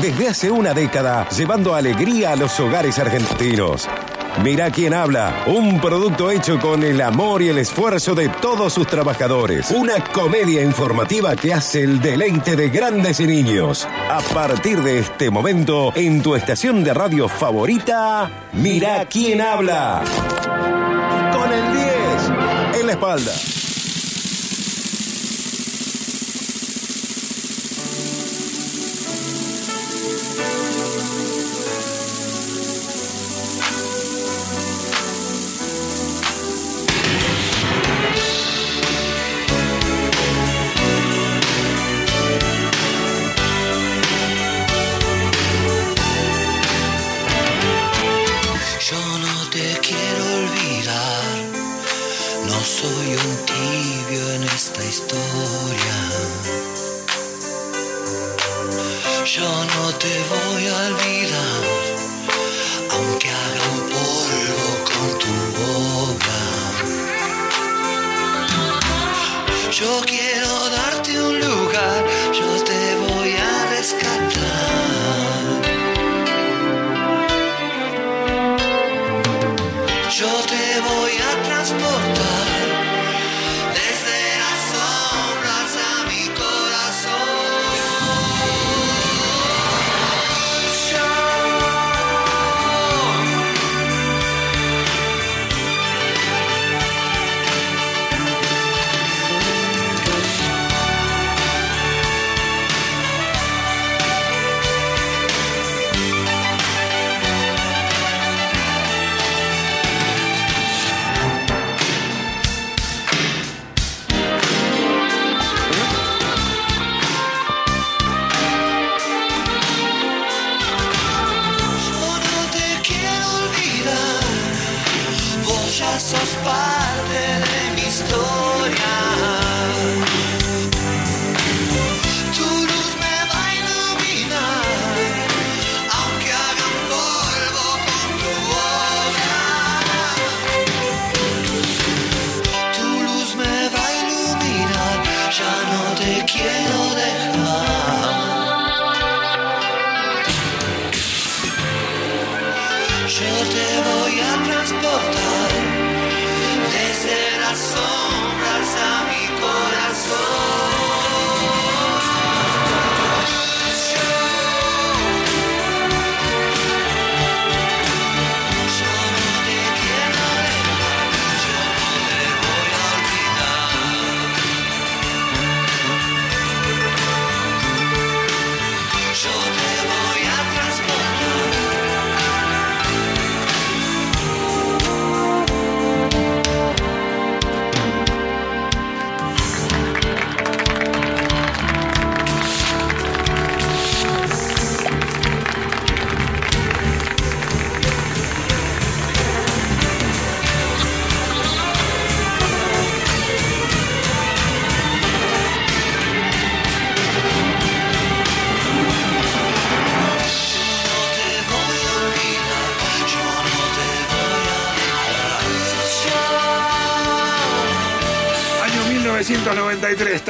Desde 0.00 0.28
hace 0.28 0.50
una 0.50 0.74
década, 0.74 1.26
llevando 1.30 1.74
alegría 1.74 2.32
a 2.32 2.36
los 2.36 2.60
hogares 2.60 2.98
argentinos. 2.98 3.88
Mira 4.42 4.70
quién 4.70 4.92
habla, 4.92 5.44
un 5.46 5.80
producto 5.80 6.30
hecho 6.30 6.60
con 6.60 6.82
el 6.82 7.00
amor 7.00 7.40
y 7.40 7.48
el 7.48 7.56
esfuerzo 7.56 8.14
de 8.14 8.28
todos 8.28 8.74
sus 8.74 8.86
trabajadores. 8.86 9.70
Una 9.70 10.04
comedia 10.12 10.62
informativa 10.62 11.34
que 11.34 11.54
hace 11.54 11.82
el 11.82 12.00
deleite 12.02 12.54
de 12.56 12.68
grandes 12.68 13.20
y 13.20 13.26
niños. 13.26 13.88
A 14.10 14.20
partir 14.34 14.82
de 14.82 14.98
este 14.98 15.30
momento, 15.30 15.92
en 15.94 16.22
tu 16.22 16.34
estación 16.34 16.84
de 16.84 16.92
radio 16.92 17.28
favorita, 17.28 18.30
Mira 18.52 19.06
quién 19.06 19.40
habla. 19.40 20.02
Con 21.32 21.52
el 21.52 21.72
10 21.72 22.80
en 22.80 22.86
la 22.86 22.92
espalda. 22.92 23.32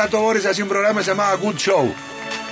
1993, 0.07 0.11
Tato 0.11 0.21
Bores 0.21 0.47
hacía 0.47 0.65
un 0.65 0.71
programa 0.71 1.01
llamado 1.03 1.39
Good 1.39 1.57
Show, 1.57 1.95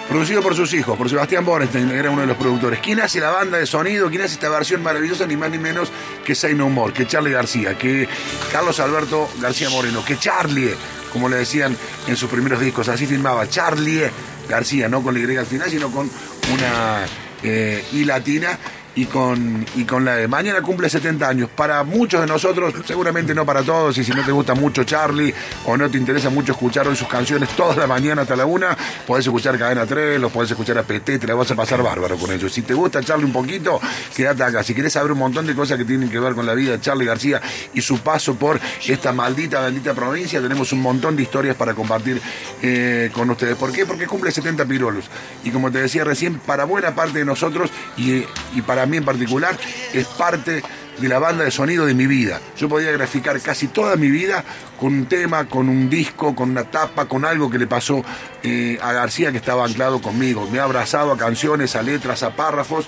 producido 0.08 0.42
por 0.42 0.54
sus 0.54 0.72
hijos, 0.74 0.96
por 0.96 1.08
Sebastián 1.08 1.44
que 1.70 1.96
era 1.96 2.10
uno 2.10 2.22
de 2.22 2.26
los 2.26 2.36
productores. 2.36 2.80
¿Quién 2.80 3.00
hace 3.00 3.20
la 3.20 3.30
banda 3.30 3.58
de 3.58 3.66
sonido? 3.66 4.10
¿Quién 4.10 4.22
hace 4.22 4.34
esta 4.34 4.48
versión 4.48 4.82
maravillosa? 4.82 5.26
Ni 5.26 5.36
más 5.36 5.50
ni 5.50 5.58
menos 5.58 5.90
que 6.24 6.34
Say 6.34 6.54
No 6.54 6.68
More, 6.68 6.92
que 6.92 7.06
Charlie 7.06 7.32
García, 7.32 7.76
que 7.78 8.08
Carlos 8.52 8.80
Alberto 8.80 9.28
García 9.40 9.70
Moreno, 9.70 10.04
que 10.04 10.18
Charlie, 10.18 10.74
como 11.12 11.28
le 11.28 11.36
decían 11.36 11.76
en 12.06 12.16
sus 12.16 12.28
primeros 12.28 12.60
discos, 12.60 12.88
así 12.88 13.06
filmaba 13.06 13.48
Charlie 13.48 14.10
García, 14.48 14.88
no 14.88 15.02
con 15.02 15.14
la 15.14 15.32
Y 15.32 15.36
al 15.36 15.46
final, 15.46 15.70
sino 15.70 15.90
con 15.90 16.10
una 16.52 17.04
eh, 17.42 17.84
I 17.92 18.04
latina 18.04 18.58
y 18.96 19.06
con, 19.06 19.66
y 19.74 19.84
con 19.84 20.04
la 20.04 20.16
de 20.16 20.28
mañana 20.28 20.62
cumple 20.62 20.88
70 20.88 21.28
años. 21.28 21.50
Para 21.54 21.82
muchos 21.84 22.20
de 22.20 22.26
nosotros, 22.26 22.74
seguramente 22.84 23.34
no 23.34 23.44
para 23.44 23.62
todos, 23.62 23.96
y 23.98 24.04
si 24.04 24.12
no 24.12 24.24
te 24.24 24.32
gusta 24.32 24.54
mucho 24.54 24.84
Charlie 24.84 25.34
o 25.66 25.76
no 25.76 25.90
te 25.90 25.98
interesa 25.98 26.30
mucho 26.30 26.52
escuchar 26.52 26.88
hoy 26.88 26.96
sus 26.96 27.08
canciones 27.08 27.48
toda 27.56 27.76
la 27.76 27.86
mañana 27.86 28.22
hasta 28.22 28.36
la 28.36 28.46
una, 28.46 28.76
podés 29.06 29.26
escuchar 29.26 29.58
Cadena 29.58 29.86
3, 29.86 30.20
los 30.20 30.30
podés 30.32 30.50
escuchar 30.50 30.78
a 30.78 30.82
PT, 30.82 31.18
te 31.18 31.26
la 31.26 31.34
vas 31.34 31.50
a 31.50 31.54
pasar 31.54 31.82
bárbaro 31.82 32.16
con 32.16 32.32
ellos. 32.32 32.52
Si 32.52 32.62
te 32.62 32.74
gusta 32.74 33.02
Charlie 33.02 33.24
un 33.24 33.32
poquito, 33.32 33.80
quédate 34.14 34.42
acá. 34.42 34.62
Si 34.62 34.74
querés 34.74 34.92
saber 34.92 35.12
un 35.12 35.18
montón 35.18 35.46
de 35.46 35.54
cosas 35.54 35.78
que 35.78 35.84
tienen 35.84 36.10
que 36.10 36.18
ver 36.18 36.34
con 36.34 36.46
la 36.46 36.54
vida 36.54 36.72
de 36.72 36.80
Charlie 36.80 37.06
García 37.06 37.40
y 37.72 37.80
su 37.80 37.98
paso 38.00 38.34
por 38.34 38.60
esta 38.86 39.12
maldita, 39.12 39.60
bendita 39.60 39.94
provincia, 39.94 40.40
tenemos 40.40 40.72
un 40.72 40.80
montón 40.80 41.16
de 41.16 41.22
historias 41.22 41.56
para 41.56 41.74
compartir 41.74 42.20
eh, 42.62 43.10
con 43.12 43.30
ustedes. 43.30 43.56
¿Por 43.56 43.72
qué? 43.72 43.86
Porque 43.86 44.06
cumple 44.06 44.30
70 44.30 44.64
pirolos. 44.66 45.04
Y 45.44 45.50
como 45.50 45.70
te 45.70 45.80
decía 45.80 46.04
recién, 46.04 46.38
para 46.38 46.64
buena 46.64 46.94
parte 46.94 47.18
de 47.18 47.24
nosotros 47.24 47.70
y, 47.96 48.24
y 48.54 48.62
para 48.66 48.86
mí 48.86 48.98
en 48.98 49.04
particular, 49.04 49.56
es 49.92 50.06
parte 50.06 50.62
de 50.98 51.08
la 51.08 51.18
banda 51.18 51.44
de 51.44 51.50
sonido 51.50 51.86
de 51.86 51.94
mi 51.94 52.06
vida. 52.06 52.40
Yo 52.56 52.68
podía 52.68 52.92
graficar 52.92 53.40
casi 53.40 53.68
toda 53.68 53.96
mi 53.96 54.10
vida 54.10 54.44
con 54.78 54.92
un 54.92 55.06
tema, 55.06 55.46
con 55.46 55.68
un 55.68 55.88
disco, 55.88 56.34
con 56.34 56.50
una 56.50 56.64
tapa, 56.64 57.06
con 57.06 57.24
algo 57.24 57.50
que 57.50 57.58
le 57.58 57.66
pasó 57.66 58.04
eh, 58.42 58.78
a 58.82 58.92
García 58.92 59.30
que 59.30 59.38
estaba 59.38 59.64
anclado 59.64 60.00
conmigo. 60.00 60.48
Me 60.50 60.58
ha 60.58 60.64
abrazado 60.64 61.12
a 61.12 61.16
canciones, 61.16 61.76
a 61.76 61.82
letras, 61.82 62.22
a 62.22 62.36
párrafos, 62.36 62.86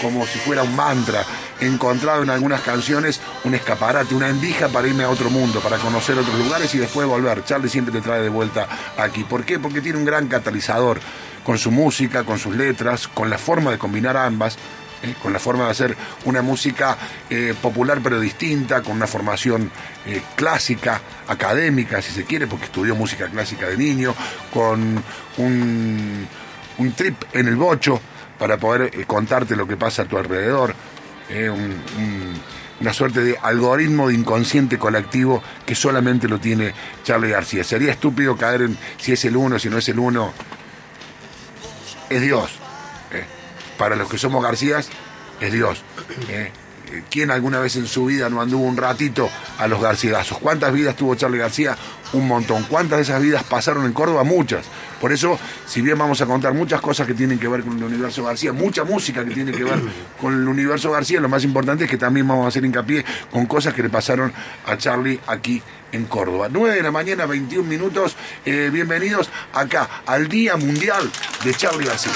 como 0.00 0.26
si 0.26 0.38
fuera 0.38 0.62
un 0.62 0.74
mantra. 0.74 1.24
He 1.60 1.66
encontrado 1.66 2.22
en 2.22 2.30
algunas 2.30 2.60
canciones 2.62 3.20
un 3.44 3.54
escaparate, 3.54 4.14
una 4.14 4.28
endija 4.28 4.68
para 4.68 4.88
irme 4.88 5.04
a 5.04 5.10
otro 5.10 5.30
mundo, 5.30 5.60
para 5.60 5.78
conocer 5.78 6.18
otros 6.18 6.38
lugares 6.38 6.74
y 6.74 6.78
después 6.78 7.06
volver. 7.06 7.44
Charlie 7.44 7.68
siempre 7.68 7.92
te 7.92 8.00
trae 8.00 8.22
de 8.22 8.28
vuelta 8.28 8.66
aquí. 8.96 9.24
¿Por 9.24 9.44
qué? 9.44 9.58
Porque 9.58 9.80
tiene 9.80 9.98
un 9.98 10.04
gran 10.04 10.28
catalizador 10.28 11.00
con 11.44 11.58
su 11.58 11.70
música, 11.70 12.24
con 12.24 12.38
sus 12.38 12.56
letras, 12.56 13.06
con 13.06 13.30
la 13.30 13.38
forma 13.38 13.70
de 13.70 13.78
combinar 13.78 14.16
ambas. 14.16 14.56
Con 15.22 15.32
la 15.32 15.38
forma 15.38 15.64
de 15.66 15.70
hacer 15.70 15.96
una 16.24 16.42
música 16.42 16.96
eh, 17.30 17.54
popular 17.60 18.00
pero 18.02 18.20
distinta, 18.20 18.82
con 18.82 18.96
una 18.96 19.06
formación 19.06 19.70
eh, 20.06 20.22
clásica, 20.36 21.00
académica, 21.28 22.00
si 22.02 22.12
se 22.12 22.24
quiere, 22.24 22.46
porque 22.46 22.66
estudió 22.66 22.94
música 22.94 23.28
clásica 23.28 23.66
de 23.68 23.76
niño, 23.76 24.14
con 24.52 25.02
un, 25.38 26.28
un 26.78 26.92
trip 26.92 27.22
en 27.32 27.48
el 27.48 27.56
bocho 27.56 28.00
para 28.38 28.56
poder 28.56 28.90
eh, 28.94 29.04
contarte 29.06 29.56
lo 29.56 29.66
que 29.66 29.76
pasa 29.76 30.02
a 30.02 30.04
tu 30.06 30.16
alrededor, 30.18 30.74
un- 31.30 31.82
un- 31.98 32.40
una 32.80 32.92
suerte 32.92 33.20
de 33.20 33.38
algoritmo 33.40 34.08
de 34.08 34.14
inconsciente 34.14 34.78
colectivo 34.78 35.42
que 35.64 35.74
solamente 35.76 36.28
lo 36.28 36.40
tiene 36.40 36.74
Charlie 37.04 37.30
García. 37.30 37.62
Sería 37.62 37.92
estúpido 37.92 38.36
caer 38.36 38.62
en 38.62 38.76
si 38.98 39.12
es 39.12 39.24
el 39.24 39.36
uno, 39.36 39.58
si 39.60 39.70
no 39.70 39.78
es 39.78 39.88
el 39.88 39.98
uno. 40.00 40.32
Es 42.10 42.20
Dios. 42.20 42.50
Para 43.78 43.96
los 43.96 44.08
que 44.08 44.18
somos 44.18 44.42
Garcías, 44.42 44.88
es 45.40 45.52
Dios. 45.52 45.82
eh. 46.28 46.52
¿Quién 47.10 47.30
alguna 47.30 47.58
vez 47.58 47.74
en 47.76 47.86
su 47.88 48.04
vida 48.04 48.28
no 48.28 48.40
anduvo 48.40 48.64
un 48.64 48.76
ratito 48.76 49.28
a 49.58 49.66
los 49.66 49.80
Garciazos? 49.80 50.38
¿Cuántas 50.38 50.72
vidas 50.72 50.94
tuvo 50.94 51.14
Charlie 51.16 51.38
García? 51.38 51.76
Un 52.12 52.28
montón. 52.28 52.62
¿Cuántas 52.64 52.98
de 52.98 53.02
esas 53.02 53.20
vidas 53.20 53.42
pasaron 53.42 53.84
en 53.86 53.92
Córdoba? 53.92 54.22
Muchas. 54.22 54.66
Por 55.00 55.10
eso, 55.12 55.38
si 55.66 55.80
bien 55.80 55.98
vamos 55.98 56.20
a 56.20 56.26
contar 56.26 56.54
muchas 56.54 56.80
cosas 56.80 57.06
que 57.06 57.14
tienen 57.14 57.38
que 57.38 57.48
ver 57.48 57.62
con 57.62 57.76
el 57.78 57.84
universo 57.84 58.22
García, 58.22 58.52
mucha 58.52 58.84
música 58.84 59.24
que 59.24 59.32
tiene 59.34 59.50
que 59.50 59.64
ver 59.64 59.80
con 60.20 60.34
el 60.34 60.46
universo 60.46 60.92
García, 60.92 61.20
lo 61.20 61.28
más 61.28 61.42
importante 61.42 61.84
es 61.84 61.90
que 61.90 61.96
también 61.96 62.28
vamos 62.28 62.44
a 62.44 62.48
hacer 62.48 62.64
hincapié 62.64 63.04
con 63.32 63.46
cosas 63.46 63.74
que 63.74 63.82
le 63.82 63.90
pasaron 63.90 64.32
a 64.66 64.76
Charlie 64.76 65.18
aquí 65.26 65.60
en 65.90 66.04
Córdoba. 66.04 66.48
9 66.50 66.76
de 66.76 66.82
la 66.82 66.92
mañana, 66.92 67.26
21 67.26 67.68
minutos. 67.68 68.14
Eh, 68.44 68.70
bienvenidos 68.72 69.30
acá 69.52 70.02
al 70.06 70.28
Día 70.28 70.56
Mundial 70.56 71.10
de 71.42 71.54
Charlie 71.54 71.86
García. 71.86 72.12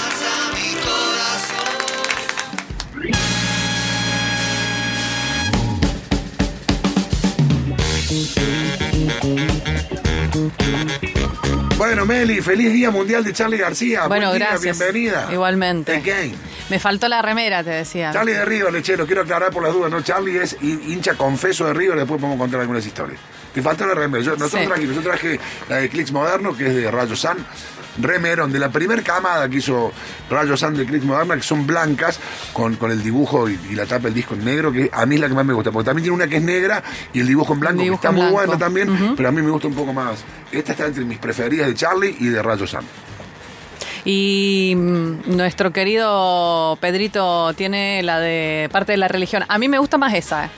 Bueno, 11.77 12.05
Meli, 12.05 12.41
feliz 12.41 12.73
Día 12.73 12.91
Mundial 12.91 13.23
de 13.23 13.33
Charlie 13.33 13.57
García. 13.57 14.07
Bueno, 14.07 14.27
Buen 14.27 14.39
día, 14.39 14.49
gracias. 14.49 14.77
Bienvenida. 14.77 15.29
Igualmente. 15.31 15.95
Again. 15.95 16.33
Me 16.69 16.79
faltó 16.79 17.07
la 17.07 17.21
remera, 17.21 17.63
te 17.63 17.69
decía. 17.69 18.11
Charlie 18.11 18.33
de 18.33 18.45
River, 18.45 18.73
lechero, 18.73 19.05
quiero 19.05 19.21
aclarar 19.21 19.51
por 19.51 19.63
las 19.63 19.73
dudas, 19.73 19.89
¿no? 19.89 20.01
Charlie 20.01 20.37
es 20.37 20.59
hin- 20.61 20.81
hincha 20.87 21.15
confeso 21.15 21.65
de 21.65 21.73
River, 21.73 21.97
después 21.97 22.19
podemos 22.19 22.37
contar 22.37 22.59
algunas 22.61 22.85
historias. 22.85 23.19
Te 23.53 23.61
faltó 23.61 23.87
la 23.87 23.95
remera. 23.95 24.23
Yo, 24.23 24.31
nosotros 24.33 24.61
Sí. 24.61 24.67
trajimos, 24.67 24.95
yo 24.95 25.01
traje 25.01 25.39
la 25.69 25.77
de 25.77 25.89
Clicks 25.89 26.11
Moderno, 26.11 26.55
que 26.55 26.67
es 26.67 26.75
de 26.75 26.91
Rayo 26.91 27.15
San. 27.15 27.37
Remerón, 28.01 28.51
de 28.51 28.59
la 28.59 28.69
primer 28.69 29.03
camada 29.03 29.49
que 29.49 29.57
hizo 29.57 29.91
Rayo 30.29 30.55
San 30.57 30.75
de 30.75 30.85
Clicks 30.85 31.05
Moderna, 31.05 31.35
que 31.35 31.43
son 31.43 31.65
blancas, 31.67 32.19
con, 32.53 32.75
con 32.75 32.91
el 32.91 33.03
dibujo 33.03 33.49
y, 33.49 33.59
y 33.69 33.75
la 33.75 33.85
tapa 33.85 34.05
del 34.05 34.13
disco 34.13 34.33
en 34.33 34.45
negro, 34.45 34.71
que 34.71 34.89
a 34.91 35.05
mí 35.05 35.15
es 35.15 35.21
la 35.21 35.27
que 35.27 35.33
más 35.33 35.45
me 35.45 35.53
gusta, 35.53 35.71
porque 35.71 35.85
también 35.85 36.03
tiene 36.03 36.15
una 36.15 36.27
que 36.27 36.37
es 36.37 36.43
negra 36.43 36.83
y 37.13 37.19
el 37.19 37.27
dibujo 37.27 37.53
en 37.53 37.59
blanco, 37.59 37.83
que 37.83 37.93
está 37.93 38.11
muy 38.11 38.29
bueno 38.31 38.57
también, 38.57 39.13
pero 39.15 39.29
a 39.29 39.31
mí 39.31 39.41
me 39.41 39.51
gusta 39.51 39.67
un 39.67 39.75
poco 39.75 39.93
más. 39.93 40.23
Esta 40.51 40.71
está 40.71 40.87
entre 40.87 41.03
mis 41.05 41.17
preferidas 41.17 41.67
de 41.67 41.75
Charlie 41.75 42.15
y 42.19 42.27
de 42.27 42.41
Rayo 42.41 42.65
San. 42.67 42.83
Y 44.05 44.73
mm, 44.75 45.35
nuestro 45.35 45.71
querido 45.71 46.77
Pedrito 46.79 47.53
tiene 47.53 48.01
la 48.03 48.19
de 48.19 48.69
parte 48.71 48.93
de 48.93 48.97
la 48.97 49.07
religión. 49.07 49.43
A 49.47 49.57
mí 49.57 49.67
me 49.67 49.77
gusta 49.77 49.97
más 49.97 50.13
esa. 50.13 50.45
¿eh? 50.45 50.49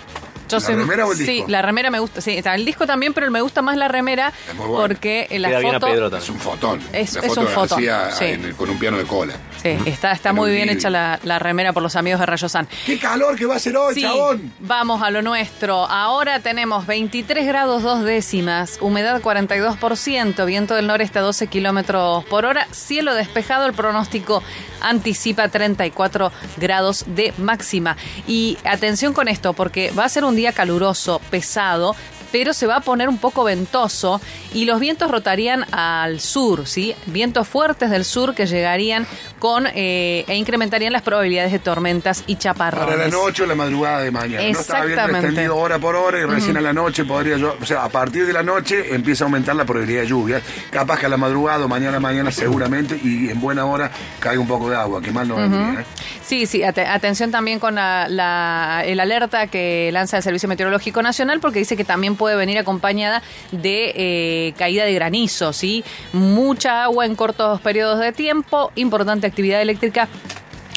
Yo 0.59 0.69
¿La 0.69 0.75
remera 0.75 1.06
o 1.06 1.12
el 1.12 1.18
sí, 1.18 1.24
disco? 1.25 1.50
la 1.50 1.62
remera 1.62 1.89
me 1.89 2.00
gusta. 2.00 2.21
Sí, 2.21 2.38
o 2.39 2.44
sea, 2.44 2.56
el 2.56 2.65
disco 2.65 2.86
también, 2.88 3.13
pero 3.13 3.30
me 3.31 3.42
gusta 3.42 3.62
más 3.62 3.77
la 3.77 3.88
remera 3.88 4.33
Es 4.50 4.56
muy 4.56 4.68
bueno. 4.68 4.81
porque 4.88 5.27
la 5.39 5.50
Queda 5.50 5.59
bien 5.59 5.75
a 5.75 5.80
foto. 5.80 5.92
Pedro 5.92 6.18
Es 6.18 6.30
un 6.30 6.39
fotón. 6.39 6.80
Es- 6.94 7.13
la 7.13 7.21
es 7.21 7.27
foto 7.27 7.42
un 7.42 7.48
fotón, 7.48 7.80
sí. 8.18 8.25
en 8.25 8.45
el- 8.45 8.56
con 8.56 8.69
un 8.69 8.77
piano 8.80 8.98
de 8.98 9.03
cola. 9.06 9.33
Sí, 9.62 9.77
está, 9.86 10.12
está 10.12 10.30
En 10.30 10.36
muy 10.36 10.51
bien 10.51 10.69
hecha 10.69 10.89
la, 10.89 11.19
la 11.24 11.38
remera 11.39 11.71
por 11.74 11.83
los 11.83 11.95
amigos 11.95 12.19
de 12.19 12.25
Rayo 12.25 12.50
San. 12.50 12.68
¡Qué 12.86 12.98
calor 12.98 13.36
que 13.38 13.45
va 13.45 13.56
a 13.56 13.59
ser 13.59 13.77
hoy, 13.77 13.94
Sí, 13.94 14.01
chabón! 14.01 14.51
vamos 14.59 15.01
a 15.03 15.09
lo 15.12 15.21
nuestro. 15.21 15.86
Ahora 15.88 16.39
tenemos 16.39 16.88
23 16.88 17.45
grados 17.45 17.83
dos 17.83 18.04
décimas, 18.04 18.77
humedad 18.81 19.21
42%, 19.21 20.45
viento 20.45 20.75
del 20.75 20.88
noreste 20.88 21.19
a 21.19 21.21
12 21.21 21.47
kilómetros 21.47 22.24
por 22.25 22.45
hora, 22.45 22.68
cielo 22.71 23.13
despejado. 23.13 23.65
El 23.65 23.74
pronóstico 23.74 24.42
anticipa 24.81 25.48
34 25.48 26.31
grados 26.57 27.06
de 27.07 27.33
máxima. 27.38 27.98
Y 28.28 28.57
atención 28.63 29.13
con 29.13 29.28
esto, 29.28 29.54
porque 29.54 29.92
va 29.92 30.06
a 30.06 30.10
ser 30.10 30.25
un 30.25 30.36
día 30.36 30.54
caluroso, 30.54 31.22
pesado. 31.30 31.95
Pero 32.31 32.54
se 32.54 32.68
va 32.68 32.78
a 32.78 32.80
poner 32.81 33.10
un 33.10 33.18
poco 33.18 33.44
ventoso 33.44 34.22
y 34.54 34.66
los 34.66 34.80
vientos 34.80 35.10
rotarían 35.12 35.66
al 35.74 36.19
sur, 36.19 36.68
¿sí? 36.68 36.95
Vientos 37.07 37.48
fuertes 37.48 37.89
del 37.89 38.06
sur 38.06 38.33
que 38.36 38.45
llegarían 38.48 39.06
con 39.39 39.66
eh, 39.74 40.24
e 40.28 40.36
incrementarían 40.36 40.94
las 40.94 41.01
probabilidades 41.01 41.51
de 41.51 41.60
tormentas 41.60 42.24
y 42.28 42.36
chaparrones. 42.36 42.86
Para 42.88 42.98
la 42.98 43.10
noche 43.10 43.44
o 43.44 43.45
la 43.48 43.56
madrugada 43.56 44.01
de 44.01 44.12
mañana. 44.12 44.44
No 44.44 44.50
está 44.60 44.86
bien 44.86 45.00
Exactamente. 45.00 45.50
hora 45.50 45.80
por 45.80 45.95
hora 45.95 46.19
y 46.19 46.24
recién 46.25 46.57
a 46.57 46.62
la 46.62 46.74
noche 46.74 47.06
podría 47.06 47.38
yo. 47.38 47.56
O 47.62 47.66
sea, 47.66 47.83
a 47.83 47.89
partir 47.89 48.25
de 48.25 48.33
la 48.33 48.44
noche 48.44 48.94
empieza 48.94 49.24
a 49.24 49.25
aumentar 49.25 49.56
la 49.56 49.66
probabilidad 49.66 50.01
de 50.01 50.07
lluvia. 50.07 50.42
Capaz 50.69 51.00
que 51.00 51.07
a 51.07 51.10
la 51.10 51.18
madrugada 51.18 51.66
o 51.66 51.68
mañana 51.68 52.00
mañana 52.00 52.31
seguramente 52.31 53.00
y 53.04 53.30
en 53.30 53.42
buena 53.42 53.66
hora 53.66 53.92
caiga 54.19 54.39
un 54.42 54.48
poco 54.48 54.69
de 54.69 54.75
agua, 54.75 55.01
que 55.01 55.12
mal 55.12 55.28
no 55.28 55.36
vendría. 55.38 55.81
¿eh? 55.81 55.86
Sí, 56.24 56.45
sí, 56.45 56.62
ate- 56.63 56.86
atención 56.88 57.31
también 57.31 57.60
con 57.60 57.75
la, 57.75 58.07
la- 58.07 58.83
el 58.86 59.00
alerta 59.00 59.48
que 59.48 59.89
lanza 59.92 60.18
el 60.18 60.24
Servicio 60.24 60.48
Meteorológico 60.48 61.01
Nacional 61.01 61.39
porque 61.39 61.60
dice 61.60 61.75
que 61.75 61.83
también 61.83 62.16
puede 62.21 62.35
venir 62.35 62.59
acompañada 62.59 63.23
de 63.51 63.94
eh, 63.95 64.53
caída 64.59 64.85
de 64.85 64.94
granizo, 64.94 65.53
¿sí? 65.53 65.83
Mucha 66.13 66.83
agua 66.83 67.07
en 67.07 67.15
cortos 67.15 67.59
periodos 67.62 68.00
de 68.00 68.12
tiempo, 68.12 68.71
importante 68.75 69.25
actividad 69.25 69.59
eléctrica. 69.59 70.07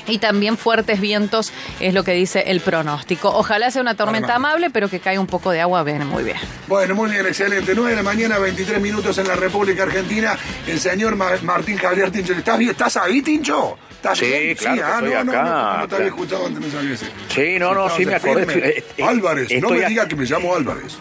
Y 0.06 0.18
también 0.18 0.56
fuertes 0.58 1.00
vientos 1.00 1.50
es 1.80 1.92
lo 1.94 2.02
que 2.02 2.12
dice 2.12 2.44
el 2.48 2.60
pronóstico. 2.60 3.28
Ojalá 3.30 3.70
sea 3.70 3.80
una 3.82 3.94
tormenta 3.94 4.34
amable, 4.36 4.68
pero 4.70 4.88
que 4.88 5.00
caiga 5.00 5.20
un 5.20 5.26
poco 5.26 5.50
de 5.50 5.60
agua, 5.62 5.82
viene 5.82 6.04
muy 6.06 6.22
bien. 6.24 6.36
Bueno, 6.66 6.94
muy 6.94 7.10
bien, 7.10 7.26
excelente. 7.26 7.72
9 7.74 7.90
de 7.90 7.96
la 7.96 8.02
mañana, 8.02 8.38
23 8.38 8.80
minutos 8.82 9.16
en 9.18 9.28
la 9.28 9.34
República 9.34 9.82
Argentina. 9.84 10.36
El 10.66 10.78
señor 10.80 11.16
Ma- 11.16 11.32
Martín 11.42 11.76
Javier 11.78 12.10
Tincho. 12.10 12.32
¿Estás, 12.34 12.58
bien? 12.58 12.70
¿Estás 12.72 12.96
ahí, 12.98 13.22
Tincho? 13.22 13.78
¿Estás 13.92 14.18
Sí, 14.18 14.26
bien? 14.26 14.54
claro 14.56 14.76
que 14.76 14.82
ah, 14.82 14.92
estoy 14.98 15.08
no, 15.10 15.24
no, 15.24 15.30
acá, 15.32 15.42
no, 15.42 15.50
no, 15.72 15.78
no 15.78 15.88
te 15.88 15.94
había 15.96 16.06
escuchado 16.08 16.46
antes, 16.48 16.60
no 16.66 16.70
sabía 16.70 16.94
ese. 16.94 17.06
Sí, 17.34 17.58
no, 17.58 17.72
no, 17.74 17.88
sí 17.96 18.04
me 18.04 18.14
acordé. 18.16 18.44
firme. 18.46 19.08
Álvarez, 19.08 19.48
no 19.62 19.70
me 19.70 19.84
a- 19.86 19.88
diga 19.88 20.06
que 20.06 20.16
me 20.16 20.24
llamo 20.26 20.54
Álvarez. 20.54 20.98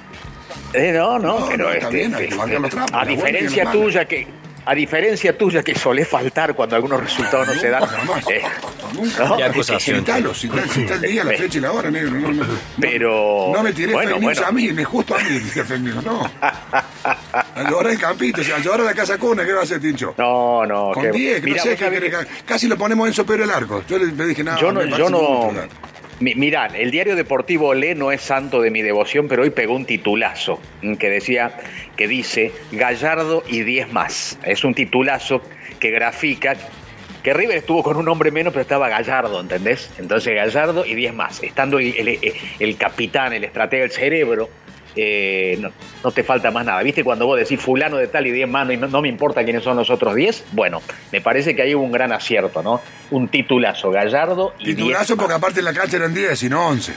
Eh, 0.74 0.92
no, 0.92 1.20
no, 1.20 1.40
No, 1.40 1.48
pero 1.48 1.66
no, 1.66 1.72
está 1.74 1.86
este, 1.88 1.98
bien, 1.98 2.16
hay 2.16 2.28
que 2.28 2.60
los 2.60 2.70
trapos, 2.70 2.92
a 2.94 3.06
diferencia 3.06 3.72
tuya 3.72 4.06
que 4.06 4.28
a 4.66 4.74
diferencia 4.74 5.38
tuya 5.38 5.62
que 5.62 5.76
solés 5.76 6.08
faltar 6.08 6.56
cuando 6.56 6.76
algunos 6.78 7.02
resultados 7.02 7.48
no 7.48 7.54
se 7.54 7.70
dan. 7.70 7.84
Eh, 8.30 8.42
no, 9.20 9.36
Qué 9.38 9.44
acusación. 9.44 10.00
Citalo, 10.00 10.34
citalo, 10.34 10.62
cita 10.72 10.94
el 10.96 11.02
día, 11.02 11.24
la 11.24 11.32
fecha 11.34 11.58
y 11.58 11.62
la 11.62 11.72
hora, 11.74 11.92
negro. 11.92 12.12
No, 12.12 12.32
no, 12.32 12.44
no. 12.46 12.54
Pero, 12.80 13.52
No 13.54 13.62
me 13.64 13.74
tiré 13.74 13.92
bueno, 13.94 14.18
bueno. 14.22 14.42
a 14.46 14.52
mí, 14.52 14.72
me 14.72 14.86
justo 14.86 15.16
a 15.16 15.20
mí, 15.20 15.92
no. 16.06 16.32
A 16.42 17.70
llorar 17.70 17.92
el 17.92 18.00
campito, 18.00 18.42
o 18.42 18.44
sea, 18.44 18.56
a 18.56 18.60
llorar 18.60 18.82
a 18.82 18.84
la 18.86 18.94
casa 18.94 19.18
cuna, 19.18 19.46
¿qué 19.46 19.52
va 19.52 19.62
a 19.62 19.64
hacer, 19.64 19.82
Tincho? 19.82 20.14
No, 20.18 20.66
no, 20.66 20.92
Con 20.94 21.04
que- 21.04 21.12
10, 21.12 21.42
que 21.42 21.50
no 21.50 21.58
sé 21.64 21.76
que- 21.76 22.28
Casi 22.46 22.68
lo 22.68 22.78
ponemos 22.78 23.08
en 23.08 23.14
Sopero 23.14 23.44
el 23.44 23.52
arco. 23.52 23.84
Yo 23.88 23.98
le, 23.98 24.12
dije, 24.28 24.44
nada, 24.44 24.60
yo 24.60 24.72
no, 24.72 24.86
yo 24.86 25.10
no. 25.10 25.52
Mucho, 26.24 26.36
¿verdad? 26.36 26.36
Mi- 26.36 26.36
Mirá, 26.36 26.66
el 26.68 26.92
diario 26.92 27.16
deportivo 27.16 27.68
Olé 27.70 27.96
no 27.96 28.12
es 28.12 28.22
santo 28.22 28.62
de 28.62 28.72
mi 28.72 28.82
devoción, 28.82 29.28
pero 29.28 29.44
hoy 29.44 29.50
pegó 29.50 29.76
un 29.76 29.86
titulazo 29.86 30.60
mm, 30.82 30.96
que 30.96 31.10
decía, 31.10 31.58
que 31.98 32.08
dice 32.08 32.52
Gallardo 32.72 33.44
y 33.48 33.62
10 33.64 33.92
más. 33.92 34.38
Es 34.46 34.64
un 34.64 34.74
titulazo 34.74 35.42
que 35.80 35.92
grafica 35.92 36.56
que 37.24 37.34
River 37.34 37.58
estuvo 37.58 37.84
con 37.84 37.96
un 37.96 38.08
hombre 38.10 38.32
menos, 38.32 38.52
pero 38.52 38.62
estaba 38.64 38.90
Gallardo, 38.90 39.40
¿entendés? 39.40 39.90
Entonces 39.98 40.36
Gallardo 40.36 40.86
y 40.86 40.94
10 40.96 41.14
más. 41.14 41.42
Estando 41.42 41.80
el, 41.80 41.94
el- 41.98 42.34
el 42.60 42.78
capitán, 42.78 43.32
el 43.34 43.44
estratega, 43.46 43.86
el 43.86 43.92
cerebro, 43.92 44.50
eh, 44.96 45.58
no, 45.60 45.72
no 46.04 46.12
te 46.12 46.24
falta 46.24 46.52
más 46.52 46.66
nada. 46.66 46.82
¿Viste 46.84 47.04
cuando 47.04 47.26
vos 47.26 47.38
decís 47.40 47.60
fulano 47.60 47.98
de 47.98 48.08
tal 48.08 48.28
y 48.28 48.32
10 48.32 48.48
manos 48.50 48.74
y 48.74 48.78
no, 48.78 48.88
no 48.88 49.02
me 49.02 49.10
importa 49.10 49.44
quiénes 49.44 49.64
son 49.64 49.78
los 49.78 49.90
otros 49.90 50.16
10? 50.16 50.46
Bueno, 50.52 50.82
me 51.12 51.22
parece 51.22 51.56
que 51.56 51.62
ahí 51.64 51.74
hubo 51.76 51.84
un 51.84 51.92
gran 51.92 52.12
acierto, 52.12 52.62
¿no? 52.62 52.82
Un 53.12 53.28
titulazo, 53.28 53.92
Gallardo 53.92 54.54
y 54.60 54.66
10 54.74 54.78
Titulazo 54.78 55.18
porque 55.18 55.34
aparte 55.34 55.60
en 55.60 55.66
la 55.66 55.74
cancha 55.74 55.98
eran 55.98 56.14
10 56.14 56.44
y 56.44 56.50
no 56.50 56.68
11. 56.68 56.94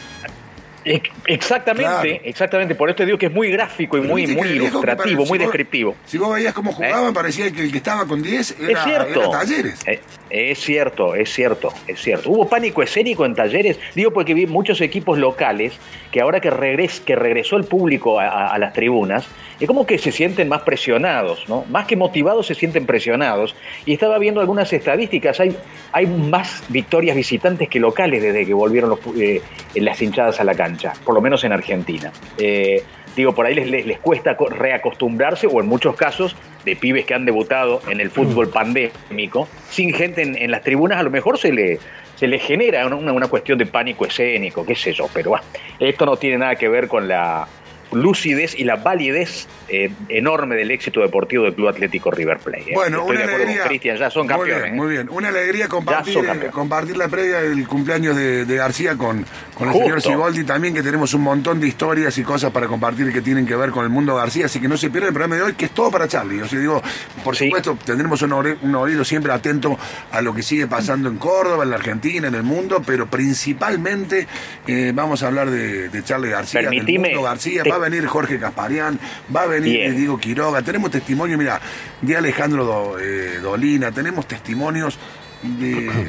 Ex- 0.89 1.11
Exactamente, 1.27 1.83
Claro. 1.91 2.21
exactamente. 2.23 2.75
Por 2.77 2.89
esto 2.91 3.05
digo 3.05 3.19
que 3.19 3.27
es 3.27 3.33
muy 3.33 3.51
gráfico 3.51 3.97
y 3.97 4.03
Pero 4.03 4.13
muy, 4.13 4.27
muy 4.29 4.49
ilustrativo, 4.51 5.23
muy 5.27 5.31
vos- 5.31 5.39
descriptivo. 5.41 5.97
Si 6.07 6.17
vos 6.17 6.33
veías 6.33 6.55
cómo 6.55 6.71
jugaban, 6.73 7.13
parecía 7.13 7.51
que 7.51 7.63
el 7.63 7.73
que 7.73 7.79
estaba 7.79 8.07
con 8.07 8.23
10 8.23 8.55
era, 8.61 8.79
es 8.79 8.85
cierto. 8.85 9.21
era 9.21 9.31
Talleres. 9.31 9.81
Eh, 9.85 10.01
es 10.31 10.59
cierto, 10.59 11.15
es 11.15 11.33
cierto, 11.33 11.73
es 11.87 12.01
cierto. 12.01 12.31
Hubo 12.31 12.49
pánico 12.49 12.83
escénico 12.83 13.25
en 13.25 13.35
talleres, 13.35 13.79
digo 13.95 14.11
porque 14.11 14.35
vi 14.35 14.47
muchos 14.47 14.81
equipos 14.81 15.19
locales 15.19 15.79
que 16.11 16.21
ahora 16.21 16.41
que, 16.41 16.51
regres, 16.51 17.01
que 17.01 17.15
regresó 17.15 17.57
el 17.57 17.65
público 17.65 18.19
a, 18.19 18.59
las 18.59 18.73
tribunas, 18.73 19.29
es 19.61 19.67
como 19.67 19.87
que 19.87 19.99
se 19.99 20.13
sienten 20.13 20.49
más 20.49 20.63
presionados, 20.63 21.49
¿no? 21.49 21.65
Más 21.71 21.87
que 21.87 21.97
motivados, 21.97 22.47
se 22.47 22.55
sienten 22.55 22.87
presionados. 22.87 23.55
Y 23.85 23.93
estaba 23.93 24.19
viendo 24.19 24.41
algunas 24.41 24.73
estadísticas, 24.73 25.41
hay, 25.41 25.57
hay 25.93 26.07
más 26.07 26.65
victorias 26.69 27.17
visitantes 27.17 27.69
que 27.69 27.79
locales 27.79 28.23
desde 28.23 28.45
que 28.45 28.55
volvieron 28.55 28.91
los 28.91 29.01
eh, 29.19 29.43
las 29.75 30.01
hinchadas 30.03 30.41
a 30.41 30.45
la 30.45 30.55
cancha, 30.55 30.93
por 31.05 31.15
lo 31.15 31.21
menos 31.21 31.45
en 31.45 31.53
Argentina. 31.53 32.13
Eh, 32.39 32.83
digo, 33.17 33.35
por 33.35 33.47
ahí 33.47 33.55
les, 33.55 33.69
les, 33.69 33.87
les 33.87 33.99
cuesta 33.99 34.37
co- 34.37 34.49
reacostumbrarse, 34.49 35.47
o 35.47 35.61
en 35.61 35.67
muchos 35.67 35.97
casos, 35.97 36.37
de 36.65 36.77
pibes 36.77 37.05
que 37.07 37.15
han 37.15 37.25
debutado 37.25 37.81
en 37.89 38.01
el 38.01 38.11
fútbol 38.11 38.51
pandémico, 38.51 39.49
sin 39.71 39.93
gente 39.95 40.23
en, 40.23 40.37
en 40.37 40.51
las 40.51 40.63
tribunas, 40.63 40.99
a 40.99 41.03
lo 41.03 41.11
mejor 41.11 41.39
se 41.39 41.53
le, 41.53 41.79
se 42.15 42.27
le 42.27 42.39
genera 42.39 42.87
una, 42.87 43.13
una 43.13 43.29
cuestión 43.29 43.59
de 43.59 43.67
pánico 43.67 44.05
escénico, 44.07 44.65
qué 44.67 44.75
sé 44.75 44.93
yo, 44.93 45.09
pero 45.13 45.35
esto 45.81 46.07
no 46.07 46.17
tiene 46.17 46.39
nada 46.39 46.57
que 46.57 46.69
ver 46.69 46.89
con 46.89 47.09
la 47.09 47.47
lucidez 47.93 48.55
y 48.59 48.65
la 48.65 48.77
validez 48.77 49.47
eh, 49.69 49.91
enorme 50.09 50.57
del 50.57 50.71
éxito 50.71 51.01
deportivo 51.01 51.45
del 51.45 51.55
Club 51.55 51.69
Atlético 51.69 52.11
River 52.11 52.39
Plate. 52.39 52.71
¿eh? 52.71 52.75
Bueno, 52.75 52.99
Estoy 53.01 53.17
una 53.17 53.19
de 53.19 53.25
acuerdo 53.25 53.37
alegría. 53.45 53.59
con 53.63 53.69
Cristian, 53.69 53.97
ya 53.99 54.11
son 54.11 54.23
Muy 54.27 54.29
campeones. 54.35 54.63
bien, 54.65 54.75
¿eh? 54.75 54.77
muy 54.77 54.89
bien. 54.91 55.09
Una 55.11 55.29
alegría 55.29 55.69
compartir, 55.69 56.51
compartir 56.53 56.97
la 56.97 57.09
previa 57.09 57.41
del 57.43 57.67
cumpleaños 57.67 58.17
de, 58.17 58.45
de 58.45 58.57
García 58.57 58.97
con, 58.97 59.25
con 59.55 59.69
el 59.69 59.75
señor 59.75 60.03
Siboldi 60.03 60.45
también, 60.45 60.75
que 60.75 60.83
tenemos 60.83 61.15
un 61.15 61.23
montón 61.23 61.61
de 61.61 61.69
historias 61.69 62.17
y 62.19 62.23
cosas 62.23 62.51
para 62.53 62.67
compartir 62.67 63.13
que 63.13 63.21
tienen 63.23 63.47
que 63.47 63.57
ver 63.57 63.71
con 63.71 63.85
el 63.85 63.91
mundo 63.91 64.15
García, 64.17 64.47
así 64.47 64.61
que 64.61 64.69
no 64.69 64.77
se 64.77 64.91
pierdan 64.91 65.09
el 65.09 65.15
programa 65.15 65.37
de 65.37 65.43
hoy, 65.43 65.53
que 65.55 65.67
es 65.67 65.71
todo 65.71 65.91
para 65.91 66.07
Charlie. 66.09 66.43
O 66.43 66.49
sea, 66.49 66.59
digo, 66.59 66.83
por 67.25 67.35
Sí. 67.37 67.47
supuesto, 67.47 67.79
tendremos 67.85 68.21
un, 68.23 68.33
un 68.33 68.75
oído 68.75 69.05
siempre 69.05 69.33
atento 69.33 69.79
a 70.13 70.21
lo 70.23 70.35
que 70.35 70.43
sigue 70.43 70.67
pasando 70.67 71.09
en 71.09 71.17
Córdoba, 71.19 71.65
en 71.65 71.71
la 71.71 71.77
Argentina, 71.77 72.29
en 72.29 72.35
el 72.35 72.43
mundo, 72.43 72.83
pero 72.87 73.07
principalmente 73.09 74.27
eh, 74.67 74.93
vamos 74.95 75.23
a 75.23 75.29
hablar 75.29 75.51
de, 75.51 75.89
de 75.89 76.05
Charlie 76.05 76.31
García, 76.31 76.61
del 76.61 76.71
Permitime, 76.71 77.09
mundo 77.11 77.23
García, 77.23 77.63
te- 77.63 77.69
va 77.79 77.87
a 77.87 77.89
venir 77.91 78.07
Jorge 78.07 78.39
Casparián, 78.39 78.99
va 79.35 79.43
a 79.43 79.47
venir 79.47 79.73
Bien. 79.79 79.97
Diego 79.97 80.19
Quiroga, 80.19 80.63
tenemos 80.63 80.91
testimonio, 80.91 81.37
mira, 81.39 81.61
de 82.01 82.17
Alejandro 82.17 82.65
Do- 82.65 82.99
eh, 82.99 83.39
Dolina, 83.43 83.93
tenemos 83.93 84.27
testimonios 84.27 84.99
de, 85.43 86.09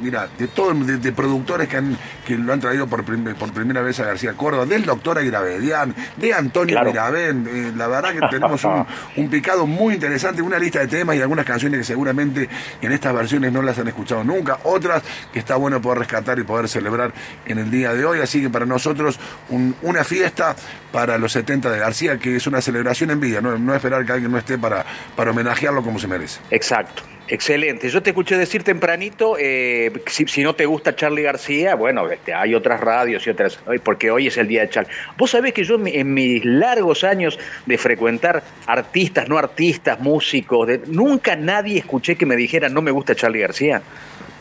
mira, 0.00 0.28
de 0.38 0.48
todos, 0.48 0.86
de, 0.86 0.98
de 0.98 1.12
productores 1.12 1.68
que, 1.68 1.76
han, 1.76 1.96
que 2.26 2.36
lo 2.36 2.52
han 2.52 2.60
traído 2.60 2.86
por, 2.86 3.04
prim- 3.04 3.34
por 3.34 3.52
primera 3.52 3.82
vez 3.82 3.98
a 4.00 4.04
García 4.04 4.34
Córdoba, 4.34 4.66
del 4.66 4.84
doctor 4.84 5.18
Aguirabedián, 5.18 5.94
de 6.16 6.34
Antonio 6.34 6.74
Claro. 6.74 6.90
Mirabén, 6.90 7.48
eh, 7.50 7.72
la 7.76 7.86
verdad 7.88 8.12
que 8.12 8.20
tenemos 8.30 8.62
un, 8.64 8.86
un 9.16 9.30
picado 9.30 9.66
muy 9.66 9.94
interesante, 9.94 10.42
una 10.42 10.58
lista 10.58 10.80
de 10.80 10.86
temas 10.88 11.16
y 11.16 11.20
algunas 11.22 11.44
canciones 11.44 11.78
que 11.80 11.84
seguramente 11.84 12.48
en 12.80 12.92
estas 12.92 13.14
versiones 13.14 13.52
no 13.52 13.62
las 13.62 13.78
han 13.78 13.88
escuchado 13.88 14.24
nunca, 14.24 14.58
otras 14.64 15.02
que 15.32 15.38
está 15.38 15.56
bueno 15.56 15.80
poder 15.80 16.00
rescatar 16.00 16.38
y 16.38 16.42
poder 16.44 16.68
celebrar 16.68 17.12
en 17.46 17.58
el 17.58 17.70
día 17.70 17.92
de 17.94 18.04
hoy, 18.04 18.20
así 18.20 18.40
que 18.42 18.50
para 18.50 18.66
nosotros 18.66 19.18
un- 19.48 19.74
una 19.82 20.04
fiesta 20.04 20.54
para 20.92 21.18
los 21.18 21.32
70 21.32 21.70
de 21.70 21.78
García, 21.78 22.18
que 22.18 22.36
es 22.36 22.46
una 22.46 22.60
celebración 22.60 23.10
en 23.10 23.20
vida, 23.20 23.40
no, 23.40 23.56
no 23.58 23.74
esperar 23.74 24.04
que 24.06 24.12
alguien 24.12 24.30
no 24.32 24.38
esté 24.38 24.56
para, 24.58 24.84
para 25.14 25.30
homenajearlo 25.30 25.82
como 25.82 25.98
se 25.98 26.08
merece. 26.08 26.40
Exacto. 26.50 27.02
Excelente. 27.28 27.88
Yo 27.88 28.02
te 28.02 28.10
escuché 28.10 28.36
decir 28.38 28.62
tempranito, 28.62 29.36
eh, 29.38 29.90
si, 30.06 30.26
si 30.26 30.42
no 30.44 30.54
te 30.54 30.64
gusta 30.64 30.94
Charlie 30.94 31.22
García, 31.22 31.74
bueno, 31.74 32.08
este, 32.08 32.32
hay 32.32 32.54
otras 32.54 32.80
radios 32.80 33.26
y 33.26 33.30
otras, 33.30 33.58
porque 33.82 34.12
hoy 34.12 34.28
es 34.28 34.36
el 34.36 34.46
día 34.46 34.60
de 34.62 34.68
Charlie. 34.70 34.92
Vos 35.16 35.32
sabés 35.32 35.52
que 35.52 35.64
yo 35.64 35.76
en 35.84 36.14
mis 36.14 36.44
largos 36.44 37.02
años 37.02 37.36
de 37.66 37.78
frecuentar 37.78 38.44
artistas, 38.66 39.28
no 39.28 39.38
artistas, 39.38 39.98
músicos, 39.98 40.68
de- 40.68 40.80
nunca 40.86 41.34
nadie 41.34 41.78
escuché 41.78 42.14
que 42.14 42.26
me 42.26 42.36
dijera 42.36 42.68
no 42.68 42.80
me 42.80 42.92
gusta 42.92 43.14
Charlie 43.16 43.40
García. 43.40 43.82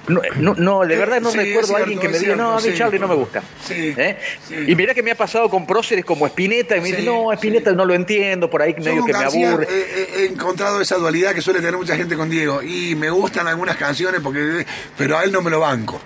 No, 0.07 0.21
no, 0.39 0.53
no, 0.55 0.85
de 0.85 0.97
verdad 0.97 1.19
no 1.19 1.31
Sí, 1.31 1.37
recuerdo 1.37 1.75
a 1.75 1.79
alguien 1.79 1.99
que 1.99 2.09
me 2.09 2.19
diga, 2.19 2.35
no, 2.35 2.53
a 2.53 2.61
mí 2.61 2.69
sí. 2.69 2.75
Charlie 2.75 2.99
no 2.99 3.07
me 3.07 3.15
gusta. 3.15 3.41
Sí, 3.63 3.93
¿Eh? 3.97 4.17
Y 4.67 4.75
mira 4.75 4.93
que 4.93 5.01
me 5.01 5.11
ha 5.11 5.15
pasado 5.15 5.49
con 5.49 5.65
próceres 5.65 6.05
como 6.05 6.27
Spinetta, 6.27 6.77
y 6.77 6.81
me 6.81 6.89
dice, 6.89 7.01
no, 7.03 7.31
Spinetta 7.33 7.71
no 7.73 7.85
lo 7.85 7.93
entiendo, 7.93 8.49
por 8.49 8.61
ahí 8.61 8.75
medio 8.77 9.03
que 9.05 9.13
me 9.13 9.23
aburre. 9.23 9.67
eh, 9.69 9.85
eh, 9.95 10.07
he 10.17 10.25
encontrado 10.25 10.79
esa 10.81 10.97
dualidad 10.97 11.33
que 11.33 11.41
suele 11.41 11.59
tener 11.59 11.77
mucha 11.77 11.95
gente 11.95 12.15
con 12.15 12.29
Diego 12.29 12.61
y 12.61 12.95
me 12.95 13.09
gustan 13.09 13.47
algunas 13.47 13.77
canciones 13.77 14.21
porque 14.21 14.65
pero 14.97 15.17
a 15.17 15.23
él 15.23 15.31
no 15.31 15.41
me 15.41 15.49
lo 15.49 15.59
banco. 15.59 15.99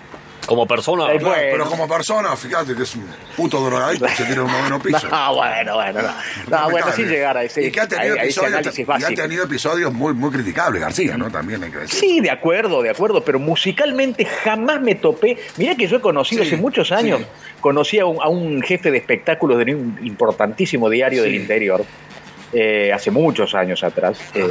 Como 0.50 0.66
persona. 0.66 1.06
Claro, 1.06 1.20
Bueno. 1.28 1.42
Pero 1.52 1.66
como 1.68 1.88
persona, 1.88 2.36
fíjate 2.36 2.74
que 2.76 2.82
es 2.82 2.96
un 2.96 3.06
puto 3.38 3.64
drogadicto 3.64 4.08
que 4.08 4.16
se 4.16 4.26
tira 4.26 4.42
un 4.42 4.52
noveno 4.52 4.80
piso. 4.80 5.08
No, 5.12 5.36
bueno, 5.36 5.76
bueno, 5.76 6.02
no. 6.02 6.58
No, 6.58 6.70
bueno, 6.72 6.88
sin 6.92 7.08
llegar 7.08 7.38
a 7.38 7.44
ese, 7.44 7.68
y 7.68 7.72
que 7.72 7.80
ha 7.82 7.88
tenido, 7.88 8.16
episodios, 8.16 8.54
análisis 8.54 8.80
y 8.80 8.82
ha 8.82 8.86
básico. 8.86 9.22
tenido 9.22 9.44
episodios 9.44 9.94
muy, 9.94 10.14
muy 10.16 10.32
criticables, 10.32 10.82
García, 10.82 11.18
¿no? 11.18 11.30
También 11.30 11.64
hay 11.64 11.70
que 11.70 11.78
decir. 11.78 12.00
Sí, 12.00 12.20
de 12.20 12.32
acuerdo, 12.32 12.82
de 12.82 12.90
acuerdo, 12.90 13.24
pero 13.24 13.38
musicalmente 13.38 14.26
jamás 14.26 14.82
me 14.82 14.96
topé. 14.96 15.38
Mirá 15.58 15.76
que 15.76 15.88
yo 15.88 15.98
he 15.98 16.02
conocido 16.02 16.44
Sí, 16.44 16.48
hace 16.50 16.58
muchos 16.58 16.92
años, 16.92 17.20
sí. 17.20 17.26
conocí 17.62 18.00
a 18.00 18.08
un, 18.08 18.18
a 18.20 18.28
un 18.28 18.62
jefe 18.64 18.90
de 18.90 18.98
espectáculos 18.98 19.64
de 19.64 19.76
un 19.76 20.00
importantísimo 20.04 20.90
diario 20.90 21.24
Sí. 21.24 21.30
del 21.30 21.42
interior, 21.42 21.86
eh, 22.54 22.92
hace 22.92 23.12
muchos 23.12 23.54
años 23.54 23.84
atrás, 23.84 24.18
eh. 24.34 24.48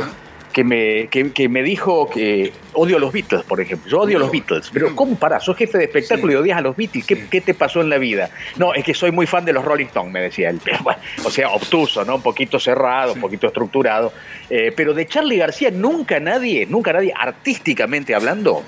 Que, 0.59 0.65
me, 0.65 1.07
que, 1.07 1.31
que 1.31 1.49
me 1.49 1.63
dijo 1.63 2.11
que 2.11 2.53
odio 2.73 2.97
a 2.97 2.99
los 2.99 3.13
Beatles, 3.13 3.45
por 3.45 3.61
ejemplo. 3.61 3.89
Yo 3.89 4.01
odio 4.01 4.17
a 4.17 4.21
los 4.21 4.33
Beatles, 4.33 4.71
pero 4.73 4.87
mira. 4.87 4.97
¿cómo 4.97 5.15
parás? 5.17 5.45
Sos 5.45 5.57
jefe 5.57 5.79
de 5.79 5.85
espectáculo 5.85 6.33
Sí. 6.33 6.37
y 6.37 6.41
odias 6.43 6.59
a 6.59 6.63
los 6.63 6.77
Beatles. 6.77 7.07
¿Qué, 7.07 7.15
Sí. 7.15 7.23
qué 7.31 7.41
te 7.41 7.55
pasó 7.55 7.81
en 7.81 7.89
la 7.89 7.97
vida? 7.99 8.31
No, 8.57 8.75
es 8.75 8.83
que 8.83 8.93
soy 8.93 9.13
muy 9.13 9.29
fan 9.29 9.45
de 9.45 9.53
los 9.53 9.65
Rolling 9.65 9.87
Stones, 9.87 10.13
me 10.13 10.21
decía 10.21 10.51
él. 10.51 10.61
Pero, 10.65 10.79
bueno, 10.83 10.99
o 11.25 11.31
sea, 11.31 11.51
obtuso, 11.51 12.05
¿no? 12.05 12.17
Un 12.17 12.23
poquito 12.23 12.59
cerrado, 12.59 13.13
un 13.13 13.21
poquito 13.21 13.47
estructurado. 13.47 14.13
Eh, 14.51 14.73
pero 14.75 14.95
de 14.95 15.07
Charlie 15.07 15.37
García 15.37 15.71
nunca 15.71 16.19
nadie, 16.19 16.67
nunca 16.67 16.93
nadie, 16.93 17.13
artísticamente 17.17 18.17
hablando, 18.17 18.65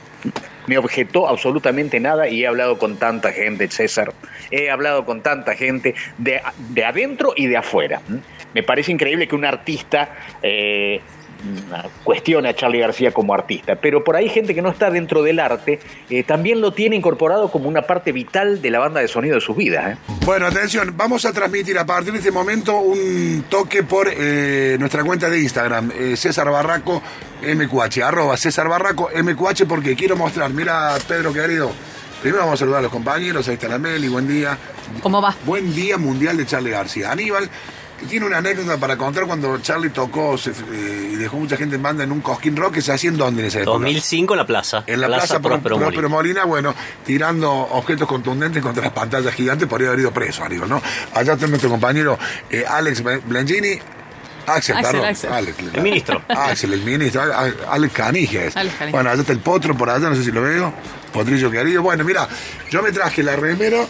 me 0.68 0.78
objetó 0.78 1.26
absolutamente 1.28 1.98
nada 1.98 2.28
y 2.28 2.44
he 2.44 2.46
hablado 2.46 2.78
con 2.78 2.98
tanta 2.98 3.32
gente, 3.32 3.68
César. 3.68 4.12
He 4.52 4.70
hablado 4.70 5.04
con 5.04 5.22
tanta 5.22 5.56
gente 5.56 5.96
de, 6.18 6.40
de 6.68 6.84
adentro 6.84 7.32
y 7.34 7.48
de 7.48 7.56
afuera. 7.56 8.00
¿m? 8.08 8.20
Me 8.54 8.62
parece 8.62 8.92
increíble 8.92 9.26
que 9.26 9.34
un 9.34 9.44
artista 9.44 10.14
eh, 10.40 11.00
cuestione 12.04 12.48
a 12.48 12.54
Charlie 12.54 12.80
García 12.80 13.12
como 13.12 13.34
artista, 13.34 13.76
pero 13.76 14.04
por 14.04 14.16
ahí 14.16 14.28
gente 14.28 14.54
que 14.54 14.62
no 14.62 14.70
está 14.70 14.90
dentro 14.90 15.22
del 15.22 15.38
arte 15.40 15.80
eh, 16.08 16.22
también 16.22 16.60
lo 16.60 16.72
tiene 16.72 16.96
incorporado 16.96 17.50
como 17.50 17.68
una 17.68 17.82
parte 17.82 18.12
vital 18.12 18.60
de 18.62 18.70
la 18.70 18.78
banda 18.78 19.00
de 19.00 19.08
sonido 19.08 19.36
de 19.36 19.40
sus 19.40 19.56
vidas. 19.56 19.94
¿eh? 19.94 19.98
Bueno, 20.24 20.46
atención, 20.46 20.94
vamos 20.96 21.24
a 21.24 21.32
transmitir 21.32 21.78
a 21.78 21.86
partir 21.86 22.12
de 22.12 22.18
este 22.18 22.30
momento 22.30 22.78
un 22.78 23.44
toque 23.48 23.82
por 23.82 24.08
eh, 24.12 24.76
nuestra 24.78 25.04
cuenta 25.04 25.28
de 25.30 25.40
Instagram, 25.40 25.92
eh, 25.98 26.16
César 26.16 26.50
Barraco 26.50 27.02
MQH, 27.42 28.02
arroba 28.02 28.36
César 28.36 28.68
Barraco 28.68 29.08
MQH, 29.14 29.66
porque 29.66 29.96
quiero 29.96 30.16
mostrar, 30.16 30.50
mira 30.50 30.96
Pedro 31.08 31.32
querido, 31.32 31.70
primero 32.20 32.42
vamos 32.42 32.54
a 32.54 32.60
saludar 32.60 32.80
a 32.80 32.82
los 32.82 32.92
compañeros, 32.92 33.48
ahí 33.48 33.54
está 33.54 33.68
la 33.68 33.78
Meli, 33.78 34.08
buen 34.08 34.28
día. 34.28 34.56
¿Cómo 35.02 35.22
va? 35.22 35.34
Buen 35.44 35.74
día 35.74 35.96
mundial 35.98 36.36
de 36.36 36.46
Charlie 36.46 36.70
García. 36.70 37.10
Aníbal, 37.10 37.48
tiene 38.08 38.26
una 38.26 38.38
anécdota 38.38 38.76
para 38.78 38.96
contar 38.96 39.26
cuando 39.26 39.58
Charlie 39.58 39.90
tocó 39.90 40.36
se- 40.38 40.50
eh, 40.50 41.10
y 41.12 41.16
dejó 41.16 41.36
mucha 41.38 41.56
gente 41.56 41.76
en 41.76 41.82
banda 41.82 42.04
en 42.04 42.12
un 42.12 42.20
Cosquín 42.20 42.56
Rock, 42.56 42.74
que 42.74 42.82
se 42.82 42.92
hacía 42.92 43.10
en 43.10 43.16
dónde 43.16 43.42
en 43.42 43.48
esa 43.48 43.58
época. 43.60 43.72
2005 43.72 44.34
en 44.34 44.38
la 44.38 44.46
plaza. 44.46 44.84
En 44.86 45.00
la 45.00 45.06
Plaza, 45.06 45.40
Pro- 45.40 45.50
Próspero 45.50 45.76
Próspero 45.78 46.08
Molina. 46.08 46.44
Molina, 46.44 46.44
bueno, 46.44 46.74
tirando 47.04 47.50
objetos 47.52 48.08
contundentes 48.08 48.62
contra 48.62 48.82
las 48.84 48.92
pantallas 48.92 49.34
gigantes, 49.34 49.68
podría 49.68 49.88
haber 49.88 50.00
ido 50.00 50.12
preso, 50.12 50.44
Aníbal, 50.44 50.68
¿no? 50.68 50.82
Allá 51.14 51.34
está 51.34 51.46
nuestro 51.46 51.68
compañero 51.70 52.18
eh, 52.50 52.64
Alex 52.68 53.02
Blengini. 53.26 53.78
Axel, 54.46 54.76
Axel, 54.78 54.92
perdón. 54.92 55.08
Axel. 55.10 55.32
Alex, 55.32 55.56
El 55.74 55.82
ministro. 55.82 56.22
Axel, 56.28 56.72
el 56.72 56.82
ministro. 56.82 57.22
Alex 57.68 57.92
Canigia 57.94 58.44
es. 58.46 58.56
Alex 58.56 58.74
Canigia. 58.76 58.96
Bueno, 58.96 59.10
allá 59.10 59.20
está 59.20 59.32
el 59.32 59.38
potro 59.40 59.76
por 59.76 59.90
allá, 59.90 60.08
no 60.08 60.16
sé 60.16 60.24
si 60.24 60.32
lo 60.32 60.42
veo. 60.42 60.72
Potrillo 61.12 61.50
querido. 61.50 61.82
Bueno, 61.82 62.02
mira, 62.04 62.26
yo 62.70 62.82
me 62.82 62.90
traje 62.90 63.22
la 63.22 63.36
remera 63.36 63.84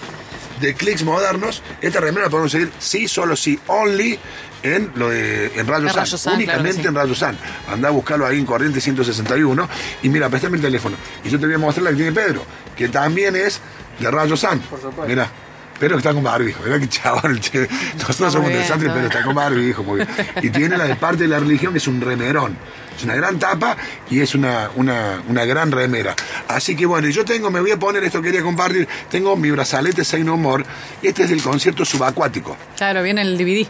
de 0.61 0.75
Clicks 0.75 1.03
Modernos. 1.03 1.63
Esta 1.81 2.01
remera 2.01 2.27
la 2.27 2.31
podemos 2.31 2.53
seguir 2.53 2.71
sí, 2.79 3.09
solo 3.09 3.37
sí, 3.37 3.59
only 3.67 4.19
en 4.63 4.93
lo 4.95 5.09
de 5.09 5.47
en 5.59 5.67
Rayo 5.67 5.87
En 5.87 5.93
San. 5.93 6.05
Rayo 6.05 6.19
San, 6.19 6.35
Únicamente 6.35 6.63
claro 6.63 6.77
que 6.77 6.83
sí. 6.83 6.89
en 6.89 6.95
Rayo 6.95 7.15
San. 7.15 7.39
Andá 7.73 7.89
a 7.89 7.91
buscarlo 7.91 8.27
ahí 8.27 8.39
en 8.39 8.47
Corriente 8.47 8.81
161. 8.81 9.69
Y 10.03 10.09
mira, 10.09 10.29
préstame 10.29 10.57
el 10.57 10.63
teléfono. 10.63 10.97
Y 11.25 11.31
yo 11.31 11.39
te 11.39 11.47
voy 11.47 11.55
a 11.55 11.59
mostrar 11.59 11.85
la 11.85 11.91
que 11.91 11.97
tiene 11.97 12.13
Pedro, 12.13 12.45
que 12.77 12.89
también 12.89 13.37
es 13.37 13.61
de 13.99 14.11
Rayo 14.11 14.37
San. 14.37 14.61
Mira. 15.07 15.31
Pero 15.79 15.97
está 15.97 16.13
con 16.13 16.23
barbijo, 16.23 16.63
¿verdad? 16.63 16.79
Que 16.79 16.89
chaval, 16.91 17.41
che. 17.41 17.67
Nosotros 17.97 18.35
somos 18.35 18.51
interesantes, 18.51 18.91
pero 18.93 19.07
está 19.07 19.23
con 19.23 19.35
barbijo, 19.35 19.83
muy 19.83 19.97
bien. 19.97 20.09
Y 20.43 20.51
tiene 20.51 20.77
la 20.77 20.85
de 20.85 20.95
parte 20.95 21.23
de 21.23 21.29
la 21.29 21.39
religión, 21.41 21.73
que 21.73 21.79
es 21.79 21.87
un 21.87 22.03
remerón. 22.03 22.55
Es 23.01 23.05
una 23.05 23.15
gran 23.17 23.39
tapa 23.39 23.77
y 24.11 24.21
es 24.21 24.35
una, 24.35 24.69
una, 24.77 25.23
una 25.27 25.45
gran 25.47 25.73
remera. 25.73 26.15
Así 26.49 26.77
que 26.77 26.85
bueno, 26.85 27.09
yo 27.09 27.25
tengo, 27.25 27.51
me 27.51 27.59
voy 27.61 27.71
a 27.71 27.79
poner, 27.79 28.05
esto 28.05 28.21
quería 28.21 28.43
compartir, 28.43 28.87
tengo 29.11 29.35
mi 29.37 29.51
brazalete 29.51 30.05
Say 30.05 30.23
No 30.23 30.37
More. 30.37 30.65
Este 31.03 31.23
es 31.23 31.31
del 31.31 31.43
concierto 31.43 31.85
subacuático. 31.87 32.57
Claro, 32.77 33.03
viene 33.03 33.23
el 33.23 33.39
DVD. 33.39 33.67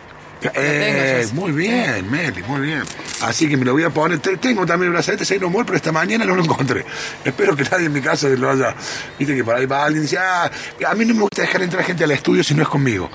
Eh, 0.55 1.29
muy 1.35 1.53
bien, 1.53 2.11
Meli, 2.11 2.43
muy 2.45 2.63
bien. 2.63 2.83
Así 3.21 3.47
que 3.49 3.57
me 3.57 3.65
lo 3.65 3.73
voy 3.73 3.85
a 3.85 3.91
poner. 3.91 4.19
Te- 4.19 4.37
Tengo 4.39 4.65
también 4.67 4.89
el 4.89 4.95
brazalete 4.95 5.25
Say 5.25 5.39
No 5.39 5.49
More, 5.51 5.65
pero 5.67 5.77
esta 5.77 5.93
mañana 5.93 6.25
no 6.25 6.35
lo 6.35 6.43
encontré. 6.43 6.85
Espero 7.25 7.55
que 7.55 7.63
nadie 7.65 7.87
en 7.87 7.93
mi 7.93 8.01
casa 8.01 8.29
lo 8.31 8.51
haya. 8.51 8.75
Viste 9.19 9.37
que 9.37 9.45
por 9.45 9.55
ahí 9.55 9.67
va 9.67 9.85
alguien 9.85 10.03
y 10.03 10.07
dice, 10.07 10.19
ah, 10.19 10.51
a 10.89 10.95
mí 10.95 11.05
no 11.05 11.15
me 11.15 11.21
gusta 11.21 11.43
dejar 11.43 11.63
entrar 11.63 11.85
gente 11.85 12.03
al 12.05 12.11
estudio 12.11 12.43
si 12.43 12.55
no 12.55 12.63
es 12.63 12.69
conmigo. 12.69 13.09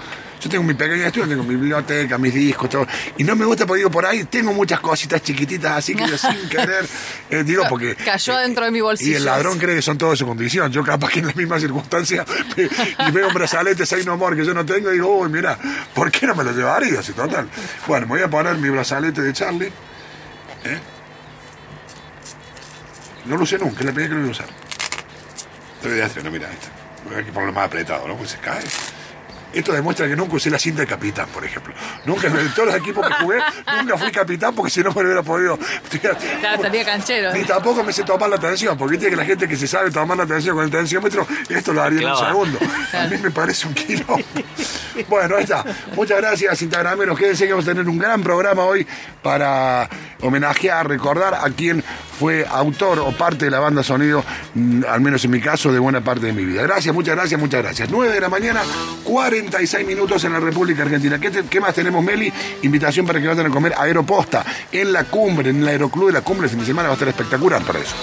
Yo 0.46 0.52
tengo 0.52 0.64
mi 0.64 0.76
pequeño 0.76 1.04
estudio, 1.04 1.28
tengo 1.28 1.44
mi 1.44 1.56
biblioteca, 1.56 2.20
mis 2.20 2.32
discos, 2.32 2.70
todo. 2.70 2.86
Y 3.18 3.24
no 3.24 3.36
me 3.36 3.46
gusta 3.46 3.66
porque 3.66 3.80
digo, 3.80 3.90
por 3.90 4.06
ahí 4.06 4.26
tengo 4.26 4.54
muchas 4.54 4.80
cositas 4.80 5.24
chiquititas, 5.24 5.72
así 5.72 5.96
que 5.96 6.08
yo 6.08 6.16
sin 6.20 6.48
querer, 6.48 6.86
eh, 7.32 7.44
digo, 7.44 7.64
porque... 7.68 7.96
Cayó 7.96 8.38
dentro 8.38 8.64
de 8.64 8.70
mi 8.70 8.80
bolsillo. 8.80 9.14
Y 9.14 9.16
el 9.16 9.26
ladrón 9.26 9.58
cree 9.58 9.78
que 9.78 9.82
son 9.82 9.98
todos 9.98 10.14
de 10.14 10.18
su 10.18 10.28
condición. 10.28 10.72
Yo 10.72 10.84
capaz 10.84 11.10
que 11.10 11.22
en 11.22 11.26
la 11.26 11.34
misma 11.34 11.60
circunstancia 11.60 12.24
y 12.56 13.12
veo 13.12 13.28
un 13.28 13.34
brazalete 13.34 13.88
Say 13.88 14.06
No 14.06 14.18
More 14.18 14.36
que 14.36 14.46
yo 14.46 14.54
no 14.54 14.64
tengo 14.64 14.92
y 14.92 14.94
digo, 14.94 15.18
uy, 15.18 15.30
mira, 15.30 15.58
¿por 15.96 16.12
qué 16.12 16.28
no 16.28 16.36
me 16.36 16.44
lo 16.44 16.52
llevaría? 16.52 17.02
Si 17.02 17.14
total. 17.14 17.50
Bueno, 17.88 18.06
me 18.06 18.14
voy 18.14 18.22
a 18.22 18.30
poner 18.30 18.56
mi 18.58 18.70
brazalete 18.70 19.24
de 19.24 19.34
Charlie. 19.34 19.72
¿eh? 20.64 20.80
No 23.26 23.36
lo 23.36 23.42
usé 23.42 23.58
nunca, 23.58 23.80
es 23.80 23.86
la 23.88 23.94
primera 23.94 24.10
que 24.10 24.14
lo 24.14 24.20
voy 24.20 24.30
a 24.30 24.32
usar. 24.32 24.48
Estoy 25.78 25.92
de 25.94 26.06
estreno, 26.06 26.30
mira, 26.30 26.50
ahí 26.50 26.54
está. 26.54 27.18
Hay 27.18 27.24
que 27.24 27.32
ponerlo 27.32 27.54
más 27.54 27.66
apretado, 27.66 28.08
¿no? 28.08 28.16
Pues 28.16 28.30
se 28.30 28.38
cae. 28.38 28.62
Esto 29.56 29.72
demuestra 29.72 30.08
que 30.08 30.16
nunca 30.16 30.36
usé 30.36 30.50
la 30.50 30.60
cinta 30.60 30.82
de 30.82 30.88
capitán, 30.88 31.28
por 31.34 31.46
ejemplo. 31.46 31.74
Nunca, 32.06 32.28
en 32.28 32.54
todos 32.54 32.68
los 32.68 32.76
equipos 32.76 33.08
que 33.08 33.14
jugué, 33.24 33.38
nunca 33.80 33.98
fui 33.98 34.12
capitán 34.12 34.54
porque 34.54 34.70
si 34.70 34.84
no 34.84 34.92
me 34.92 35.02
hubiera 35.02 35.24
podido. 35.24 35.58
Claro, 36.02 36.56
estaría 36.56 36.86
canchero. 36.86 37.34
Ni 37.34 37.44
tampoco 37.44 37.84
me 37.84 37.94
sé 37.94 38.04
tomar 38.04 38.30
la 38.30 38.36
atención, 38.36 38.78
porque 38.78 38.98
viste 38.98 39.10
que 39.10 39.16
la 39.16 39.26
gente 39.26 39.48
que 39.48 39.56
se 39.56 39.68
sabe 39.68 39.92
tomar 39.92 40.18
la 40.18 40.24
atención 40.24 40.56
con 40.56 40.66
el 40.66 40.72
tensiómetro, 40.72 41.26
esto 41.50 41.74
lo 41.74 41.82
haría 41.82 42.02
en 42.02 42.08
un 42.10 42.18
segundo. 42.18 42.60
A 42.94 43.08
mí 43.08 43.18
me 43.18 43.32
parece 43.32 43.68
un 43.68 43.74
kilo. 43.74 44.06
Bueno, 45.10 45.36
ahí 45.36 45.44
está. 45.44 45.64
Muchas 45.96 46.18
gracias, 46.18 46.62
Instagrameros. 46.62 47.18
Quédense 47.18 47.46
que 47.46 47.52
vamos 47.52 47.68
a 47.68 47.72
tener 47.72 47.88
un 47.88 47.98
gran 47.98 48.24
programa 48.24 48.64
hoy 48.64 48.88
para 49.22 49.90
homenajear, 50.22 50.88
recordar 50.88 51.36
a 51.36 51.50
quien 51.50 51.84
fue 52.20 52.46
autor 52.50 53.00
o 53.00 53.12
parte 53.12 53.46
de 53.46 53.52
la 53.52 53.60
banda 53.60 53.84
sonido, 53.84 54.24
mm, 54.54 54.84
al 54.88 55.02
menos 55.02 55.26
en 55.26 55.32
mi 55.32 55.42
caso, 55.42 55.72
de 55.72 55.80
buena 55.80 56.02
parte 56.02 56.28
de 56.28 56.34
mi 56.34 56.46
vida. 56.46 56.62
Gracias, 56.62 56.94
muchas 56.94 57.16
gracias, 57.16 57.40
muchas 57.40 57.62
gracias. 57.62 57.90
9 57.90 58.14
de 58.14 58.22
la 58.22 58.30
mañana, 58.30 58.62
46 59.46 59.86
minutos 59.86 60.24
en 60.24 60.34
la 60.34 60.40
República 60.40 60.82
Argentina. 60.82 61.20
¿Qué, 61.20 61.60
más 61.60 61.74
tenemos, 61.74 62.04
Meli? 62.04 62.32
Invitación 62.64 63.06
para 63.06 63.22
que 63.22 63.28
vayan 63.28 63.46
a 63.46 63.50
comer 63.50 63.74
Aeroposta 63.78 64.44
en 64.72 64.92
la 64.92 65.04
cumbre, 65.04 65.52
en 65.52 65.62
el 65.62 65.68
Aeroclub 65.68 66.08
de 66.08 66.14
la 66.14 66.22
cumbre. 66.22 66.46
El 66.46 66.50
fin 66.50 66.60
de 66.60 66.66
semana 66.66 66.90
va 66.90 66.94
a 66.94 66.96
estar 66.96 67.08
espectacular 67.08 67.64
para 67.64 67.80
eso. 67.80 67.96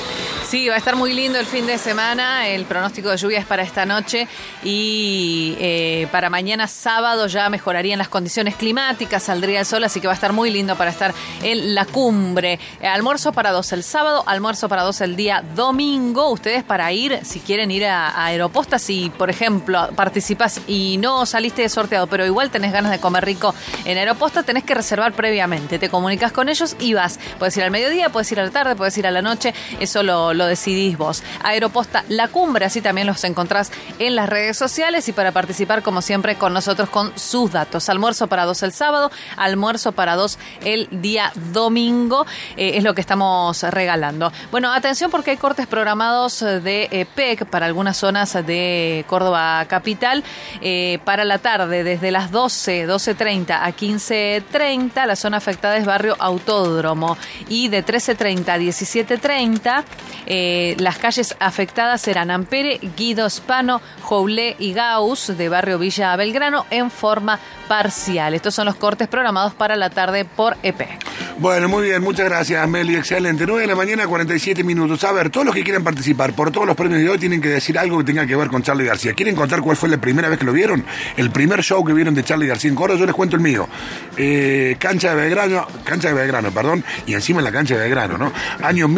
Sí, 0.52 0.68
va 0.68 0.75
a 0.75 0.76
estar 0.76 0.97
muy 0.97 1.14
lindo 1.14 1.38
el 1.38 1.47
fin 1.47 1.66
de 1.66 1.78
semana. 1.78 2.47
El 2.47 2.66
pronóstico 2.66 3.09
de 3.09 3.16
lluvia 3.16 3.38
es 3.38 3.47
para 3.47 3.62
esta 3.62 3.87
noche 3.87 4.28
y 4.62 5.56
eh, 5.59 6.06
para 6.12 6.28
mañana 6.28 6.68
sábado 6.68 7.26
ya 7.26 7.49
mejorarían 7.49 7.97
las 7.97 8.11
condiciones 8.11 8.56
climáticas, 8.56 9.23
saldría 9.23 9.61
el 9.61 9.64
sol, 9.64 9.82
así 9.82 9.99
que 9.99 10.09
va 10.09 10.12
a 10.12 10.14
estar 10.14 10.35
muy 10.35 10.50
lindo 10.50 10.76
para 10.76 10.90
estar 10.90 11.14
en 11.42 11.75
la 11.75 11.87
cumbre. 11.87 12.61
Almuerzo 12.82 13.32
para 13.32 13.50
dos 13.50 13.73
el 13.73 13.82
sábado, 13.82 14.25
almuerzo 14.26 14.68
para 14.68 14.82
dos 14.82 15.00
el 15.00 15.16
día 15.16 15.42
domingo. 15.54 16.28
Ustedes 16.28 16.64
para 16.64 16.92
ir, 16.92 17.21
si 17.23 17.40
quieren 17.40 17.71
ir 17.71 17.87
a, 17.87 18.11
a 18.11 18.26
Aeroposta, 18.26 18.78
si 18.78 19.09
por 19.16 19.30
ejemplo 19.30 19.88
participas 19.97 20.61
y 20.68 20.99
no 20.99 21.25
saliste 21.25 21.62
de 21.62 21.71
sorteado, 21.71 22.09
pero 22.09 22.26
igual 22.26 22.50
tenés 22.50 22.75
ganas 22.75 22.92
de 22.92 23.00
comer 23.00 23.25
rico 23.25 23.54
en 23.87 23.97
Aeroposta, 23.97 24.42
tenés 24.42 24.64
que 24.64 24.75
reservar 24.75 25.14
previamente. 25.14 25.78
Te 25.78 25.88
comunicas 25.88 26.30
con 26.30 26.50
ellos 26.50 26.76
y 26.78 26.92
vas. 26.92 27.18
Puedes 27.38 27.56
ir 27.56 27.62
al 27.62 27.71
mediodía, 27.71 28.11
puedes 28.11 28.30
ir 28.32 28.38
a 28.38 28.44
la 28.44 28.50
tarde, 28.50 28.76
puedes 28.76 28.99
ir 28.99 29.06
a 29.06 29.11
la 29.11 29.23
noche. 29.23 29.54
Eso 29.80 30.02
lo 30.02 30.41
decidís 30.46 30.96
vos. 30.96 31.22
Aeroposta 31.42 32.04
La 32.08 32.28
Cumbre, 32.28 32.64
así 32.64 32.80
también 32.80 33.06
los 33.06 33.22
encontrás 33.25 33.72
en 33.99 34.16
las 34.16 34.28
redes 34.28 34.56
sociales 34.56 35.08
y 35.08 35.12
para 35.12 35.32
participar, 35.32 35.82
como 35.82 36.02
siempre, 36.02 36.37
con 36.37 36.52
nosotros 36.52 36.88
con 36.88 37.16
sus 37.18 37.52
datos. 37.52 37.88
Almuerzo 37.88 38.26
para 38.26 38.44
dos 38.44 38.62
el 38.62 38.72
sábado, 38.72 39.11
almuerzo 39.37 39.92
para 39.92 40.16
dos 40.16 40.38
el 40.64 40.88
día 40.90 41.32
domingo. 41.52 42.26
eh, 42.56 42.72
es 42.76 42.84
lo 42.84 42.94
que 42.94 43.00
estamos 43.00 43.62
regalando. 43.62 44.32
Bueno, 44.50 44.72
atención 44.72 45.11
porque 45.11 45.32
hay 45.32 45.37
cortes 45.37 45.66
programados 45.66 46.42
eh, 46.42 46.61
de 46.61 46.88
eh, 46.90 47.06
PEC 47.14 47.46
para 47.46 47.66
algunas 47.66 47.96
zonas 47.96 48.32
de 48.32 49.04
Córdoba 49.08 49.64
capital 49.68 50.25
para 51.04 51.25
la 51.25 51.38
tarde, 51.38 51.84
desde 51.84 52.11
las 52.11 52.30
12, 52.30 52.87
12.30 52.87 53.58
a 53.61 53.70
15.30. 53.72 55.06
La 55.06 55.16
zona 55.16 55.38
afectada 55.38 55.76
es 55.76 55.84
barrio 55.84 56.16
Autódromo 56.18 57.16
y 57.49 57.68
de 57.68 57.84
13.30 57.84 58.49
a 58.49 58.58
17.30 58.58 59.84
eh, 60.34 60.76
las 60.78 60.96
calles 60.96 61.36
afectadas 61.40 62.00
serán 62.00 62.30
Ampere, 62.30 62.80
Guido 62.96 63.28
Spano, 63.28 63.82
Joulé 64.00 64.56
y 64.58 64.72
Gauss 64.72 65.36
de 65.36 65.50
barrio 65.50 65.78
Villa 65.78 66.16
Belgrano 66.16 66.64
en 66.70 66.90
forma 66.90 67.38
parcial. 67.68 68.32
Estos 68.32 68.54
son 68.54 68.64
los 68.64 68.76
cortes 68.76 69.08
programados 69.08 69.52
para 69.52 69.76
la 69.76 69.90
tarde 69.90 70.24
por 70.24 70.56
EP. 70.62 70.88
Bueno, 71.38 71.68
muy 71.68 71.84
bien, 71.84 72.02
muchas 72.02 72.26
gracias, 72.26 72.66
Meli, 72.66 72.96
excelente. 72.96 73.44
9 73.46 73.62
de 73.62 73.66
la 73.66 73.74
mañana, 73.74 74.06
47 74.06 74.64
minutos. 74.64 75.04
A 75.04 75.12
ver, 75.12 75.28
todos 75.28 75.44
los 75.44 75.54
que 75.54 75.64
quieran 75.64 75.84
participar 75.84 76.32
por 76.34 76.50
todos 76.50 76.66
los 76.66 76.76
premios 76.76 77.02
de 77.02 77.10
hoy 77.10 77.18
tienen 77.18 77.40
que 77.40 77.48
decir 77.48 77.78
algo 77.78 77.98
que 77.98 78.04
tenga 78.04 78.26
que 78.26 78.34
ver 78.34 78.48
con 78.48 78.62
Charlie 78.62 78.84
García. 78.84 79.12
¿Quieren 79.12 79.34
contar 79.34 79.60
cuál 79.60 79.76
fue 79.76 79.90
la 79.90 79.98
primera 79.98 80.30
vez 80.30 80.38
que 80.38 80.46
lo 80.46 80.52
vieron? 80.52 80.84
El 81.16 81.30
primer 81.30 81.62
show 81.62 81.84
que 81.84 81.92
vieron 81.92 82.14
de 82.14 82.24
Charlie 82.24 82.46
García 82.46 82.70
en 82.70 82.76
Coro, 82.76 82.96
yo 82.96 83.04
les 83.04 83.14
cuento 83.14 83.36
el 83.36 83.42
mío. 83.42 83.68
Eh, 84.16 84.76
cancha 84.78 85.10
de 85.10 85.16
Belgrano, 85.16 85.66
cancha 85.84 86.08
de 86.08 86.14
Belgrano, 86.14 86.50
perdón, 86.52 86.84
y 87.06 87.14
encima 87.14 87.40
en 87.40 87.44
la 87.44 87.52
cancha 87.52 87.74
de 87.74 87.80
Belgrano, 87.80 88.16
¿no? 88.16 88.32
Año 88.62 88.88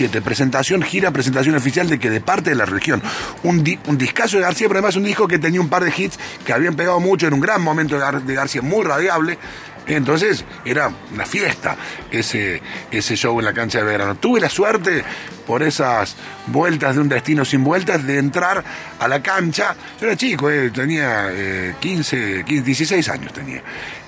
1987, 0.00 0.22
presentación, 0.22 0.82
gira, 0.82 1.10
presentación 1.10 1.54
oficial 1.56 1.88
de 1.88 1.98
que 1.98 2.10
de 2.10 2.20
parte 2.20 2.50
de 2.50 2.56
la 2.56 2.64
región. 2.66 3.02
Un, 3.42 3.62
di- 3.62 3.78
un 3.86 3.98
discazo 3.98 4.36
de 4.36 4.42
García, 4.42 4.68
pero 4.68 4.78
además 4.78 4.96
un 4.96 5.04
disco 5.04 5.28
que 5.28 5.38
tenía 5.38 5.60
un 5.60 5.68
par 5.68 5.84
de 5.84 5.92
hits 5.96 6.18
que 6.44 6.52
habían 6.52 6.74
pegado 6.76 7.00
mucho, 7.00 7.26
era 7.26 7.34
un 7.34 7.40
gran 7.40 7.60
momento 7.62 7.98
de 7.98 8.34
García, 8.34 8.62
muy 8.62 8.84
radiable. 8.84 9.38
Entonces 9.86 10.44
era 10.64 10.92
una 11.12 11.26
fiesta 11.26 11.74
ese, 12.12 12.62
ese 12.92 13.16
show 13.16 13.38
en 13.40 13.44
la 13.46 13.52
cancha 13.52 13.78
de 13.78 13.84
verano. 13.84 14.14
Tuve 14.14 14.38
la 14.40 14.48
suerte, 14.48 15.02
por 15.46 15.62
esas 15.64 16.14
vueltas 16.46 16.94
de 16.94 17.00
un 17.00 17.08
destino 17.08 17.44
sin 17.44 17.64
vueltas, 17.64 18.06
de 18.06 18.18
entrar 18.18 18.62
a 18.98 19.08
la 19.08 19.20
cancha. 19.22 19.74
Yo 20.00 20.06
era 20.06 20.16
chico, 20.16 20.48
eh, 20.50 20.70
tenía 20.70 21.28
eh, 21.32 21.74
15, 21.80 22.44
15, 22.46 22.62
16 22.64 23.08
años 23.08 23.32
tenía. 23.32 23.62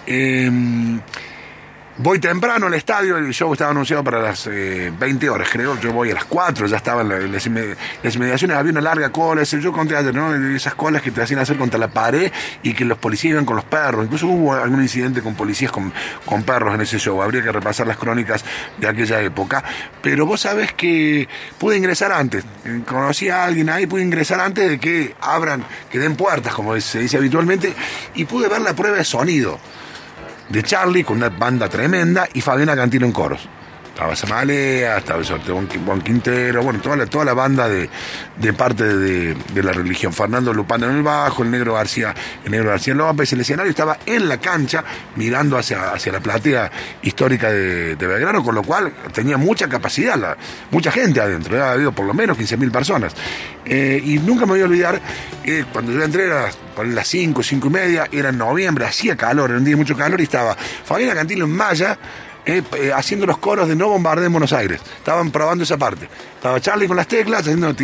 Em, 0.06 1.00
Voy 2.02 2.18
temprano 2.18 2.66
al 2.66 2.74
estadio, 2.74 3.16
el 3.16 3.32
show 3.32 3.52
estaba 3.52 3.70
anunciado 3.70 4.02
para 4.02 4.20
las 4.20 4.48
eh, 4.48 4.90
20 4.98 5.30
horas, 5.30 5.48
creo. 5.52 5.78
Yo 5.78 5.92
voy 5.92 6.10
a 6.10 6.14
las 6.14 6.24
4, 6.24 6.66
ya 6.66 6.78
estaba 6.78 7.02
en, 7.02 7.08
la- 7.10 7.16
en 7.18 7.30
las, 7.30 7.46
las 8.02 8.14
inmediaciones, 8.16 8.56
había 8.56 8.72
una 8.72 8.80
larga 8.80 9.10
cola. 9.12 9.44
Yo 9.44 9.72
conté 9.72 9.96
ayer, 9.96 10.12
¿no? 10.12 10.34
Esas 10.34 10.74
colas 10.74 11.00
que 11.02 11.12
te 11.12 11.22
hacían 11.22 11.38
hacer 11.38 11.56
contra 11.58 11.78
la 11.78 11.86
pared 11.88 12.32
y 12.64 12.72
que 12.74 12.84
los 12.84 12.98
policías 12.98 13.32
iban 13.32 13.44
con 13.44 13.54
los 13.54 13.64
perros. 13.66 14.04
Incluso 14.06 14.26
hubo 14.26 14.52
algún 14.54 14.82
incidente 14.82 15.22
con 15.22 15.36
policías 15.36 15.70
con, 15.70 15.92
con 16.24 16.42
perros 16.42 16.74
en 16.74 16.80
ese 16.80 16.98
show. 16.98 17.22
Habría 17.22 17.40
que 17.42 17.52
repasar 17.52 17.86
las 17.86 17.98
crónicas 17.98 18.44
de 18.78 18.88
aquella 18.88 19.20
época. 19.20 19.62
Pero 20.02 20.26
vos 20.26 20.40
sabés 20.40 20.72
que 20.72 21.28
pude 21.58 21.76
ingresar 21.76 22.10
antes. 22.10 22.42
Conocí 22.84 23.28
a 23.28 23.44
alguien 23.44 23.70
ahí, 23.70 23.86
pude 23.86 24.02
ingresar 24.02 24.40
antes 24.40 24.68
de 24.68 24.80
que 24.80 25.14
abran, 25.20 25.64
que 25.90 26.00
den 26.00 26.16
puertas, 26.16 26.52
como 26.52 26.80
se 26.80 26.98
dice 26.98 27.18
habitualmente, 27.18 27.72
y 28.16 28.24
pude 28.24 28.48
ver 28.48 28.60
la 28.62 28.74
prueba 28.74 28.96
de 28.96 29.04
sonido 29.04 29.60
de 30.52 30.62
Charlie 30.62 31.02
con 31.02 31.16
una 31.16 31.30
banda 31.30 31.68
tremenda 31.68 32.28
y 32.34 32.42
Fabiana 32.42 32.76
Cantino 32.76 33.06
en 33.06 33.12
coros. 33.12 33.48
Estaba 33.92 34.16
Samalea, 34.16 34.96
estaba 34.98 35.22
Juan 35.84 36.00
Quintero, 36.00 36.62
bueno, 36.62 36.80
toda 36.80 36.96
la, 36.96 37.04
toda 37.06 37.26
la 37.26 37.34
banda 37.34 37.68
de, 37.68 37.90
de 38.38 38.52
parte 38.54 38.84
de, 38.96 39.34
de 39.34 39.62
la 39.62 39.72
religión. 39.72 40.14
Fernando 40.14 40.52
Lupano 40.54 40.88
en 40.88 40.96
el 40.96 41.02
bajo, 41.02 41.42
el 41.42 41.50
negro 41.50 41.74
García, 41.74 42.14
el 42.42 42.50
negro 42.50 42.70
García 42.70 42.94
López, 42.94 43.30
el 43.34 43.42
escenario 43.42 43.68
estaba 43.68 43.98
en 44.06 44.28
la 44.30 44.38
cancha 44.40 44.82
mirando 45.16 45.58
hacia, 45.58 45.92
hacia 45.92 46.10
la 46.10 46.20
platea 46.20 46.70
histórica 47.02 47.50
de, 47.52 47.94
de 47.96 48.06
Belgrano, 48.06 48.42
con 48.42 48.54
lo 48.54 48.62
cual 48.62 48.94
tenía 49.12 49.36
mucha 49.36 49.68
capacidad, 49.68 50.16
la- 50.16 50.38
mucha 50.70 50.90
gente 50.90 51.20
adentro, 51.20 51.52
había 51.56 51.72
habido 51.72 51.92
por 51.92 52.06
lo 52.06 52.14
menos 52.14 52.38
15.000 52.38 52.72
personas. 52.72 53.12
Eh, 53.66 54.00
y 54.02 54.18
nunca 54.20 54.46
me 54.46 54.52
voy 54.52 54.62
a 54.62 54.64
olvidar, 54.64 55.00
eh, 55.44 55.66
cuando 55.70 55.92
yo 55.92 56.02
entré 56.02 56.30
por 56.74 56.86
las 56.86 57.06
5, 57.08 57.42
5 57.42 57.66
y 57.66 57.70
media, 57.70 58.08
era 58.10 58.30
en 58.30 58.38
noviembre, 58.38 58.86
hacía 58.86 59.16
calor, 59.16 59.50
era 59.50 59.58
un 59.58 59.64
día 59.66 59.74
de 59.74 59.76
mucho 59.82 59.94
calor 59.96 60.18
y 60.18 60.24
estaba 60.24 60.56
Fabiana 60.56 61.14
Cantilo 61.14 61.44
en 61.44 61.52
Maya, 61.52 61.98
haciendo 62.94 63.26
los 63.26 63.38
coros 63.38 63.68
de 63.68 63.76
No 63.76 63.88
Bombardé 63.88 64.26
en 64.26 64.32
Buenos 64.32 64.52
Aires. 64.52 64.80
Estaban 64.98 65.30
probando 65.30 65.64
esa 65.64 65.76
parte. 65.76 66.08
Estaba 66.34 66.60
Charlie 66.60 66.88
con 66.88 66.96
las 66.96 67.06
teclas, 67.06 67.46
haciendo... 67.46 67.74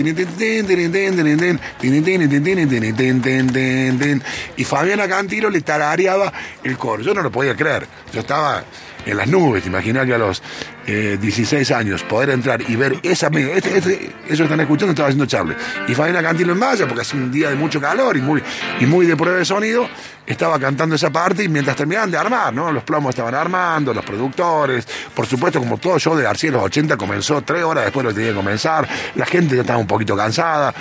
Y 4.56 4.64
Fabián 4.64 5.00
acá 5.00 5.18
le 5.50 5.60
tarareaba 5.60 6.32
el 6.64 6.76
coro. 6.76 7.02
Yo 7.02 7.14
no 7.14 7.22
lo 7.22 7.30
podía 7.30 7.54
creer. 7.54 7.86
Yo 8.12 8.20
estaba 8.20 8.64
en 9.08 9.16
las 9.16 9.26
nubes, 9.26 9.62
te 9.62 9.68
imaginas 9.68 10.06
que 10.06 10.14
a 10.14 10.18
los 10.18 10.42
eh, 10.86 11.18
16 11.20 11.70
años 11.70 12.02
poder 12.02 12.30
entrar 12.30 12.60
y 12.68 12.76
ver 12.76 12.98
esa 13.02 13.28
este, 13.28 13.78
este, 13.78 14.10
eso 14.28 14.44
están 14.44 14.60
escuchando 14.60 14.90
estaba 14.90 15.08
haciendo 15.08 15.26
Charlie. 15.26 15.56
Y 15.88 15.94
Fabiana 15.94 16.22
Cantilo 16.22 16.52
en 16.52 16.58
Maya, 16.58 16.86
porque 16.86 17.02
hacía 17.02 17.18
un 17.18 17.32
día 17.32 17.48
de 17.48 17.56
mucho 17.56 17.80
calor 17.80 18.16
y 18.16 18.20
muy, 18.20 18.42
y 18.80 18.86
muy 18.86 19.06
de 19.06 19.16
prueba 19.16 19.38
de 19.38 19.44
sonido, 19.44 19.88
estaba 20.26 20.58
cantando 20.58 20.94
esa 20.94 21.10
parte 21.10 21.42
y 21.42 21.48
mientras 21.48 21.76
terminaban 21.76 22.10
de 22.10 22.18
armar, 22.18 22.52
¿no? 22.52 22.70
Los 22.70 22.84
plomos 22.84 23.10
estaban 23.10 23.34
armando, 23.34 23.94
los 23.94 24.04
productores, 24.04 24.86
por 25.14 25.26
supuesto, 25.26 25.58
como 25.58 25.78
todo 25.78 25.98
show 25.98 26.14
de 26.14 26.24
García 26.24 26.48
en 26.48 26.54
los 26.54 26.64
80 26.64 26.96
comenzó 26.98 27.40
tres 27.42 27.64
horas 27.64 27.84
después 27.84 28.04
de 28.04 28.10
lo 28.10 28.14
que 28.14 28.20
tenía 28.20 28.32
que 28.32 28.36
comenzar, 28.36 28.86
la 29.14 29.24
gente 29.24 29.54
ya 29.54 29.62
estaba 29.62 29.78
un 29.78 29.86
poquito 29.86 30.14
cansada, 30.14 30.74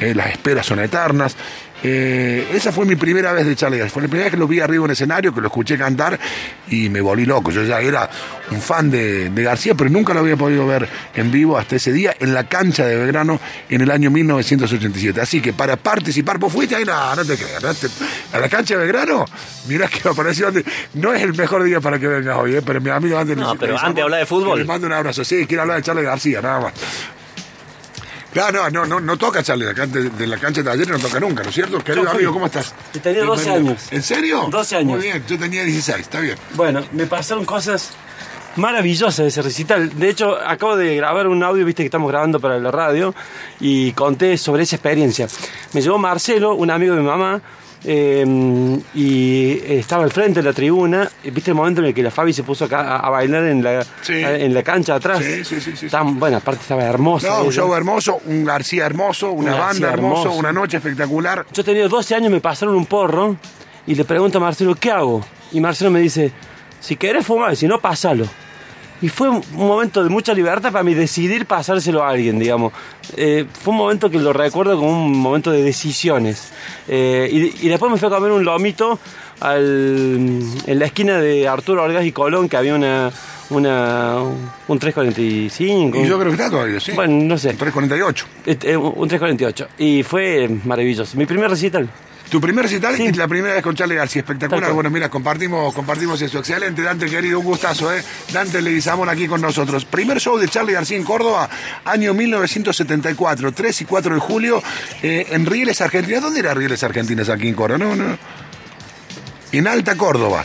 eh, 0.00 0.14
las 0.14 0.28
esperas 0.28 0.66
son 0.66 0.78
eternas. 0.78 1.36
Eh, 1.84 2.46
esa 2.54 2.70
fue 2.70 2.84
mi 2.86 2.94
primera 2.96 3.32
vez 3.32 3.44
de 3.46 3.56
Charlie 3.56 3.78
García. 3.78 3.92
Fue 3.92 4.02
la 4.02 4.08
primera 4.08 4.24
vez 4.26 4.30
que 4.32 4.38
lo 4.38 4.46
vi 4.46 4.60
arriba 4.60 4.84
en 4.84 4.92
escenario, 4.92 5.34
que 5.34 5.40
lo 5.40 5.48
escuché 5.48 5.76
cantar 5.76 6.18
y 6.68 6.88
me 6.88 7.00
volví 7.00 7.24
loco. 7.24 7.50
Yo 7.50 7.62
ya 7.64 7.80
era 7.80 8.08
un 8.50 8.60
fan 8.60 8.90
de, 8.90 9.30
de 9.30 9.42
García, 9.42 9.74
pero 9.74 9.90
nunca 9.90 10.14
lo 10.14 10.20
había 10.20 10.36
podido 10.36 10.66
ver 10.66 10.88
en 11.14 11.30
vivo 11.30 11.58
hasta 11.58 11.76
ese 11.76 11.92
día 11.92 12.14
en 12.20 12.34
la 12.34 12.44
cancha 12.44 12.86
de 12.86 12.96
Belgrano 12.96 13.40
en 13.68 13.80
el 13.80 13.90
año 13.90 14.10
1987. 14.10 15.20
Así 15.20 15.40
que 15.40 15.52
para 15.52 15.76
participar, 15.76 16.38
vos 16.38 16.52
fuiste 16.52 16.76
ahí, 16.76 16.84
no, 16.84 17.16
no 17.16 17.24
te 17.24 17.36
creas. 17.36 17.62
no 17.62 17.74
te- 17.74 17.88
a 18.32 18.38
la 18.38 18.48
cancha 18.48 18.74
de 18.74 18.80
Belgrano, 18.80 19.24
mirá 19.66 19.88
que 19.88 20.08
apareció 20.08 20.48
antes. 20.48 20.64
No 20.94 21.12
es 21.12 21.22
el 21.22 21.34
mejor 21.34 21.64
día 21.64 21.80
para 21.80 21.98
que 21.98 22.06
vengas 22.06 22.36
hoy, 22.38 22.54
eh, 22.56 22.62
pero 22.64 22.80
mi 22.80 22.90
amigo 22.90 23.18
antes 23.18 23.36
No, 23.36 23.56
pero 23.56 23.76
antes 23.78 23.96
de 23.96 24.02
hablar 24.02 24.20
de 24.20 24.26
fútbol. 24.26 24.58
Le 24.58 24.64
mando 24.64 24.86
un 24.86 24.92
abrazo. 24.92 25.24
Sí, 25.24 25.46
quiero 25.46 25.62
hablar 25.62 25.78
de 25.78 25.82
Charlie 25.82 26.02
García, 26.04 26.40
nada 26.40 26.60
más. 26.60 26.72
Claro, 28.32 28.70
no, 28.70 28.86
no, 28.86 28.98
no, 28.98 29.16
toca 29.18 29.42
Charlie 29.42 29.66
de, 29.66 30.26
la 30.26 30.38
cancha 30.38 30.62
de 30.62 30.70
ayer, 30.70 30.88
no 30.88 30.98
toca 30.98 31.20
nunca, 31.20 31.42
¿no 31.42 31.50
es 31.50 31.54
cierto? 31.54 31.78
Querido 31.84 32.10
amigo, 32.10 32.32
¿cómo 32.32 32.46
estás? 32.46 32.74
Y 32.94 32.98
tenía 32.98 33.24
12 33.24 33.44
Bienvenido. 33.44 33.72
años. 33.72 33.88
¿En 33.90 34.02
serio? 34.02 34.48
12 34.50 34.76
años. 34.76 34.96
Muy 34.96 35.02
bien, 35.02 35.22
yo 35.28 35.38
tenía 35.38 35.64
16, 35.64 36.00
está 36.00 36.20
bien. 36.20 36.36
Bueno, 36.54 36.82
me 36.92 37.06
pasaron 37.06 37.44
cosas 37.44 37.90
maravillosas 38.56 39.18
de 39.18 39.26
ese 39.28 39.42
recital. 39.42 39.98
De 39.98 40.08
hecho, 40.08 40.36
acabo 40.36 40.76
de 40.76 40.96
grabar 40.96 41.26
un 41.26 41.42
audio, 41.42 41.64
viste 41.66 41.82
que 41.82 41.88
estamos 41.88 42.10
grabando 42.10 42.40
para 42.40 42.58
la 42.58 42.70
radio, 42.70 43.14
y 43.60 43.92
conté 43.92 44.38
sobre 44.38 44.62
esa 44.62 44.76
experiencia. 44.76 45.28
Me 45.74 45.82
llevó 45.82 45.98
Marcelo, 45.98 46.54
un 46.54 46.70
amigo 46.70 46.94
de 46.94 47.00
mi 47.00 47.06
mamá, 47.06 47.42
eh, 47.84 48.78
y 48.94 49.58
estaba 49.66 50.04
al 50.04 50.10
frente 50.10 50.40
de 50.40 50.48
la 50.48 50.52
tribuna. 50.52 51.08
¿Viste 51.24 51.50
el 51.50 51.54
momento 51.56 51.80
en 51.80 51.88
el 51.88 51.94
que 51.94 52.02
la 52.02 52.10
Fabi 52.10 52.32
se 52.32 52.42
puso 52.42 52.64
acá 52.66 52.80
a, 52.80 52.96
a 52.98 53.10
bailar 53.10 53.44
en 53.46 53.62
la, 53.62 53.84
Sí. 54.02 54.14
en 54.14 54.54
la 54.54 54.62
cancha 54.62 54.94
atrás? 54.94 55.18
Sí, 55.24 55.44
sí, 55.44 55.60
sí, 55.60 55.76
sí, 55.76 55.86
bueno, 56.14 56.36
aparte 56.38 56.62
estaba 56.62 56.84
hermosa. 56.84 57.28
No, 57.28 57.44
un 57.44 57.52
show 57.52 57.74
hermoso, 57.74 58.20
un 58.26 58.44
García 58.44 58.86
hermoso, 58.86 59.30
una 59.32 59.54
Un 59.54 59.58
banda 59.60 59.92
hermoso, 59.92 60.22
hermoso. 60.22 60.38
una 60.38 60.52
noche 60.52 60.76
espectacular. 60.78 61.46
Yo 61.52 61.64
tenía 61.64 61.88
12 61.88 62.14
años, 62.14 62.30
me 62.30 62.40
pasaron 62.40 62.74
un 62.74 62.86
porro 62.86 63.36
y 63.86 63.94
le 63.94 64.04
pregunto 64.04 64.38
a 64.38 64.40
Marcelo, 64.40 64.74
¿qué 64.74 64.90
hago? 64.90 65.24
Y 65.52 65.60
Marcelo 65.60 65.90
me 65.90 66.00
dice, 66.00 66.32
si 66.80 66.96
querés 66.96 67.26
fumar, 67.26 67.56
si 67.56 67.66
no, 67.66 67.80
pásalo. 67.80 68.26
Y 69.02 69.08
fue 69.08 69.28
un 69.28 69.42
momento 69.54 70.02
de 70.02 70.08
mucha 70.08 70.32
libertad 70.32 70.70
para 70.72 70.84
mí 70.84 70.94
decidir 70.94 71.44
pasárselo 71.46 72.02
a 72.04 72.08
alguien, 72.10 72.38
digamos. 72.38 72.72
Eh, 73.16 73.44
fue 73.62 73.72
un 73.72 73.78
momento 73.78 74.08
que 74.08 74.18
lo 74.18 74.32
recuerdo 74.32 74.76
como 74.78 74.90
un 75.06 75.12
momento 75.18 75.50
de 75.50 75.62
decisiones. 75.62 76.52
Eh, 76.88 77.28
y, 77.60 77.66
y 77.66 77.68
después 77.68 77.90
me 77.92 77.98
fui 77.98 78.06
a 78.06 78.10
comer 78.10 78.30
un 78.30 78.44
lomito 78.44 78.98
al- 79.40 80.40
en 80.66 80.78
la 80.78 80.86
esquina 80.86 81.18
de 81.18 81.48
Arturo 81.48 81.82
Orgaz 81.82 82.04
y 82.04 82.12
Colón, 82.12 82.48
que 82.48 82.56
había 82.56 82.74
una, 82.76 83.10
una 83.50 84.18
un 84.68 84.78
345. 84.78 85.98
Y 85.98 86.06
yo 86.06 86.18
creo 86.18 86.30
que 86.30 86.36
está 86.36 86.50
todavía, 86.50 86.78
sí. 86.80 86.92
Bueno, 86.92 87.24
no 87.24 87.36
sé. 87.38 87.54
348. 87.54 88.26
Eh, 88.46 88.76
un 88.76 89.08
348. 89.08 89.66
Y 89.78 90.02
fue 90.04 90.48
maravilloso. 90.64 91.16
Mi 91.16 91.26
primer 91.26 91.50
recital. 91.50 91.88
Tu 92.32 92.40
primer 92.40 92.64
recital 92.64 92.96
Sí. 92.96 93.02
y 93.02 93.12
la 93.12 93.28
primera 93.28 93.52
vez 93.52 93.62
con 93.62 93.76
Charlie 93.76 93.94
García, 93.94 94.20
espectacular. 94.22 94.72
Bueno, 94.72 94.88
mira, 94.88 95.10
compartimos, 95.10 95.74
compartimos 95.74 96.22
eso. 96.22 96.38
Excelente, 96.38 96.80
Dante, 96.80 97.04
querido, 97.04 97.38
un 97.40 97.44
gustazo, 97.44 97.94
¿eh? 97.94 98.02
Dante 98.32 98.62
Leguizamón 98.62 99.10
aquí 99.10 99.28
con 99.28 99.42
nosotros. 99.42 99.84
Primer 99.84 100.18
show 100.18 100.38
de 100.38 100.48
Charlie 100.48 100.72
García 100.72 100.96
en 100.96 101.04
Córdoba, 101.04 101.50
año 101.84 102.14
1974, 102.14 103.52
3 103.52 103.82
y 103.82 103.84
4 103.84 104.14
de 104.14 104.20
julio, 104.22 104.62
eh, 105.02 105.26
en 105.28 105.44
Rieles, 105.44 105.82
Argentina. 105.82 106.20
¿Dónde 106.20 106.40
era 106.40 106.54
Rieles, 106.54 106.82
Argentinas 106.82 107.28
aquí 107.28 107.48
en 107.48 107.54
Córdoba? 107.54 107.84
No, 107.84 107.96
no. 107.96 108.16
En 109.52 109.66
Alta 109.68 109.94
Córdoba. 109.96 110.42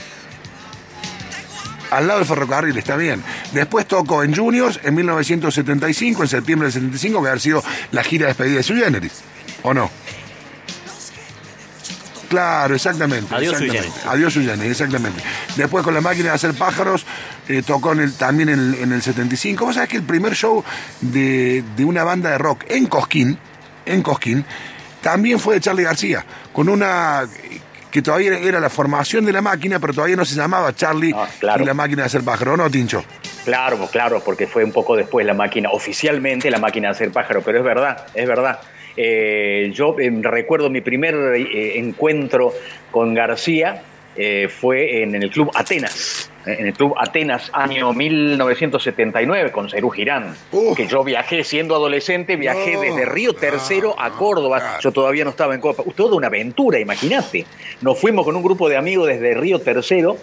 Al 1.91 2.05
lado 2.05 2.19
del 2.19 2.27
ferrocarril, 2.27 2.77
está 2.77 2.97
bien. 2.97 3.23
Después 3.53 3.85
tocó 3.87 4.23
en 4.23 4.35
Juniors 4.35 4.81
en 4.83 4.93
1975, 4.93 6.23
en 6.23 6.27
septiembre 6.27 6.65
del 6.65 6.73
75, 6.73 7.21
que 7.21 7.27
haber 7.29 7.39
sido 7.39 7.63
la 7.93 8.03
gira 8.03 8.25
de 8.25 8.31
despedida 8.31 8.57
de 8.57 8.63
Sui 8.63 8.77
Generis. 8.77 9.13
¿O 9.63 9.73
no? 9.73 9.89
Claro, 12.29 12.75
exactamente. 12.75 13.33
Adiós, 13.33 13.53
exactamente. 13.61 13.99
Adiós, 14.05 14.33
Generis, 14.33 14.71
exactamente. 14.71 15.21
Después 15.55 15.83
con 15.83 15.93
la 15.93 16.01
máquina 16.01 16.29
de 16.29 16.35
hacer 16.35 16.53
pájaros, 16.53 17.05
eh, 17.47 17.61
tocó 17.65 17.93
en 17.93 18.01
el- 18.01 18.13
también 18.13 18.49
en, 18.49 18.59
el- 18.59 18.75
en 18.81 18.91
el 18.91 19.01
75. 19.01 19.65
Vos 19.65 19.75
sabés 19.75 19.89
que 19.89 19.97
el 19.97 20.03
primer 20.03 20.33
show 20.35 20.63
de, 21.01 21.63
de 21.75 21.85
una 21.85 22.03
banda 22.03 22.29
de 22.31 22.37
rock 22.37 22.65
en 22.67 22.85
Cosquín, 22.87 23.37
en 23.85 24.01
Cosquín, 24.03 24.45
también 25.01 25.39
fue 25.39 25.55
de 25.55 25.61
Charlie 25.61 25.83
García, 25.83 26.25
con 26.51 26.67
una 26.69 27.23
que 27.91 28.01
todavía 28.01 28.37
era 28.39 28.59
la 28.59 28.69
formación 28.69 29.25
de 29.25 29.31
la 29.31 29.41
máquina, 29.41 29.79
pero 29.79 29.93
todavía 29.93 30.17
no 30.17 30.25
se 30.25 30.35
llamaba 30.35 30.75
Charlie 30.75 31.13
Ah, 31.15 31.27
claro. 31.39 31.63
y 31.63 31.65
la 31.65 31.73
máquina 31.73 32.01
de 32.03 32.07
hacer 32.07 32.21
pájaro, 32.23 32.57
¿no, 32.57 32.69
Tincho? 32.69 33.03
Claro, 33.45 33.87
claro, 33.89 34.21
porque 34.23 34.45
fue 34.45 34.65
un 34.65 34.73
poco 34.73 34.97
después 34.97 35.25
la 35.25 35.33
máquina, 35.33 35.69
oficialmente 35.71 36.51
la 36.51 36.59
máquina 36.59 36.89
de 36.89 36.91
hacer 36.95 37.11
pájaro, 37.11 37.41
pero 37.41 37.59
es 37.59 37.63
verdad, 37.63 38.05
es 38.13 38.27
verdad. 38.27 38.59
Eh, 38.97 39.71
yo 39.73 39.95
eh, 39.99 40.11
recuerdo 40.21 40.69
mi 40.69 40.81
primer 40.81 41.15
eh, 41.15 41.77
encuentro 41.77 42.51
con 42.91 43.13
García 43.13 43.83
eh, 44.19 44.49
fue 44.49 45.03
en, 45.03 45.13
el 45.13 45.29
Club 45.29 45.51
Atenas, 45.53 46.31
en 46.43 46.65
el 46.65 46.73
Club 46.73 46.95
Atenas, 46.97 47.51
año 47.53 47.93
1979, 47.93 49.51
con 49.51 49.69
Cerú 49.69 49.91
Girán, 49.91 50.35
que 50.75 50.87
yo 50.87 51.03
viajé 51.03 51.43
siendo 51.43 51.75
adolescente, 51.75 52.35
viajé 52.35 52.73
No, 52.73 52.81
desde 52.81 53.05
Río 53.05 53.33
Tercero 53.33 53.93
a 53.99 54.09
Córdoba, 54.09 54.57
claro. 54.57 54.79
yo 54.81 54.91
todavía 54.91 55.23
no 55.23 55.29
estaba 55.29 55.53
en 55.53 55.61
Copa, 55.61 55.83
toda 55.95 56.15
una 56.15 56.27
aventura, 56.27 56.79
imagínate. 56.79 57.45
Nos 57.81 57.99
fuimos 57.99 58.25
con 58.25 58.35
un 58.35 58.41
grupo 58.41 58.67
de 58.69 58.77
amigos 58.77 59.07
desde 59.07 59.35
Río 59.35 59.59
Tercero 59.59 60.17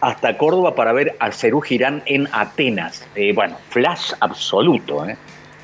hasta 0.00 0.36
Córdoba 0.36 0.74
para 0.74 0.92
ver 0.92 1.14
a 1.20 1.30
Cerú 1.30 1.60
Girán 1.60 2.02
en 2.06 2.28
Atenas. 2.32 3.06
Eh, 3.14 3.32
bueno, 3.32 3.58
flash 3.70 4.12
absoluto. 4.18 5.08
¿eh? 5.08 5.16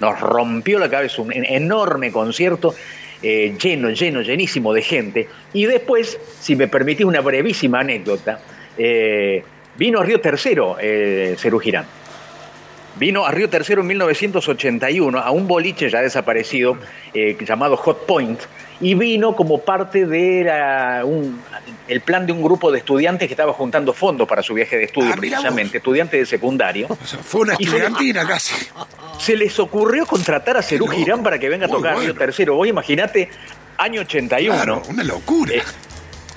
Nos 0.03 0.21
rompió 0.21 0.81
la 0.81 0.91
cabeza 0.91 1.23
un 1.23 1.33
en- 1.33 1.45
enorme 1.45 2.11
concierto, 2.11 2.75
eh, 3.23 3.55
lleno, 3.63 3.89
lleno, 3.91 4.21
llenísimo 4.21 4.75
de 4.75 4.83
gente. 4.83 5.29
Y 5.53 5.65
después, 5.67 6.19
si 6.41 6.57
me 6.57 6.67
permitís 6.67 7.07
una 7.07 7.21
brevísima 7.21 7.79
anécdota, 7.81 8.41
eh, 8.77 9.45
vino 9.77 10.01
a 10.01 10.05
Río 10.05 10.21
Tercero 10.21 10.77
eh, 10.81 11.37
Girán. 11.63 11.87
Vino 12.97 13.25
a 13.25 13.31
Río 13.31 13.49
Tercero 13.49 13.81
en 13.83 13.87
1981 13.87 15.19
a 15.21 15.31
un 15.31 15.47
boliche 15.47 15.89
ya 15.89 16.03
desaparecido 16.03 16.77
eh, 17.15 17.37
llamado 17.41 17.77
Hot 17.77 18.05
Point 18.05 18.41
y 18.83 18.93
vino 18.95 19.35
como 19.35 19.59
parte 19.63 20.05
de 20.05 20.45
la- 20.45 21.03
un- 21.07 21.41
el 21.89 22.01
plan 22.03 22.27
de 22.27 22.33
un 22.33 22.43
grupo 22.43 22.71
de 22.71 22.79
estudiantes 22.79 23.29
que 23.29 23.33
estaba 23.33 23.53
juntando 23.55 23.93
fondos 23.95 24.29
para 24.29 24.43
su 24.43 24.53
viaje 24.55 24.77
de 24.77 24.85
estudio, 24.85 25.11
Ah, 25.13 25.17
precisamente, 25.17 25.79
estudiantes 25.79 26.21
de 26.21 26.27
secundario. 26.27 26.87
O 26.91 27.07
sea, 27.07 27.19
fue 27.21 27.43
una 27.43 27.57
se- 27.57 27.63
estudiantina 27.65 28.27
casi. 28.27 28.55
Se 29.19 29.37
les 29.37 29.59
ocurrió 29.59 30.05
contratar 30.05 30.57
a 30.57 30.63
Cerú. 30.63 30.87
Girán 30.89 31.23
para 31.23 31.39
que 31.39 31.49
venga 31.49 31.67
a 31.67 31.69
tocar 31.69 31.95
bueno. 31.95 32.13
Río 32.13 32.19
Tercero. 32.19 32.55
Vos 32.57 32.67
imaginate, 32.69 33.31
año 33.79 34.01
81. 34.03 34.55
Claro, 34.57 34.83
una 34.89 35.05
locura. 35.05 35.55
Eh, 35.55 35.63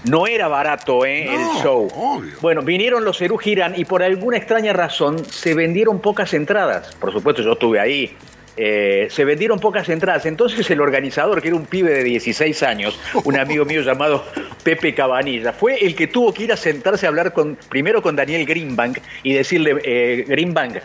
no 0.07 0.27
era 0.27 0.47
barato 0.47 1.03
¿eh? 1.03 1.25
No, 1.25 1.57
el 1.57 1.63
show. 1.63 1.87
obvio. 1.95 2.33
Bueno, 2.41 2.61
vinieron 2.61 3.03
los 3.03 3.17
Cerú 3.17 3.37
Girán 3.37 3.73
y 3.75 3.85
por 3.85 4.03
alguna 4.03 4.37
extraña 4.37 4.71
razón 4.71 5.25
se 5.25 5.55
vendieron 5.55 5.99
pocas 5.99 6.33
entradas. 6.35 6.93
Por 6.99 7.11
supuesto, 7.11 7.41
yo 7.41 7.53
estuve 7.53 7.79
ahí. 7.79 8.15
Eh, 8.57 9.07
se 9.09 9.25
vendieron 9.25 9.59
pocas 9.59 9.89
entradas. 9.89 10.25
Entonces 10.25 10.69
el 10.69 10.81
organizador, 10.81 11.41
que 11.41 11.49
era 11.49 11.57
un 11.57 11.65
pibe 11.65 11.91
de 11.91 12.03
16 12.03 12.63
años, 12.63 12.99
un 13.23 13.37
amigo 13.37 13.65
mío 13.65 13.81
llamado 13.81 14.23
Pepe 14.63 14.93
Cabanilla, 14.93 15.53
fue 15.53 15.85
el 15.85 15.95
que 15.95 16.07
tuvo 16.07 16.33
que 16.33 16.43
ir 16.43 16.53
a 16.53 16.57
sentarse 16.57 17.05
a 17.05 17.09
hablar 17.09 17.33
con 17.33 17.57
primero 17.69 18.01
con 18.01 18.15
Daniel 18.15 18.45
Greenbank 18.45 18.99
y 19.23 19.33
decirle, 19.33 19.75
eh, 19.83 20.25
Greenbank, 20.27 20.77
eh, 20.77 20.81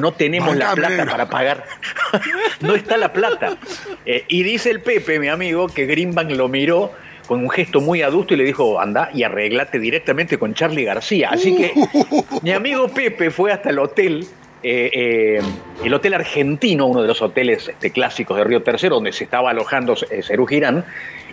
no 0.00 0.12
tenemos 0.12 0.56
la 0.56 0.72
plata 0.74 1.06
para 1.06 1.28
pagar. 1.28 1.64
no 2.60 2.74
está 2.74 2.96
la 2.96 3.12
plata. 3.12 3.56
Y 4.28 4.42
dice 4.42 4.70
el 4.70 4.80
Pepe, 4.80 5.18
mi 5.18 5.28
amigo, 5.28 5.68
que 5.68 5.86
Greenbank 5.86 6.30
lo 6.30 6.48
miró 6.48 6.92
con 7.26 7.40
un 7.40 7.50
gesto 7.50 7.82
muy 7.82 8.00
adusto 8.00 8.32
y 8.32 8.38
le 8.38 8.44
dijo, 8.44 8.80
anda 8.80 9.10
y 9.12 9.22
arreglate 9.22 9.78
directamente 9.78 10.38
con 10.38 10.54
Charlie 10.54 10.84
García. 10.84 11.28
Así 11.30 11.54
que 11.54 11.74
mi 12.42 12.52
amigo 12.52 12.88
Pepe 12.88 13.30
fue 13.30 13.52
hasta 13.52 13.68
el 13.68 13.78
hotel, 13.78 14.26
eh, 14.62 14.90
eh, 14.92 15.40
el 15.84 15.94
Hotel 15.94 16.14
Argentino, 16.14 16.86
uno 16.86 17.02
de 17.02 17.08
los 17.08 17.22
hoteles 17.22 17.68
este, 17.68 17.90
clásicos 17.90 18.36
de 18.36 18.44
Río 18.44 18.62
Tercero, 18.62 18.96
donde 18.96 19.12
se 19.12 19.24
estaba 19.24 19.50
alojando 19.50 19.94
eh, 20.10 20.22
Cerú 20.22 20.46
Girán, 20.46 20.84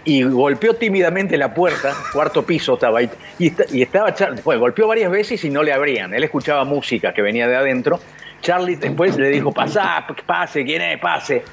y 0.04 0.22
golpeó 0.24 0.76
tímidamente 0.76 1.36
la 1.36 1.54
puerta, 1.54 1.94
cuarto 2.14 2.46
piso 2.46 2.76
estaba 2.76 3.00
ahí, 3.00 3.10
y 3.40 3.82
estaba 3.82 4.14
Charlie, 4.14 4.42
bueno, 4.44 4.62
golpeó 4.62 4.88
varias 4.88 5.10
veces 5.10 5.44
y 5.44 5.50
no 5.50 5.64
le 5.64 5.74
abrían. 5.74 6.14
Él 6.14 6.24
escuchaba 6.24 6.64
música 6.64 7.14
que 7.14 7.24
venía 7.24 7.48
de 7.48 7.56
adentro. 7.56 8.00
Charlie 8.42 8.76
después 8.76 9.18
le 9.18 9.30
dijo, 9.30 9.52
pasá, 9.52 10.06
pase, 10.28 10.64
¿quién 10.64 10.84
es? 10.84 11.00
Pase. 11.00 11.44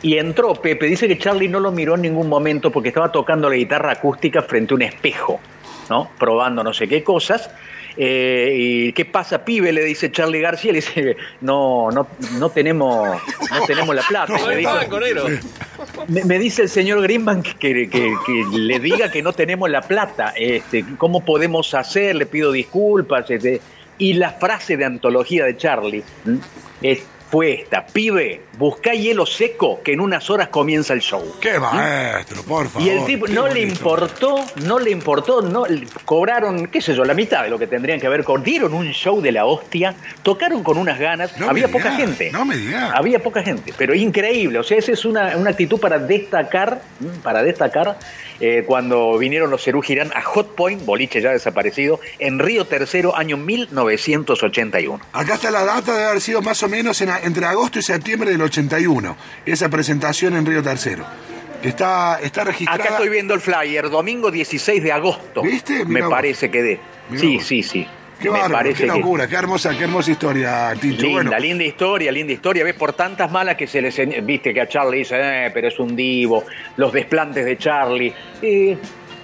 Y 0.00 0.16
entró 0.16 0.54
Pepe, 0.54 0.86
dice 0.86 1.06
que 1.06 1.18
Charlie 1.18 1.48
no 1.48 1.60
lo 1.60 1.70
miró 1.70 1.94
en 1.94 2.02
ningún 2.02 2.28
momento 2.28 2.72
porque 2.72 2.88
estaba 2.88 3.12
tocando 3.12 3.50
la 3.50 3.56
guitarra 3.56 3.92
acústica 3.92 4.40
frente 4.40 4.72
a 4.72 4.76
un 4.76 4.82
espejo, 4.82 5.38
¿no? 5.90 6.10
Probando 6.18 6.64
no 6.64 6.72
sé 6.72 6.88
qué 6.88 7.04
cosas. 7.04 7.50
Eh, 7.96 8.54
¿Y 8.56 8.92
qué 8.92 9.04
pasa, 9.04 9.44
pibe? 9.44 9.72
Le 9.72 9.84
dice 9.84 10.10
Charlie 10.10 10.40
García, 10.40 10.72
le 10.72 10.76
dice, 10.78 11.16
no, 11.40 11.90
no, 11.90 12.06
no 12.38 12.50
tenemos, 12.50 13.08
no 13.50 13.66
tenemos 13.66 13.94
la 13.94 14.02
plata. 14.02 14.32
Me 14.48 14.56
dijo- 14.56 14.72
me, 16.08 16.24
me 16.24 16.38
dice 16.38 16.62
el 16.62 16.68
señor 16.68 17.02
Greenbank 17.02 17.44
que, 17.58 17.88
que- 17.88 18.14
que 18.26 18.58
le 18.58 18.78
diga 18.80 19.10
que 19.10 19.22
no 19.22 19.32
tenemos 19.32 19.68
la 19.70 19.82
plata. 19.82 20.32
Este, 20.36 20.84
¿Cómo 20.98 21.24
podemos 21.24 21.74
hacer? 21.74 22.16
Le 22.16 22.26
pido 22.26 22.50
disculpas. 22.52 23.30
este. 23.30 23.60
y 23.98 24.14
la 24.14 24.30
frase 24.32 24.76
de 24.76 24.84
antología 24.86 25.44
de 25.44 25.56
Charlie 25.56 26.02
fue 27.30 27.52
esta: 27.52 27.86
Pibe, 27.86 28.40
buscá 28.62 28.92
hielo 28.94 29.26
seco 29.26 29.80
que 29.82 29.92
en 29.92 30.00
unas 30.00 30.30
horas 30.30 30.46
comienza 30.48 30.92
el 30.94 31.00
show. 31.00 31.34
Qué 31.40 31.58
maestro, 31.58 32.42
por 32.44 32.68
favor. 32.68 32.86
Y 32.86 32.90
el 32.90 33.04
tipo 33.04 33.26
no 33.26 33.48
le 33.48 33.60
importó, 33.62 34.36
no 34.64 34.78
le 34.78 34.92
importó, 34.92 35.42
no 35.42 35.64
cobraron, 36.04 36.68
qué 36.68 36.80
sé 36.80 36.94
yo, 36.94 37.04
la 37.04 37.12
mitad 37.14 37.42
de 37.42 37.50
lo 37.50 37.58
que 37.58 37.66
tendrían 37.66 37.98
que 37.98 38.06
haber 38.06 38.22
cobrado. 38.22 38.44
Dieron 38.44 38.72
un 38.72 38.86
show 38.92 39.20
de 39.20 39.32
la 39.32 39.46
hostia, 39.46 39.96
tocaron 40.22 40.62
con 40.62 40.78
unas 40.78 40.98
ganas, 41.00 41.36
No 41.38 41.50
había 41.50 41.66
poca 41.66 41.90
gente. 41.96 42.30
no 42.30 42.44
me 42.44 42.56
digas. 42.56 42.92
Había 42.94 43.18
poca 43.20 43.42
gente, 43.42 43.74
pero 43.76 43.94
increíble. 43.96 44.60
O 44.60 44.62
sea, 44.62 44.78
esa 44.78 44.92
es 44.92 45.04
una, 45.04 45.36
una 45.36 45.50
actitud 45.50 45.80
para 45.80 45.98
destacar, 45.98 46.82
para 47.24 47.42
destacar 47.42 47.98
eh, 48.38 48.62
cuando 48.66 49.18
vinieron 49.18 49.50
los 49.50 49.62
Cerú 49.64 49.82
Girán 49.82 50.12
a 50.14 50.22
Hot 50.22 50.54
Point, 50.54 50.84
boliche 50.84 51.20
ya 51.20 51.30
desaparecido, 51.32 51.98
en 52.20 52.38
Río 52.38 52.64
Tercero, 52.64 53.16
año 53.16 53.36
1981. 53.36 55.00
Acá 55.12 55.34
está 55.34 55.50
la 55.50 55.64
data 55.64 55.94
de 55.96 56.04
haber 56.04 56.20
sido 56.20 56.42
más 56.42 56.62
o 56.62 56.68
menos 56.68 57.00
en- 57.00 57.10
entre 57.24 57.46
agosto 57.46 57.78
y 57.78 57.82
septiembre 57.82 58.30
del 58.30 58.40
81, 58.42 58.51
esa 59.46 59.68
presentación 59.68 60.36
en 60.36 60.46
Río 60.46 60.62
Tercero. 60.62 61.04
Está, 61.62 62.18
está 62.20 62.44
registrada. 62.44 62.82
Acá 62.82 62.94
estoy 62.94 63.08
viendo 63.08 63.34
el 63.34 63.40
flyer, 63.40 63.88
domingo 63.88 64.30
16 64.30 64.82
de 64.82 64.92
agosto. 64.92 65.42
¿Viste? 65.42 65.84
Me 65.84 66.02
vos. 66.02 66.10
parece 66.10 66.50
que 66.50 66.62
de. 66.62 66.80
Mirá 67.10 67.20
Sí, 67.20 67.36
vos. 67.36 67.46
sí, 67.46 67.62
sí. 67.62 67.86
Qué 68.20 68.30
Me 68.30 68.38
bárbaro, 68.38 68.54
parece 68.54 68.84
qué 68.84 68.88
que- 68.92 68.98
locura, 68.98 69.26
qué 69.26 69.34
hermosa, 69.34 69.76
qué 69.76 69.82
hermosa 69.84 70.10
historia, 70.12 70.72
Tincho. 70.80 71.02
Linda, 71.02 71.22
bueno, 71.22 71.38
linda 71.40 71.64
historia, 71.64 72.12
linda 72.12 72.32
historia. 72.32 72.62
Ves, 72.62 72.74
por 72.74 72.92
tantas 72.92 73.30
malas 73.32 73.56
que 73.56 73.66
se 73.66 73.82
les... 73.82 74.00
Viste 74.24 74.54
que 74.54 74.60
a 74.60 74.68
Charlie 74.68 74.98
dice, 74.98 75.16
eh, 75.18 75.50
pero 75.52 75.66
es 75.68 75.78
un 75.80 75.96
divo, 75.96 76.44
los 76.76 76.92
desplantes 76.92 77.44
de 77.44 77.58
Charlie. 77.58 78.12
Eh, 78.40 78.76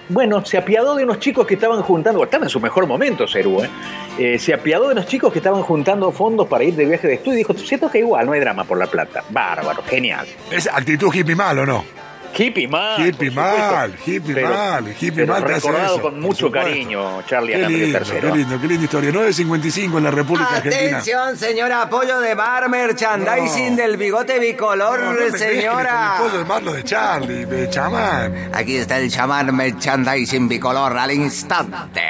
bueno, 0.09 0.43
se 0.43 0.57
apiadó 0.57 0.95
de 0.95 1.03
unos 1.03 1.19
chicos 1.19 1.45
que 1.47 1.53
estaban 1.53 1.81
juntando, 1.81 2.23
estaba 2.23 2.43
en 2.45 2.49
su 2.49 2.59
mejor 2.59 2.87
momento, 2.87 3.27
Cerú, 3.27 3.63
¿eh? 3.63 3.69
Eh, 4.17 4.39
se 4.39 4.53
apiadó 4.53 4.87
de 4.87 4.93
unos 4.93 5.05
chicos 5.05 5.31
que 5.31 5.39
estaban 5.39 5.61
juntando 5.61 6.11
fondos 6.11 6.47
para 6.47 6.63
ir 6.63 6.75
de 6.75 6.85
viaje 6.85 7.07
de 7.07 7.13
estudio 7.13 7.35
y 7.35 7.37
dijo, 7.37 7.53
siento 7.53 7.89
que 7.89 7.99
igual, 7.99 8.25
no 8.25 8.33
hay 8.33 8.39
drama 8.39 8.63
por 8.63 8.77
la 8.77 8.87
plata. 8.87 9.23
Bárbaro, 9.29 9.81
genial. 9.83 10.27
Es 10.51 10.67
actitud 10.67 11.13
hippie 11.13 11.35
mal, 11.35 11.59
¿o 11.59 11.65
no? 11.65 12.08
Hippie 12.37 12.67
mal. 12.67 13.05
Hippie 13.05 13.31
mal, 13.31 13.93
hippie 14.05 14.33
Pero- 14.33 14.49
mal, 14.49 14.87
hippie 14.89 15.11
pero 15.11 15.33
mal 15.33 15.43
te 15.43 15.53
hace 15.53 15.67
recordado 15.67 15.93
eso, 15.95 16.01
con 16.01 16.19
mucho 16.21 16.51
cariño, 16.51 17.21
Charlie 17.27 17.53
Qué 17.53 17.67
lindo, 17.67 17.99
III. 17.99 18.19
qué 18.21 18.31
lindo, 18.37 18.61
qué 18.61 18.67
linda 18.67 18.83
historia. 18.85 19.11
9.55 19.11 19.97
en 19.97 20.03
la 20.03 20.11
República 20.11 20.49
Argentina. 20.55 20.87
Atención, 20.99 21.37
señora, 21.37 21.81
apoyo 21.81 22.19
de 22.19 22.35
bar, 22.35 22.69
merchandising 22.69 23.71
No. 23.71 23.81
del 23.81 23.97
bigote 23.97 24.39
bicolor, 24.39 24.99
No, 25.01 25.13
no 25.13 25.37
señora. 25.37 26.15
pollo 26.19 26.37
de 26.37 26.45
Marlo 26.45 26.73
de 26.73 26.83
Charlie, 26.83 27.45
de 27.45 27.69
chamán. 27.69 28.49
Aquí 28.53 28.77
está 28.77 28.97
el 28.99 29.11
chamán 29.11 29.53
merchandising 29.55 30.47
bicolor 30.47 30.97
al 30.97 31.11
instante. 31.11 32.01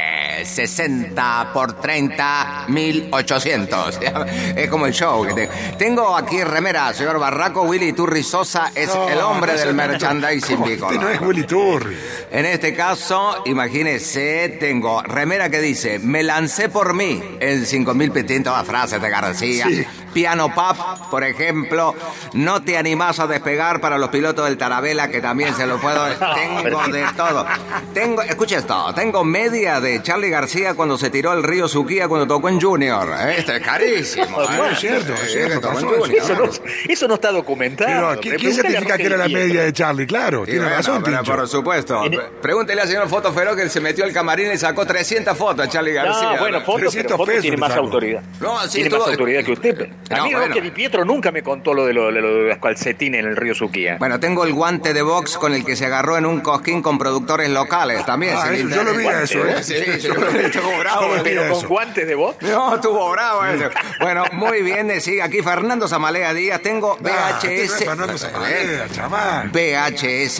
60 0.45 1.49
por 1.53 1.73
30, 1.81 2.65
1800. 2.67 3.99
Es 4.55 4.69
como 4.69 4.85
el 4.85 4.93
show. 4.93 5.25
que 5.25 5.33
te- 5.33 5.49
Tengo 5.77 6.15
aquí 6.15 6.43
remera, 6.43 6.93
señor 6.93 7.19
Barraco. 7.19 7.63
Willy 7.63 7.93
Turri 7.93 8.23
Sosa 8.23 8.71
es 8.75 8.87
No, 8.87 9.09
el 9.09 9.19
hombre 9.19 9.53
no, 9.53 9.57
del 9.59 9.67
no, 9.69 9.73
no. 10.13 10.27
¿Cómo? 10.55 10.65
bicolor. 10.65 10.93
Este 10.93 11.05
no 11.05 11.09
es 11.09 11.21
Willy 11.21 11.43
Turri. 11.43 11.97
En 12.31 12.45
este 12.45 12.73
caso, 12.75 13.43
imagínese, 13.45 14.57
tengo 14.59 15.01
remera 15.01 15.49
que 15.49 15.59
dice, 15.61 15.99
me 15.99 16.23
lancé 16.23 16.69
por 16.69 16.93
mí 16.93 17.21
en 17.39 17.65
5000 17.65 18.13
distintas 18.13 18.65
frases 18.65 19.01
de 19.01 19.09
García. 19.09 19.65
Sí. 19.67 19.85
Piano 20.13 20.53
Pop, 20.55 20.75
por 21.11 21.23
ejemplo, 21.23 21.93
no 22.33 22.63
te 22.63 22.77
animás 22.79 23.19
a 23.19 23.27
despegar 23.27 23.79
para 23.79 23.99
los 23.99 24.09
pilotos 24.09 24.45
del 24.45 24.57
Tarabela, 24.57 25.09
que 25.09 25.21
también 25.21 25.53
se 25.55 25.67
lo 25.67 25.79
puedo... 25.79 26.03
Tengo 26.35 26.87
de 26.87 27.05
todo. 27.15 27.45
Tengo, 27.93 28.21
escucha 28.23 28.57
esto, 28.57 28.91
tengo 28.95 29.23
media 29.23 29.79
de 29.79 30.01
Charlie 30.01 30.29
García 30.29 30.73
cuando 30.73 30.97
se 30.97 31.09
tiró 31.11 31.33
el 31.33 31.43
río 31.43 31.67
Suquía 31.67 32.07
cuando 32.07 32.25
tocó 32.27 32.49
en 32.49 32.59
Junior. 32.59 33.07
Esto 33.37 33.53
es 33.53 33.61
carísimo. 33.61 34.41
¿eh? 34.41 34.45
Bueno, 34.47 34.65
es 34.69 34.79
cierto, 34.79 35.13
es 35.13 35.31
cierto. 35.31 35.71
Eso 35.71 36.35
no, 36.35 36.45
eso 36.87 37.07
no 37.07 37.13
está 37.13 37.31
documentado. 37.31 37.89
Pero, 37.89 38.11
¿qui- 38.21 38.23
Pero 38.31 38.37
¿quién 38.39 38.51
a 38.51 38.55
certifica 38.55 38.97
que 38.97 39.05
era 39.05 39.17
la 39.17 39.27
media 39.29 39.63
de 39.63 39.73
Charlie? 39.73 39.98
Claro, 40.07 40.39
Sí, 40.45 40.51
tiene 40.51 40.61
bueno, 40.61 40.75
razón, 40.77 41.03
pero 41.03 41.17
Tincho. 41.17 41.35
por 41.35 41.47
supuesto. 41.47 42.03
En- 42.05 42.19
Pregúntele 42.41 42.81
al 42.81 42.87
señor 42.87 43.07
Foto 43.09 43.31
Feroz 43.33 43.55
que 43.55 43.69
se 43.69 43.81
metió 43.81 44.03
al 44.05 44.13
camarín 44.13 44.47
y 44.47 44.49
le 44.49 44.57
sacó 44.57 44.85
300 44.85 45.37
fotos 45.37 45.65
a 45.65 45.69
Charlie 45.69 45.93
García. 45.93 46.33
No, 46.33 46.39
bueno, 46.39 46.61
Foto, 46.61 46.79
300 46.79 47.03
pero 47.03 47.17
Foto 47.17 47.27
pesos 47.27 47.41
tiene 47.41 47.57
más 47.57 47.71
autoridad. 47.75 48.21
No, 48.39 48.59
sí, 48.67 48.81
tiene 48.81 48.97
más 48.97 49.07
autoridad 49.07 49.43
que 49.43 49.51
usted. 49.51 49.89
A 50.09 50.17
No, 50.17 50.23
mí 50.25 50.33
bueno. 50.33 50.47
Roque 50.47 50.61
Di 50.61 50.71
Pietro 50.71 51.05
nunca 51.05 51.31
me 51.31 51.43
contó 51.43 51.73
lo 51.73 51.85
de, 51.85 51.93
lo, 51.93 52.11
de 52.11 52.21
lo 52.21 52.33
de 52.43 52.49
las 52.49 52.57
calcetines 52.57 53.19
en 53.21 53.27
el 53.27 53.35
río 53.35 53.53
Suquía. 53.53 53.97
Bueno, 53.99 54.19
tengo 54.19 54.43
el 54.45 54.53
guante 54.53 54.93
de 54.93 55.01
box 55.01 55.37
con 55.37 55.53
el 55.53 55.63
que 55.63 55.75
se 55.75 55.85
agarró 55.85 56.17
en 56.17 56.25
un 56.25 56.39
cosquín 56.41 56.81
con 56.81 56.97
productores 56.97 57.49
locales 57.49 58.05
también. 58.05 58.35
Ah, 58.37 58.51
eso, 58.51 58.67
yo 58.69 58.83
lo 58.83 58.93
vi 58.93 59.03
interesa. 59.03 59.23
eso, 59.23 59.45
¿eh? 59.47 59.63
Sí, 59.63 59.75
sí, 59.99 60.07
yo 60.07 60.13
lo 60.15 60.31
vi, 60.31 60.39
estuvo 60.39 60.77
bravo. 60.79 61.07
Pero 61.23 61.43
eso. 61.43 61.53
con 61.59 61.67
guantes 61.67 62.07
de 62.07 62.15
voz. 62.15 62.35
No, 62.41 62.75
estuvo 62.75 63.11
bravo 63.11 63.45
eso. 63.45 63.69
Bueno, 64.01 64.23
muy 64.33 64.61
bien, 64.61 64.89
eh, 64.91 64.99
sigue 65.01 65.21
aquí 65.21 65.41
Fernando 65.41 65.87
Zamalea 65.87 66.33
Díaz. 66.33 66.61
Tengo 66.61 66.97
Ah, 67.05 67.39
este 67.43 67.47
no 67.47 67.53
es 67.63 67.69
VHS. 67.71 67.85
Fernando 67.85 68.17
Zamalea, 68.17 68.87
chamán. 68.91 69.51
VHS 69.51 69.88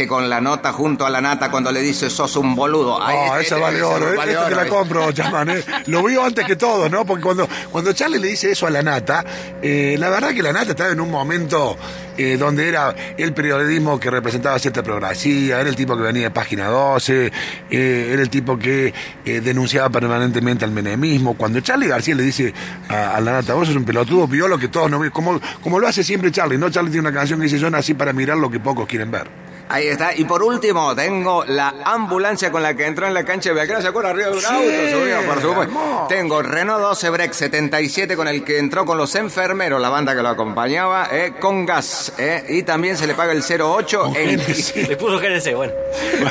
con 0.07 0.29
la 0.29 0.41
nota 0.41 0.71
junto 0.71 1.05
a 1.05 1.09
la 1.09 1.21
nata 1.21 1.49
cuando 1.49 1.71
le 1.71 1.81
dice 1.81 2.09
sos 2.09 2.35
un 2.35 2.55
boludo. 2.55 3.01
Ah, 3.01 3.39
esa 3.39 3.39
este- 3.39 3.55
vale 3.55 3.77
ese 3.77 3.83
oro, 3.83 4.15
vale 4.15 4.35
te 4.35 4.55
la 4.55 4.67
compro, 4.67 5.11
chamán, 5.11 5.49
¿eh? 5.49 5.63
Lo 5.87 6.03
vio 6.03 6.23
antes 6.23 6.45
que 6.45 6.55
todo, 6.55 6.89
¿no? 6.89 7.05
Porque 7.05 7.23
cuando, 7.23 7.47
cuando 7.71 7.93
Charlie 7.93 8.19
le 8.19 8.27
dice 8.27 8.51
eso 8.51 8.67
a 8.67 8.69
la 8.69 8.81
nata, 8.81 9.23
eh, 9.61 9.95
la 9.99 10.09
verdad 10.09 10.33
que 10.33 10.43
la 10.43 10.53
nata 10.53 10.71
estaba 10.71 10.91
en 10.91 10.99
un 10.99 11.11
momento 11.11 11.77
eh, 12.19 12.35
donde 12.35 12.67
era 12.67 12.93
el 13.17 13.31
periodismo 13.31 13.97
que 13.97 14.11
representaba 14.11 14.59
cierta 14.59 14.83
progresía, 14.83 15.61
era 15.61 15.69
el 15.69 15.75
tipo 15.77 15.95
que 15.95 16.03
venía 16.03 16.23
de 16.23 16.31
página 16.31 16.67
12, 16.67 17.31
eh, 17.71 18.09
era 18.11 18.21
el 18.21 18.29
tipo 18.29 18.59
que 18.59 18.93
eh, 19.23 19.39
denunciaba 19.39 19.89
permanentemente 19.89 20.65
al 20.65 20.71
menemismo. 20.71 21.35
Cuando 21.35 21.61
Charlie 21.61 21.87
García 21.87 22.15
le 22.15 22.23
dice 22.23 22.53
a, 22.89 23.15
a 23.15 23.21
la 23.21 23.31
nata, 23.31 23.53
vos 23.53 23.67
sos 23.67 23.77
un 23.77 23.85
pelotudo, 23.85 24.27
vio 24.27 24.49
lo 24.49 24.59
que 24.59 24.67
todos 24.67 24.91
no 24.91 24.99
ven, 24.99 25.11
como, 25.11 25.39
como 25.61 25.79
lo 25.79 25.87
hace 25.87 26.03
siempre 26.03 26.29
Charlie, 26.29 26.57
¿no? 26.57 26.69
Charlie 26.69 26.91
tiene 26.91 27.07
una 27.07 27.17
canción 27.17 27.39
que 27.39 27.45
dice, 27.45 27.57
yo 27.57 27.69
nací 27.69 27.93
para 27.93 28.11
mirar 28.11 28.37
lo 28.37 28.51
que 28.51 28.59
pocos 28.59 28.85
quieren 28.85 29.11
ver. 29.11 29.48
Ahí 29.69 29.87
está. 29.87 30.15
Y 30.15 30.23
por 30.25 30.41
último, 30.43 30.95
tengo 30.95 31.45
la 31.45 31.75
ambulancia 31.85 32.51
con 32.51 32.63
la 32.63 32.73
que 32.75 32.85
entró 32.87 33.05
en 33.07 33.13
la 33.13 33.23
cancha 33.23 33.49
de 33.49 33.55
Belgrano. 33.55 33.81
¿Se 33.81 33.87
acuerda 33.87 34.09
arriba 34.09 34.27
de 34.29 34.33
un 34.33 34.41
Sí, 34.41 34.47
auto? 34.47 34.99
Subió, 34.99 35.21
por 35.27 35.41
supuesto. 35.41 35.61
hermoso. 35.79 36.05
Tengo 36.09 36.41
Renault 36.41 36.81
12 36.81 37.09
Break 37.11 37.33
77 37.33 38.15
con 38.15 38.27
el 38.27 38.43
que 38.43 38.57
entró 38.57 38.85
con 38.85 38.97
los 38.97 39.13
enfermeros, 39.15 39.79
la 39.79 39.89
banda 39.89 40.15
que 40.15 40.21
lo 40.23 40.29
acompañaba, 40.29 41.07
eh, 41.11 41.33
con 41.39 41.65
gas. 41.65 42.13
eh, 42.17 42.45
y 42.49 42.63
también 42.63 42.97
se 42.97 43.05
le 43.07 43.13
paga 43.13 43.31
el 43.31 43.43
08 43.43 44.11
en... 44.15 44.39
Le 44.89 44.97
puso 44.97 45.19
GNC, 45.19 45.53
bueno. 45.55 45.73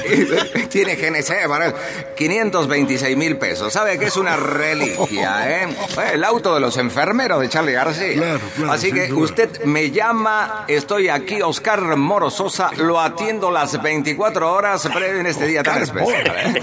Tiene 0.68 0.96
GNC 0.96 1.46
para 1.48 1.72
526 2.16 3.16
mil 3.16 3.36
pesos. 3.36 3.72
¿Sabe 3.72 3.98
que 3.98 4.06
es 4.06 4.16
una 4.16 4.36
reliquia, 4.36 5.62
eh? 5.62 5.68
El 6.12 6.24
auto 6.24 6.54
de 6.54 6.60
los 6.60 6.76
enfermeros 6.76 7.40
de 7.40 7.48
Charlie 7.48 7.72
García. 7.72 8.14
Claro, 8.14 8.40
claro, 8.56 8.72
Así 8.72 8.92
que 8.92 9.06
duda. 9.08 9.24
usted 9.24 9.64
me 9.64 9.90
llama, 9.90 10.64
estoy 10.68 11.08
aquí, 11.08 11.40
Oscar 11.42 11.96
Moro 11.96 12.30
Sosa, 12.30 12.70
lo 12.76 13.00
atiendo 13.28 13.50
las 13.50 13.82
24 13.82 14.54
horas 14.54 14.88
previo 14.90 15.20
en 15.20 15.26
este 15.26 15.46
día 15.46 15.62
tan 15.62 15.82
especial. 15.82 16.32
¿eh? 16.34 16.62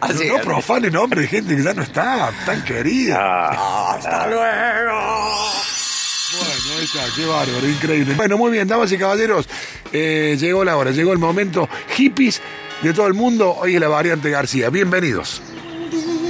Así 0.00 0.26
no 0.26 0.38
profane 0.38 0.90
nombre 0.90 1.20
de 1.20 1.28
gente 1.28 1.54
que 1.54 1.62
ya 1.62 1.74
no 1.74 1.82
está 1.82 2.32
tan 2.46 2.64
querida. 2.64 3.18
Ah, 3.20 3.94
Hasta 3.94 4.26
luego. 4.26 4.98
Bueno, 6.32 6.78
ahí 6.78 6.84
está, 6.84 7.04
qué 7.14 7.26
bárbaro, 7.26 7.68
increíble. 7.68 8.14
Bueno, 8.14 8.38
muy 8.38 8.52
bien, 8.52 8.66
damas 8.66 8.90
y 8.90 8.96
caballeros, 8.96 9.46
eh, 9.92 10.38
llegó 10.40 10.64
la 10.64 10.78
hora, 10.78 10.92
llegó 10.92 11.12
el 11.12 11.18
momento. 11.18 11.68
Hippies 11.94 12.40
de 12.80 12.94
todo 12.94 13.06
el 13.06 13.14
mundo, 13.14 13.54
hoy 13.60 13.74
es 13.74 13.80
la 13.80 13.88
variante 13.88 14.30
García. 14.30 14.70
Bienvenidos. 14.70 15.42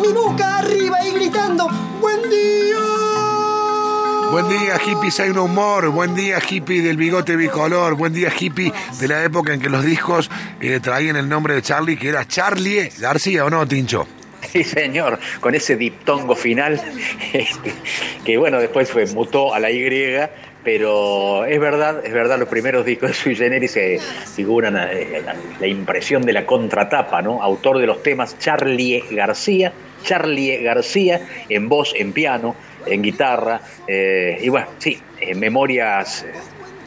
Mi 0.00 0.12
boca 0.12 0.58
arriba 0.58 0.96
y 1.06 1.12
gritando, 1.12 1.68
buen 2.00 2.22
día. 2.30 2.78
Buen 4.30 4.48
día, 4.48 4.78
hippies, 4.78 5.20
hay 5.20 5.30
un 5.30 5.38
humor. 5.38 5.88
Buen 5.88 6.14
día, 6.14 6.38
hippie 6.38 6.82
del 6.82 6.96
bigote 6.96 7.36
bicolor. 7.36 7.94
Buen 7.94 8.12
día, 8.12 8.32
hippie 8.36 8.72
de 9.00 9.08
la 9.08 9.24
época 9.24 9.52
en 9.52 9.60
que 9.60 9.68
los 9.68 9.84
discos 9.84 10.30
eh, 10.60 10.78
traían 10.80 11.16
el 11.16 11.28
nombre 11.28 11.54
de 11.54 11.62
Charlie, 11.62 11.96
que 11.96 12.08
era 12.08 12.26
Charlie 12.26 12.90
García, 12.98 13.44
¿o 13.44 13.50
no, 13.50 13.66
Tincho? 13.66 14.06
Sí, 14.50 14.64
señor, 14.64 15.18
con 15.40 15.54
ese 15.54 15.76
diptongo 15.76 16.34
final, 16.34 16.80
que 18.24 18.38
bueno, 18.38 18.58
después 18.58 18.90
fue, 18.90 19.06
mutó 19.06 19.54
a 19.54 19.60
la 19.60 19.70
Y, 19.70 19.84
pero 20.64 21.44
es 21.44 21.60
verdad, 21.60 22.04
es 22.04 22.12
verdad, 22.12 22.38
los 22.38 22.48
primeros 22.48 22.84
discos 22.84 23.10
de 23.10 23.14
Sui 23.14 23.34
Generis 23.34 23.72
se 23.72 23.98
figuran 24.34 24.76
eh, 24.76 25.22
la, 25.24 25.34
la 25.58 25.66
impresión 25.66 26.22
de 26.22 26.32
la 26.32 26.46
contratapa, 26.46 27.22
¿no? 27.22 27.42
Autor 27.42 27.78
de 27.78 27.86
los 27.86 28.02
temas 28.02 28.38
Charlie 28.38 29.04
García, 29.10 29.72
Charlie 30.02 30.62
García, 30.62 31.20
en 31.48 31.68
voz, 31.68 31.92
en 31.96 32.12
piano, 32.12 32.54
en 32.86 33.02
guitarra, 33.02 33.60
eh, 33.86 34.38
y 34.42 34.48
bueno, 34.48 34.66
sí, 34.78 34.98
eh, 35.20 35.34
memorias, 35.34 36.22
eh, 36.22 36.32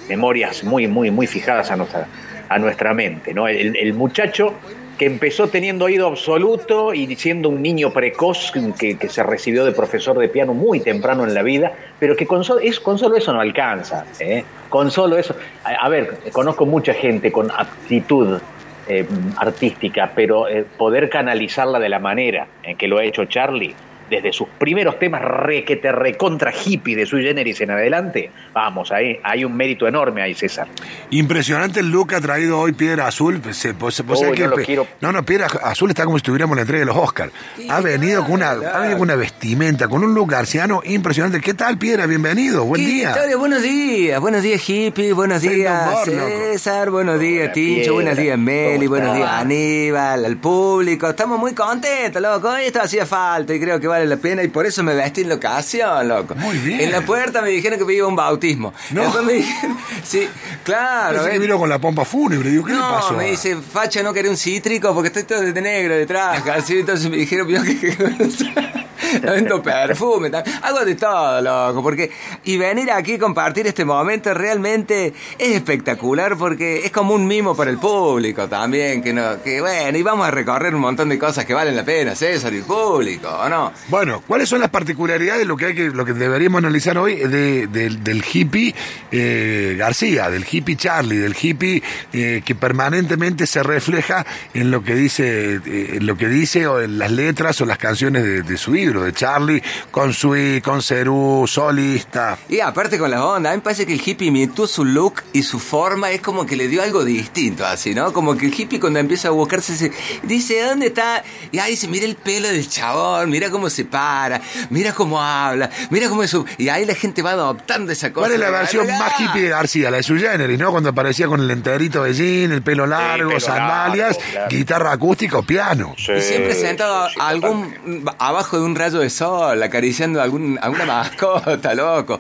memorias 0.09 0.63
muy, 0.63 0.87
muy, 0.87 1.11
muy 1.11 1.27
fijadas 1.27 1.71
a 1.71 1.75
nuestra, 1.75 2.07
a 2.49 2.59
nuestra 2.59 2.93
mente, 2.93 3.33
¿no? 3.33 3.47
El, 3.47 3.93
muchacho 3.93 4.53
que 4.97 5.05
empezó 5.05 5.47
teniendo 5.47 5.85
oído 5.85 6.07
absoluto 6.07 6.93
y 6.93 7.15
siendo 7.15 7.49
un 7.49 7.61
niño 7.63 7.91
precoz 7.91 8.51
que, 8.77 8.97
se 9.09 9.23
recibió 9.23 9.65
de 9.65 9.71
profesor 9.71 10.17
de 10.19 10.29
piano 10.29 10.53
muy 10.53 10.79
temprano 10.81 11.23
en 11.23 11.33
la 11.33 11.41
vida, 11.41 11.71
pero 11.99 12.15
que 12.15 12.27
con, 12.27 12.43
so- 12.43 12.59
es, 12.59 12.79
con 12.79 12.99
solo 12.99 13.15
eso 13.15 13.33
no 13.33 13.41
alcanza. 13.41 14.05
¿eh? 14.19 14.43
Con 14.69 14.91
solo 14.91 15.17
eso. 15.17 15.35
A 15.63 15.89
ver, 15.89 16.19
conozco 16.31 16.67
mucha 16.67 16.93
gente 16.93 17.31
con 17.31 17.49
aptitud 17.49 18.39
eh, 18.87 19.07
artística, 19.37 20.11
pero 20.15 20.47
eh, 20.47 20.65
poder 20.77 21.09
canalizarla 21.09 21.79
de 21.79 21.89
la 21.89 21.99
manera 21.99 22.47
en 22.63 22.77
que 22.77 22.87
lo 22.87 22.97
ha 22.97 23.03
hecho 23.03 23.25
Charlie 23.25 23.75
desde 24.15 24.31
sus 24.33 24.47
primeros 24.59 24.99
temas 24.99 25.21
re 25.23 25.63
que 25.63 25.75
te 25.77 25.91
recontra 25.91 26.51
hippie 26.53 26.95
de 26.95 27.05
su 27.05 27.17
generis 27.17 27.59
en 27.61 27.71
adelante, 27.71 28.29
vamos, 28.53 28.91
ahí 28.91 29.19
hay 29.23 29.43
un 29.45 29.55
mérito 29.55 29.87
enorme 29.87 30.21
ahí, 30.21 30.33
César. 30.33 30.67
Impresionante 31.09 31.79
el 31.79 31.89
look 31.89 32.09
que 32.09 32.15
ha 32.15 32.21
traído 32.21 32.59
hoy 32.59 32.73
Piedra 32.73 33.07
Azul. 33.07 33.41
Se, 33.53 33.73
pues, 33.73 34.05
vos 34.05 34.19
Uy, 34.19 34.25
sabés 34.25 34.37
que 34.39 34.43
no 34.43 34.49
lo 34.51 34.55
pe- 34.57 34.65
quiero. 34.65 34.87
no, 35.01 35.11
no, 35.11 35.23
Piedra 35.23 35.47
Azul 35.63 35.89
está 35.89 36.05
como 36.05 36.17
si 36.17 36.21
estuviéramos 36.21 36.53
en 36.53 36.57
la 36.57 36.61
entrega 36.61 36.79
de 36.81 36.85
los 36.85 36.97
Oscars. 36.97 37.31
Ha 37.69 37.81
venido 37.81 38.23
con 38.23 38.33
una, 38.33 38.51
ha 38.51 38.79
venido 38.79 38.97
con 38.99 39.01
una 39.09 39.15
vestimenta, 39.15 39.87
con 39.87 40.03
un 40.03 40.13
look 40.13 40.29
garciano 40.31 40.81
impresionante. 40.85 41.39
¿Qué 41.41 41.53
tal, 41.53 41.77
Piedra? 41.77 42.05
Bienvenido, 42.05 42.63
buen 42.65 42.81
¿Qué 42.81 42.87
día. 42.87 43.09
historia? 43.11 43.37
Buenos 43.37 43.61
días, 43.61 44.19
buenos 44.19 44.41
días 44.43 44.69
hippie, 44.69 45.13
buenos 45.13 45.41
días. 45.41 46.03
César, 46.05 46.89
buenos 46.91 47.19
días 47.19 47.51
Tincho, 47.53 47.75
Piedra, 47.81 47.93
buenos 47.93 48.17
días 48.17 48.37
Meli, 48.37 48.85
¿cómo 48.87 48.89
buenos 48.99 49.15
días? 49.15 49.29
Aníbal, 49.31 50.25
al 50.25 50.37
público, 50.37 51.09
estamos 51.09 51.39
muy 51.39 51.53
contentos, 51.53 52.21
loco, 52.21 52.55
esto 52.55 52.81
hacía 52.81 53.05
falta 53.05 53.53
y 53.53 53.59
creo 53.59 53.79
que 53.79 53.87
vale 53.87 54.02
la 54.09 54.17
pena 54.17 54.43
y 54.43 54.47
por 54.47 54.65
eso 54.65 54.83
me 54.83 54.93
vestí 54.93 55.21
en 55.21 55.29
la 55.29 55.35
ocasión, 55.35 56.07
loco. 56.07 56.35
Muy 56.35 56.57
bien. 56.57 56.81
En 56.81 56.91
la 56.91 57.01
puerta 57.01 57.41
me 57.41 57.49
dijeron 57.49 57.79
que 57.79 57.85
me 57.85 57.93
iba 57.93 58.05
a 58.05 58.09
un 58.09 58.15
bautismo. 58.15 58.73
No. 58.91 59.03
Después 59.03 59.23
me 59.23 59.33
dijeron, 59.33 59.77
sí, 60.03 60.27
claro. 60.63 61.25
Que 61.25 61.39
vino 61.39 61.57
con 61.57 61.69
la 61.69 61.79
pompa 61.79 62.05
fúnebre. 62.05 62.49
Digo, 62.49 62.65
¿qué 62.65 62.73
no, 62.73 62.79
le 62.79 62.95
pasó? 62.95 63.13
me 63.13 63.31
dice, 63.31 63.57
facha, 63.57 64.03
no 64.03 64.13
quería 64.13 64.31
un 64.31 64.37
cítrico 64.37 64.93
porque 64.93 65.07
estoy 65.07 65.23
todo 65.23 65.41
de 65.41 65.61
negro 65.61 65.95
detrás. 65.95 66.45
Así, 66.53 66.79
entonces 66.79 67.09
me 67.09 67.17
dijeron, 67.17 67.47
yo 67.47 67.61
que 67.63 68.83
vendo 69.21 69.61
perfume, 69.61 70.31
hago 70.61 70.85
de 70.85 70.95
todo, 70.95 71.41
loco. 71.41 71.83
Porque, 71.83 72.11
y 72.43 72.57
venir 72.57 72.91
aquí 72.91 73.15
a 73.15 73.19
compartir 73.19 73.67
este 73.67 73.85
momento 73.85 74.33
realmente 74.33 75.13
es 75.37 75.55
espectacular 75.55 76.37
porque 76.37 76.85
es 76.85 76.91
como 76.91 77.13
un 77.13 77.27
mimo 77.27 77.55
para 77.55 77.71
el 77.71 77.77
público 77.77 78.47
también. 78.47 79.01
Que, 79.01 79.13
no, 79.13 79.41
que 79.43 79.61
bueno, 79.61 79.97
y 79.97 80.03
vamos 80.03 80.27
a 80.27 80.31
recorrer 80.31 80.73
un 80.75 80.81
montón 80.81 81.09
de 81.09 81.19
cosas 81.19 81.45
que 81.45 81.53
valen 81.53 81.75
la 81.75 81.83
pena, 81.83 82.15
César, 82.15 82.53
y 82.53 82.57
el 82.57 82.63
público, 82.63 83.29
¿o 83.29 83.49
no? 83.49 83.71
Bueno, 83.89 84.23
¿cuáles 84.25 84.47
son 84.49 84.61
las 84.61 84.69
particularidades 84.69 85.39
de 85.41 85.45
lo 85.45 85.57
que 85.57 85.65
hay 85.65 85.75
que, 85.75 85.89
lo 85.89 86.05
que 86.05 86.13
deberíamos 86.13 86.59
analizar 86.59 86.97
hoy 86.97 87.15
de- 87.15 87.67
del- 87.67 88.03
del 88.03 88.23
hippie 88.31 88.73
eh, 89.11 89.75
García, 89.77 90.29
del 90.29 90.45
hippie 90.49 90.75
Charlie, 90.77 91.17
del 91.17 91.35
hippie 91.39 91.83
eh, 92.13 92.41
que 92.45 92.55
permanentemente 92.55 93.45
se 93.45 93.61
refleja 93.61 94.25
en 94.53 94.71
lo 94.71 94.83
que 94.83 94.95
dice, 94.95 95.59
eh, 95.65 95.97
lo 96.01 96.15
que 96.17 96.27
dice 96.29 96.65
o 96.67 96.81
en 96.81 96.97
las 96.97 97.11
letras 97.11 97.59
o 97.61 97.65
las 97.65 97.77
canciones 97.77 98.23
de, 98.23 98.41
de 98.43 98.57
su 98.57 98.73
libro, 98.73 99.03
de 99.03 99.11
Charlie, 99.13 99.61
con 99.91 100.13
Sui, 100.13 100.61
con 100.61 100.81
Cerú, 100.81 101.45
solista. 101.47 102.37
Y 102.49 102.61
aparte 102.61 102.97
con 102.97 103.11
la 103.11 103.25
onda, 103.25 103.49
a 103.49 103.53
mí 103.53 103.57
me 103.57 103.63
parece 103.63 103.85
que 103.85 103.93
el 103.93 104.01
hippie 104.03 104.27
imitó 104.29 104.65
su 104.65 104.85
look 104.85 105.21
y 105.33 105.43
su 105.43 105.59
forma, 105.59 106.09
es 106.11 106.21
como 106.21 106.45
que 106.45 106.55
le 106.55 106.67
dio 106.67 106.81
algo 106.81 107.03
distinto 107.03 107.65
así, 107.65 107.93
¿no? 107.93 108.13
Como 108.13 108.37
que 108.37 108.45
el 108.47 108.53
hippie 108.59 108.79
cuando 108.79 108.99
empieza 108.99 109.27
a 109.27 109.31
buscarse 109.31 109.75
se- 109.75 109.91
dice, 110.23 110.61
¿dónde 110.61 110.87
está? 110.87 111.23
Y 111.51 111.59
ahí 111.59 111.71
dice, 111.71 111.87
mira 111.87 112.05
el 112.05 112.15
pelo 112.15 112.47
del 112.47 112.67
chabón, 112.69 113.29
mira 113.29 113.49
cómo 113.49 113.69
se 113.73 113.85
para, 113.85 114.41
mira 114.69 114.93
cómo 114.93 115.21
habla, 115.21 115.69
mira 115.89 116.07
cómo 116.09 116.23
es 116.23 116.29
su... 116.29 116.45
Y 116.57 116.69
ahí 116.69 116.85
la 116.85 116.95
gente 116.95 117.21
va 117.21 117.31
adoptando 117.31 117.91
esa 117.91 118.13
cosa. 118.13 118.27
¿Cuál 118.27 118.33
es 118.33 118.39
la 118.39 118.49
versión 118.49 118.87
Ah, 118.89 118.99
más 118.99 119.19
hippie 119.19 119.43
de 119.43 119.49
García? 119.49 119.89
La 119.91 119.97
de 119.97 120.03
su 120.03 120.17
generis, 120.17 120.59
¿no? 120.59 120.71
Cuando 120.71 120.89
aparecía 120.89 121.27
con 121.27 121.39
el 121.41 121.49
enterito 121.51 122.03
de 122.03 122.13
jean, 122.13 122.51
el 122.51 122.61
pelo 122.61 122.85
largo, 122.85 123.29
pelo 123.29 123.39
sandalias, 123.39 124.17
largo, 124.17 124.31
claro. 124.31 124.47
guitarra 124.49 124.91
acústica 124.91 125.37
o 125.37 125.43
piano. 125.43 125.95
Y 125.97 126.21
siempre 126.21 126.53
sentado 126.55 127.09
sí, 127.09 127.15
algún 127.19 128.05
abajo 128.19 128.57
de 128.59 128.63
un 128.65 128.75
rayo 128.75 128.99
de 128.99 129.09
sol, 129.09 129.61
acariciando 129.61 130.21
algún, 130.21 130.59
alguna 130.61 130.85
mascota, 130.85 131.73
loco. 131.73 132.19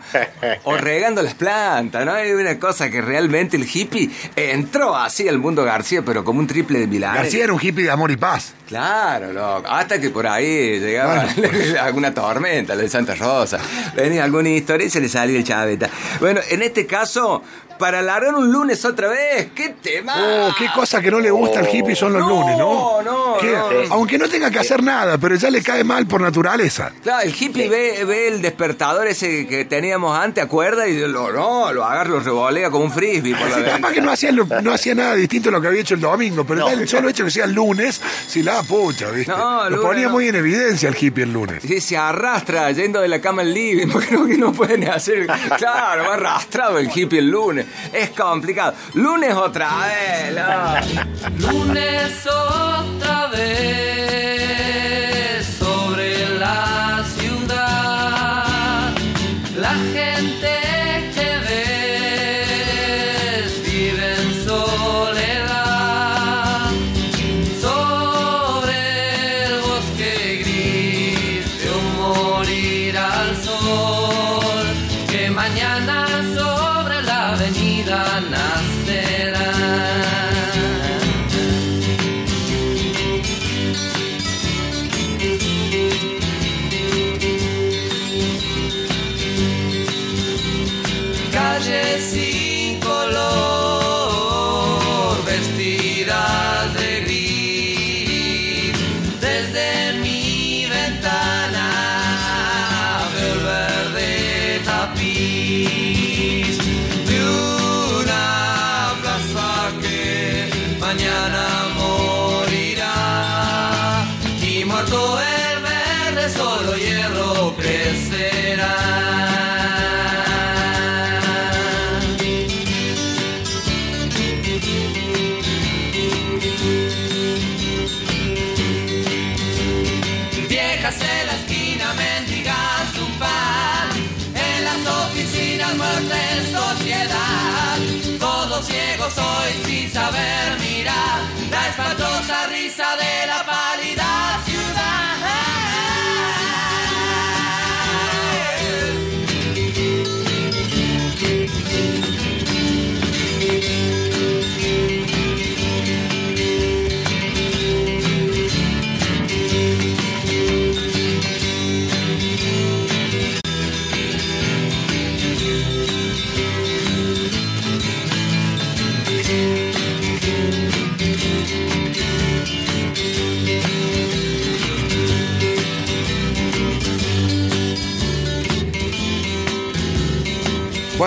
O 0.63 0.77
regando 0.77 1.21
las 1.21 1.35
plantas, 1.35 2.05
¿no? 2.05 2.13
Hay 2.13 2.31
una 2.31 2.59
cosa 2.59 2.89
que 2.89 3.01
realmente 3.01 3.57
el 3.57 3.67
hippie 3.71 4.09
entró 4.35 4.95
así 4.95 5.27
al 5.27 5.37
mundo 5.37 5.63
García, 5.63 6.01
pero 6.03 6.23
como 6.23 6.39
un 6.39 6.47
triple 6.47 6.79
de 6.79 6.87
Milán. 6.87 7.15
García 7.15 7.43
era 7.43 7.53
un 7.53 7.59
hippie 7.61 7.83
de 7.83 7.91
amor 7.91 8.11
y 8.11 8.17
paz. 8.17 8.53
Claro, 8.73 9.31
loco. 9.31 9.69
Hasta 9.69 10.01
que 10.01 10.09
por 10.09 10.25
ahí 10.25 10.79
llegaba 10.79 11.27
alguna 11.81 12.11
tormenta, 12.11 12.73
la 12.73 12.81
de 12.81 12.89
Santa 12.89 13.13
Rosa. 13.13 13.59
Venía 13.95 14.23
alguna 14.23 14.49
historia 14.49 14.87
y 14.87 14.89
se 14.89 14.99
le 14.99 15.07
salía 15.07 15.37
el 15.37 15.43
chaveta. 15.43 15.91
Bueno, 16.19 16.41
en 16.49 16.63
este 16.63 16.87
caso, 16.87 17.43
para 17.77 18.01
largar 18.01 18.33
un 18.35 18.51
lunes 18.51 18.83
otra 18.85 19.07
vez, 19.09 19.49
¿qué 19.55 19.69
tema? 19.81 20.13
Oh, 20.17 20.55
qué 20.57 20.67
cosa 20.73 21.01
que 21.01 21.09
no 21.11 21.19
le 21.19 21.31
gusta 21.31 21.59
al 21.59 21.67
hippie 21.73 21.95
son 21.95 22.13
los 22.13 22.21
No, 22.21 22.29
lunes, 22.29 22.57
¿no? 22.57 23.01
no, 23.01 23.37
¿Qué? 23.39 23.51
no. 23.51 23.93
Aunque 23.93 24.17
no 24.17 24.27
tenga 24.29 24.49
que 24.51 24.59
hacer 24.59 24.81
nada, 24.83 25.17
pero 25.17 25.35
ya 25.35 25.49
le 25.49 25.61
cae 25.61 25.83
mal 25.83 26.05
por 26.07 26.21
naturaleza. 26.21 26.91
Claro, 27.01 27.23
el 27.27 27.33
hippie 27.37 27.67
ve, 27.69 28.05
ve 28.05 28.27
el 28.27 28.41
despertador 28.41 29.07
ese 29.07 29.47
que 29.47 29.65
teníamos 29.65 30.17
antes, 30.17 30.43
acuerda, 30.43 30.87
y 30.87 30.97
lo, 31.07 31.31
no, 31.31 31.71
lo 31.73 31.83
agarra, 31.83 32.09
lo 32.09 32.19
revolea 32.19 32.69
como 32.69 32.85
un 32.85 32.91
frisbee 32.91 33.35
por 33.35 33.49
la 33.49 33.55
Sí, 33.57 33.63
capaz 33.63 33.91
que 33.91 34.01
no 34.01 34.11
hacía, 34.11 34.31
no 34.31 34.71
hacía 34.73 34.95
nada 34.95 35.15
distinto 35.15 35.49
a 35.49 35.51
lo 35.51 35.61
que 35.61 35.67
había 35.67 35.81
hecho 35.81 35.95
el 35.95 36.01
domingo, 36.01 36.45
pero 36.45 36.69
el 36.69 36.87
solo 36.87 37.09
hecho 37.09 37.25
que 37.25 37.31
sea 37.31 37.45
el 37.45 37.53
lunes, 37.53 38.01
si 38.27 38.43
la 38.43 38.61
pucha, 38.63 39.09
¿viste? 39.11 39.31
No, 39.31 39.69
lo 39.69 39.81
ponía 39.81 40.09
muy 40.09 40.27
en 40.27 40.35
evidencia 40.35 40.89
el 40.89 40.95
hippie 40.99 41.23
el 41.23 41.33
lunes. 41.33 41.61
Sí, 41.65 41.81
se 41.81 41.97
arrastra 41.97 42.71
yendo 42.71 43.01
de 43.01 43.07
la 43.07 43.19
cama 43.19 43.41
al 43.41 43.53
living, 43.53 43.87
porque 43.91 44.11
no, 44.11 44.25
que 44.25 44.37
no 44.37 44.51
pueden 44.53 44.87
hacer. 44.89 45.27
Claro, 45.57 46.03
va 46.05 46.13
arrastrado 46.13 46.77
el 46.79 46.89
hippie 46.93 47.19
el 47.19 47.27
lunes. 47.29 47.62
Es 47.93 48.09
complicado. 48.11 48.73
Lunes 48.93 49.35
otra 49.35 49.69
vez. 49.87 50.35
Lunes 51.39 52.25
otra 52.27 53.27
vez 53.27 54.63
sobre 55.59 56.29
la 56.39 57.03
ciudad. 57.15 58.91
La 59.55 59.69
gente 59.93 60.12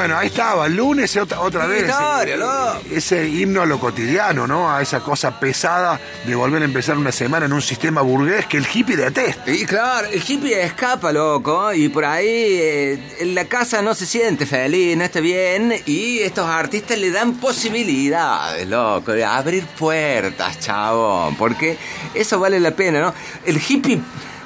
Bueno, 0.06 0.20
ahí 0.20 0.28
estaba, 0.28 0.66
el 0.66 0.76
lunes 0.76 1.16
otra, 1.16 1.40
otra 1.40 1.66
vez. 1.66 1.82
eh, 1.82 2.36
loco. 2.36 2.80
Ese 2.92 3.28
himno 3.28 3.62
a 3.62 3.66
lo 3.66 3.80
cotidiano, 3.80 4.46
¿no? 4.46 4.70
A 4.72 4.80
esa 4.80 5.00
cosa 5.00 5.40
pesada 5.40 5.98
de 6.24 6.32
volver 6.36 6.62
a 6.62 6.64
empezar 6.64 6.96
una 6.96 7.10
semana 7.10 7.46
en 7.46 7.52
un 7.52 7.60
sistema 7.60 8.02
burgués 8.02 8.46
que 8.46 8.56
el 8.56 8.68
hippie 8.72 8.94
detesta. 8.96 9.50
Y 9.50 9.66
claro, 9.66 10.06
el 10.06 10.22
hippie 10.24 10.62
escapa, 10.62 11.10
loco, 11.10 11.72
y 11.72 11.88
por 11.88 12.04
ahí 12.04 12.28
eh, 12.28 13.16
en 13.18 13.34
la 13.34 13.46
casa 13.46 13.82
no 13.82 13.96
se 13.96 14.06
siente 14.06 14.46
feliz, 14.46 14.96
no 14.96 15.02
está 15.02 15.18
bien, 15.18 15.74
y 15.86 16.20
estos 16.20 16.48
artistas 16.48 16.96
le 16.98 17.10
dan 17.10 17.34
posibilidades, 17.38 18.64
loco, 18.68 19.10
de 19.10 19.24
abrir 19.24 19.66
puertas, 19.66 20.60
chavo, 20.60 21.34
porque 21.36 21.78
eso 22.14 22.38
vale 22.38 22.60
la 22.60 22.70
pena, 22.70 23.00
¿no? 23.00 23.12
El 23.44 23.56
hippie 23.60 24.00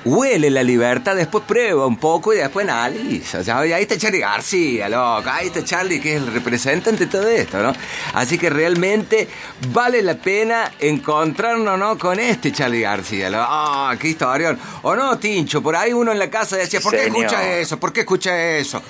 huele 0.05 0.51
la 0.51 0.63
libertad, 0.63 1.15
después 1.17 1.45
prueba 1.47 1.87
un 1.87 1.97
poco 1.99 2.33
y 2.33 2.39
después 2.39 2.69
analiza, 2.69 3.45
¿sabes? 3.45 3.71
Y 3.71 3.73
ahí 3.73 3.83
está 3.83 3.99
Charlie 3.99 4.21
García, 4.21 4.89
loco, 4.89 5.29
ahí 5.31 5.49
está 5.49 5.63
Charlie 5.65 6.01
que 6.01 6.17
es 6.17 6.23
el 6.23 6.33
representante 6.33 7.05
de 7.05 7.11
todo 7.11 7.29
esto, 7.29 7.63
¿no? 7.63 7.73
Así 8.15 8.39
que 8.39 8.49
realmente 8.51 9.29
vale 9.73 10.03
la 10.03 10.15
pena 10.15 10.71
encontrarnos, 10.79 11.79
¿no? 11.79 11.99
Con 11.99 12.19
este 12.19 12.53
Charlie 12.53 12.81
García, 12.81 13.29
loco. 13.31 13.45
¡Ah, 13.49 13.95
qué 13.99 14.09
historión! 14.09 14.59
O 14.83 14.95
no, 14.97 15.19
Tincho, 15.19 15.63
por 15.63 15.77
ahí 15.77 15.93
uno 15.93 16.13
en 16.13 16.19
la 16.19 16.31
casa 16.31 16.57
decía, 16.57 16.81
¿por 16.81 16.93
qué 16.93 17.05
Señor. 17.05 17.25
escucha 17.25 17.59
eso? 17.59 17.79
¿Por 17.79 17.93
qué 17.93 18.01
escucha 18.01 18.57
eso? 18.57 18.83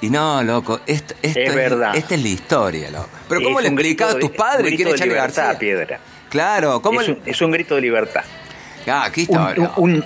Y 0.00 0.10
no, 0.10 0.42
loco, 0.42 0.80
esto, 0.86 1.14
esto 1.22 1.40
Es 1.40 1.54
verdad. 1.54 1.96
Esta 1.96 2.14
es 2.16 2.22
la 2.22 2.28
historia, 2.28 2.90
loco. 2.90 3.08
Pero 3.28 3.42
¿cómo 3.42 3.60
le 3.60 3.68
un 3.68 3.74
explicas 3.74 4.14
a 4.14 4.18
tus 4.18 4.30
padres 4.30 4.74
quién 4.74 4.76
grito 4.76 4.88
es 4.90 4.92
de 4.94 4.98
Charlie 4.98 5.14
libertad, 5.14 5.42
García? 5.44 5.58
Piedra. 5.58 6.00
Claro, 6.28 6.82
¿cómo 6.82 7.00
Es 7.00 7.06
le... 7.08 7.14
un, 7.14 7.20
es 7.24 7.40
un 7.40 7.50
grito 7.52 7.76
de 7.76 7.80
libertad. 7.80 8.22
Ah, 8.88 9.08
qué 9.12 9.22
Un, 9.22 9.22
historia. 9.22 9.72
un- 9.76 9.94
un 9.94 10.04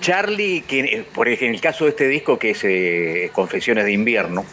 Charlie 0.00 0.62
que, 0.62 0.80
eh, 0.80 1.04
por 1.14 1.28
ejemplo, 1.28 1.48
en 1.48 1.54
el 1.54 1.60
caso 1.60 1.84
de 1.84 1.90
este 1.90 2.06
disco 2.06 2.38
que 2.38 2.50
es 2.50 2.62
eh, 2.64 3.30
Confesiones 3.32 3.86
de 3.86 3.92
Invierno, 3.92 4.44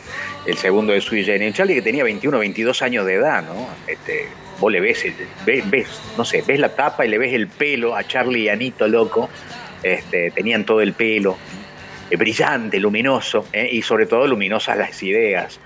el 0.45 0.57
segundo 0.57 0.93
de 0.93 1.01
Sui 1.01 1.26
Generis, 1.26 1.49
un 1.49 1.53
Charlie 1.53 1.76
que 1.76 1.82
tenía 1.82 2.05
21, 2.05 2.39
22 2.39 2.82
años 2.82 3.05
de 3.05 3.15
edad, 3.15 3.43
¿no? 3.43 3.67
Este, 3.86 4.28
vos 4.59 4.72
le 4.72 4.80
ves, 4.80 5.05
ves, 5.45 5.88
no 6.17 6.24
sé, 6.24 6.41
ves 6.47 6.59
la 6.59 6.74
tapa 6.74 7.05
y 7.05 7.09
le 7.09 7.17
ves 7.17 7.34
el 7.34 7.47
pelo 7.47 7.95
a 7.97 8.07
Charlie 8.07 8.43
y 8.43 8.49
Anito 8.49 8.88
loco, 8.88 9.30
este, 9.84 10.32
tenían 10.32 10.65
todo 10.65 10.80
el 10.80 10.93
pelo. 10.93 11.38
eh, 12.09 12.15
brillante, 12.15 12.80
luminoso 12.80 13.45
y 13.53 13.82
sobre 13.82 14.05
todo 14.05 14.26
luminosas 14.26 14.78
las 14.78 15.03
ideas. 15.03 15.59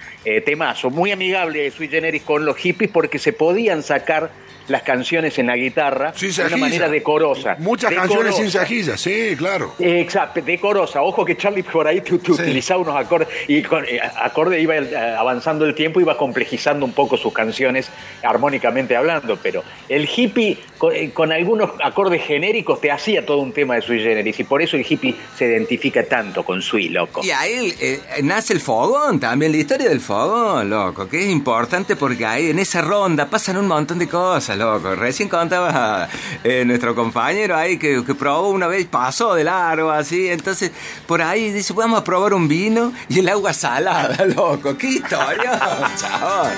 Temazo, 0.46 0.90
muy 0.90 1.12
amigable 1.12 1.70
Sui 1.70 1.88
Generis 1.88 2.24
con 2.24 2.44
los 2.44 2.58
hippies 2.58 2.90
porque 2.90 3.20
se 3.20 3.34
podían 3.34 3.84
sacar 3.84 4.32
las 4.68 4.84
canciones 4.84 5.38
en 5.40 5.48
la 5.48 5.56
guitarra 5.56 6.14
Sin 6.16 6.34
de 6.34 6.46
una 6.46 6.58
manera 6.58 6.90
decorosa. 6.90 7.56
Muchas 7.60 7.90
Decorosa. 7.90 8.14
canciones 8.14 8.36
sin 8.36 8.52
sajilla, 8.52 8.98
sí, 8.98 9.36
claro. 9.38 9.74
Exacto, 9.80 10.42
decorosa. 10.42 11.02
Ojo 11.02 11.26
que 11.26 11.36
Charlie 11.38 11.64
por 11.64 11.88
ahí 11.88 12.02
te, 12.02 12.18
te 12.18 12.32
utilizaba 12.32 12.82
unos 12.82 12.96
acordes 12.96 13.28
y 13.48 13.62
con 13.64 13.84
eh, 13.86 14.00
acorde 14.22 14.60
iba 14.62 14.76
eh, 14.76 15.16
avanzando 15.18 15.66
el 15.66 15.76
tiempo, 15.76 16.00
iba 16.00 16.18
complejizando 16.18 16.86
un 16.86 16.94
poco 16.94 17.18
sus 17.18 17.34
canciones 17.34 17.90
armónicamente 18.24 18.96
hablando, 18.96 19.38
pero 19.42 19.64
el 19.90 20.08
hippie 20.08 20.58
con, 20.78 20.96
eh, 20.96 21.12
con 21.14 21.32
algunos 21.32 21.72
acordes 21.84 22.24
genéricos 22.24 22.80
te 22.82 22.92
hacía 22.92 23.26
todo 23.26 23.40
un 23.40 23.52
tema 23.52 23.76
de 23.76 23.82
sui 23.82 24.00
generis 24.00 24.40
y 24.40 24.44
por 24.44 24.62
eso 24.62 24.78
el 24.78 24.86
hippie 24.88 25.16
se 25.38 25.46
identifica 25.46 26.04
tanto 26.06 26.44
con 26.44 26.62
sui, 26.62 26.90
loco. 26.90 27.22
Y 27.24 27.32
ahí 27.32 27.74
eh, 27.80 28.00
nace 28.24 28.54
el 28.54 28.60
fogón 28.60 29.20
también, 29.20 29.52
la 29.52 29.58
historia 29.58 29.90
del 29.90 30.00
fogón, 30.00 30.70
loco, 30.70 31.08
que 31.08 31.24
es 31.24 31.30
importante 31.30 31.96
porque 31.96 32.26
ahí 32.26 32.50
en 32.50 32.60
esa 32.60 32.82
ronda 32.82 33.30
pasan 33.30 33.58
un 33.58 33.68
montón 33.68 34.00
de 34.00 34.08
cosas, 34.08 34.53
loco. 34.56 34.96
Recién 34.96 35.30
contaba 35.30 36.08
eh, 36.44 36.64
nuestro 36.66 36.96
compañero 36.96 37.56
ahí 37.56 37.78
que, 37.78 38.04
que 38.06 38.16
probó 38.16 38.50
una 38.50 38.68
vez, 38.68 38.86
pasó 38.88 39.36
de 39.36 39.44
largo 39.44 39.92
así, 39.92 40.28
entonces 40.30 40.72
por 41.08 41.22
ahí 41.22 41.52
dice, 41.52 41.74
vamos 41.74 42.00
a 42.00 42.04
probar 42.04 42.34
un 42.34 42.48
vino 42.48 42.94
y 43.10 43.20
el 43.20 43.30
agua 43.30 43.54
salada, 43.54 44.26
loco. 44.36 44.78
¡Qué 44.78 44.88
historia, 44.88 45.60
chabón! 45.98 46.52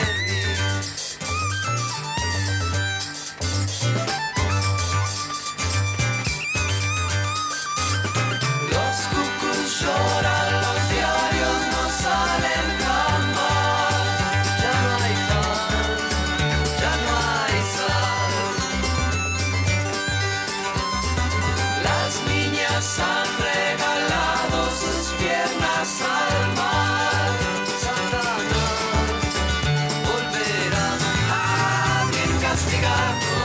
God. 32.86 33.35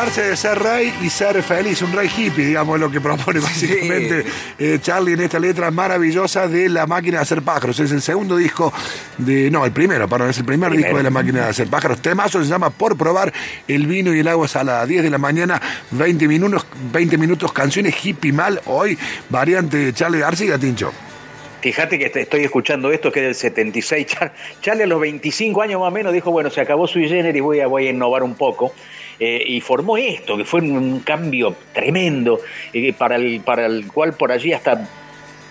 Olvidarse 0.00 0.22
de 0.30 0.36
ser 0.36 0.58
rey 0.58 0.92
y 1.02 1.10
ser 1.10 1.42
feliz, 1.42 1.82
un 1.82 1.92
rey 1.92 2.08
hippie, 2.16 2.46
digamos, 2.46 2.76
es 2.76 2.80
lo 2.80 2.90
que 2.90 3.00
propone 3.00 3.40
básicamente 3.40 4.24
eh, 4.58 4.78
Charlie 4.80 5.12
en 5.12 5.20
esta 5.20 5.38
letra 5.38 5.70
maravillosa 5.70 6.48
de 6.48 6.68
La 6.68 6.86
máquina 6.86 7.18
de 7.18 7.22
hacer 7.22 7.42
pájaros. 7.42 7.78
Es 7.80 7.92
el 7.92 8.00
segundo 8.00 8.36
disco 8.36 8.72
de. 9.18 9.50
No, 9.50 9.64
el 9.66 9.72
primero, 9.72 10.08
perdón, 10.08 10.30
es 10.30 10.38
el 10.38 10.44
primer 10.44 10.72
disco 10.72 10.96
de 10.96 11.02
La 11.02 11.10
máquina 11.10 11.44
de 11.44 11.50
hacer 11.50 11.68
pájaros. 11.68 12.00
Temazo 12.00 12.42
se 12.42 12.48
llama 12.48 12.70
Por 12.70 12.96
probar 12.96 13.32
el 13.68 13.86
vino 13.86 14.14
y 14.14 14.20
el 14.20 14.28
agua 14.28 14.48
salada. 14.48 14.86
10 14.86 15.02
de 15.02 15.10
la 15.10 15.18
mañana, 15.18 15.60
20 15.90 16.26
minutos, 16.28 16.66
20 16.92 17.18
minutos, 17.18 17.52
canciones 17.52 17.94
hippie 18.04 18.32
mal. 18.32 18.60
Hoy, 18.66 18.98
variante 19.28 19.76
de 19.76 19.92
Charlie 19.92 20.20
García, 20.20 20.58
Tincho. 20.58 20.92
Fíjate 21.60 21.98
que 21.98 22.10
estoy 22.20 22.44
escuchando 22.44 22.90
esto 22.90 23.12
que 23.12 23.20
es 23.20 23.26
del 23.26 23.34
76. 23.34 24.06
Char- 24.06 24.32
Charlie 24.62 24.84
a 24.84 24.86
los 24.86 24.98
25 24.98 25.60
años 25.60 25.78
más 25.80 25.88
o 25.88 25.90
menos 25.90 26.12
dijo, 26.14 26.30
bueno, 26.30 26.48
se 26.48 26.62
acabó 26.62 26.86
su 26.86 27.00
género 27.00 27.36
y 27.36 27.40
voy 27.40 27.60
a, 27.60 27.66
voy 27.66 27.86
a 27.86 27.90
innovar 27.90 28.22
un 28.22 28.34
poco. 28.34 28.72
Eh, 29.22 29.44
y 29.46 29.60
formó 29.60 29.98
esto, 29.98 30.34
que 30.38 30.46
fue 30.46 30.62
un, 30.62 31.00
cambio 31.00 31.54
tremendo, 31.74 32.40
eh, 32.72 32.94
para, 32.94 33.16
el, 33.16 33.42
para 33.42 33.66
el 33.66 33.86
cual 33.86 34.14
por 34.14 34.32
allí 34.32 34.54
hasta 34.54 34.88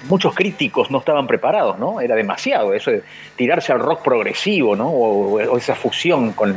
muchos 0.07 0.33
críticos 0.33 0.89
no 0.89 0.97
estaban 0.97 1.27
preparados, 1.27 1.77
¿no? 1.77 2.01
Era 2.01 2.15
demasiado 2.15 2.73
eso 2.73 2.89
de 2.89 3.03
tirarse 3.35 3.71
al 3.71 3.79
rock 3.79 4.01
progresivo, 4.01 4.75
¿no? 4.75 4.89
O, 4.89 5.55
esa 5.55 5.75
fusión 5.75 6.31
con, 6.31 6.55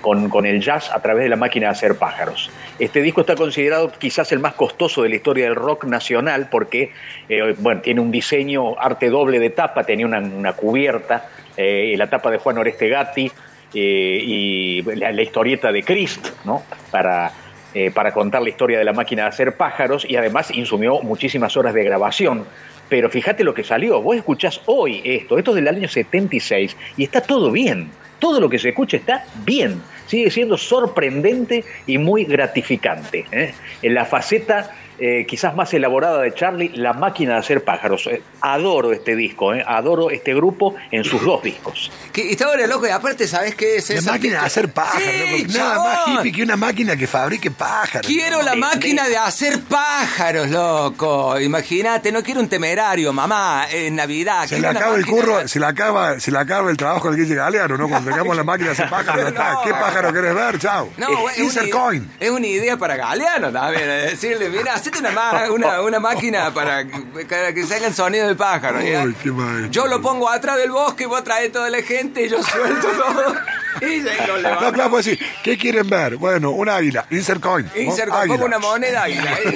con, 0.00 0.30
con 0.30 0.46
el 0.46 0.62
jazz 0.62 0.90
a 0.90 1.02
través 1.02 1.24
de 1.24 1.28
la 1.28 1.36
máquina 1.36 1.66
de 1.66 1.72
hacer 1.72 1.98
pájaros. 1.98 2.50
Este 2.78 3.02
disco 3.02 3.20
está 3.20 3.36
considerado 3.36 3.92
quizás 3.92 4.32
el 4.32 4.38
más 4.38 4.54
costoso 4.54 5.02
de 5.02 5.10
la 5.10 5.16
historia 5.16 5.44
del 5.44 5.56
rock 5.56 5.84
nacional 5.84 6.48
porque, 6.50 6.90
eh, 7.28 7.54
bueno, 7.58 7.82
tiene 7.82 8.00
un 8.00 8.10
diseño 8.10 8.80
arte 8.80 9.10
doble 9.10 9.40
de 9.40 9.50
tapa, 9.50 9.84
tenía 9.84 10.06
una, 10.06 10.20
una 10.20 10.54
cubierta, 10.54 11.28
la 11.58 12.06
tapa 12.08 12.30
de 12.30 12.38
Juan 12.38 12.58
Oreste 12.58 12.88
Gatti 12.88 13.30
eh, 13.74 14.20
y 14.22 14.82
la, 14.82 15.22
historieta 15.22 15.72
de 15.72 15.82
Christ, 15.82 16.28
¿no? 16.44 16.62
Para, 16.90 17.32
eh, 17.74 17.90
para 17.90 18.12
contar 18.12 18.42
la 18.42 18.48
historia 18.48 18.78
de 18.78 18.84
la 18.84 18.92
máquina 18.92 19.22
de 19.22 19.28
hacer 19.28 19.56
pájaros 19.56 20.06
y 20.08 20.16
además 20.16 20.50
insumió 20.50 21.00
muchísimas 21.02 21.56
horas 21.56 21.74
de 21.74 21.84
grabación. 21.84 22.44
Pero 22.88 23.10
fíjate 23.10 23.42
lo 23.42 23.52
que 23.52 23.64
salió, 23.64 24.00
vos 24.00 24.16
escuchás 24.16 24.60
hoy 24.66 25.00
esto, 25.04 25.38
esto 25.38 25.50
es 25.50 25.56
del 25.56 25.68
año 25.68 25.88
76 25.88 26.76
y 26.96 27.04
está 27.04 27.20
todo 27.20 27.50
bien, 27.50 27.90
todo 28.20 28.40
lo 28.40 28.48
que 28.48 28.58
se 28.58 28.68
escucha 28.68 28.96
está 28.96 29.24
bien, 29.44 29.82
sigue 30.06 30.30
siendo 30.30 30.56
sorprendente 30.56 31.64
y 31.86 31.98
muy 31.98 32.24
gratificante. 32.24 33.26
¿eh? 33.32 33.52
En 33.82 33.94
la 33.94 34.04
faceta 34.04 34.70
eh, 34.98 35.24
quizás 35.28 35.54
más 35.54 35.72
elaborada 35.74 36.20
de 36.22 36.32
Charlie, 36.34 36.70
La 36.74 36.92
máquina 36.92 37.34
de 37.34 37.38
hacer 37.40 37.64
pájaros. 37.64 38.06
Eh, 38.06 38.22
adoro 38.40 38.92
este 38.92 39.14
disco, 39.16 39.54
¿eh? 39.54 39.64
adoro 39.66 40.10
este 40.10 40.34
grupo 40.34 40.74
en 40.90 41.04
sus 41.04 41.22
dos 41.24 41.42
discos. 41.42 41.90
Que 42.12 42.30
está 42.32 42.46
ahora 42.46 42.66
loco, 42.66 42.86
y 42.86 42.90
aparte, 42.90 43.26
¿sabes 43.28 43.54
qué 43.54 43.76
es 43.76 43.88
La 43.90 43.96
eso? 43.96 44.10
máquina 44.12 44.40
de 44.40 44.46
hacer 44.46 44.72
pájaros, 44.72 45.02
Sí, 45.06 45.42
loco. 45.44 45.58
Nada 45.58 45.78
más 45.84 45.98
hippie 46.18 46.32
que 46.32 46.42
una 46.42 46.56
máquina 46.56 46.96
que 46.96 47.06
fabrique 47.06 47.50
pájaros. 47.50 48.06
Quiero 48.06 48.42
la 48.42 48.54
máquina 48.54 49.08
de 49.08 49.16
hacer 49.16 49.60
pájaros, 49.60 50.48
loco. 50.50 51.38
Imagínate, 51.40 52.10
no 52.12 52.22
quiero 52.22 52.40
un 52.40 52.48
temerario, 52.48 53.12
mamá, 53.12 53.66
en 53.70 53.96
Navidad. 53.96 54.46
Se 54.46 54.58
le 54.60 54.68
acaba 54.68 54.96
el 54.96 55.06
curro, 55.06 55.38
de- 55.38 55.48
se 55.48 55.60
le 55.60 55.66
acaba, 55.66 56.18
se 56.20 56.30
le 56.30 56.38
acaba 56.38 56.70
el 56.70 56.76
trabajo 56.76 57.08
al 57.08 57.16
Guille 57.16 57.34
Galeano, 57.34 57.76
¿no? 57.76 57.88
Cuando 57.88 58.10
tengamos 58.10 58.36
la 58.36 58.44
máquina 58.44 58.68
de 58.68 58.72
hacer 58.72 58.88
pájaros, 58.90 59.28
está. 59.28 59.58
¿Qué 59.64 59.70
pájaro 59.70 60.12
querés 60.12 60.34
ver? 60.34 60.58
Chao. 60.58 60.88
No, 60.96 61.08
Eh, 61.28 61.32
es 61.38 61.56
una, 61.56 61.70
coin. 61.70 62.10
es 62.18 62.30
una 62.30 62.46
idea 62.46 62.76
para 62.76 62.96
Galeano 62.96 63.52
también. 63.52 63.88
es 63.90 64.10
Decirle, 64.20 64.48
mira, 64.48 64.78
hacete 64.88 64.98
una, 65.00 65.10
ma- 65.10 65.50
una, 65.50 65.80
una 65.82 66.00
máquina 66.00 66.52
para 66.52 66.86
que, 66.86 67.24
para 67.28 67.52
que 67.52 67.64
salgan 67.66 67.94
sonidos 67.94 68.28
de 68.28 68.34
pájaro. 68.34 68.80
¿ya? 68.82 69.02
Uy, 69.02 69.14
qué. 69.22 69.32
Yo 69.70 69.86
lo 69.86 70.00
pongo 70.00 70.28
atrás 70.28 70.56
del 70.58 70.70
bosque, 70.70 71.06
vos 71.06 71.22
traes 71.24 71.52
toda 71.52 71.68
la 71.70 71.82
gente 71.82 72.24
y 72.24 72.28
yo 72.28 72.42
suelto 72.42 72.86
todo. 72.88 73.34
Y 73.80 74.00
lo. 74.00 74.36
No, 74.60 74.72
claro, 74.72 74.90
pues 74.90 75.04
sí. 75.04 75.18
¿Qué 75.42 75.56
quieren 75.58 75.88
ver? 75.88 76.16
Bueno, 76.16 76.50
un 76.50 76.68
águila. 76.68 77.06
Insert 77.10 77.40
coin. 77.40 77.66
¿no? 77.74 77.80
Insert, 77.80 78.10
Águila. 78.12 78.34
pongo 78.34 78.46
una 78.46 78.58
moneda 78.58 79.02
águila. 79.04 79.32
¿eh? 79.44 79.54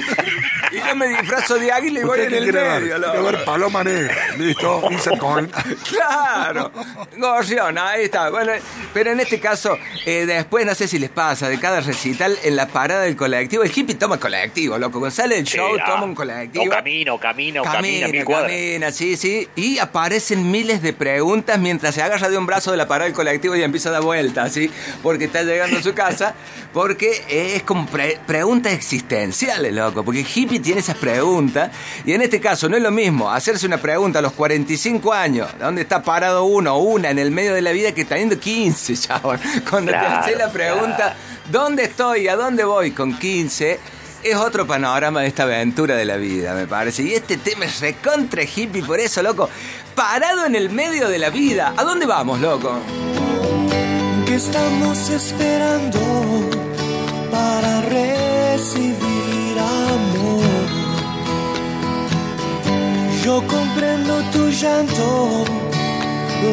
Y 0.71 0.77
yo 0.77 0.95
me 0.95 1.07
disfrazo 1.07 1.55
de 1.55 1.71
águila 1.71 1.99
y 1.99 2.03
voy 2.03 2.19
¿Usted 2.19 2.33
en 2.33 2.43
el 2.43 2.53
medio. 2.53 2.61
ver? 2.61 2.99
loco. 2.99 3.11
Quiero 3.11 3.25
ver 3.25 3.43
paloma 3.45 3.83
negra. 3.83 4.15
Listo. 4.37 4.83
Insert 4.91 5.17
coin. 5.17 5.51
Claro, 5.89 6.71
gorrión, 7.17 7.77
ahí 7.77 8.05
está. 8.05 8.29
Bueno, 8.29 8.53
pero 8.93 9.11
en 9.11 9.19
este 9.19 9.39
caso, 9.39 9.77
eh, 10.05 10.25
después 10.25 10.65
no 10.65 10.73
sé 10.75 10.87
si 10.87 10.99
les 10.99 11.09
pasa, 11.09 11.49
de 11.49 11.59
cada 11.59 11.81
recital 11.81 12.37
en 12.43 12.55
la 12.55 12.67
parada 12.67 13.01
del 13.03 13.15
colectivo, 13.15 13.63
el 13.63 13.71
hippie 13.75 13.95
toma 13.95 14.17
colectivo, 14.19 14.77
loco. 14.77 14.99
Cuando 14.99 15.15
sale 15.15 15.37
el 15.37 15.45
show, 15.45 15.75
Sí, 15.75 15.81
ah, 15.83 15.91
toma 15.91 16.03
un 16.05 16.15
colectivo. 16.15 16.65
no, 16.65 16.71
camino, 16.71 17.17
camino, 17.19 17.63
camina, 17.63 18.07
Camina, 18.07 18.25
camina, 18.25 18.91
sí, 18.91 19.17
sí. 19.17 19.47
Y 19.55 19.79
aparecen 19.79 20.49
miles 20.51 20.81
de 20.81 20.93
preguntas 20.93 21.59
mientras 21.59 21.95
se 21.95 22.01
agarra 22.01 22.29
de 22.29 22.37
un 22.37 22.45
brazo 22.45 22.71
de 22.71 22.77
la 22.77 22.87
parada 22.87 23.05
del 23.05 23.13
colectivo 23.13 23.55
y 23.55 23.63
empieza 23.63 23.89
a 23.89 23.93
dar 23.93 24.01
¿sí? 24.49 24.69
Porque 25.03 25.25
está 25.25 25.43
llegando 25.43 25.77
a 25.77 25.81
su 25.83 25.93
casa. 25.93 26.33
Porque 26.73 27.25
es 27.27 27.63
como 27.63 27.85
pre- 27.85 28.17
preguntas 28.25 28.71
existenciales, 28.71 29.73
loco. 29.73 30.03
Porque 30.05 30.21
el 30.21 30.27
hippie 30.33 30.59
tiene 30.61 30.79
esas 30.79 30.95
preguntas. 30.95 31.69
Y 32.05 32.13
en 32.13 32.21
este 32.21 32.39
caso 32.39 32.69
no 32.69 32.77
es 32.77 32.83
lo 32.83 32.91
mismo 32.91 33.29
hacerse 33.29 33.65
una 33.65 33.77
pregunta 33.77 34.19
a 34.19 34.21
los 34.21 34.31
45 34.33 35.11
años, 35.13 35.49
¿dónde 35.59 35.81
está 35.81 36.01
parado 36.01 36.45
uno 36.45 36.75
o 36.75 36.79
una 36.79 37.09
en 37.09 37.19
el 37.19 37.31
medio 37.31 37.53
de 37.53 37.61
la 37.61 37.71
vida 37.71 37.93
que 37.93 38.05
teniendo 38.05 38.39
15, 38.39 38.95
chabón? 38.97 39.39
Cuando 39.69 39.91
te 39.91 39.97
haces 39.97 40.37
la 40.37 40.49
pregunta, 40.51 41.15
¿dónde 41.51 41.83
estoy? 41.83 42.27
¿A 42.29 42.35
dónde 42.37 42.63
voy? 42.63 42.91
Con 42.91 43.17
15 43.17 43.79
es 44.23 44.35
otro 44.35 44.65
panorama 44.67 45.21
de 45.21 45.27
esta 45.27 45.43
aventura 45.43 45.95
de 45.95 46.05
la 46.05 46.15
vida, 46.15 46.53
me 46.53 46.67
parece. 46.67 47.03
Y 47.03 47.13
este 47.15 47.37
tema 47.37 47.65
es 47.65 47.81
recontra 47.81 48.43
hippie, 48.43 48.83
por 48.83 48.99
eso, 48.99 49.21
loco. 49.21 49.49
Parado 49.95 50.45
en 50.45 50.55
el 50.55 50.69
medio 50.69 51.09
de 51.09 51.19
la 51.19 51.29
vida. 51.31 51.73
¿A 51.75 51.83
dónde 51.83 52.05
vamos, 52.05 52.39
loco? 52.39 52.79
Que 54.31 54.37
estamos 54.37 55.09
esperando 55.09 55.99
para 57.29 57.81
recibir 57.81 59.53
amor. 59.59 60.65
Yo 63.25 63.35
comprendo 63.55 64.13
tu 64.33 64.43
llanto, 64.61 65.43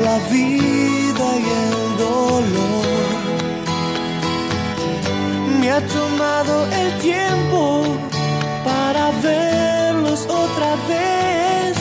la 0.07 0.17
vida 0.35 1.27
y 1.45 1.49
el 1.67 1.77
dolor. 2.07 2.85
Me 5.61 5.71
ha 5.71 5.81
tomado 5.99 6.55
el 6.81 6.89
tiempo 6.99 7.63
para 8.65 9.05
verlos 9.23 10.21
otra 10.45 10.71
vez. 10.91 11.77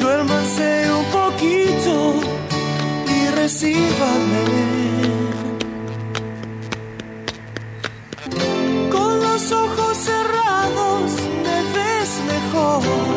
Duérmanse 0.00 0.66
un 1.00 1.06
poquito 1.20 1.81
recíbame. 3.42 4.44
Con 8.90 9.20
los 9.20 9.52
ojos 9.52 9.96
cerrados 9.96 11.10
me 11.44 11.58
ves 11.74 12.10
mejor. 12.32 13.11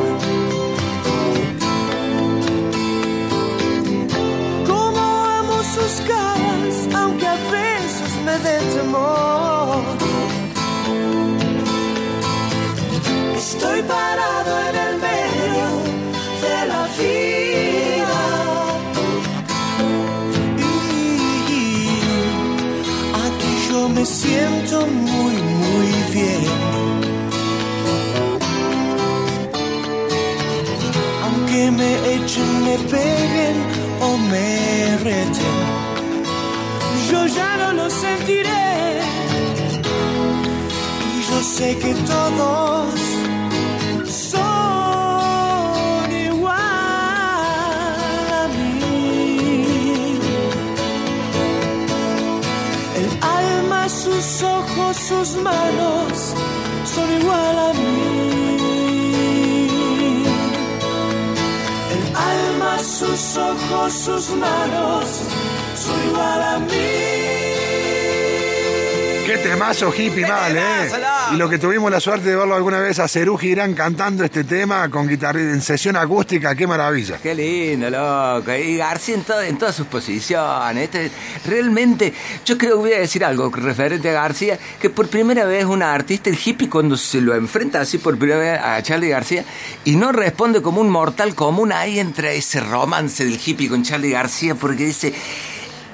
Me 24.06 24.12
siento 24.12 24.86
muy, 24.86 25.34
muy 25.34 25.92
bien. 26.14 26.44
Aunque 31.24 31.72
me 31.72 31.92
echen, 32.14 32.66
me 32.66 32.78
peguen 32.94 33.58
o 34.08 34.18
me 34.32 34.98
reten, 34.98 35.58
yo 37.10 37.26
ya 37.26 37.58
no 37.58 37.74
lo 37.74 37.90
sentiré. 37.90 39.02
Y 41.12 41.32
yo 41.32 41.40
sé 41.56 41.76
que 41.80 41.94
todos 42.14 43.15
sus 54.26 54.42
ojos, 54.44 54.98
sus 54.98 55.36
manos 55.36 56.34
son 56.84 57.22
igual 57.22 57.60
a 57.60 57.74
mí. 57.74 59.06
El 61.94 62.16
alma, 62.16 62.80
sus 62.80 63.38
ojos, 63.38 63.94
sus 63.94 64.30
manos 64.32 65.06
son 65.76 66.10
igual 66.10 66.42
a 66.42 66.60
mí. 66.60 67.05
¿Qué 69.26 69.38
temazo 69.38 69.92
hippie 69.92 70.24
¡Qué 70.24 70.32
mal, 70.32 70.56
¿eh? 70.56 70.90
Y 71.34 71.38
lo 71.38 71.50
que 71.50 71.58
tuvimos 71.58 71.90
la 71.92 72.00
suerte 72.00 72.30
de 72.30 72.36
verlo 72.36 72.56
alguna 72.56 72.80
vez 72.80 73.00
a 73.00 73.08
Cerú 73.08 73.38
Girán 73.38 73.74
cantando 73.74 74.24
este 74.24 74.44
tema 74.44 74.88
con 74.90 75.08
guitarra 75.08 75.40
en 75.40 75.62
sesión 75.62 75.96
acústica, 75.96 76.54
qué 76.56 76.68
maravilla. 76.68 77.18
Qué 77.22 77.34
lindo, 77.34 77.90
loco. 77.90 78.54
Y 78.54 78.78
García 78.78 79.16
en, 79.16 79.24
todo- 79.24 79.42
en 79.42 79.58
todas 79.58 79.76
sus 79.76 79.88
posiciones. 79.88 80.84
Este, 80.84 81.10
realmente, 81.48 82.14
yo 82.46 82.58
creo 82.58 82.74
que 82.74 82.78
voy 82.78 82.94
a 82.94 83.00
decir 83.00 83.26
algo 83.26 83.50
referente 83.50 84.10
a 84.10 84.14
García, 84.14 84.60
que 84.80 84.90
por 84.92 85.08
primera 85.08 85.46
vez 85.46 85.66
un 85.66 85.82
artista, 85.82 86.30
el 86.30 86.38
hippie, 86.44 86.70
cuando 86.70 86.96
se 86.96 87.20
lo 87.22 87.34
enfrenta 87.36 87.82
así 87.82 87.98
por 87.98 88.18
primera 88.20 88.40
vez 88.40 88.60
a 88.62 88.82
Charlie 88.84 89.10
García, 89.10 89.44
y 89.86 89.96
no 89.96 90.12
responde 90.12 90.62
como 90.62 90.82
un 90.82 90.90
mortal 90.90 91.34
común, 91.34 91.72
ahí 91.72 91.98
entra 92.00 92.32
ese 92.32 92.60
romance 92.60 93.26
del 93.26 93.40
hippie 93.44 93.70
con 93.70 93.82
Charlie 93.84 94.12
García, 94.12 94.54
porque 94.56 94.86
dice... 94.86 95.14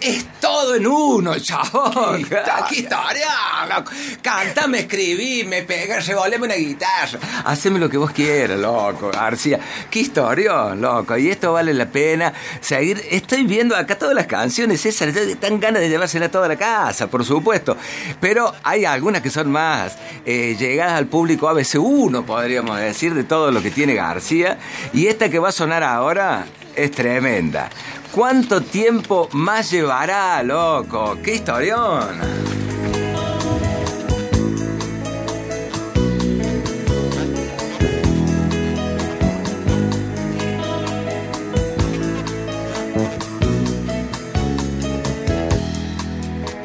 Es 0.02 0.26
todo 0.40 0.76
en 0.76 0.88
uno, 0.88 1.38
chabón. 1.40 2.26
¡Qué 2.70 2.76
historia! 2.76 3.28
loco! 3.70 3.92
Cántame, 4.22 4.80
escribí, 4.80 5.44
me 5.44 5.62
pega, 5.62 6.00
revoleme 6.00 6.46
una 6.46 6.56
guitarra. 6.56 7.20
Haceme 7.46 7.78
lo 7.78 7.88
que 7.88 7.98
vos 7.98 8.10
quieras, 8.10 8.60
loco, 8.60 9.12
García. 9.12 9.60
¡Qué 9.92 10.00
historia, 10.00 10.74
loco! 10.74 11.16
Y 11.18 11.30
esto 11.30 11.54
vale 11.54 11.74
la 11.76 11.86
pena 11.86 12.34
seguir. 12.62 13.00
Estoy 13.12 13.44
viendo 13.44 13.76
acá 13.76 13.98
todas 13.98 14.16
las 14.16 14.26
canciones, 14.26 14.82
César. 14.82 15.10
Están 15.10 15.60
ganas 15.60 15.84
de 15.84 15.90
llevársela 15.90 16.26
a 16.26 16.32
toda 16.32 16.48
la 16.48 16.56
casa, 16.56 17.06
por 17.06 17.24
supuesto. 17.24 17.78
Pero 18.20 18.54
hay 18.64 18.86
algunas 18.86 19.22
que 19.22 19.30
son 19.30 19.52
más 19.52 19.98
eh, 20.26 20.56
llegadas 20.58 20.94
al 20.94 21.06
público 21.06 21.48
ABC1, 21.48 22.26
podríamos 22.26 22.80
decir, 22.80 23.14
de 23.14 23.24
todo 23.24 23.52
lo 23.52 23.62
que 23.62 23.70
tiene 23.70 23.94
García. 23.94 24.58
Y 24.94 25.06
esta 25.06 25.30
que 25.30 25.38
va 25.38 25.50
a 25.50 25.52
sonar 25.52 25.84
ahora 25.84 26.46
es 26.76 26.90
tremenda. 26.92 27.70
¿Cuánto 28.12 28.60
tiempo 28.60 29.30
más 29.32 29.72
llevará, 29.72 30.44
loco? 30.44 31.18
¡Qué 31.24 31.36
historión! 31.36 32.20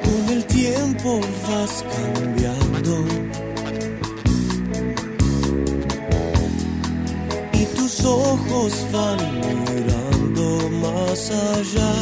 Con 0.03 0.29
el 0.31 0.45
tiempo 0.47 1.21
vas 1.49 1.85
cambiando 1.95 3.05
y 7.53 7.65
tus 7.67 8.05
ojos 8.05 8.85
van 8.93 9.41
mirando 9.41 9.96
más 10.83 11.31
allá. 11.31 11.93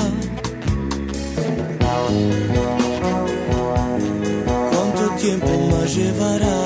¿Cuánto 4.70 5.04
tiempo 5.22 5.52
más 5.70 5.94
llevará? 5.96 6.56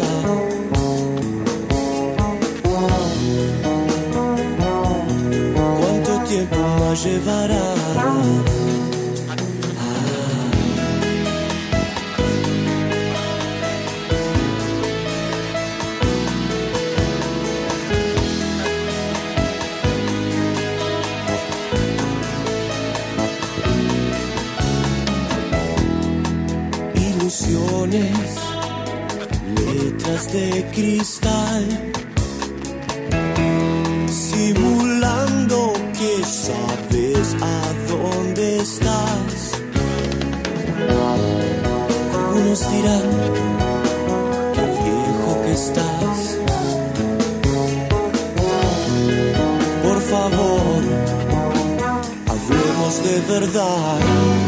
¿Cuánto 5.81 6.12
tiempo 6.29 6.57
más 6.81 7.05
llevará? 7.05 8.58
Letras 29.57 30.33
de 30.33 30.64
cristal, 30.72 31.64
simulando 34.09 35.72
que 35.99 36.24
sabes 36.24 37.37
a 37.41 37.61
dónde 37.91 38.59
estás. 38.59 39.53
Algunos 42.14 42.61
dirán 42.72 43.09
que 44.55 44.64
viejo 44.83 45.43
que 45.45 45.53
estás. 45.53 46.18
Por 49.83 50.01
favor, 50.01 50.83
hablemos 52.26 53.03
de 53.05 53.20
verdad. 53.33 54.48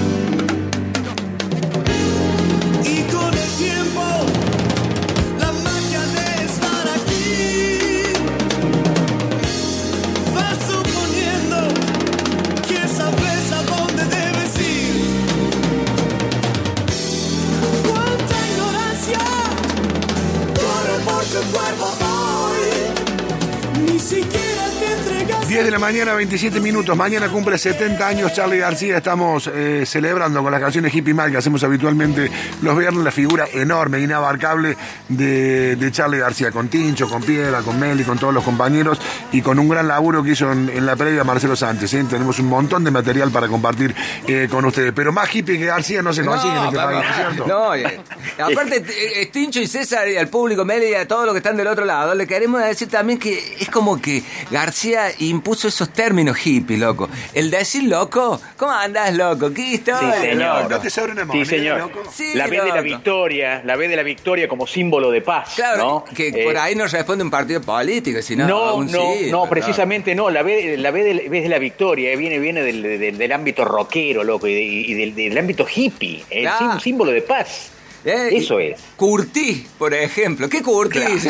10 25.61 25.67
de 25.67 25.73
la 25.73 25.79
mañana, 25.79 26.15
27 26.15 26.59
minutos. 26.59 26.97
Mañana 26.97 27.29
cumple 27.29 27.59
70 27.59 28.07
años 28.07 28.33
Charlie 28.33 28.61
García. 28.61 28.97
Estamos 28.97 29.47
eh, 29.53 29.85
celebrando 29.85 30.43
con 30.43 30.51
las 30.51 30.59
canciones 30.59 30.95
Hippie 30.95 31.13
Mal 31.13 31.31
que 31.31 31.37
hacemos 31.37 31.63
habitualmente 31.63 32.31
los 32.63 32.79
viernes 32.79 33.05
la 33.05 33.11
figura 33.11 33.47
enorme, 33.53 34.01
inabarcable 34.01 34.75
de, 35.09 35.77
de 35.77 35.93
Charlie 35.93 36.19
García. 36.19 36.51
Con 36.51 36.69
Tincho, 36.69 37.11
con 37.11 37.23
Piedra, 37.23 37.61
con 37.61 37.79
Meli, 37.79 38.05
con 38.05 38.19
todos 38.19 38.33
los 38.33 38.43
compañeros 38.43 38.99
y 39.33 39.43
con 39.43 39.59
un 39.59 39.69
gran 39.69 39.87
laburo 39.87 40.23
que 40.23 40.31
hizo 40.31 40.51
en, 40.51 40.71
en 40.71 40.87
la 40.87 40.97
previa 40.97 41.25
Marcelo 41.25 41.55
Sánchez. 41.55 41.93
¿eh? 41.93 42.07
Tenemos 42.09 42.39
un 42.39 42.47
montón 42.47 42.83
de 42.83 42.91
material 42.91 43.31
para 43.31 43.47
compartir 43.47 43.95
eh, 44.27 44.49
con 44.51 44.65
ustedes. 44.65 44.95
Pero 44.95 45.13
más 45.13 45.35
hippie 45.35 45.59
que 45.59 45.67
García 45.67 46.01
no 46.01 46.15
se 46.15 46.25
consigue 46.25 46.57
en 46.57 46.65
este 46.65 46.77
país, 46.77 47.05
¿no 47.07 47.15
cierto? 47.15 47.47
no, 47.47 48.45
aparte, 48.47 48.81
Tincho 49.33 49.61
y 49.61 49.67
César 49.67 50.09
y 50.09 50.17
al 50.17 50.29
público, 50.29 50.65
Meli 50.65 50.87
y 50.87 50.95
a 50.95 51.07
todos 51.07 51.27
los 51.27 51.35
que 51.35 51.39
están 51.39 51.59
del 51.59 51.67
otro 51.67 51.85
lado, 51.85 52.15
le 52.15 52.27
queremos 52.27 52.63
decir 52.63 52.89
también 52.89 53.19
que 53.19 53.57
es 53.61 53.69
como 53.69 54.01
que 54.01 54.23
García 54.51 55.09
impuso 55.51 55.67
esos 55.67 55.93
términos 55.93 56.37
hippie, 56.47 56.77
loco. 56.77 57.09
El 57.35 57.51
decir 57.51 57.83
loco, 57.83 58.41
¿cómo 58.57 58.71
andás, 58.71 59.13
loco? 59.17 59.53
¿Qué 59.53 59.63
historia, 59.73 60.13
Sí, 60.21 60.29
señor. 60.29 60.59
loco? 60.63 60.69
No 60.71 60.79
te 60.81 60.91
sobra 60.91 61.13
una 61.13 61.23
Sí, 61.23 61.27
moneda, 61.29 61.45
señor. 61.47 61.79
loco. 61.81 62.03
Sí, 62.13 62.31
la 62.35 62.47
B 62.47 62.61
de 62.61 62.69
la 62.69 62.81
victoria, 62.83 63.63
la 63.65 63.75
B 63.75 63.89
de 63.89 63.97
la 63.97 64.05
victoria 64.05 64.47
como 64.47 64.65
símbolo 64.69 65.11
de 65.11 65.23
paz. 65.23 65.55
Claro, 65.57 65.79
¿no? 65.79 66.05
que 66.15 66.29
Eh, 66.29 66.45
por 66.45 66.57
ahí 66.57 66.77
no 66.77 66.87
responde 66.87 67.25
un 67.25 67.31
partido 67.33 67.61
político, 67.63 68.23
sino 68.23 68.47
No, 68.47 68.77
un 68.77 68.87
no, 68.93 69.13
sí, 69.19 69.29
no, 69.29 69.49
precisamente 69.49 70.15
no. 70.15 70.31
La 70.31 70.45
B, 70.45 70.77
la 70.79 70.93
B, 70.93 71.03
de, 71.03 71.15
la- 71.15 71.23
B 71.29 71.41
de 71.41 71.49
la 71.49 71.59
victoria 71.59 72.13
eh, 72.13 72.17
viene, 72.17 72.39
viene 72.39 72.63
del, 72.63 72.81
del- 72.83 73.19
del 73.19 73.33
ámbito 73.33 73.65
rockero, 73.65 74.23
loco, 74.23 74.47
y, 74.47 74.55
de- 74.55 74.63
y 74.63 74.95
del, 74.95 75.15
del 75.17 75.37
ámbito 75.37 75.67
hippie. 75.75 76.25
Es 76.31 76.43
Claro. 76.43 76.75
un 76.75 76.81
símbolo 76.81 77.11
de 77.11 77.23
paz. 77.23 77.70
Eh, 78.05 78.31
Eso 78.33 78.59
es. 78.59 78.81
Curtís, 78.97 79.67
por 79.79 79.93
ejemplo. 79.95 80.49
¿Qué 80.49 80.63
curtís? 80.63 81.27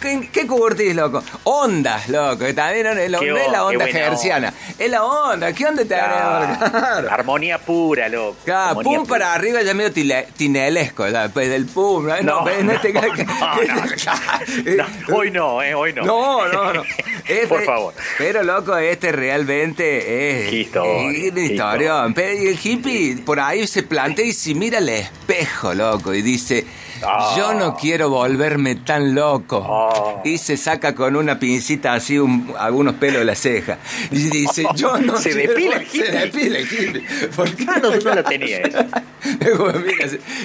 ¿Qué, 0.00 0.28
qué, 0.32 0.94
loco? 0.94 1.22
Ondas, 1.44 2.08
loco. 2.08 2.44
También 2.54 2.84
no 2.86 2.92
es, 2.92 3.10
no 3.10 3.36
es 3.36 3.50
la 3.52 3.64
onda 3.64 3.86
gerciana. 3.86 4.52
Es 4.78 4.90
la 4.90 5.04
onda. 5.04 5.52
¿Qué 5.52 5.66
onda 5.66 5.84
tenemos? 5.84 6.08
Claro. 6.16 6.70
Claro. 6.70 7.10
Armonía 7.10 7.58
pura, 7.58 8.08
loco. 8.08 8.36
Claro, 8.44 8.68
Armonía 8.78 8.98
pum 8.98 9.06
pura. 9.06 9.18
para 9.18 9.34
arriba 9.34 9.62
ya 9.62 9.74
medio 9.74 9.92
tile- 9.92 10.26
tinelesco, 10.36 11.08
ya, 11.08 11.28
pues 11.28 11.48
del 11.48 11.66
pum, 11.66 12.06
¿no? 12.06 12.20
No, 12.22 12.42
pues, 12.44 12.58
en 12.60 12.70
este 12.70 12.92
no, 12.92 13.00
caso- 13.00 13.14
no, 13.24 14.76
no, 14.76 15.16
hoy 15.16 15.30
no, 15.30 15.62
eh, 15.62 15.74
hoy 15.74 15.92
no. 15.92 16.02
No, 16.04 16.48
no, 16.48 16.72
no. 16.72 16.82
Es- 17.26 17.46
Por 17.48 17.64
favor. 17.64 17.94
Pero 18.18 18.42
loco, 18.42 18.76
este 18.76 19.12
realmente 19.12 20.46
es. 20.46 20.52
Historia, 20.52 21.10
es 21.10 21.50
historión. 21.50 22.14
Pero 22.14 22.32
y 22.42 22.46
el 22.48 22.58
hippie 22.62 23.16
por 23.24 23.40
ahí 23.40 23.66
se 23.66 23.82
plantea 23.82 24.24
y 24.24 24.32
se 24.32 24.54
mira 24.54 24.78
al 24.78 24.88
espejo, 24.88 25.74
loco, 25.74 25.95
y 26.14 26.22
dice. 26.22 26.64
Ah. 27.04 27.34
Yo 27.36 27.52
no 27.52 27.76
quiero 27.76 28.08
volverme 28.08 28.74
tan 28.76 29.14
loco. 29.14 29.62
Ah. 29.68 30.22
Y 30.24 30.38
se 30.38 30.56
saca 30.56 30.94
con 30.94 31.14
una 31.14 31.38
pincita 31.38 31.92
así 31.92 32.18
un- 32.18 32.54
algunos 32.58 32.94
pelos 32.94 33.18
de 33.18 33.24
la 33.26 33.34
ceja. 33.34 33.78
Y 34.10 34.30
dice, 34.30 34.64
yo 34.74 34.96
no 34.98 35.16
Se 35.20 35.30
quiero- 35.32 35.52
depila 35.52 35.76
el 35.76 35.86
Se 35.90 36.12
depila 36.12 36.58
el 36.58 36.64
hippie. 36.72 37.28
¿Por 37.36 37.54
qué? 37.54 37.66
Ah, 37.68 37.78
no, 37.82 37.90
no 37.96 38.14
la 38.14 38.22
tenía 38.22 38.60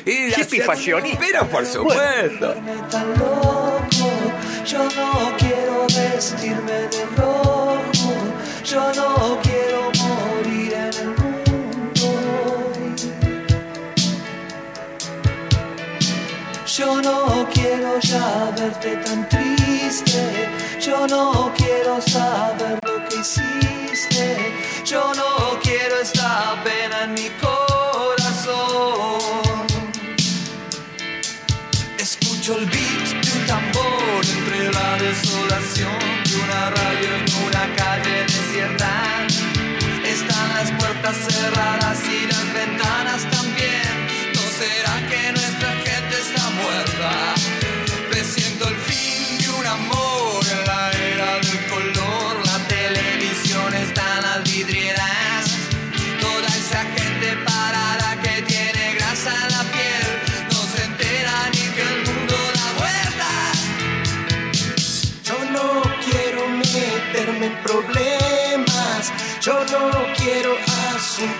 y 0.05 0.11
Hippie 0.11 0.33
así- 0.41 0.61
fashionista. 0.61 1.19
Pero 1.19 1.47
por 1.47 1.65
supuesto. 1.65 2.53
tan 2.89 3.09
loco. 3.13 3.87
Yo 4.65 4.83
no 4.83 5.31
quiero 5.37 5.85
vestirme 5.87 6.71
de 6.71 7.05
rojo. 7.17 8.13
Yo 8.65 8.91
no 8.95 9.39
quiero 9.41 9.81
morir 9.83 10.40
Yo 16.77 17.01
no 17.01 17.45
quiero 17.53 17.99
ya 17.99 18.49
verte 18.55 18.95
tan 19.03 19.27
triste. 19.27 20.49
Yo 20.79 21.05
no 21.05 21.51
quiero 21.57 21.99
saber 21.99 22.79
lo 22.87 23.09
que 23.09 23.17
hiciste. 23.17 24.37
Yo 24.85 25.11
no 25.13 25.59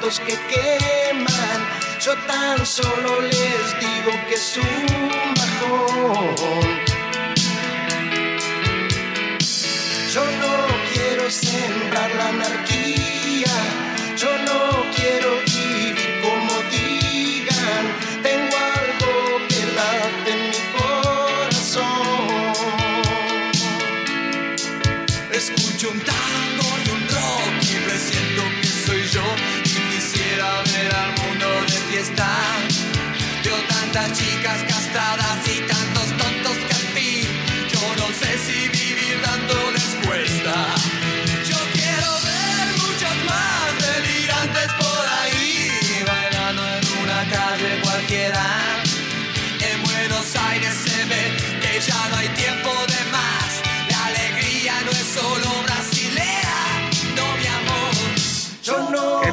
que 0.10 0.36
queman. 0.50 1.62
Yo 2.00 2.16
tan 2.26 2.66
solo 2.66 3.22
les 3.22 3.80
digo 3.80 4.12
que 4.28 4.34
es 4.34 4.58
un 4.58 5.12
bajón. 5.36 6.66
Yo 10.12 10.26
no 10.26 10.68
quiero 10.92 11.30
sembrar 11.30 12.16
la 12.16 12.28
anarquía. 12.30 12.81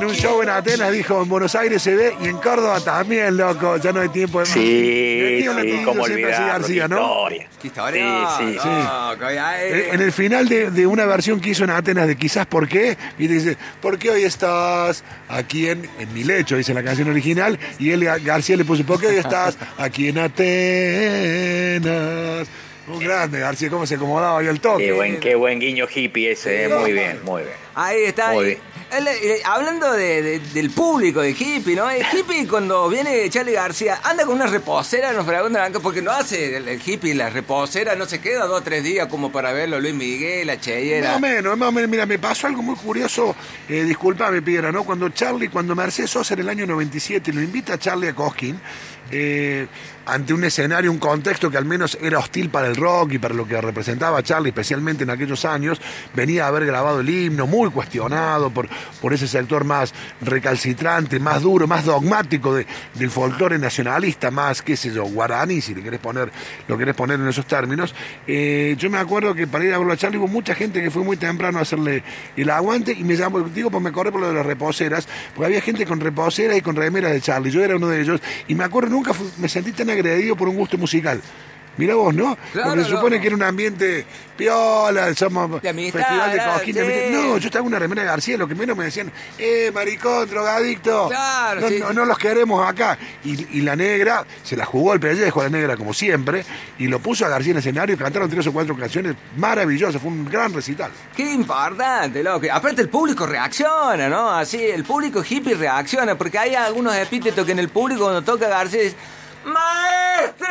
En 0.01 0.05
un 0.07 0.14
show 0.14 0.40
en 0.42 0.49
Atenas 0.49 0.92
dijo, 0.92 1.20
en 1.22 1.28
Buenos 1.28 1.57
Aires 1.57 1.82
se 1.82 1.96
ve 1.96 2.14
y 2.22 2.26
en 2.28 2.36
Córdoba 2.38 2.78
también, 2.80 3.36
loco, 3.36 3.78
ya 3.78 3.90
no 3.92 4.01
hay 4.01 4.09
tiempo 4.11 4.38
de 4.38 4.44
más. 4.44 4.55
Sí, 8.38 8.57
sí. 8.62 8.62
Sí. 8.62 8.68
En 9.92 10.01
el 10.01 10.12
final 10.12 10.49
de, 10.49 10.70
de 10.70 10.86
una 10.86 11.05
versión 11.05 11.40
que 11.40 11.51
hizo 11.51 11.64
en 11.64 11.70
Atenas 11.70 12.07
de 12.07 12.16
Quizás 12.16 12.46
por 12.46 12.68
qué, 12.68 12.96
y 13.18 13.26
dice, 13.26 13.57
¿por 13.80 13.99
qué 13.99 14.11
hoy 14.11 14.22
estás 14.22 15.03
aquí 15.28 15.66
en, 15.68 15.90
en 15.99 16.14
mi 16.14 16.22
lecho? 16.22 16.57
Dice 16.57 16.72
la 16.74 16.84
canción 16.84 17.11
original, 17.11 17.59
y 17.80 17.90
él, 17.90 18.05
García 18.22 18.57
le 18.57 18.64
puso, 18.64 18.84
¿por 18.84 19.01
qué 19.01 19.09
hoy 19.09 19.16
estás 19.16 19.59
aquí 19.78 20.09
en 20.09 20.18
Atenas? 20.18 20.38
Un 22.86 23.01
grande, 23.01 23.38
García, 23.40 23.68
cómo 23.68 23.84
se 23.84 23.96
acomodaba 23.96 24.38
ahí 24.38 24.46
el 24.46 24.61
toque. 24.61 24.84
Qué 24.86 24.92
buen, 24.92 25.20
qué 25.20 25.34
buen 25.34 25.59
guiño 25.61 25.86
hippie 25.94 26.30
ese, 26.32 26.64
eh, 26.64 26.68
muy 26.70 26.92
bien, 26.92 27.18
muy 27.22 27.42
bien. 27.42 27.55
Ahí 27.74 28.05
está. 28.05 28.32
Muy 28.32 28.44
Y- 28.44 28.49
bien. 28.49 28.61
Él, 28.97 29.07
eh, 29.09 29.41
hablando 29.45 29.93
de- 29.93 30.22
de- 30.22 30.39
del 30.41 30.70
público, 30.70 31.20
de 31.20 31.30
hippie, 31.30 31.74
¿no? 31.76 31.86
Hippie 31.93 32.47
cuando 32.49 32.89
viene 32.89 33.28
Charlie 33.30 33.53
García 33.53 34.01
anda 34.03 34.24
con 34.24 34.34
una 34.36 34.47
reposera, 34.47 35.12
nos 35.12 35.26
preguntan 35.26 35.62
acá, 35.70 35.80
porque 35.80 36.01
no 36.03 36.11
hace 36.11 36.57
el, 36.57 36.80
hippie, 36.84 37.14
la 37.14 37.30
reposera 37.30 37.95
no 37.97 38.07
se 38.07 38.20
queda 38.20 38.47
dos 38.47 38.61
o 38.61 38.62
tres 38.62 38.82
días 38.84 39.09
como 39.09 39.30
para 39.32 39.53
verlo 39.53 39.80
Luis 39.80 39.95
Miguel, 39.95 40.47
la 40.47 40.55
Más 40.55 40.62
Cheyera. 40.64 41.16
o 41.16 41.20
menos, 41.20 41.57
más 41.59 41.68
o 41.68 41.72
menos. 41.72 41.91
Mira, 41.91 42.07
me 42.07 42.18
pasó 42.18 42.47
algo 42.47 42.62
muy 42.62 42.76
curioso. 42.76 43.34
Eh, 43.68 43.84
disculpame, 43.84 44.43
Piedra, 44.43 44.72
¿no? 44.72 44.84
Cuando 44.84 45.09
Charlie, 45.11 45.49
cuando 45.49 45.74
Mercedes 45.74 46.11
Sosa 46.11 46.34
en 46.34 46.41
el 46.41 46.49
año 46.49 46.66
97 46.66 47.32
lo 47.32 47.43
invita 47.43 47.74
a 47.74 47.78
Charlie 47.78 48.09
a 48.09 48.14
Cosquín, 48.14 48.61
eh, 49.11 49.66
ante 50.05 50.32
un 50.34 50.45
escenario, 50.45 50.91
un 50.91 50.99
contexto 50.99 51.51
que 51.51 51.57
al 51.59 51.64
menos 51.64 51.97
era 52.01 52.18
hostil 52.18 52.51
para 52.51 52.66
el 52.66 52.76
rock 52.76 53.12
y 53.12 53.18
para 53.18 53.34
lo 53.34 53.47
que 53.47 53.59
representaba 53.61 54.22
Charlie, 54.22 54.49
especialmente 54.51 55.05
en 55.05 55.11
aquellos 55.11 55.45
años, 55.45 55.80
venía 56.14 56.45
a 56.45 56.49
haber 56.49 56.64
grabado 56.66 57.01
el 57.01 57.09
himno, 57.09 57.47
muy 57.47 57.70
cuestionado 57.70 58.51
por, 58.51 58.68
por 59.00 59.12
ese 59.12 59.26
sector 59.28 59.64
más 59.64 59.92
recalcitrante, 60.20 61.18
más 61.20 61.42
duro, 61.42 61.66
más 61.66 61.84
dogmático 61.84 62.54
de- 62.54 62.66
del 62.94 63.10
folclore 63.10 63.58
nacionalista, 63.58 64.30
más, 64.30 64.62
qué 64.62 64.76
sé 64.76 64.92
yo, 64.92 65.04
guaraní, 65.04 65.60
si 65.60 65.74
le 65.74 65.82
querés 65.82 66.00
poner, 66.00 66.30
lo 66.68 66.78
querés 66.78 66.94
poner 66.94 67.20
en 67.20 67.28
esos 67.28 67.46
términos. 67.46 67.94
Eh, 68.26 68.76
yo 68.78 68.88
me 68.90 68.98
acuerdo 68.98 69.34
que 69.34 69.46
para 69.46 69.64
ir 69.64 69.74
a 69.74 69.78
verlo 69.78 69.92
a 69.92 69.96
Charlie 69.96 70.18
hubo 70.18 70.28
mucha 70.28 70.54
gente 70.54 70.80
que 70.82 70.90
fue 70.90 71.02
muy 71.02 71.16
temprano 71.16 71.58
a 71.58 71.62
hacerle 71.62 72.02
el 72.36 72.50
aguante 72.50 72.92
y 72.92 73.04
me 73.04 73.16
llamó, 73.16 73.40
digo, 73.40 73.70
pues 73.70 73.82
me 73.82 73.92
corre 73.92 74.12
por 74.12 74.20
lo 74.20 74.28
de 74.28 74.34
las 74.34 74.46
reposeras, 74.46 75.08
porque 75.34 75.46
había 75.46 75.60
gente 75.60 75.84
con 75.86 76.00
reposeras 76.00 76.56
y 76.56 76.62
con 76.62 76.76
remeras 76.76 77.12
de 77.12 77.20
Charlie, 77.20 77.50
yo 77.50 77.62
era 77.64 77.76
uno 77.76 77.88
de 77.88 78.00
ellos, 78.00 78.20
y 78.46 78.54
me 78.54 78.64
acuerdo, 78.64 78.90
nunca 78.90 79.12
me 79.38 79.48
sentí 79.48 79.72
tan 79.72 79.90
agredido 79.90 80.36
por 80.36 80.48
un 80.48 80.56
gusto 80.56 80.78
musical. 80.78 81.20
Mira 81.78 81.94
vos, 81.94 82.14
¿no? 82.14 82.36
Claro, 82.52 82.70
Porque 82.70 82.84
se 82.84 82.90
supone 82.90 83.20
que 83.20 83.28
era 83.28 83.36
un 83.36 83.42
ambiente 83.42 84.04
piola, 84.36 85.14
somos 85.14 85.64
amistad, 85.64 86.00
festival 86.00 86.30
de 86.30 86.72
de 86.72 87.08
sí. 87.08 87.12
No, 87.12 87.38
yo 87.38 87.46
estaba 87.46 87.62
con 87.62 87.68
una 87.68 87.78
remera 87.78 88.02
de 88.02 88.08
García, 88.08 88.36
lo 88.36 88.46
que 88.46 88.54
menos 88.54 88.76
me 88.76 88.84
decían, 88.84 89.10
eh, 89.38 89.70
maricón, 89.72 90.28
drogadicto. 90.28 91.08
Claro, 91.08 91.60
no, 91.60 91.68
sí. 91.68 91.78
no, 91.80 91.92
no 91.92 92.04
los 92.04 92.18
queremos 92.18 92.66
acá. 92.66 92.98
Y, 93.24 93.58
y 93.58 93.62
la 93.62 93.74
negra, 93.74 94.24
se 94.42 94.56
la 94.56 94.64
jugó 94.64 94.92
el 94.94 95.00
pellejo 95.00 95.40
a 95.40 95.44
la 95.44 95.50
negra 95.50 95.76
como 95.76 95.94
siempre, 95.94 96.44
y 96.78 96.86
lo 96.88 97.00
puso 97.00 97.24
a 97.24 97.28
García 97.28 97.52
en 97.52 97.56
el 97.56 97.60
escenario 97.60 97.96
cantaron 97.96 98.28
tres 98.30 98.46
o 98.46 98.52
cuatro 98.52 98.76
canciones 98.76 99.16
maravillosas, 99.36 100.00
fue 100.00 100.10
un 100.10 100.24
gran 100.24 100.52
recital. 100.52 100.90
Qué 101.16 101.32
importante, 101.32 102.22
loco. 102.22 102.46
Aparte 102.52 102.82
el 102.82 102.88
público 102.88 103.26
reacciona, 103.26 104.08
¿no? 104.08 104.30
Así, 104.30 104.62
el 104.62 104.84
público 104.84 105.22
hippie 105.28 105.54
reacciona, 105.54 106.16
porque 106.16 106.38
hay 106.38 106.54
algunos 106.54 106.94
epítetos 106.96 107.44
que 107.46 107.52
en 107.52 107.58
el 107.58 107.68
público 107.68 108.02
cuando 108.02 108.22
toca 108.22 108.48
García 108.48 108.80
¡Maestro! 109.45 110.47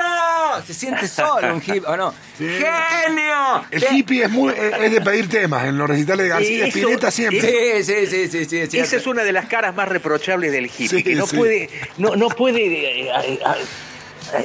Se 0.66 0.74
siente 0.74 1.08
solo 1.08 1.54
un 1.54 1.62
hippie, 1.62 1.82
¿o 1.86 1.98
no? 1.98 2.14
¡Genio! 2.38 3.64
El 3.72 3.82
Te- 3.82 3.94
hippie 3.96 4.24
es, 4.24 4.30
muy, 4.32 4.54
es 4.54 4.92
de 4.92 5.02
pedir 5.02 5.30
temas 5.30 5.66
en 5.66 5.78
los 5.78 5.88
recitales 5.90 6.24
de 6.24 6.30
García, 6.30 6.66
Y 6.66 6.70
eso- 6.70 6.78
Spinetta 6.80 7.12
siempre. 7.12 7.42
Sí, 7.42 7.84
sí, 7.84 8.08
sí, 8.08 8.28
sí, 8.28 8.46
sí, 8.46 8.46
cierto. 8.46 8.78
Esa 8.78 8.96
es 8.98 9.08
una 9.08 9.24
de 9.24 9.32
las 9.32 9.46
caras 9.48 9.76
más 9.76 9.88
reprochables 9.90 10.52
del 10.52 10.66
hippie, 10.66 10.88
Sí, 10.88 11.04
que 11.04 11.16
no 11.16 11.28
sí. 11.28 11.38
puede, 11.38 11.70
no, 11.98 12.16
no 12.16 12.30
puede 12.30 13.08
eh, 13.08 13.12
eh, 13.24 13.40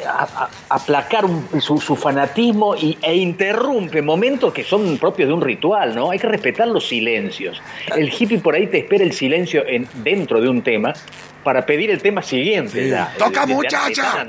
a- 0.06 0.22
a- 0.22 0.50
aplacar 0.68 1.24
un- 1.24 1.48
su, 1.60 1.80
su 1.80 1.96
fanatismo 1.96 2.76
y, 2.76 2.96
e 3.02 3.16
interrumpe 3.16 4.00
momentos 4.02 4.52
que 4.52 4.62
son 4.64 4.96
propios 4.98 5.28
de 5.28 5.34
un 5.34 5.40
ritual, 5.40 5.94
¿no? 5.94 6.10
Hay 6.10 6.18
que 6.18 6.28
respetar 6.28 6.68
los 6.68 6.86
silencios. 6.88 7.60
El 7.96 8.12
hippie 8.16 8.38
por 8.38 8.54
ahí 8.54 8.66
te 8.68 8.78
espera 8.78 9.02
el 9.02 9.12
silencio 9.12 9.66
en, 9.66 9.88
dentro 10.04 10.40
de 10.40 10.48
un 10.48 10.62
tema 10.62 10.92
para 11.42 11.64
pedir 11.66 11.90
el 11.90 12.00
tema 12.02 12.22
siguiente. 12.22 12.84
Sí. 12.84 12.90
ya. 12.90 13.12
¡Toca, 13.18 13.40
De- 13.40 13.46
de- 13.46 13.46
de- 13.48 13.54
muchacha! 13.54 14.26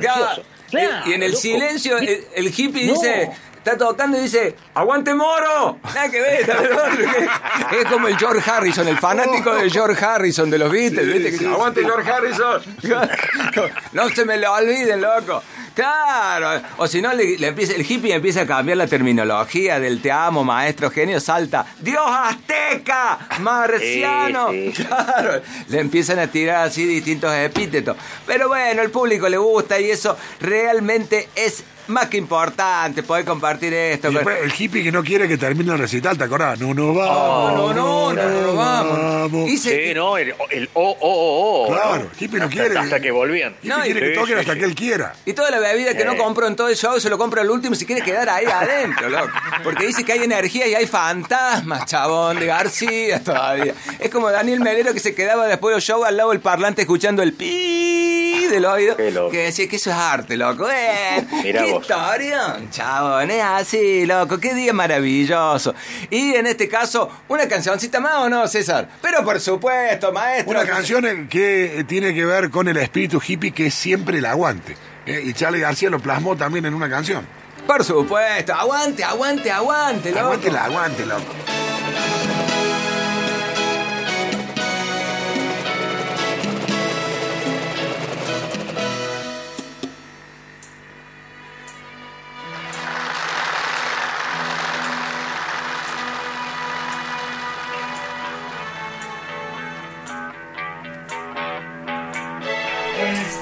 y 1.05 1.13
en 1.13 1.21
el 1.23 1.31
loco. 1.31 1.41
silencio, 1.41 1.97
el, 1.99 2.25
el 2.35 2.47
hippie 2.47 2.87
No. 2.87 2.93
dice, 2.93 3.29
está 3.57 3.77
tocando 3.77 4.17
y 4.17 4.21
dice, 4.21 4.55
¡aguante 4.73 5.13
moro! 5.13 5.77
Nada 5.83 6.09
que 6.09 6.19
ver, 6.19 6.39
es 7.79 7.85
como 7.85 8.07
el 8.07 8.17
George 8.17 8.49
Harrison, 8.49 8.87
el 8.87 8.97
fanático 8.97 9.53
de 9.55 9.69
George 9.69 10.03
Harrison 10.03 10.49
de 10.49 10.57
los 10.57 10.71
Beatles, 10.71 11.41
¡aguante 11.45 11.81
George 11.83 12.09
Harrison! 12.11 12.61
no 13.93 14.09
se 14.09 14.25
me 14.25 14.37
lo 14.37 14.51
olviden, 14.53 15.01
loco. 15.01 15.43
Claro, 15.73 16.61
o 16.77 16.87
si 16.87 17.01
no, 17.01 17.13
le, 17.13 17.37
le 17.37 17.47
empieza, 17.47 17.73
el 17.73 17.81
hippie 17.81 18.13
empieza 18.13 18.41
a 18.41 18.45
cambiar 18.45 18.77
la 18.77 18.87
terminología 18.87 19.79
del 19.79 20.01
te 20.01 20.11
amo, 20.11 20.43
maestro 20.43 20.91
genio, 20.91 21.19
salta, 21.19 21.65
Dios 21.79 22.03
azteca, 22.05 23.19
marciano. 23.39 24.51
Sí, 24.51 24.71
sí. 24.75 24.83
Claro, 24.83 25.41
le 25.69 25.79
empiezan 25.79 26.19
a 26.19 26.27
tirar 26.27 26.67
así 26.67 26.85
distintos 26.85 27.33
epítetos. 27.33 27.97
Pero 28.27 28.49
bueno, 28.49 28.81
el 28.83 28.91
público 28.91 29.27
le 29.27 29.37
gusta 29.37 29.79
y 29.79 29.89
eso 29.89 30.15
realmente 30.39 31.29
es 31.35 31.63
más 31.87 32.07
que 32.07 32.17
importante 32.17 33.03
poder 33.03 33.25
compartir 33.25 33.73
esto. 33.73 34.09
Y 34.11 34.13
después 34.15 34.37
el 34.43 34.51
hippie 34.57 34.83
que 34.83 34.91
no 34.91 35.03
quiere 35.03 35.27
que 35.27 35.37
termine 35.37 35.73
el 35.73 35.79
recital, 35.79 36.17
¿te 36.17 36.23
acordás? 36.23 36.59
No, 36.59 36.73
no 36.73 36.93
vamos. 36.93 37.53
no, 37.53 37.73
no, 37.73 38.13
no, 38.13 38.23
no, 38.23 38.41
no, 38.41 38.55
vamos. 38.55 39.49
Y 39.49 39.57
se- 39.57 39.87
Sí, 39.87 39.93
no, 39.93 40.17
el, 40.17 40.33
el 40.51 40.69
oh, 40.73 40.89
oh, 40.91 40.97
oh, 41.01 41.67
oh. 41.67 41.73
Claro, 41.73 42.07
hippie 42.19 42.39
no 42.39 42.45
Hasta- 42.45 42.55
quiere. 42.55 42.77
Hasta 42.79 42.99
que 42.99 43.11
volvían. 43.11 43.53
Hippie 43.61 43.69
No, 43.69 43.79
y- 43.79 43.91
quiere 43.91 43.99
que 43.99 44.07
Sí, 44.07 44.13
toquen 44.19 44.35
sí, 44.35 44.39
hasta 44.41 44.53
sí. 44.53 44.59
que 44.59 44.65
él 44.65 44.75
quiera. 44.75 45.13
Y 45.25 45.33
toda 45.33 45.51
la 45.51 45.59
bebida 45.59 45.95
que 45.95 46.05
no 46.05 46.13
Eh. 46.13 46.17
compró 46.17 46.47
en 46.47 46.55
todo 46.55 46.67
el 46.69 46.75
show 46.75 46.99
se 46.99 47.09
lo 47.09 47.17
compra 47.17 47.41
al 47.41 47.49
último 47.49 47.73
y 47.75 47.77
se 47.77 47.85
quiere 47.85 48.01
quedar 48.01 48.29
ahí 48.29 48.45
adentro, 48.45 49.09
loco. 49.09 49.29
Porque 49.63 49.87
dice 49.87 50.03
que 50.03 50.13
hay 50.13 50.23
energía 50.23 50.67
y 50.67 50.75
hay 50.75 50.85
fantasmas, 50.87 51.85
chabón, 51.85 52.39
de 52.39 52.45
García 52.45 53.23
todavía. 53.23 53.73
Es 53.99 54.09
como 54.09 54.29
Daniel 54.31 54.59
Melero 54.59 54.93
que 54.93 54.99
se 54.99 55.15
quedaba 55.15 55.47
después 55.47 55.73
del 55.75 55.81
show 55.81 56.03
al 56.03 56.15
lado 56.17 56.29
del 56.31 56.39
parlante 56.39 56.81
escuchando 56.83 57.23
el 57.23 57.33
pi 57.33 58.47
del 58.49 58.65
oído 58.65 58.95
Qué 58.97 59.09
loco. 59.11 59.31
que 59.31 59.37
decía 59.45 59.67
que 59.67 59.77
eso 59.77 59.89
es 59.89 59.95
arte, 59.95 60.37
loco. 60.37 60.67
Eh, 60.69 61.25
Mirá 61.43 61.63
¡Qué 61.63 61.71
vos. 61.71 61.72
Historia! 61.81 62.59
Chabón, 62.71 63.31
es 63.31 63.43
así, 63.43 64.05
loco. 64.05 64.39
¡Qué 64.39 64.53
día 64.53 64.73
maravilloso! 64.73 65.73
Y 66.09 66.35
en 66.35 66.47
este 66.47 66.67
caso, 66.67 67.09
¿una 67.27 67.47
cancioncita 67.47 67.99
más 67.99 68.15
o 68.15 68.29
no, 68.29 68.47
César? 68.47 68.89
Pero 69.01 69.23
por 69.23 69.39
supuesto, 69.39 70.11
maestro. 70.11 70.51
Una 70.59 70.65
canción 70.65 71.27
que 71.27 71.85
tiene 71.87 72.13
que 72.13 72.25
ver 72.25 72.49
con 72.49 72.67
el 72.67 72.77
espíritu 72.77 73.21
hippie 73.25 73.51
que 73.51 73.67
es 73.67 73.73
siempre 73.73 74.19
el 74.19 74.25
aguante. 74.25 74.77
Eh, 75.05 75.21
Y 75.25 75.33
Charlie 75.33 75.59
García 75.59 75.89
lo 75.89 75.99
plasmó 75.99 76.35
también 76.35 76.65
en 76.65 76.73
una 76.73 76.89
canción. 76.89 77.25
Por 77.67 77.83
supuesto. 77.83 78.53
Aguante, 78.53 79.03
aguante, 79.03 79.51
aguante, 79.51 80.09
loco. 80.11 80.19
Aguante 80.25 80.47
el 80.49 80.57
aguante, 80.57 81.05
loco. 81.05 81.33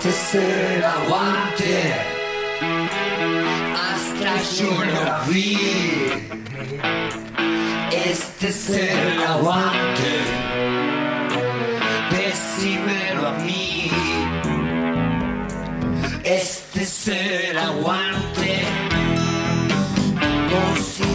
Este 0.04 0.10
es 0.10 0.34
el 0.34 0.84
aguante 0.84 1.93
hasta 3.76 4.41
yo 4.58 4.72
lo 4.84 5.32
vi. 5.32 5.60
Este 7.91 8.47
es 8.47 8.70
el 8.72 9.22
aguante, 9.22 10.14
decímelo 12.10 13.28
a 13.28 13.32
mí. 13.45 13.91
Este 16.24 16.82
es 16.82 17.08
el 17.08 17.58
aguante, 17.60 18.64
considéralo. 20.49 21.11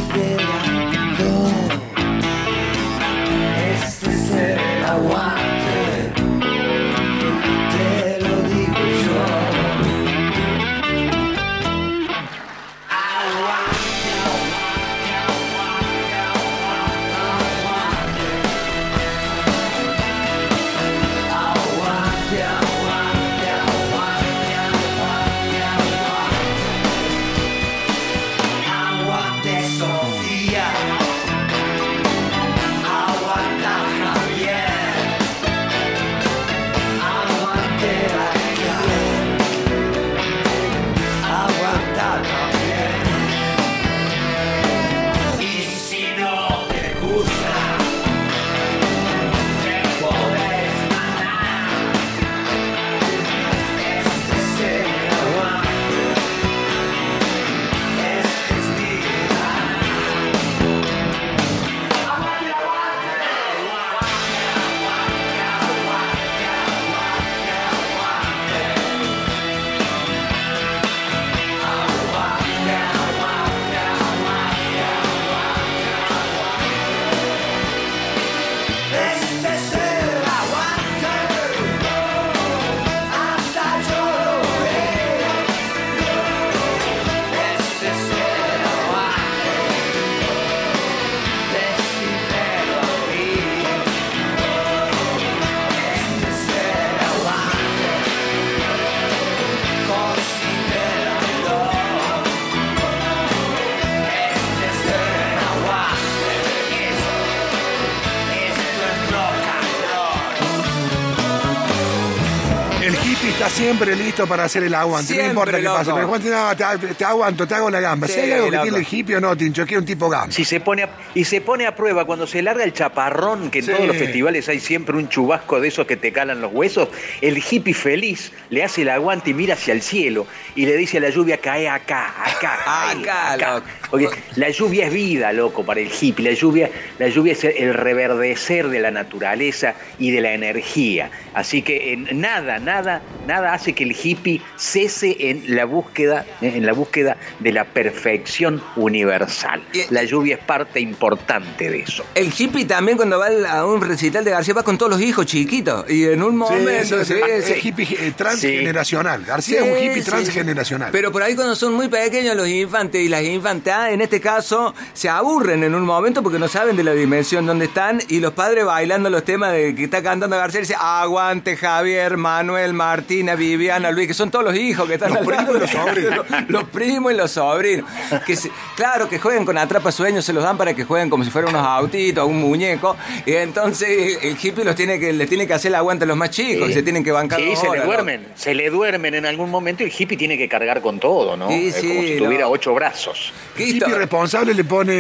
Siempre 113.77 113.97
listo 113.97 114.27
para 114.27 114.45
hacer 114.45 114.63
el 114.65 114.75
aguante. 114.75 115.13
Siempre, 115.15 115.27
no 115.27 115.31
importa 115.41 115.59
qué 115.61 115.65
pase. 115.67 115.93
Pero 115.95 116.09
Juan, 116.09 116.23
no, 116.31 116.79
te, 116.79 116.95
te 116.95 117.05
aguanto, 117.05 117.47
te 117.47 117.55
hago 117.55 117.71
la 117.71 117.81
gamba. 117.81 118.07
Sí, 118.07 118.15
si 118.15 118.21
hay 118.21 118.33
algo 118.33 118.47
que 118.47 118.51
loco. 118.53 118.63
tiene 118.63 118.79
el 118.79 118.87
hippie 118.91 119.17
o 119.17 119.21
no, 119.21 119.37
Tincho, 119.37 119.67
que 119.67 119.75
es 119.75 119.81
un 119.81 119.87
tipo 119.87 120.09
gamba. 120.09 120.33
Si 120.33 120.45
se 120.45 120.61
pone 120.61 120.85
a- 120.85 120.91
y 121.15 121.25
se 121.25 121.41
pone 121.41 121.67
a 121.67 121.75
prueba 121.75 122.05
cuando 122.05 122.27
se 122.27 122.43
larga 122.43 122.65
el 122.65 122.73
chaparrón, 122.73 123.51
que 123.51 123.59
en 123.61 123.65
Sí. 123.67 123.73
todos 123.73 123.87
los 123.87 123.97
festivales 123.97 124.49
hay 124.49 124.61
siempre 124.61 124.97
un 124.97 125.09
chubasco 125.09 125.61
de 125.61 125.69
esos 125.69 125.87
que 125.87 125.97
te 125.97 126.13
calan 126.13 126.41
los 126.41 126.53
huesos, 126.53 126.89
el 127.21 127.39
hippie 127.39 127.75
feliz 127.75 128.33
le 128.51 128.65
hace 128.65 128.83
el 128.83 128.89
aguante 128.91 129.31
y 129.31 129.35
mira 129.35 129.55
hacia 129.55 129.73
el 129.75 129.83
cielo 129.83 130.27
y 130.55 130.67
le 130.67 130.77
dice 130.77 130.99
a 130.99 131.01
la 131.01 131.11
lluvia, 131.11 131.39
cae 131.39 131.69
acá, 131.69 132.15
acá, 132.25 132.59
cae, 132.65 133.03
Acá, 133.03 133.55
loco. 133.55 133.67
Porque 133.91 134.09
la 134.37 134.51
lluvia 134.51 134.87
es 134.87 134.93
vida, 134.93 135.33
loco, 135.33 135.65
para 135.65 135.81
el 135.81 135.91
hippie. 136.01 136.25
La 136.25 136.33
lluvia, 136.35 136.71
la 136.99 137.09
lluvia 137.09 137.33
es 137.33 137.45
el 137.45 137.73
reverdecer 137.75 138.69
de 138.69 138.81
la 138.81 138.91
naturaleza 138.91 139.75
y 139.99 140.11
de 140.11 140.21
la 140.21 140.33
energía. 140.33 141.11
Así 141.35 141.63
que 141.63 141.93
eh, 141.93 141.97
nada, 142.13 142.59
nada, 142.59 143.03
nada 143.27 143.53
hace 143.53 143.66
que 143.73 143.85
el 143.85 143.97
hippie 144.01 144.41
cese 144.57 145.17
en 145.19 145.55
la 145.55 145.65
búsqueda, 145.65 146.25
en 146.41 146.65
la 146.65 146.73
búsqueda 146.73 147.17
de 147.41 147.53
la 147.53 147.65
perfección 147.65 148.63
universal. 148.77 149.63
La 149.91 150.05
lluvia 150.05 150.37
es 150.37 150.45
parte 150.45 150.81
importante 150.81 151.71
de 151.71 151.81
eso. 151.81 152.05
El 152.15 152.33
hippie 152.37 152.65
también 152.65 152.97
cuando 152.97 153.19
va 153.19 153.29
a 153.51 153.67
un 153.67 153.81
recital 153.81 154.25
de 154.25 154.31
García 154.31 154.55
va 154.55 154.63
con 154.63 154.79
todos 154.79 154.93
los 154.93 155.01
hijos 155.01 155.27
chiquitos. 155.27 155.89
Y 155.91 156.05
en 156.05 156.23
un 156.23 156.37
momento... 156.37 157.05
sí, 157.05 157.15
sí, 157.15 157.21
es 157.29 157.45
sí. 157.45 157.69
hippie 157.69 157.87
eh, 158.01 158.13
transgeneracional. 158.17 159.25
García 159.25 159.65
es 159.65 159.73
un 159.73 159.79
hippie 159.79 160.03
sí. 160.03 160.11
transgeneracional. 160.11 160.91
Pero 160.93 161.13
por 161.13 161.23
ahí 161.23 161.35
cuando 161.35 161.55
son 161.57 161.75
muy 161.75 161.89
pequeños 161.89 162.37
los 162.37 162.49
infantes 162.49 163.01
y 163.03 163.09
las 163.09 163.23
infantas, 163.23 163.91
en 163.91 164.01
este 164.01 164.21
caso, 164.21 164.75
se 164.93 165.09
aburren 165.09 165.65
en 165.65 165.75
un 165.75 165.85
momento 165.85 166.23
porque 166.23 166.39
no 166.39 166.49
saben 166.49 166.77
de 166.77 166.85
la 166.85 166.93
dimensión 166.93 167.47
donde 167.47 167.67
están 167.67 168.01
y 168.09 168.21
los 168.21 168.33
padres 168.33 168.65
bailando 168.65 169.11
los 169.11 169.25
temas 169.25 169.53
de 169.53 169.75
que 169.75 169.85
está 169.85 170.03
cantando 170.03 170.37
García 170.37 170.61
y 170.61 170.63
dice 170.63 170.77
aguante 170.79 171.57
Javier, 171.57 172.17
Manuel, 172.17 172.73
Martina, 172.75 173.35
Viviana, 173.57 173.91
Luis, 173.91 174.09
que 174.09 174.15
son 174.15 174.31
todos 174.31 174.45
los 174.45 174.57
hijos 174.57 174.87
que 174.87 174.95
están 174.95 175.11
Los 175.11 175.21
al 175.21 175.27
primos 175.27 175.45
lado. 175.47 175.57
y 175.57 175.61
los 175.61 175.71
sobrinos. 175.71 176.17
Los, 176.17 176.27
los 176.49 176.65
primos 176.65 177.13
y 177.13 177.17
los 177.17 177.31
sobrinos. 177.31 177.91
Que 178.27 178.37
se- 178.37 178.51
claro, 178.77 179.09
que 179.09 179.19
jueguen 179.19 179.45
con 179.45 179.57
atrapa 179.59 179.91
sueños, 179.93 180.25
se 180.25 180.33
los 180.33 180.43
dan 180.45 180.57
para 180.57 180.75
que 180.75 180.85
jueguen 180.85 181.09
como 181.11 181.25
si 181.25 181.31
fueran 181.31 181.51
unos 181.55 181.67
autitos, 181.67 182.27
un 182.27 182.41
muñeco. 182.41 182.97
Y 183.25 183.33
entonces 183.35 184.19
el 184.23 184.37
hippie 184.41 184.65
los 184.65 184.75
tiene 184.75 184.99
que, 185.01 185.13
les 185.13 185.29
tiene 185.29 185.47
que 185.47 185.55
hacer 185.55 185.71
el 185.71 185.77
aguante 185.77 186.05
a 186.05 186.07
los 186.09 186.17
más 186.17 186.31
chicos, 186.31 186.69
Sí. 186.69 186.75
se 186.75 186.83
tienen 186.83 187.03
que 187.05 187.13
bancar 187.13 187.41
Sí, 187.41 187.55
se 187.57 187.69
le 187.71 187.81
duermen, 187.85 188.27
se 188.35 188.55
le 188.55 188.71
duermen 188.71 189.15
en 189.15 189.27
algún 189.27 189.51
momento 189.51 189.83
y 189.83 189.87
el 189.87 189.93
hippie 189.97 190.17
tiene 190.17 190.37
que 190.39 190.49
cargar 190.49 190.81
con 190.81 190.99
todo, 191.01 191.37
¿no? 191.37 191.49
Sí, 191.49 191.69
Es 191.69 191.77
sí, 191.77 191.89
como 191.89 192.03
si 192.03 192.15
no. 192.17 192.25
tuviera 192.25 192.49
ocho 192.49 192.75
brazos. 192.75 193.33
El 193.57 193.69
hippie 193.77 193.95
responsable 193.95 194.55
le 194.55 194.65
pone 194.65 194.93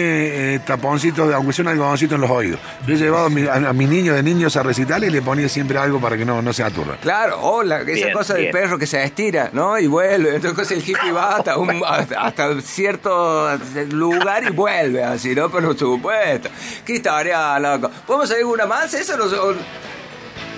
eh, 0.55 0.59
taponcitos, 0.65 1.33
aunque 1.35 1.53
sea 1.53 1.63
un 1.65 1.69
algodoncito 1.69 2.15
en 2.15 2.21
los 2.23 2.31
oídos. 2.31 2.59
Yo 2.87 2.95
he 2.95 2.99
llevado 2.99 3.27
a, 3.27 3.31
mi- 3.31 3.47
a- 3.47 3.55
a 3.55 3.73
mis 3.73 3.89
niños 3.89 4.17
de 4.17 4.23
niños 4.23 4.57
a 4.57 4.63
recitales 4.63 5.11
y 5.11 5.13
le 5.13 5.23
ponía 5.23 5.49
siempre 5.49 5.79
algo 5.79 6.01
para 6.01 6.17
que 6.17 6.25
no, 6.25 6.41
no 6.43 6.53
se 6.53 6.63
aturra. 6.63 6.97
Claro, 7.01 7.41
o 7.43 7.63
la- 7.63 7.81
esa 7.83 7.85
Bien, 7.93 8.13
cosa 8.13 8.35
del 8.35 8.46
perro 8.51 8.79
que 8.79 8.87
se 8.87 9.03
estira, 9.03 9.51
¿no? 9.53 9.79
Y 9.79 9.87
vuelve. 9.87 10.37
Entonces 10.37 10.71
el 10.73 10.79
hippie 10.89 11.13
va 11.13 11.37
hasta, 11.37 11.57
un- 11.59 11.83
hasta, 11.87 12.61
cierto 12.61 13.49
lugar 13.91 14.45
y 14.45 14.51
vuelve 14.51 15.03
así, 15.05 15.35
¿no? 15.35 15.49
Por 15.51 15.77
supuesto. 15.79 16.49
Qué 16.85 16.95
historia, 16.95 17.59
loco. 17.59 17.91
¿Podemos 18.07 18.29
seguir 18.29 18.45
una 18.47 18.67
más? 18.67 18.93
¿Eso 18.95 19.17
no 19.17 19.29
son- 19.29 19.59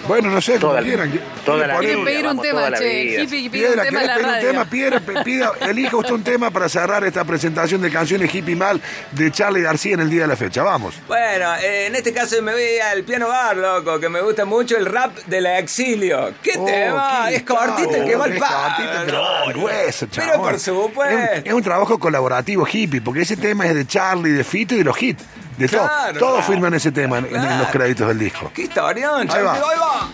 Bueno, 0.06 0.30
no 0.30 0.40
sé, 0.40 0.52
como 0.52 0.72
Toda, 0.72 0.82
quieran. 0.82 1.20
toda 1.44 1.66
la 1.66 1.78
vida. 1.80 2.02
pedir 2.04 2.20
un 2.20 2.36
vamos, 2.36 2.42
tema, 2.42 2.72
che. 2.72 3.22
Hippie 3.22 3.50
pide 3.50 3.68
un 3.68 3.74
tema 3.74 3.82
en 3.84 3.90
¿querés 3.90 4.06
la 4.06 4.14
pedir 4.14 4.26
un 4.28 4.40
tema? 4.40 4.64
Piedra, 4.64 5.00
pida, 5.24 5.52
elija 5.68 5.96
usted 5.98 6.12
un 6.14 6.22
tema 6.22 6.50
para 6.50 6.66
cerrar 6.68 7.04
esta 7.04 7.24
presentación 7.24 7.82
de 7.82 7.90
canciones 7.90 8.34
hippie 8.34 8.56
mal 8.56 8.80
de 9.12 9.30
Charlie 9.30 9.60
García 9.60 9.94
en 9.94 10.00
el 10.00 10.08
día 10.08 10.22
de 10.22 10.28
la 10.28 10.36
fecha. 10.36 10.62
Vamos. 10.62 10.94
Bueno, 11.06 11.54
eh, 11.56 11.86
en 11.88 11.94
este 11.96 12.14
caso 12.14 12.40
me 12.40 12.52
voy 12.52 12.78
al 12.78 13.02
piano 13.04 13.28
bar, 13.28 13.56
loco, 13.58 14.00
que 14.00 14.08
me 14.08 14.22
gusta 14.22 14.46
mucho 14.46 14.78
el 14.78 14.86
rap 14.86 15.14
de 15.26 15.40
la 15.42 15.58
exilio. 15.58 16.32
¿Qué 16.42 16.52
Oh, 16.56 16.64
tema? 16.64 17.26
qué 17.28 17.34
Es 17.36 17.42
cortito, 17.42 17.90
chavo, 17.92 18.06
qué 18.06 18.16
mal 18.16 18.32
es 18.32 18.40
pa- 18.40 18.76
cortito, 18.76 19.02
pero 19.04 19.24
grueso, 19.60 20.06
Pero 20.14 20.32
por 20.42 20.58
supuesto. 20.58 21.18
Es 21.18 21.40
un, 21.42 21.46
es 21.48 21.52
un 21.52 21.62
trabajo 21.62 21.98
colaborativo 21.98 22.66
hippie, 22.70 23.02
porque 23.02 23.22
ese 23.22 23.36
tema 23.36 23.66
es 23.66 23.74
de 23.74 23.86
Charlie, 23.86 24.30
de 24.32 24.44
Fito 24.44 24.74
y 24.74 24.78
de 24.78 24.84
los 24.84 25.02
hits. 25.02 25.22
De 25.58 25.68
todo. 25.68 25.86
Claro. 25.86 26.18
Todos 26.18 26.44
firman 26.44 26.72
ese 26.74 26.92
tema 26.92 27.18
en, 27.18 27.26
en 27.34 27.58
los 27.58 27.68
créditos 27.68 28.08
del 28.08 28.18
disco. 28.18 28.50
¡Qué 28.54 28.62
historión, 28.62 29.28
Ahí 29.30 29.42
va. 29.42 29.54
¡Ahí 29.54 29.60
va! 29.60 30.08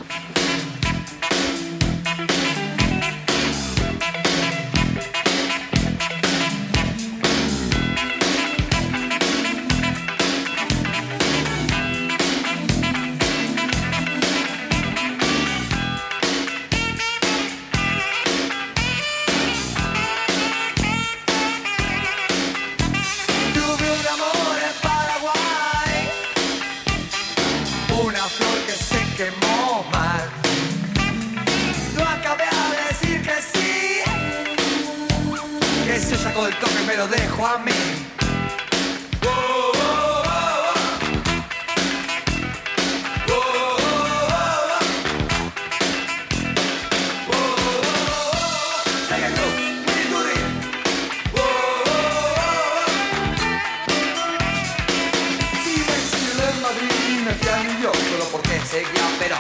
Y 57.11 57.21
me 57.23 57.33
fui 57.35 57.49
a 57.49 57.63
New 57.63 57.81
York 57.81 57.97
solo 58.11 58.25
porque 58.33 58.61
seguía 58.67 59.09
Perón. 59.19 59.39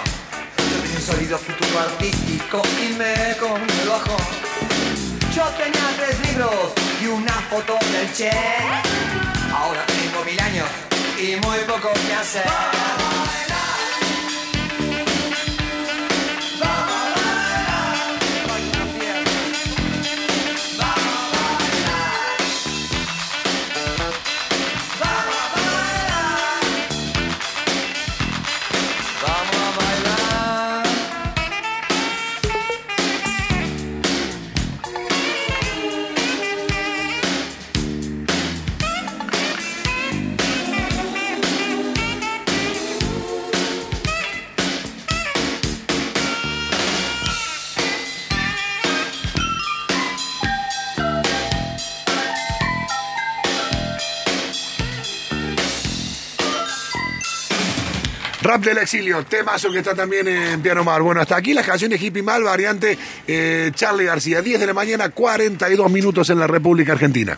Yo 0.56 0.80
tenía 0.80 0.96
un 0.96 1.02
sólido 1.02 1.38
futuro 1.38 1.80
artístico 1.80 2.62
y 2.80 2.92
me 2.94 3.36
comí 3.40 3.66
el. 3.84 4.63
Yo 5.34 5.42
tenía 5.58 5.90
tres 5.96 6.20
libros 6.28 6.72
y 7.02 7.06
una 7.08 7.32
foto 7.50 7.76
del 7.90 8.12
Che. 8.12 8.30
Ahora 9.52 9.84
tengo 9.86 10.24
mil 10.24 10.38
años 10.38 10.68
y 11.18 11.34
muy 11.44 11.58
poco 11.66 11.92
que 12.06 12.14
hacer. 12.14 13.43
Del 58.64 58.78
exilio, 58.78 59.22
temazo 59.26 59.70
que 59.70 59.78
está 59.78 59.94
también 59.94 60.26
en 60.26 60.62
Piano 60.62 60.84
Mar. 60.84 61.02
Bueno, 61.02 61.20
hasta 61.20 61.36
aquí 61.36 61.52
las 61.52 61.66
canciones 61.66 62.00
hippie 62.00 62.22
mal, 62.22 62.42
variante 62.42 62.96
eh, 63.26 63.70
Charlie 63.74 64.06
García. 64.06 64.40
10 64.40 64.58
de 64.58 64.66
la 64.66 64.72
mañana, 64.72 65.10
42 65.10 65.90
minutos 65.90 66.30
en 66.30 66.38
la 66.38 66.46
República 66.46 66.92
Argentina. 66.92 67.36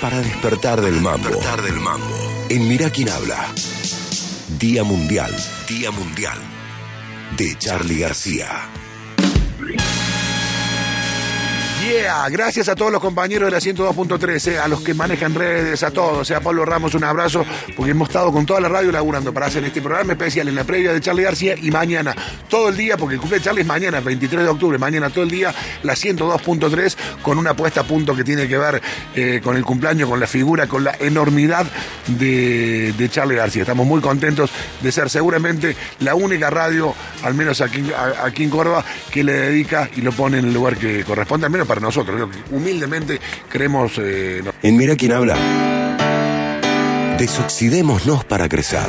Para 0.00 0.20
despertar 0.20 0.80
del 0.80 1.02
mambo. 1.02 1.28
Despertar 1.28 1.60
del 1.60 1.76
mambo. 1.80 2.46
En 2.48 2.66
Mirá 2.66 2.88
quién 2.88 3.10
habla. 3.10 3.52
Día 4.58 4.84
Mundial. 4.84 5.36
Día 5.68 5.90
Mundial. 5.90 6.38
De 7.36 7.58
Charlie 7.58 7.98
García. 7.98 8.48
Gracias 12.30 12.68
a 12.68 12.76
todos 12.76 12.92
los 12.92 13.00
compañeros 13.00 13.46
de 13.46 13.52
la 13.52 13.58
102.3, 13.58 14.52
eh, 14.52 14.58
a 14.58 14.68
los 14.68 14.82
que 14.82 14.92
manejan 14.92 15.34
redes, 15.34 15.82
a 15.82 15.90
todos. 15.90 16.18
O 16.18 16.24
sea, 16.24 16.40
Pablo 16.40 16.64
Ramos, 16.64 16.94
un 16.94 17.04
abrazo, 17.04 17.44
porque 17.76 17.92
hemos 17.92 18.08
estado 18.08 18.30
con 18.30 18.44
toda 18.44 18.60
la 18.60 18.68
radio 18.68 18.92
laburando 18.92 19.32
para 19.32 19.46
hacer 19.46 19.64
este 19.64 19.80
programa 19.80 20.12
especial 20.12 20.48
en 20.48 20.54
la 20.54 20.64
previa 20.64 20.92
de 20.92 21.00
Charlie 21.00 21.22
García 21.22 21.54
y 21.60 21.70
mañana, 21.70 22.14
todo 22.48 22.68
el 22.68 22.76
día, 22.76 22.96
porque 22.98 23.14
el 23.14 23.20
cumple 23.20 23.38
de 23.38 23.44
Charlie 23.44 23.62
es 23.62 23.66
mañana, 23.66 24.00
23 24.00 24.42
de 24.42 24.48
octubre, 24.48 24.78
mañana 24.78 25.08
todo 25.08 25.24
el 25.24 25.30
día, 25.30 25.54
la 25.82 25.94
102.3, 25.94 26.96
con 27.22 27.38
una 27.38 27.54
puesta 27.54 27.80
a 27.80 27.84
punto 27.84 28.14
que 28.14 28.24
tiene 28.24 28.46
que 28.46 28.58
ver 28.58 28.82
eh, 29.14 29.40
con 29.42 29.56
el 29.56 29.64
cumpleaños, 29.64 30.08
con 30.10 30.20
la 30.20 30.26
figura, 30.26 30.66
con 30.66 30.84
la 30.84 30.94
enormidad 31.00 31.66
de, 32.06 33.08
Charlie 33.10 33.36
García. 33.36 33.62
Estamos 33.62 33.86
muy 33.86 34.02
contentos 34.02 34.50
de 34.82 34.92
ser 34.92 35.08
seguramente 35.08 35.74
la 36.00 36.14
única 36.14 36.50
radio, 36.50 36.94
al 37.22 37.34
menos 37.34 37.62
aquí, 37.62 37.90
aquí 38.22 38.44
en 38.44 38.50
Córdoba, 38.50 38.84
que 39.10 39.24
le 39.24 39.32
dedica 39.32 39.88
y 39.96 40.02
lo 40.02 40.12
pone 40.12 40.38
en 40.38 40.46
el 40.46 40.54
lugar 40.54 40.76
que 40.76 41.04
corresponde, 41.04 41.46
al 41.46 41.52
menos 41.52 41.66
para 41.66 41.77
nosotros. 41.80 42.14
Creo 42.16 42.30
que 42.30 42.54
humildemente 42.54 43.20
creemos... 43.48 43.92
eh, 43.98 44.40
no- 44.44 44.52
En 44.62 44.76
Mirá 44.76 44.96
quién 44.96 45.12
habla. 45.12 45.36
Desoxidémonos 47.18 48.24
para 48.24 48.48
crecer. 48.48 48.86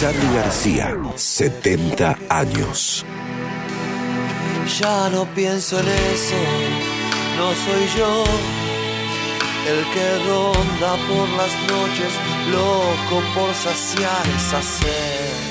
Charlie 0.00 0.34
García, 0.34 0.96
70 1.14 2.16
años. 2.28 3.04
Ya 4.80 5.08
no 5.10 5.24
pienso 5.34 5.78
en 5.80 5.88
eso, 5.88 6.36
no 7.36 7.48
soy 7.48 7.98
yo 7.98 8.24
el 9.68 9.84
que 9.92 10.18
ronda 10.28 10.96
por 11.06 11.28
las 11.30 11.52
noches, 11.68 12.12
loco 12.50 13.22
por 13.34 13.52
saciar 13.54 14.22
esa 14.36 14.62
sed. 14.62 15.49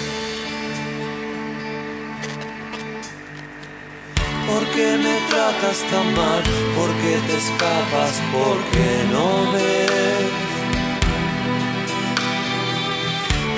¿Por 4.50 4.66
qué 4.72 4.98
me 4.98 5.16
tratas 5.30 5.80
tan 5.92 6.08
mal? 6.16 6.44
¿Por 6.76 6.90
qué 7.02 7.16
te 7.28 7.38
escapas? 7.38 8.14
¿Por 8.34 8.58
qué 8.72 8.92
no 9.14 9.52
ves? 9.54 10.50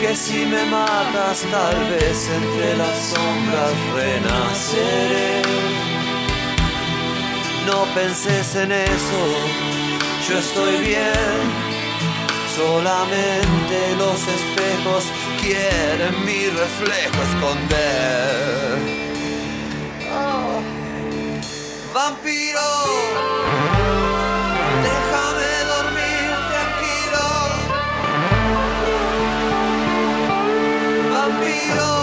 Que 0.02 0.16
si 0.16 0.46
me 0.46 0.66
matas 0.66 1.46
tal 1.50 1.78
vez 1.92 2.30
entre 2.39 2.78
las 2.78 2.98
sombras 3.12 3.74
renaceré. 3.96 5.42
No 7.68 7.86
penses 7.96 8.56
en 8.56 8.72
eso, 8.72 9.22
yo 10.28 10.39
estoy 10.39 10.78
bien. 10.89 11.42
Solamente 12.56 13.78
los 13.98 14.20
espejos 14.38 15.04
quieren 15.39 16.26
mi 16.26 16.48
reflejo 16.50 17.18
esconder. 17.30 19.02
Vampiro, 21.94 22.72
déjame 24.82 25.52
dormir 25.74 26.30
tranquilo. 26.52 27.28
Vampiro, 31.12 31.94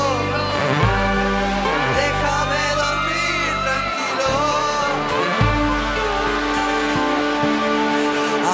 déjame 1.97 2.65
dormir 2.83 3.49
tranquilo. 3.65 4.33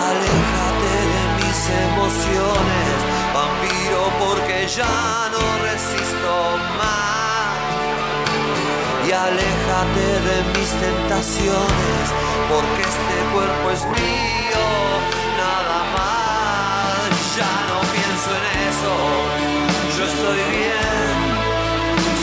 Aléjate 0.06 0.94
de 1.14 1.22
mis 1.38 1.60
emociones, 1.88 2.96
vampiro, 3.34 4.02
porque 4.20 4.56
ya 4.68 5.28
no 5.32 5.63
aléjate 9.14 10.06
de 10.28 10.36
mis 10.54 10.70
tentaciones, 10.84 12.04
porque 12.50 12.82
este 12.82 13.16
cuerpo 13.32 13.70
es 13.70 13.84
mío, 13.86 14.64
nada 15.38 15.78
más. 15.96 17.10
Ya 17.38 17.52
no 17.70 17.78
pienso 17.94 18.28
en 18.38 18.44
eso, 18.70 18.92
yo 19.96 20.04
estoy 20.04 20.40
bien. 20.58 21.14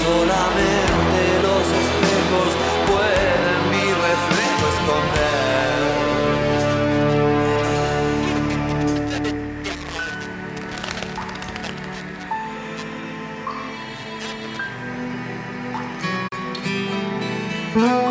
Solamente 0.03 1.19
los 1.47 1.65
espejos 1.83 2.70
Ya 17.73 18.10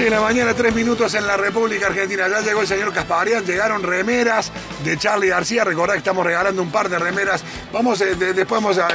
11 0.00 0.04
de 0.04 0.16
la 0.16 0.22
mañana, 0.22 0.54
3 0.54 0.74
minutos 0.74 1.12
en 1.14 1.26
la 1.26 1.36
República 1.36 1.88
Argentina. 1.88 2.26
Ya 2.26 2.40
llegó 2.40 2.62
el 2.62 2.66
señor 2.66 2.90
Casparian, 2.90 3.44
llegaron 3.44 3.82
remeras 3.82 4.50
de 4.82 4.96
Charlie 4.96 5.28
García. 5.28 5.62
Recordad 5.62 5.92
que 5.92 5.98
estamos 5.98 6.24
regalando 6.24 6.62
un 6.62 6.70
par 6.70 6.88
de 6.88 6.98
remeras. 6.98 7.44
Vamos, 7.70 8.00
eh, 8.00 8.14
después 8.14 8.62
vamos 8.62 8.78
a, 8.78 8.88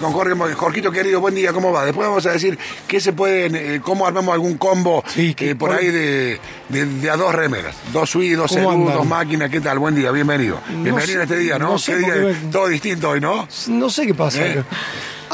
con 0.00 0.12
Jorge, 0.12 0.54
Jorgito 0.54 0.90
querido, 0.90 1.20
buen 1.20 1.34
día, 1.34 1.52
¿cómo 1.52 1.72
va? 1.72 1.84
Después 1.84 2.08
vamos 2.08 2.24
a 2.24 2.32
decir 2.32 2.58
qué 2.88 3.00
se 3.00 3.12
pueden, 3.12 3.54
eh, 3.54 3.80
cómo 3.82 4.06
armamos 4.06 4.32
algún 4.32 4.56
combo 4.56 5.04
eh, 5.16 5.54
por 5.58 5.72
ahí 5.72 5.90
de, 5.90 6.40
de, 6.70 7.10
a 7.10 7.16
dos 7.16 7.34
remeras. 7.34 7.76
Dos 7.92 8.14
UI, 8.14 8.30
dos 8.30 8.50
dos 8.54 9.06
máquinas, 9.06 9.50
¿qué 9.50 9.60
tal? 9.60 9.78
Buen 9.78 9.94
día, 9.94 10.10
bienvenido. 10.10 10.58
Bienvenido 10.68 11.20
a 11.20 11.24
este 11.24 11.36
día, 11.36 11.58
¿no? 11.58 11.76
¿Qué 11.84 11.96
día? 11.96 12.14
Todo 12.50 12.68
distinto 12.68 13.10
hoy, 13.10 13.20
¿no? 13.20 13.46
No 13.68 13.90
sé 13.90 14.06
qué 14.06 14.14
pasa. 14.14 14.40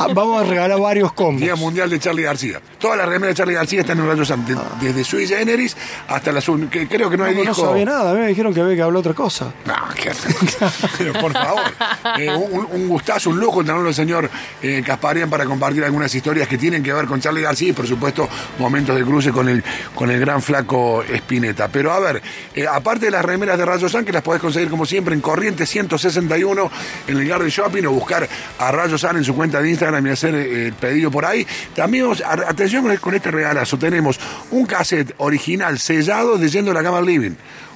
Ah, 0.05 0.13
vamos 0.15 0.43
a 0.43 0.45
regalar 0.49 0.79
varios 0.81 1.13
combos. 1.13 1.41
Día 1.41 1.55
Mundial 1.57 1.89
de 1.91 1.99
Charlie 1.99 2.23
García. 2.23 2.61
Todas 2.79 2.97
las 2.99 3.07
remeras 3.09 3.35
de 3.35 3.39
Charlie 3.39 3.55
García 3.55 3.81
están 3.81 3.99
en 4.01 4.07
Rayo 4.09 4.25
San, 4.25 4.45
de- 4.45 4.57
desde 4.81 5.05
Sui 5.05 5.27
Generis 5.27 5.77
hasta 6.09 6.33
la 6.33 6.41
Sun, 6.41 6.69
que 6.69 6.89
creo 6.89 7.09
que 7.11 7.17
no 7.17 7.25
hay 7.25 7.35
No, 7.45 7.55
sabía 7.55 7.85
nada, 7.85 8.11
a 8.11 8.15
mí 8.15 8.21
me 8.21 8.29
dijeron 8.29 8.53
que 8.53 8.61
había 8.61 8.75
que 8.77 8.83
hablar 8.83 9.01
otra 9.01 9.15
cosa. 9.15 9.53
No, 9.65 9.75
qué- 9.95 10.13
pero 10.99 11.13
por 11.15 11.33
favor, 11.33 11.63
eh, 12.19 12.31
un, 12.35 12.67
un 12.71 12.89
gustazo, 12.89 13.31
un 13.31 13.39
lujo 13.39 13.65
tenerlo 13.65 13.89
el 13.89 13.95
señor 13.95 14.29
eh, 14.63 14.83
Casparian 14.85 15.29
para 15.31 15.45
compartir 15.45 15.85
algunas 15.85 16.15
historias 16.15 16.49
que 16.49 16.59
tienen 16.59 16.83
que 16.83 16.93
ver 16.93 17.07
con 17.07 17.21
Charlie 17.21 17.43
García 17.43 17.69
y 17.69 17.73
por 17.73 17.87
supuesto 17.87 18.29
momentos 18.59 18.97
de 18.97 19.05
cruce 19.05 19.31
con 19.33 19.49
el, 19.49 19.63
con 19.95 20.11
el 20.11 20.19
gran 20.21 20.43
flaco 20.43 21.03
Espineta. 21.03 21.69
Pero 21.69 21.93
a 21.93 22.01
ver, 22.01 22.23
eh, 22.55 22.67
aparte 22.67 23.07
de 23.07 23.11
las 23.13 23.25
remeras 23.25 23.59
de 23.59 23.65
Rayo 23.65 23.89
San, 23.89 24.05
que 24.05 24.13
las 24.13 24.23
podés 24.23 24.41
conseguir 24.41 24.69
como 24.71 24.87
siempre 24.87 25.15
en 25.15 25.21
Corriente 25.21 25.67
161 25.67 26.71
en 27.07 27.17
el 27.19 27.29
Garden 27.29 27.49
Shopping 27.49 27.85
o 27.87 27.91
buscar 27.93 28.29
a 28.59 28.73
Rayo 28.73 28.99
San 28.99 29.17
en 29.17 29.25
su 29.25 29.35
cuenta 29.35 29.61
de 29.61 29.71
Instagram 29.71 29.92
y 30.01 30.09
hacer 30.11 30.35
eh, 30.35 30.67
el 30.67 30.75
pedido 30.75 31.11
por 31.11 31.25
ahí. 31.25 31.47
También, 31.75 32.07
atención 32.47 32.97
con, 32.99 33.15
este 33.15 33.31
regalazo, 33.31 33.79
tenemos 33.79 34.19
un 34.51 34.67
cassette 34.67 35.15
original 35.19 35.79
sellado 35.79 36.39
de 36.39 36.49
Yendo 36.49 36.71
a 36.71 36.75
la 36.75 36.83
Cama 36.83 37.01
Living. 37.01 37.35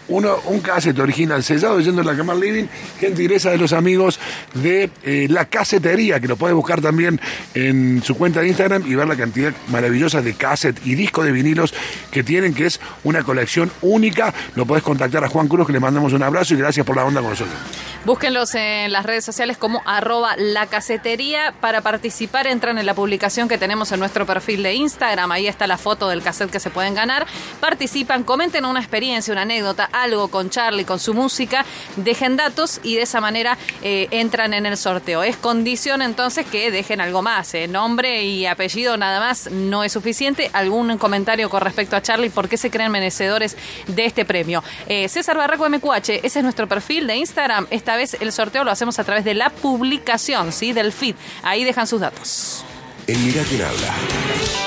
Uno, 0.08 0.36
un 0.46 0.60
cassette 0.60 0.98
original 0.98 1.42
sellado 1.42 1.80
Yendo 1.80 2.02
a 2.02 2.04
la 2.04 2.16
Cama 2.16 2.32
al 2.32 2.40
Living, 2.40 2.66
gentileza 2.98 3.50
de 3.50 3.58
los 3.58 3.72
amigos 3.72 4.20
de 4.54 4.90
eh, 5.02 5.26
La 5.28 5.46
Casetería, 5.46 6.20
que 6.20 6.28
lo 6.28 6.36
puedes 6.36 6.54
buscar 6.54 6.80
también 6.80 7.20
en 7.54 8.02
su 8.02 8.16
cuenta 8.16 8.40
de 8.40 8.48
Instagram 8.48 8.84
y 8.86 8.94
ver 8.94 9.08
la 9.08 9.16
cantidad 9.16 9.52
maravillosa 9.68 10.22
de 10.22 10.34
cassette 10.34 10.84
y 10.84 10.94
disco 10.94 11.24
de 11.24 11.32
vinilos 11.32 11.74
que 12.10 12.22
tienen, 12.22 12.54
que 12.54 12.66
es 12.66 12.80
una 13.04 13.22
colección 13.22 13.70
única. 13.82 14.32
Lo 14.54 14.66
podés 14.66 14.82
contactar 14.82 15.24
a 15.24 15.28
Juan 15.28 15.48
Cruz, 15.48 15.66
que 15.66 15.72
le 15.72 15.80
mandamos 15.80 16.12
un 16.12 16.22
abrazo 16.22 16.54
y 16.54 16.58
gracias 16.58 16.86
por 16.86 16.96
la 16.96 17.04
onda 17.04 17.20
con 17.20 17.30
nosotros. 17.30 17.56
Búsquenlos 18.04 18.54
en 18.54 18.92
las 18.92 19.04
redes 19.04 19.24
sociales 19.24 19.56
como 19.56 19.82
arroba 19.84 20.36
la 20.36 20.66
casetería. 20.66 21.54
Para 21.60 21.80
participar 21.80 22.46
entran 22.46 22.78
en 22.78 22.86
la 22.86 22.94
publicación 22.94 23.48
que 23.48 23.58
tenemos 23.58 23.90
en 23.90 23.98
nuestro 23.98 24.24
perfil 24.26 24.62
de 24.62 24.74
Instagram. 24.74 25.32
Ahí 25.32 25.48
está 25.48 25.66
la 25.66 25.76
foto 25.76 26.08
del 26.08 26.22
cassette 26.22 26.52
que 26.52 26.60
se 26.60 26.70
pueden 26.70 26.94
ganar. 26.94 27.26
Participan, 27.60 28.22
comenten 28.22 28.64
una 28.64 28.78
experiencia, 28.78 29.32
una 29.32 29.42
anécdota, 29.42 29.88
algo 30.02 30.28
con 30.28 30.50
Charlie, 30.50 30.84
con 30.84 30.98
su 30.98 31.14
música, 31.14 31.64
dejen 31.96 32.36
datos 32.36 32.80
y 32.82 32.96
de 32.96 33.02
esa 33.02 33.20
manera 33.20 33.58
eh, 33.82 34.08
entran 34.10 34.54
en 34.54 34.66
el 34.66 34.76
sorteo. 34.76 35.22
Es 35.22 35.36
condición 35.36 36.02
entonces 36.02 36.46
que 36.46 36.70
dejen 36.70 37.00
algo 37.00 37.22
más, 37.22 37.54
eh, 37.54 37.68
nombre 37.68 38.22
y 38.22 38.46
apellido 38.46 38.96
nada 38.96 39.20
más 39.20 39.50
no 39.50 39.84
es 39.84 39.92
suficiente. 39.92 40.50
¿Algún 40.52 40.98
comentario 40.98 41.50
con 41.50 41.60
respecto 41.60 41.96
a 41.96 42.02
Charlie? 42.02 42.30
¿Por 42.30 42.48
qué 42.48 42.56
se 42.56 42.70
creen 42.70 42.92
merecedores 42.92 43.56
de 43.86 44.04
este 44.04 44.24
premio? 44.24 44.62
Eh, 44.86 45.08
César 45.08 45.36
Barraco 45.36 45.68
MQH, 45.68 46.20
ese 46.22 46.38
es 46.38 46.42
nuestro 46.42 46.68
perfil 46.68 47.06
de 47.06 47.16
Instagram. 47.16 47.66
Esta 47.70 47.96
vez 47.96 48.16
el 48.20 48.32
sorteo 48.32 48.64
lo 48.64 48.70
hacemos 48.70 48.98
a 48.98 49.04
través 49.04 49.24
de 49.24 49.34
la 49.34 49.50
publicación, 49.50 50.52
¿sí? 50.52 50.72
Del 50.72 50.92
feed. 50.92 51.16
Ahí 51.42 51.64
dejan 51.64 51.86
sus 51.86 52.00
datos. 52.00 52.64
En 53.06 53.24
Mirá 53.24 53.42
quién 53.44 53.62
habla. 53.62 53.94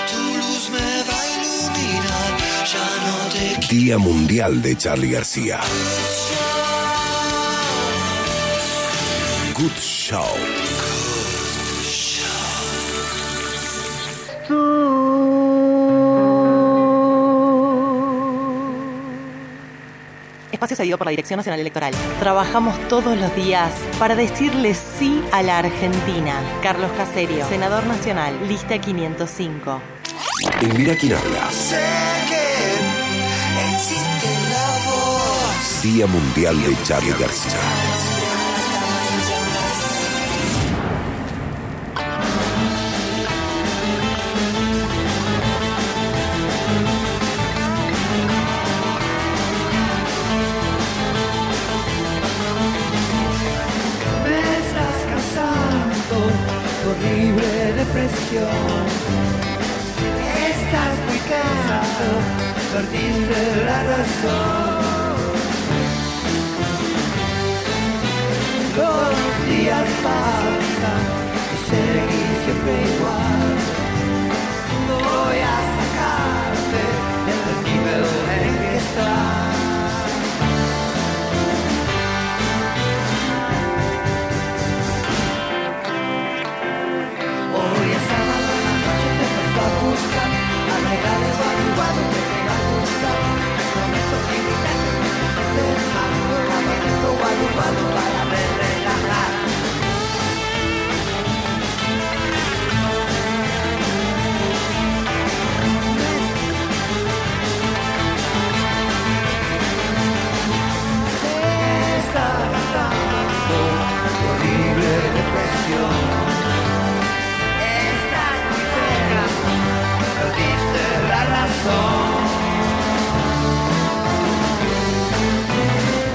Tu 0.10 0.38
luz 0.38 0.70
me 0.70 1.04
va 1.04 1.59
Día 3.70 3.98
Mundial 3.98 4.62
de 4.62 4.78
Charlie 4.78 5.12
García. 5.12 5.60
Good 9.56 9.72
Show. 9.80 10.24
Espacio 20.52 20.76
cedido 20.76 20.98
por 21.00 21.06
la 21.08 21.12
Dirección 21.12 21.38
Nacional 21.38 21.60
Electoral. 21.62 21.94
Trabajamos 22.20 22.78
todos 22.88 23.18
los 23.18 23.36
días 23.36 23.74
para 23.98 24.16
decirle 24.16 24.76
sí 24.76 25.24
a 25.32 25.42
la 25.42 25.58
Argentina. 25.58 26.40
Carlos 26.62 26.92
Caserio, 26.92 27.48
senador 27.48 27.88
nacional, 27.88 28.36
lista 28.48 28.80
505. 28.80 29.99
En 30.62 30.78
Mirá 30.78 30.96
quién 30.96 31.14
habla. 31.14 31.50
Sé 31.52 31.80
que 32.28 33.76
existe 33.76 34.30
la 34.50 34.92
voz. 34.92 35.82
Día 35.82 36.08
Mundial 36.08 36.62
de 36.62 36.76
Charlie 36.84 37.14
García. 37.18 37.60
Me 54.26 54.40
estás 54.60 54.98
causando 55.10 56.16
horrible 56.90 57.74
depresión. 57.74 58.99
Cansado, 62.00 62.20
perdiste 62.74 63.66
la 63.66 63.84
razón. 63.84 65.20
Los 68.78 69.48
días 69.48 69.88
pasan 70.04 71.19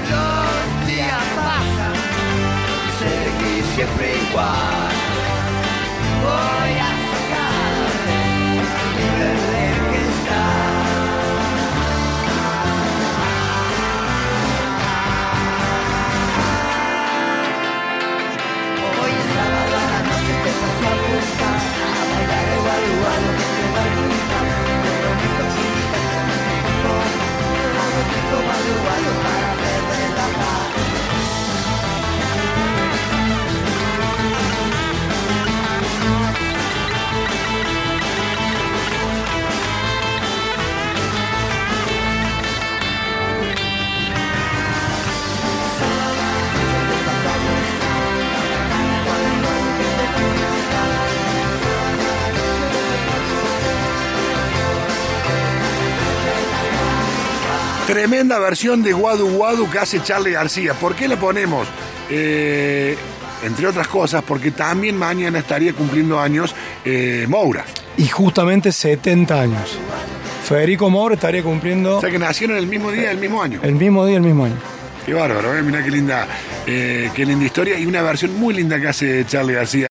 Los 0.09 0.87
días 0.87 1.23
pasan, 1.35 1.93
seguí 2.99 3.61
siempre 3.75 4.17
igual. 4.29 4.94
Tremenda 57.87 58.39
versión 58.39 58.81
de 58.81 58.93
Guadu 58.93 59.29
Guadu 59.29 59.69
que 59.69 59.77
hace 59.77 60.01
Charlie 60.01 60.31
García. 60.31 60.73
¿Por 60.73 60.95
qué 60.95 61.07
le 61.07 61.17
ponemos? 61.17 61.67
Eh, 62.09 62.97
entre 63.43 63.67
otras 63.67 63.87
cosas, 63.87 64.23
porque 64.23 64.49
también 64.49 64.97
mañana 64.97 65.37
estaría 65.37 65.71
cumpliendo 65.73 66.19
años 66.19 66.55
eh, 66.83 67.27
Moura. 67.29 67.63
Y 67.97 68.07
justamente 68.07 68.71
70 68.71 69.39
años. 69.39 69.77
Federico 70.45 70.89
Moura 70.89 71.15
estaría 71.15 71.41
cumpliendo 71.43 71.97
O 71.97 72.01
sea 72.01 72.09
que 72.09 72.19
nacieron 72.19 72.57
el 72.57 72.67
mismo 72.67 72.91
día, 72.91 73.11
el 73.11 73.17
mismo 73.19 73.41
año. 73.41 73.59
el 73.61 73.75
mismo 73.75 74.05
día, 74.05 74.17
el 74.17 74.23
mismo 74.23 74.45
año. 74.45 74.55
Qué 75.05 75.13
bárbaro, 75.13 75.55
¿eh? 75.55 75.61
Mirá 75.61 75.83
qué 75.83 75.91
linda, 75.91 76.27
eh, 76.65 77.11
qué 77.15 77.23
linda 77.23 77.45
historia 77.45 77.77
y 77.77 77.85
una 77.85 78.01
versión 78.01 78.33
muy 78.39 78.55
linda 78.55 78.79
que 78.79 78.87
hace 78.87 79.25
Charlie 79.27 79.53
García. 79.53 79.87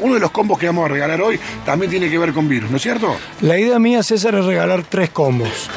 Uno 0.00 0.14
de 0.14 0.20
los 0.20 0.30
combos 0.30 0.58
que 0.58 0.66
vamos 0.66 0.84
a 0.84 0.88
regalar 0.88 1.20
hoy 1.22 1.38
también 1.64 1.90
tiene 1.90 2.10
que 2.10 2.18
ver 2.18 2.32
con 2.32 2.48
virus, 2.48 2.70
¿no 2.70 2.76
es 2.76 2.82
cierto? 2.82 3.16
La 3.40 3.58
idea 3.58 3.78
mía, 3.78 4.02
César, 4.02 4.34
es 4.34 4.44
regalar 4.44 4.82
tres 4.88 5.10
combos. 5.10 5.68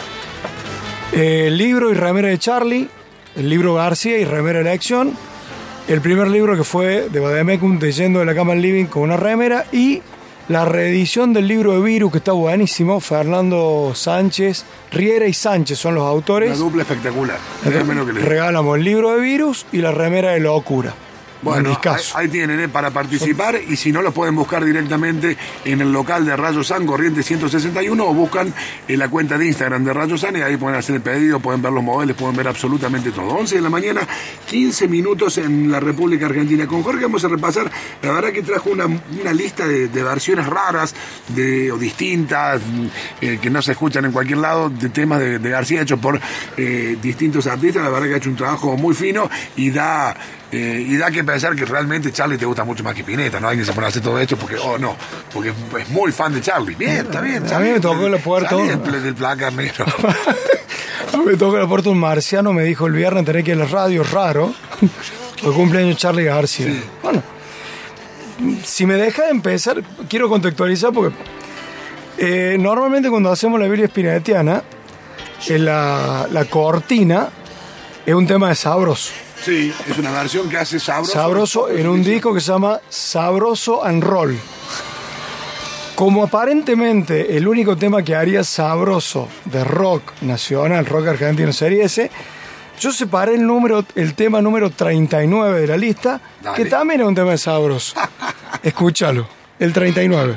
Eh, 1.14 1.46
El 1.48 1.58
libro 1.58 1.92
y 1.92 1.94
remera 1.94 2.30
de 2.30 2.38
Charlie, 2.38 2.90
el 3.36 3.50
libro 3.50 3.76
García 3.76 4.18
y 4.18 4.26
remera 4.26 4.60
de 4.60 4.66
la 4.66 4.72
acción, 4.72 5.14
el 5.88 6.02
primer 6.02 6.30
libro 6.30 6.58
que 6.58 6.64
fue 6.64 7.10
de 7.10 7.20
Bademecum 7.20 7.78
de 7.80 7.92
Yendo 7.92 8.20
de 8.20 8.26
la 8.26 8.34
Cama 8.34 8.54
al 8.54 8.62
Living 8.62 8.86
con 8.86 9.04
una 9.04 9.18
remera 9.18 9.66
y 9.72 10.02
la 10.48 10.66
reedición 10.66 11.34
del 11.34 11.48
libro 11.48 11.74
de 11.74 11.82
Virus 11.82 12.12
que 12.12 12.18
está 12.20 12.32
buenísimo, 12.32 13.00
Fernando 13.00 13.94
Sánchez, 13.96 14.64
Riera 14.92 15.26
y 15.26 15.34
Sánchez 15.34 15.78
son 15.80 15.96
los 15.96 16.04
autores. 16.04 16.50
Una 16.50 16.58
dupla 16.58 16.82
espectacular. 16.84 17.38
Regalamos 17.64 18.78
el 18.78 18.84
libro 18.84 19.12
de 19.12 19.22
Virus 19.22 19.66
y 19.72 19.78
la 19.78 19.92
remera 19.92 20.32
de 20.32 20.40
Locura. 20.40 20.94
Bueno, 21.42 21.78
ahí, 22.16 22.28
tienen, 22.28 22.60
¿eh? 22.60 22.68
para 22.68 22.92
participar 22.92 23.60
y 23.68 23.76
si 23.76 23.92
no 23.92 24.02
lo 24.02 24.12
pueden 24.12 24.36
buscar 24.36 24.64
directamente 24.64 25.38
en 25.64 25.82
el 25.82 25.92
local 25.92 26.26
de 26.26 26.36
Rayo 26.36 26.64
San, 26.64 26.86
Corriente 26.86 27.22
161 27.24 28.04
o 28.04 28.14
buscan 28.14 28.54
en 28.88 29.00
la 29.00 29.10
cuenta 29.10 29.38
de 29.38 29.46
Instagram 29.46 29.84
de 29.84 29.94
Rayo 29.94 30.18
San 30.18 30.36
y 30.36 30.42
ahí 30.42 30.58
pueden 30.58 30.78
hacer 30.78 30.96
el 30.96 31.02
pedido, 31.02 31.40
pueden 31.40 31.62
ver 31.62 31.72
los 31.72 31.84
modelos, 31.84 32.16
pueden 32.18 32.36
ver 32.36 32.48
absolutamente 32.48 33.12
todo. 33.12 33.28
11 33.28 33.56
de 33.56 33.62
la 33.62 33.70
mañana, 33.70 34.02
15 34.48 34.88
minutos 34.88 35.38
en 35.38 35.72
la 35.72 35.80
República 35.80 36.26
Argentina. 36.26 36.66
Con 36.66 36.84
Jorge 36.84 37.04
vamos 37.04 37.24
a 37.24 37.28
repasar, 37.28 37.70
la 38.02 38.12
verdad 38.12 38.32
que 38.32 38.42
trajo 38.42 38.72
una, 38.72 38.86
una 38.86 39.34
lista 39.34 39.68
de, 39.68 39.88
de 39.88 40.04
versiones 40.04 40.48
raras 40.48 40.96
de, 41.30 41.72
o 41.72 41.78
distintas, 41.78 42.62
eh, 43.22 43.40
que 43.42 43.50
no 43.50 43.62
se 43.62 43.74
escuchan 43.74 44.06
en 44.06 44.12
cualquier 44.12 44.40
lado, 44.40 44.70
de 44.70 44.90
temas 44.90 45.20
de, 45.20 45.40
de 45.40 45.50
García 45.50 45.82
hechos 45.82 46.00
por 46.00 46.20
eh, 46.58 46.98
distintos 47.02 47.48
artistas. 47.48 47.84
La 47.84 47.90
verdad 47.90 48.08
que 48.08 48.14
ha 48.16 48.18
hecho 48.18 48.30
un 48.30 48.36
trabajo 48.36 48.76
muy 48.78 48.96
fino 48.96 49.30
y 49.56 49.72
da 49.72 50.16
Eh, 50.52 50.86
y 50.88 50.96
da 50.98 51.10
que 51.12 51.24
pensar 51.24 51.56
que 51.56 51.66
realmente 51.66 52.12
Charlie 52.12 52.38
te 52.38 52.46
gusta 52.46 52.64
mucho 52.64 52.84
más 52.84 52.94
que 52.94 53.04
Pineta, 53.04 53.40
¿no? 53.40 53.48
Alguien 53.48 53.66
se 53.66 53.74
pone 53.74 53.88
a 53.88 53.90
hacer 53.90 54.02
todo 54.02 54.20
esto 54.20 54.38
porque, 54.38 54.56
oh 54.58 54.78
no, 54.78 54.96
porque 55.34 55.50
es 55.80 55.90
muy 55.90 56.12
fan 56.12 56.34
de 56.34 56.42
Charlie. 56.42 56.76
Bien, 56.76 56.98
está 56.98 57.20
bien. 57.22 57.52
A 57.52 57.60
mí 57.60 57.72
me 57.72 57.80
tocó 57.80 58.08
puerta. 58.20 58.50
Salí 58.52 58.68
del. 58.68 59.16
A 61.14 61.18
mí 61.18 61.26
me 61.26 61.38
tocó 61.38 61.58
la 61.58 61.68
puerta 61.68 61.90
un 61.90 62.00
marciano, 62.00 62.52
me 62.52 62.64
dijo 62.64 62.88
el 62.88 62.94
viernes 62.94 63.26
tenés 63.26 63.44
que 63.44 63.52
ir 63.52 63.58
a 63.58 63.66
la 63.66 63.66
radio, 63.66 64.04
raro. 64.04 64.54
Fue 65.42 65.54
cumpleaños 65.54 65.98
Charlie 65.98 66.26
García. 66.26 66.74
Bueno, 67.02 67.22
si 68.64 68.86
me 68.86 68.96
deja 68.96 69.24
de 69.24 69.32
empezar, 69.32 69.82
quiero 70.10 70.28
contextualizar 70.30 70.92
porque 70.92 71.16
eh, 72.18 72.58
normalmente 72.60 73.10
cuando 73.10 73.32
hacemos 73.32 73.60
la 73.60 73.68
Biblia 73.68 73.88
Spinetiana, 73.88 74.64
en 75.48 75.66
la, 75.66 76.28
la 76.32 76.46
cortina 76.46 77.30
es 78.06 78.14
un 78.14 78.28
tema 78.28 78.50
de 78.50 78.56
sabroso. 78.56 79.14
Sí, 79.44 79.74
es 79.88 79.98
una 79.98 80.12
versión 80.12 80.50
que 80.50 80.58
hace 80.58 80.80
sabroso. 80.80 81.12
Sabroso 81.14 81.70
en 81.70 81.88
un 81.88 82.04
disco 82.04 82.34
que 82.34 82.40
se 82.40 82.52
llama 82.52 82.80
Sabroso 82.90 83.84
and 83.84 84.04
Roll. 84.04 84.38
Como 85.96 86.24
aparentemente 86.24 87.38
el 87.38 87.48
único 87.48 87.78
tema 87.78 88.04
que 88.04 88.16
haría 88.16 88.44
sabroso 88.44 89.30
de 89.46 89.64
rock 89.64 90.12
nacional, 90.22 90.86
rock 90.86 91.08
argentino 91.08 91.54
sería 91.54 91.86
ese, 91.86 92.12
yo 92.80 92.92
separé 92.92 93.36
el 93.36 93.46
número, 93.46 93.86
el 93.96 94.14
tema 94.14 94.42
número 94.42 94.70
39 94.70 95.62
de 95.62 95.68
la 95.68 95.78
lista, 95.78 96.20
Dale. 96.42 96.58
que 96.58 96.70
también 96.70 97.02
es 97.02 97.08
un 97.08 97.16
tema 97.16 97.32
de 97.32 97.38
sabroso. 97.38 97.96
Escúchalo, 98.64 99.28
el 99.60 99.72
39. 99.72 100.36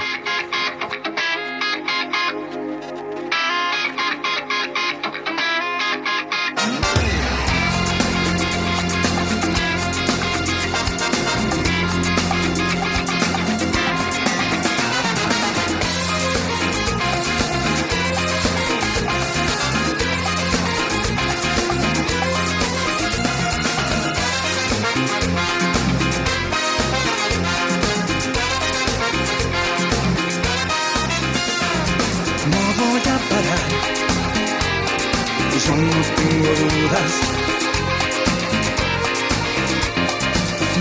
No 35.66 35.90
tengo 36.16 36.48
dudas. 36.48 37.12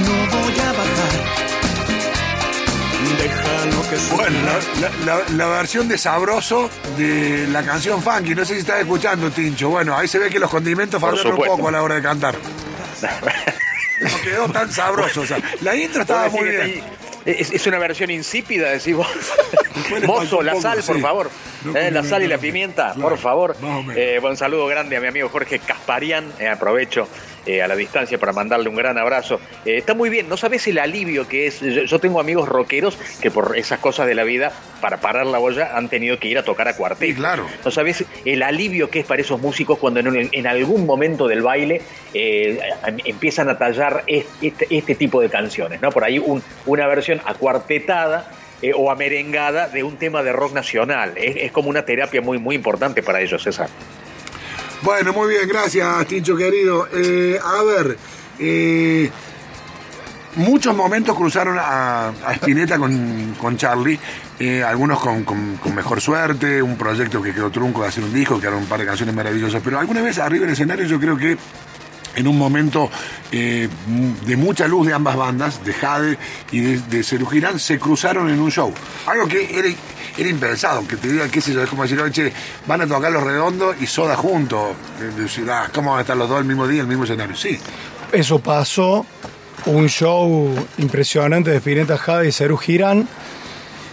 No 0.05 0.37
voy 0.37 0.53
a 0.59 0.71
bajar. 0.71 1.13
Déjalo 3.17 3.89
que 3.89 3.97
suba. 3.97 4.15
Bueno, 4.17 4.39
la, 4.45 4.89
la- 4.89 5.15
la- 5.17 5.29
la 5.35 5.45
versión 5.47 5.87
de 5.87 5.97
Sabroso 5.97 6.69
de 6.97 7.47
la 7.51 7.63
canción 7.63 8.01
Funky, 8.01 8.35
no 8.35 8.45
sé 8.45 8.53
si 8.55 8.59
estás 8.61 8.79
escuchando, 8.81 9.29
Tincho. 9.31 9.69
Bueno, 9.69 9.95
ahí 9.97 10.07
se 10.07 10.19
ve 10.19 10.29
que 10.29 10.39
los 10.39 10.49
condimentos 10.49 11.01
fallaron 11.01 11.33
un 11.33 11.43
poco 11.45 11.67
a 11.67 11.71
la 11.71 11.81
hora 11.83 11.95
de 11.95 12.01
cantar. 12.01 12.35
No 13.99 14.09
quedó 14.21 14.47
tan 14.49 14.71
sabroso. 14.71 15.21
O 15.21 15.25
sea, 15.25 15.39
la 15.61 15.75
intro 15.75 16.01
estaba 16.03 16.29
¿Puedo 16.29 16.43
muy 16.45 16.51
bien. 16.55 16.83
Es, 17.27 17.51
es 17.51 17.67
una 17.67 17.77
versión 17.77 18.09
insípida, 18.09 18.69
decís 18.71 18.95
vos. 18.95 19.07
Mozo, 20.05 20.39
un 20.39 20.45
la 20.45 20.53
poco, 20.53 20.61
sal, 20.61 20.79
por 20.85 20.95
sí. 20.95 21.01
favor. 21.01 21.29
No 21.63 21.75
Eh, 21.77 21.91
la 21.91 22.03
sal 22.03 22.23
y 22.23 22.27
la 22.27 22.37
pimienta, 22.37 22.93
Claro, 22.93 23.09
por 23.09 23.17
favor. 23.17 23.55
Eh, 23.95 24.17
buen 24.21 24.37
saludo 24.37 24.65
grande 24.67 24.95
a 24.97 25.01
mi 25.01 25.07
amigo 25.07 25.29
Jorge 25.29 25.59
Casparian. 25.59 26.31
Eh, 26.39 26.47
aprovecho 26.47 27.07
eh, 27.48 27.61
a 27.64 27.68
la 27.68 27.76
distancia 27.76 28.18
para 28.19 28.34
mandarle 28.34 28.69
un 28.69 28.76
gran 28.76 28.98
abrazo. 28.99 29.40
Eh, 29.65 29.78
está 29.78 29.95
muy 29.95 30.10
bien, 30.10 30.30
no 30.30 30.38
sabes 30.38 30.68
el 30.68 30.78
alivio 30.78 31.28
que 31.28 31.48
es. 31.48 31.60
Yo, 31.61 31.84
yo 31.84 31.99
tengo 31.99 32.19
amigos 32.19 32.48
rockeros 32.48 32.98
que 33.22 33.32
por 33.32 33.57
esas 33.57 33.80
cosas 33.80 34.06
de 34.06 34.14
la 34.14 34.24
vida, 34.24 34.52
para 34.82 34.98
parar 34.98 35.26
la 35.26 35.40
olla, 35.40 35.76
han 35.76 35.90
tenido 35.90 36.19
que 36.19 36.28
ir 36.28 36.38
a 36.38 36.44
tocar 36.44 36.68
a 36.68 36.76
cuarteto. 36.76 37.15
claro. 37.15 37.48
No 37.65 37.72
sabes 37.72 38.06
el 38.26 38.44
alivio 38.44 38.90
que 38.90 38.99
es 38.99 39.06
para 39.06 39.22
esos 39.22 39.40
músicos 39.41 39.80
cuando 39.80 39.99
en, 40.02 40.07
un- 40.10 40.30
en 40.32 40.48
algún 40.48 40.86
momento 40.86 41.28
del 41.28 41.41
baile 41.41 41.82
eh, 42.14 42.60
em- 42.86 42.98
empiezan 43.06 43.49
a 43.49 43.57
tallar 43.57 44.03
es- 44.07 44.26
este, 44.41 44.68
este 44.69 44.95
tipo 44.95 45.22
de 45.22 45.30
canciones, 45.30 45.82
¿no? 45.82 45.90
Por 45.90 46.03
ahí 46.03 46.19
un- 46.19 46.44
una 46.65 46.86
versión 46.88 47.22
acuartetada 47.26 48.30
eh, 48.61 48.72
o 48.76 48.90
amerengada 48.91 49.68
de 49.68 49.84
un 49.84 49.98
tema 49.98 50.24
de 50.24 50.34
rock 50.34 50.53
nacional. 50.53 51.14
Es, 51.15 51.36
es 51.38 51.52
como 51.52 51.69
una 51.69 51.84
terapia 51.86 52.22
muy, 52.22 52.38
muy 52.40 52.56
importante 52.56 53.03
para 53.03 53.22
ellos, 53.22 53.41
César. 53.44 53.69
Bueno, 54.81 55.11
muy 55.13 55.29
bien, 55.29 55.47
gracias, 55.47 56.05
Tincho 56.07 56.35
querido. 56.35 56.87
Eh, 56.93 57.39
a 57.43 57.63
ver, 57.63 57.97
eh, 58.39 59.09
muchos 60.35 60.75
momentos 60.75 61.15
cruzaron 61.17 61.57
a, 61.59 62.09
a 62.09 62.33
Spinetta 62.35 62.77
con, 62.77 63.35
con 63.39 63.57
Charlie, 63.57 63.99
eh, 64.39 64.63
algunos 64.63 64.99
con, 64.99 65.23
con- 65.23 65.57
mejor 65.75 65.99
suerte, 65.99 66.61
un 66.61 66.77
proyecto 66.77 67.21
que 67.21 67.33
quedó 67.33 67.49
trunco 67.49 67.81
de 67.81 67.87
hacer 67.87 68.03
un 68.03 68.13
disco, 68.13 68.39
que 68.39 68.47
eran 68.47 68.59
un 68.59 68.65
par 68.67 68.79
de 68.79 68.85
canciones 68.85 69.13
maravillosas, 69.15 69.61
pero 69.63 69.79
alguna 69.79 70.01
vez 70.01 70.19
arriba 70.19 70.43
del 70.45 70.53
escenario 70.53 70.85
yo 70.85 70.99
creo 70.99 71.17
que 71.17 71.37
en 72.18 72.27
un 72.27 72.38
momento 72.38 72.89
eh, 73.31 73.69
de 74.26 74.35
mucha 74.35 74.68
luz 74.68 74.88
de 74.88 74.94
ambas 74.94 75.15
bandas, 75.15 75.64
de 75.64 75.72
Jade 75.72 76.18
y 76.52 76.60
de, 76.60 76.80
de 76.80 77.03
Cerú 77.03 77.27
Girán, 77.27 77.60
se 77.60 77.77
cruzaron 77.77 78.30
en 78.30 78.39
un 78.39 78.52
show. 78.52 78.73
Algo 79.06 79.27
que 79.27 79.57
era, 79.57 79.69
era 80.18 80.30
impensado, 80.30 80.85
que 80.88 80.98
te 80.98 81.10
digan, 81.10 81.30
qué 81.30 81.39
sé 81.39 81.53
yo, 81.53 81.61
es 81.61 81.69
como 81.69 81.84
decir, 81.84 82.02
oye, 82.02 82.34
van 82.65 82.81
a 82.81 82.88
tocar 82.88 83.11
los 83.11 83.23
redondos 83.23 83.76
y 83.80 83.85
soda 83.85 84.15
juntos. 84.15 84.76
Decir, 85.15 85.49
ah, 85.52 85.69
¿cómo 85.72 85.91
van 85.91 85.99
a 85.99 86.02
estar 86.02 86.18
los 86.18 86.27
dos 86.27 86.39
el 86.39 86.45
mismo 86.45 86.68
día, 86.68 86.81
el 86.81 86.88
mismo 86.88 87.03
escenario? 87.03 87.35
Sí. 87.35 87.60
Eso 88.11 88.39
pasó, 88.39 89.06
un 89.68 89.88
show 89.88 90.53
impresionante 90.80 91.52
de 91.52 91.57
Spinetta 91.57 91.99
Jade 91.99 92.30
y 92.30 92.31
Cerú 92.31 92.57
Girán. 92.57 93.07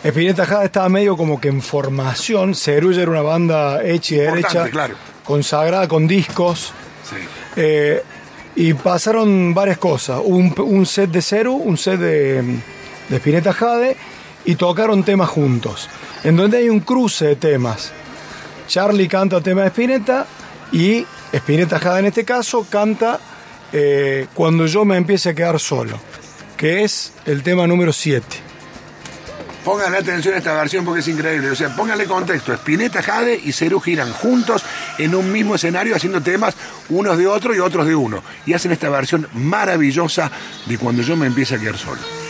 Spinetta 0.02 0.46
Jade 0.46 0.66
estaba 0.66 0.88
medio 0.88 1.14
como 1.16 1.38
que 1.38 1.48
en 1.48 1.60
formación, 1.60 2.54
Cerú 2.54 2.92
ya 2.92 3.02
era 3.02 3.10
una 3.10 3.22
banda 3.22 3.84
hecha 3.84 4.14
y 4.14 4.18
derecha, 4.18 4.70
claro. 4.70 4.94
consagrada 5.24 5.88
con 5.88 6.06
discos. 6.06 6.72
Sí. 7.08 7.16
Eh, 7.56 8.02
y 8.56 8.74
pasaron 8.74 9.54
varias 9.54 9.78
cosas. 9.78 10.20
Un, 10.24 10.86
set 10.86 11.10
de 11.10 11.22
Ceru, 11.22 11.54
un 11.54 11.76
set 11.76 11.98
de, 11.98 12.42
de 13.08 13.16
Spinetta 13.16 13.52
Jade 13.52 13.96
y 14.44 14.54
tocaron 14.54 15.02
temas 15.04 15.28
juntos. 15.28 15.88
En 16.22 16.36
donde 16.36 16.58
hay 16.58 16.68
un 16.68 16.80
cruce 16.80 17.26
de 17.26 17.36
temas. 17.36 17.92
Charlie 18.66 19.08
canta 19.08 19.40
tema 19.40 19.62
de 19.62 19.68
Spinetta 19.68 20.26
y 20.72 21.04
Spinetta 21.32 21.78
Jade 21.78 22.00
en 22.00 22.06
este 22.06 22.24
caso 22.24 22.66
canta 22.68 23.20
eh, 23.72 24.28
Cuando 24.34 24.66
yo 24.66 24.84
me 24.84 24.96
empiece 24.96 25.30
a 25.30 25.34
quedar 25.34 25.58
solo, 25.58 25.98
que 26.56 26.84
es 26.84 27.12
el 27.26 27.42
tema 27.42 27.66
número 27.66 27.92
7. 27.92 28.24
Pónganle 29.64 29.98
atención 29.98 30.34
a 30.34 30.38
esta 30.38 30.52
versión 30.52 30.84
porque 30.84 31.00
es 31.00 31.08
increíble. 31.08 31.50
O 31.50 31.56
sea, 31.56 31.74
pónganle 31.74 32.04
contexto. 32.04 32.52
Spinetta, 32.52 33.02
Jade 33.02 33.40
y 33.42 33.52
Cerú 33.52 33.80
giran 33.80 34.12
juntos 34.12 34.62
en 34.98 35.14
un 35.14 35.32
mismo 35.32 35.54
escenario 35.54 35.96
haciendo 35.96 36.20
temas 36.20 36.54
unos 36.90 37.16
de 37.16 37.26
otro 37.26 37.54
y 37.54 37.60
otros 37.60 37.86
de 37.86 37.94
uno. 37.94 38.22
Y 38.44 38.52
hacen 38.52 38.72
esta 38.72 38.90
versión 38.90 39.26
maravillosa 39.32 40.30
de 40.66 40.76
cuando 40.78 41.02
yo 41.02 41.16
me 41.16 41.26
empiece 41.26 41.54
a 41.54 41.58
quedar 41.58 41.78
solo. 41.78 42.23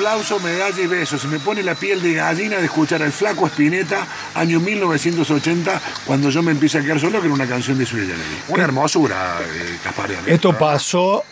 Aplauso, 0.00 0.40
medalla 0.40 0.80
y 0.82 0.86
besos. 0.86 1.20
Se 1.20 1.28
me 1.28 1.38
pone 1.38 1.62
la 1.62 1.74
piel 1.74 2.00
de 2.00 2.14
gallina 2.14 2.56
de 2.56 2.64
escuchar 2.64 3.02
al 3.02 3.12
flaco 3.12 3.46
Spinetta, 3.46 4.06
año 4.34 4.58
1980, 4.58 5.78
cuando 6.06 6.30
yo 6.30 6.42
me 6.42 6.52
empiezo 6.52 6.78
a 6.78 6.80
quedar 6.80 6.98
solo, 6.98 7.20
que 7.20 7.26
era 7.26 7.34
una 7.34 7.46
canción 7.46 7.76
de 7.76 7.84
Suya 7.84 8.14
Una 8.48 8.64
hermosura, 8.64 9.38
eh, 9.42 9.76
Casparian. 9.84 10.20
Esto 10.26 10.56
pasó 10.56 11.22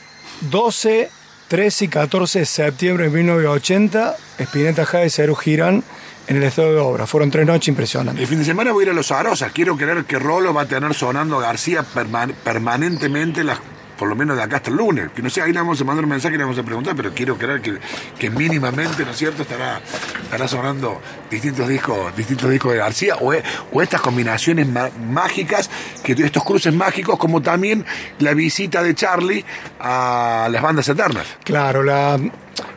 12, 0.42 1.08
13 1.48 1.84
y 1.86 1.88
14 1.88 2.38
de 2.40 2.44
septiembre 2.46 3.04
de 3.04 3.10
1980. 3.10 4.16
Spinetta 4.38 4.84
Jade 4.84 5.06
y 5.06 5.10
Cero 5.10 5.34
Girán 5.34 5.82
en 6.26 6.36
el 6.36 6.42
estado 6.42 6.70
de 6.74 6.78
obra. 6.80 7.06
Fueron 7.06 7.30
tres 7.30 7.46
noches 7.46 7.68
impresionantes. 7.68 8.20
El 8.20 8.28
fin 8.28 8.38
de 8.38 8.44
semana 8.44 8.72
voy 8.72 8.82
a 8.82 8.86
ir 8.88 8.90
a 8.90 8.94
Los 8.94 9.10
Arosas. 9.12 9.50
Quiero 9.52 9.78
creer 9.78 10.04
que 10.04 10.18
Rolo 10.18 10.52
va 10.52 10.62
a 10.62 10.66
tener 10.68 10.92
sonando 10.92 11.38
a 11.38 11.40
García 11.42 11.86
perman- 11.94 12.34
permanentemente 12.44 13.44
las 13.44 13.60
por 13.98 14.08
lo 14.08 14.16
menos 14.16 14.36
de 14.36 14.42
acá 14.44 14.56
hasta 14.56 14.70
el 14.70 14.76
lunes. 14.76 15.10
Que 15.14 15.20
no 15.20 15.28
sé, 15.28 15.42
ahí 15.42 15.52
le 15.52 15.58
vamos 15.58 15.80
a 15.80 15.84
mandar 15.84 16.04
un 16.04 16.10
mensaje 16.10 16.36
y 16.36 16.38
le 16.38 16.44
vamos 16.44 16.58
a 16.58 16.62
preguntar, 16.62 16.94
pero 16.96 17.12
quiero 17.12 17.36
creer 17.36 17.60
que, 17.60 17.78
que 18.18 18.30
mínimamente, 18.30 19.04
¿no 19.04 19.10
es 19.10 19.16
cierto?, 19.18 19.42
estará, 19.42 19.80
estará 20.22 20.48
sonando 20.48 21.00
distintos 21.30 21.68
discos, 21.68 22.16
distintos 22.16 22.48
discos 22.50 22.72
de 22.72 22.78
García, 22.78 23.16
o, 23.16 23.32
o 23.72 23.82
estas 23.82 24.00
combinaciones 24.00 24.66
mágicas, 24.66 25.68
que 26.02 26.12
estos 26.12 26.44
cruces 26.44 26.72
mágicos, 26.72 27.18
como 27.18 27.42
también 27.42 27.84
la 28.20 28.32
visita 28.34 28.82
de 28.82 28.94
Charlie 28.94 29.44
a 29.80 30.48
las 30.50 30.62
bandas 30.62 30.88
eternas. 30.88 31.26
Claro, 31.44 31.82
la, 31.82 32.18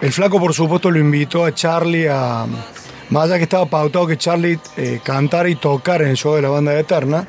el 0.01 0.11
flaco 0.11 0.39
por 0.39 0.53
supuesto 0.53 0.89
lo 0.89 0.99
invitó 0.99 1.45
a 1.45 1.53
Charlie 1.53 2.07
a... 2.09 2.45
Más 3.09 3.25
allá 3.25 3.37
que 3.37 3.43
estaba 3.43 3.65
pautado 3.65 4.07
que 4.07 4.17
Charlie 4.17 4.57
eh, 4.77 5.01
cantara 5.03 5.49
y 5.49 5.55
tocara 5.55 6.05
en 6.05 6.11
el 6.11 6.15
show 6.15 6.33
de 6.33 6.41
la 6.41 6.47
banda 6.47 6.79
Eterna, 6.79 7.27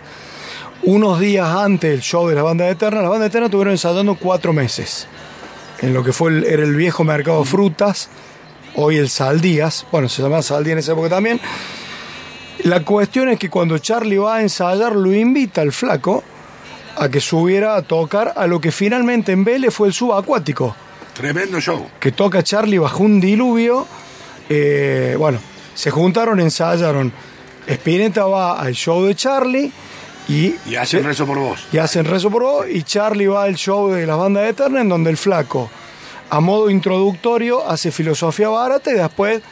unos 0.82 1.20
días 1.20 1.48
antes 1.48 1.90
del 1.90 2.00
show 2.00 2.28
de 2.28 2.34
la 2.34 2.42
banda 2.42 2.68
Eterna, 2.68 3.02
la 3.02 3.08
banda 3.08 3.26
Eterna 3.26 3.46
estuvieron 3.46 3.72
ensayando 3.72 4.14
cuatro 4.16 4.52
meses. 4.52 5.06
En 5.80 5.94
lo 5.94 6.02
que 6.04 6.12
fue 6.12 6.30
el, 6.30 6.44
era 6.44 6.62
el 6.62 6.74
viejo 6.74 7.04
mercado 7.04 7.40
de 7.40 7.46
frutas, 7.46 8.08
hoy 8.74 8.96
el 8.96 9.08
Saldías, 9.08 9.86
bueno, 9.90 10.08
se 10.08 10.22
llamaba 10.22 10.42
Saldías 10.42 10.72
en 10.72 10.78
esa 10.78 10.92
época 10.92 11.08
también. 11.08 11.40
La 12.64 12.84
cuestión 12.84 13.28
es 13.28 13.38
que 13.38 13.50
cuando 13.50 13.78
Charlie 13.78 14.18
va 14.18 14.36
a 14.36 14.42
ensayar, 14.42 14.94
lo 14.94 15.12
invita 15.12 15.60
al 15.62 15.72
flaco 15.72 16.22
a 16.96 17.08
que 17.08 17.20
subiera 17.20 17.74
a 17.74 17.82
tocar 17.82 18.34
a 18.36 18.46
lo 18.46 18.60
que 18.60 18.70
finalmente 18.70 19.32
en 19.32 19.44
Vélez 19.44 19.74
fue 19.74 19.88
el 19.88 19.94
subacuático 19.94 20.76
Tremendo 21.14 21.58
show. 21.60 21.86
que 21.98 22.12
toca 22.12 22.42
Charlie 22.42 22.78
bajo 22.78 23.02
un 23.02 23.20
diluvio. 23.20 23.86
Eh, 24.48 25.16
bueno, 25.18 25.38
se 25.74 25.90
juntaron, 25.90 26.38
ensayaron. 26.40 27.12
Spinetta 27.66 28.26
va 28.26 28.60
al 28.60 28.74
show 28.74 29.04
de 29.04 29.14
Charlie 29.14 29.72
y, 30.28 30.54
Y 30.66 30.76
hacen 30.76 31.04
rezo 31.04 31.26
por 31.26 31.38
vos. 31.38 31.66
y 31.72 31.78
hacen 31.78 32.04
rezo 32.04 32.30
por 32.30 32.42
vos. 32.42 32.66
Y 32.70 32.82
Charlie 32.82 33.26
va 33.26 33.44
al 33.44 33.56
show 33.56 33.90
de 33.90 34.06
la 34.06 34.16
banda 34.16 34.46
eterna, 34.48 34.80
en 34.80 34.88
donde 34.88 35.10
el 35.10 35.16
flaco, 35.16 35.70
a 36.30 36.40
modo 36.40 36.70
introductorio, 36.70 37.68
hace 37.68 37.90
filosofía 37.90 38.48
barata 38.48 38.90
y 38.90 38.94
después, 38.94 39.42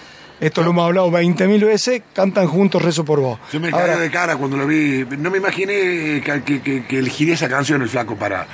esto 0.40 0.62
lo 0.62 0.70
hemos 0.70 0.86
hablado 0.86 1.10
20.000 1.10 1.64
veces, 1.66 2.02
cantan 2.14 2.46
juntos 2.46 2.80
rezo 2.82 3.04
por 3.04 3.20
vos. 3.20 3.38
Yo 3.52 3.60
me 3.60 3.68
Ahora, 3.70 3.94
caí 3.94 4.00
de 4.00 4.10
cara 4.10 4.36
cuando 4.36 4.56
lo 4.56 4.66
vi. 4.66 5.04
No 5.18 5.30
me 5.30 5.38
imaginé 5.38 6.22
que, 6.24 6.42
que, 6.44 6.62
que- 6.62 6.86
que 6.86 6.98
elegiría 6.98 7.34
esa 7.34 7.48
canción 7.48 7.82
el 7.82 7.88
flaco 7.90 8.16
para, 8.16 8.46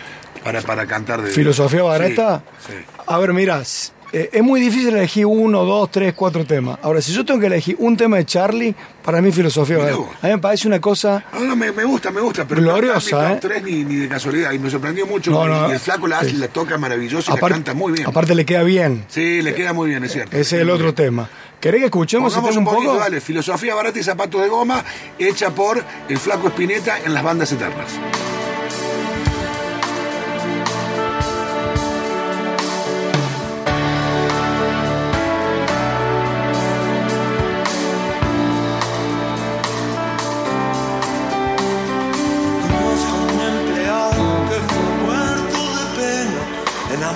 para, 0.43 0.63
para 0.63 0.85
cantar 0.87 1.23
de. 1.23 1.31
filosofía 1.31 1.83
barata. 1.85 2.43
Sí, 2.67 2.73
sí. 2.73 2.85
A 3.07 3.19
ver, 3.19 3.33
mira, 3.33 3.61
s- 3.61 3.93
eh, 4.19 4.31
es 4.33 4.43
muy 4.43 4.61
difícil 4.61 4.89
elegir 4.97 5.27
uno, 5.27 5.65
dos, 5.65 5.91
tres, 5.91 6.15
cuatro 6.15 6.45
temas. 6.45 6.79
Ahora, 6.83 7.03
si 7.03 7.13
yo 7.13 7.25
tengo 7.25 7.39
que 7.41 7.47
elegir 7.47 7.77
un 7.79 7.97
tema 7.97 8.17
de 8.17 8.25
Charlie, 8.25 8.75
para 9.05 9.21
mí 9.21 9.31
filosofía. 9.31 9.77
A 9.77 10.27
mí 10.27 10.33
me 10.33 10.39
parece 10.39 10.67
una 10.67 10.81
cosa 10.81 11.23
No, 11.35 11.41
no, 11.41 11.55
me, 11.57 11.71
me 11.71 11.85
gusta, 11.85 12.11
me 12.11 12.21
gusta, 12.21 12.47
pero 12.49 12.63
Gloriosa, 12.63 13.17
no 13.17 13.27
¿eh? 13.29 13.31
top 13.33 13.41
tres 13.51 13.63
ni, 13.63 13.85
ni 13.85 13.97
de 13.97 14.09
casualidad. 14.09 14.53
Y 14.53 14.59
me 14.59 14.71
sorprendió 14.71 15.07
mucho. 15.07 15.31
No, 15.31 15.45
y- 15.45 15.49
no, 15.49 15.69
y 15.69 15.73
el 15.73 15.79
flaco 15.81 16.07
la, 16.07 16.19
hace, 16.21 16.29
es- 16.29 16.39
la 16.39 16.49
toca 16.49 16.79
maravilloso 16.79 17.31
y 17.33 17.41
la 17.41 17.49
canta 17.49 17.75
muy 17.75 17.93
bien. 17.93 18.09
aparte 18.09 18.35
le 18.35 18.45
queda 18.47 18.63
bien. 18.63 19.05
Sí, 19.09 19.43
le 19.43 19.55
queda 19.55 19.73
muy 19.75 19.91
bien, 19.91 20.03
es 20.05 20.13
cierto. 20.13 20.37
Ese 20.37 20.57
es 20.57 20.63
el 20.63 20.71
otro 20.71 20.95
tema. 20.95 21.29
¿Querés 21.61 21.81
que 21.81 21.87
escuchemos 21.87 22.33
ese 22.33 22.41
tema 22.41 22.53
un 22.53 22.59
un 22.59 22.65
poquito, 22.65 22.91
poco? 22.93 23.01
dale. 23.03 23.21
Filosofía 23.21 23.75
barata 23.75 23.99
y 23.99 24.03
zapatos 24.03 24.41
de 24.43 24.49
goma, 24.49 24.85
hecha 25.19 25.51
por 25.51 25.83
el 26.09 26.19
flaco 26.19 26.49
Espineta 26.49 26.99
en 27.05 27.13
las 27.15 27.23
bandas 27.23 27.51
eternas. 27.53 27.89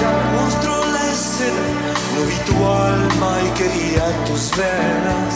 ya 0.00 0.10
me 0.16 0.24
mostró 0.40 0.74
la 0.92 1.04
escena, 1.12 1.92
no 2.14 2.20
vi 2.26 2.36
tu 2.48 2.56
alma 2.66 3.30
y 3.42 3.50
quería 3.58 4.04
tus 4.26 4.50
venas. 4.56 5.34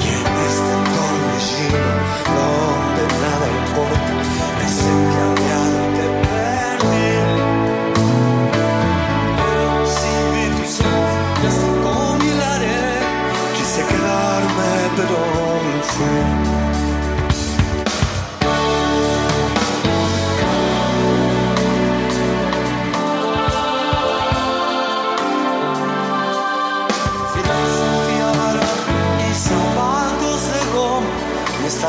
Y 0.00 0.08
en 0.08 0.26
este 0.48 0.74
torbellino 0.94 1.92
donde 2.36 3.02
nada 3.22 3.46
importa, 3.60 4.12
me 4.58 4.66
sentí 4.78 5.16
aviado 5.28 5.78
y 5.82 5.94
te 5.96 6.06
perdí. 6.28 7.12
Pero 9.38 9.66
si 9.96 10.12
vi 10.32 10.44
tus 10.56 10.80
ojos, 10.80 11.14
ya 11.42 11.50
sé 11.50 11.68
cómo 11.82 12.16
miraré. 12.16 12.80
Quise 13.56 13.80
quedarme, 13.86 14.70
pero 14.96 15.16
no 15.76 15.82
fui. 15.82 16.41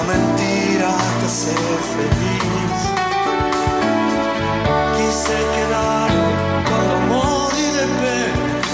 Mentira 0.07 0.91
te 1.19 1.25
hace 1.25 1.55
feliz. 1.95 2.77
Quise 4.97 5.37
quedarme 5.55 6.27
con 6.69 6.85
amor 7.03 7.51
y 7.57 7.63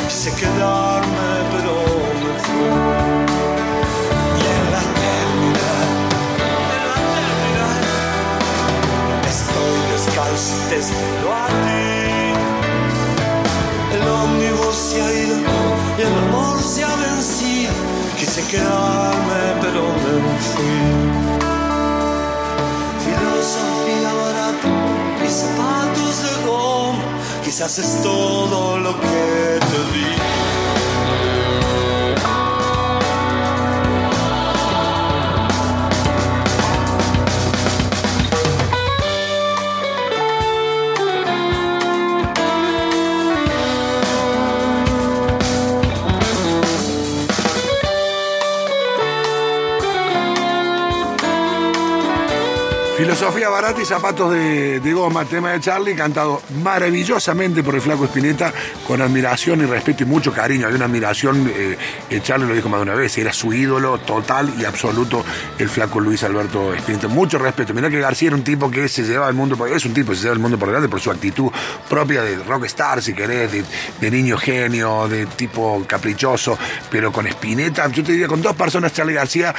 quise 0.08 0.32
quedarme, 0.36 1.30
pero 1.52 1.74
me 2.22 2.34
fui. 2.46 2.72
Y 4.38 4.44
en 4.56 4.64
la 4.74 4.82
eternidad, 4.90 5.88
en 6.76 6.84
la 6.90 6.96
eternidad, 7.10 7.82
estoy 9.34 9.78
descalzo 9.92 10.54
espero 10.80 11.30
a 11.34 11.48
ti. 11.66 11.90
El 13.96 14.04
ómnibus 14.08 14.76
se 14.76 15.02
ha 15.02 15.10
ido 15.12 15.38
y 15.98 16.02
el 16.02 16.14
amor 16.26 16.56
se 16.62 16.84
ha 16.84 16.96
vencido. 16.96 17.74
Quise 18.18 18.42
quedarme, 18.48 19.09
Quizás 27.60 27.78
es 27.78 28.02
todo 28.02 28.78
lo 28.78 28.98
que 29.02 29.60
te 29.60 29.98
di. 29.98 30.59
Filosofía 53.20 53.50
barata 53.50 53.82
y 53.82 53.86
zapatos 53.86 54.32
de, 54.32 54.94
goma, 54.94 55.26
tema 55.26 55.52
de 55.52 55.60
Charlie, 55.60 55.94
cantado 55.94 56.42
maravillosamente 56.64 57.62
por 57.64 57.76
el 57.76 57.82
flaco 57.82 58.06
Espineta, 58.06 58.54
con 58.88 59.02
admiración 59.02 59.60
y 59.60 59.66
respeto 59.66 60.04
y 60.04 60.06
mucho 60.06 60.32
cariño. 60.32 60.68
Hay 60.68 60.74
una 60.74 60.86
admiración, 60.86 61.52
eh, 61.54 61.78
Charlie 62.24 62.48
lo 62.48 62.56
dijo 62.56 62.70
más 62.70 62.80
de 62.80 62.84
una 62.84 62.96
vez, 62.96 63.18
era 63.18 63.34
su 63.34 63.52
ídolo 63.52 63.98
total 63.98 64.54
y 64.58 64.64
absoluto 64.64 65.26
el 65.58 65.68
flaco 65.68 66.00
Luis 66.00 66.24
Alberto 66.24 66.74
Espineta. 66.74 67.10
Mucho 67.10 67.38
respeto. 67.38 67.74
Mirá 67.74 67.90
que 67.90 68.00
García 68.00 68.28
era 68.30 68.38
un 68.38 68.44
tipo 68.46 68.72
que 68.72 68.88
se 68.88 69.04
lleva 69.04 69.28
el 69.28 69.36
mundo, 69.36 69.58
por, 69.58 69.68
es 69.70 69.84
un 69.84 69.94
tipo 69.94 70.12
que 70.12 70.16
se 70.16 70.24
lleva 70.24 70.36
el 70.36 70.40
mundo 70.40 70.58
por 70.58 70.70
delante 70.70 70.88
por 70.88 71.02
su 71.02 71.12
actitud 71.12 71.52
propia 71.90 72.22
de 72.22 72.38
rockstar, 72.38 73.02
si 73.02 73.14
querés, 73.14 73.52
de, 74.00 74.12
niño 74.12 74.38
genio, 74.38 75.10
de 75.10 75.26
tipo 75.26 75.84
caprichoso, 75.86 76.58
pero 76.90 77.12
con 77.12 77.28
Espineta, 77.28 77.86
yo 77.90 78.02
te 78.02 78.14
diría, 78.14 78.30
con 78.30 78.42
dos 78.42 78.56
personas, 78.56 78.94
Charlie 78.94 79.16
García 79.16 79.54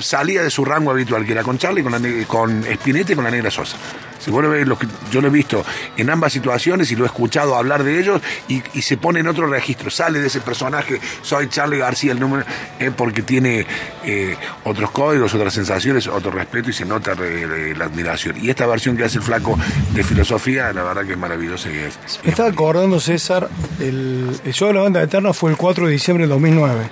salía 0.00 0.42
de 0.42 0.50
su 0.50 0.62
rango 0.62 0.90
habitual, 0.90 1.24
que 1.24 1.32
era 1.32 1.42
con 1.42 1.56
Charlie, 1.56 1.82
con, 2.26 2.49
con 2.50 2.96
y 2.98 3.14
con 3.14 3.24
la 3.24 3.30
Negra 3.30 3.50
Sosa. 3.50 3.76
Si 4.18 4.30
vos 4.30 4.42
lo 4.42 4.50
ves, 4.50 4.68
lo 4.68 4.78
que 4.78 4.86
yo 5.10 5.22
lo 5.22 5.28
he 5.28 5.30
visto 5.30 5.64
en 5.96 6.10
ambas 6.10 6.34
situaciones 6.34 6.90
y 6.92 6.96
lo 6.96 7.04
he 7.04 7.06
escuchado 7.06 7.56
hablar 7.56 7.82
de 7.84 7.98
ellos 7.98 8.20
y, 8.48 8.62
y 8.74 8.82
se 8.82 8.98
pone 8.98 9.20
en 9.20 9.28
otro 9.28 9.46
registro, 9.46 9.88
sale 9.90 10.20
de 10.20 10.26
ese 10.26 10.40
personaje, 10.42 11.00
soy 11.22 11.48
Charlie 11.48 11.78
García, 11.78 12.12
el 12.12 12.20
número, 12.20 12.44
eh, 12.78 12.90
porque 12.94 13.22
tiene 13.22 13.64
eh, 14.04 14.36
otros 14.64 14.90
códigos, 14.90 15.32
otras 15.34 15.54
sensaciones, 15.54 16.06
otro 16.06 16.30
respeto 16.32 16.68
y 16.68 16.74
se 16.74 16.84
nota 16.84 17.14
re- 17.14 17.46
re- 17.46 17.74
la 17.74 17.86
admiración. 17.86 18.36
Y 18.44 18.50
esta 18.50 18.66
versión 18.66 18.94
que 18.94 19.04
hace 19.04 19.16
el 19.16 19.24
flaco 19.24 19.58
de 19.94 20.04
filosofía, 20.04 20.70
la 20.74 20.82
verdad 20.82 21.06
que 21.06 21.12
es 21.12 21.18
maravillosa 21.18 21.70
y 21.70 21.78
es. 21.78 21.98
Me 22.22 22.30
estaba 22.30 22.50
acordando, 22.50 23.00
César, 23.00 23.48
el, 23.78 24.38
el 24.44 24.52
show 24.52 24.68
de 24.68 24.74
la 24.74 24.80
banda 24.82 25.02
eterna 25.02 25.32
fue 25.32 25.50
el 25.50 25.56
4 25.56 25.86
de 25.86 25.92
diciembre 25.92 26.24
del 26.24 26.30
2009. 26.30 26.90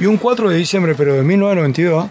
Y 0.00 0.06
un 0.06 0.16
4 0.16 0.50
de 0.50 0.56
diciembre, 0.56 0.96
pero 0.96 1.14
de 1.14 1.22
1992, 1.22 2.06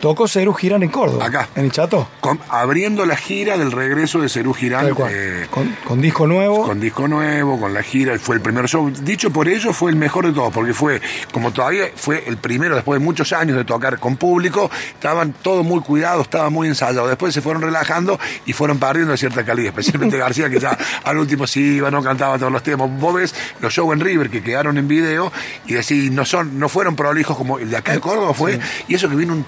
tocó 0.00 0.28
Cerú 0.28 0.52
Girán 0.54 0.82
en 0.82 0.90
Córdoba. 0.90 1.26
Acá. 1.26 1.48
En 1.56 1.64
el 1.64 1.72
Chato. 1.72 2.08
Con- 2.20 2.40
abriendo 2.48 3.04
la 3.06 3.16
gira 3.16 3.56
del 3.58 3.72
regreso 3.72 4.20
de 4.20 4.28
Cerú 4.28 4.54
Girán. 4.54 4.88
Eh, 5.10 5.46
Con, 5.50 5.74
con 5.84 6.00
disco 6.00 6.26
nuevo. 6.26 6.62
con 6.64 6.80
disco 6.80 7.08
nuevo, 7.08 7.58
con 7.58 7.74
la 7.74 7.82
gira, 7.82 8.18
fue 8.18 8.36
el 8.36 8.40
primer 8.42 8.66
show. 8.68 8.90
Dicho 8.90 9.30
por 9.30 9.48
ellos, 9.48 9.76
fue 9.76 9.90
el 9.90 9.96
mejor 9.96 10.26
de 10.26 10.32
todos, 10.32 10.52
porque 10.52 10.72
fue, 10.74 11.00
como 11.32 11.50
todavía 11.52 11.86
fue 11.96 12.24
el 12.26 12.36
primero 12.36 12.74
después 12.74 13.00
de 13.00 13.04
muchos 13.04 13.32
años 13.32 13.56
de 13.56 13.64
tocar 13.64 13.98
con 13.98 14.16
público, 14.16 14.70
estaban 14.94 15.32
todos 15.42 15.64
muy 15.64 15.80
cuidados, 15.80 16.22
estaba 16.22 16.50
muy 16.50 16.68
ensayado. 16.68 17.08
Después 17.08 17.34
se 17.34 17.40
fueron 17.42 17.62
relajando 17.62 18.18
y 18.46 18.52
fueron 18.52 18.78
perdiendo 18.78 19.16
cierta 19.16 19.44
calidad, 19.44 19.68
especialmente 19.68 20.16
García, 20.18 20.48
que 20.50 20.60
ya 20.60 20.76
al 21.04 21.18
último 21.18 21.46
sí 21.46 21.76
iba, 21.76 21.90
no 21.90 22.02
cantaba 22.02 22.38
todos 22.38 22.52
los 22.52 22.62
temas. 22.62 22.88
Vos 22.98 23.14
ves 23.14 23.34
los 23.60 23.72
shows 23.72 23.92
en 23.94 24.00
River 24.00 24.30
que 24.30 24.42
quedaron 24.42 24.78
en 24.78 24.86
video 24.88 25.32
y 25.66 25.74
decís, 25.74 26.10
no 26.10 26.24
son, 26.24 26.58
no 26.58 26.68
fueron 26.68 26.94
prolijos 26.96 27.36
como 27.36 27.58
el 27.58 27.70
de 27.70 27.76
acá 27.76 27.92
de 27.92 28.00
Córdoba 28.00 28.32
fue, 28.34 28.58
y 28.86 28.94
eso 28.94 29.08
que 29.08 29.16
vino 29.16 29.32
un 29.32 29.44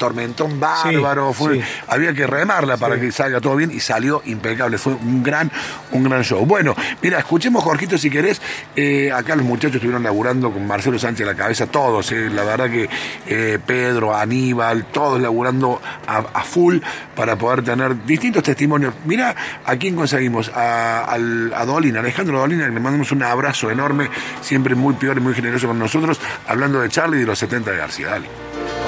tormentón 0.49 0.61
bárbaro, 0.61 1.33
fue, 1.33 1.57
sí. 1.57 1.63
había 1.89 2.13
que 2.15 2.27
remarla 2.27 2.77
para 2.77 2.99
que 2.99 3.11
salga 3.13 3.41
todo 3.41 3.57
bien 3.57 3.71
y 3.71 3.81
salió 3.81 4.23
impecable. 4.25 4.79
Fue 4.79 4.95
un 4.95 5.23
gran, 5.23 5.51
un 5.93 6.05
gran 6.05 6.23
show. 6.23 6.45
Bueno, 6.47 6.75
mira, 7.03 7.19
escuchemos, 7.19 7.63
Jorgito, 7.63 7.99
si 7.99 8.11
querés. 8.11 8.41
Eh, 8.77 9.11
acá 9.13 9.37
los 9.37 9.45
muchachos 9.45 9.77
estuvieron 9.77 10.03
laburando 10.03 10.51
con 10.53 10.67
Marcelo 10.67 10.99
Sánchez 10.99 11.27
a 11.27 11.31
la 11.33 11.37
cabeza, 11.37 11.67
todos. 11.67 12.11
eh, 12.13 12.31
la 12.31 12.45
verdad 12.45 12.71
que 12.71 12.89
eh, 13.27 13.59
Pedro, 13.65 14.15
Aníbal, 14.17 14.87
todos 14.87 15.21
laburando 15.21 15.81
a, 16.07 16.19
a 16.19 16.43
full 16.45 16.79
para 17.15 17.37
poder 17.37 17.63
tener 17.63 18.05
distintos 18.05 18.43
testimonios. 18.43 18.95
Mira 19.05 19.35
a 19.65 19.77
quién 19.77 19.95
conseguimos, 19.95 20.51
a, 20.55 21.13
a 21.15 21.65
Dolina, 21.67 22.01
Alejandro 22.01 22.39
Dolina, 22.39 22.67
que 22.67 22.73
le 22.73 22.81
mandamos 22.81 23.13
un 23.13 23.23
abrazo 23.23 23.71
enorme, 23.71 24.09
siempre 24.41 24.75
muy 24.75 24.95
peor 24.95 25.19
y 25.19 25.21
muy 25.21 25.35
generoso 25.35 25.67
con 25.69 25.79
nosotros, 25.79 26.21
hablando 26.47 26.81
de 26.81 26.89
Charlie 26.89 27.19
y 27.19 27.21
de 27.21 27.27
los 27.27 27.39
70 27.39 27.71
de 27.71 27.77
García. 27.77 28.09
Dale. 28.09 28.80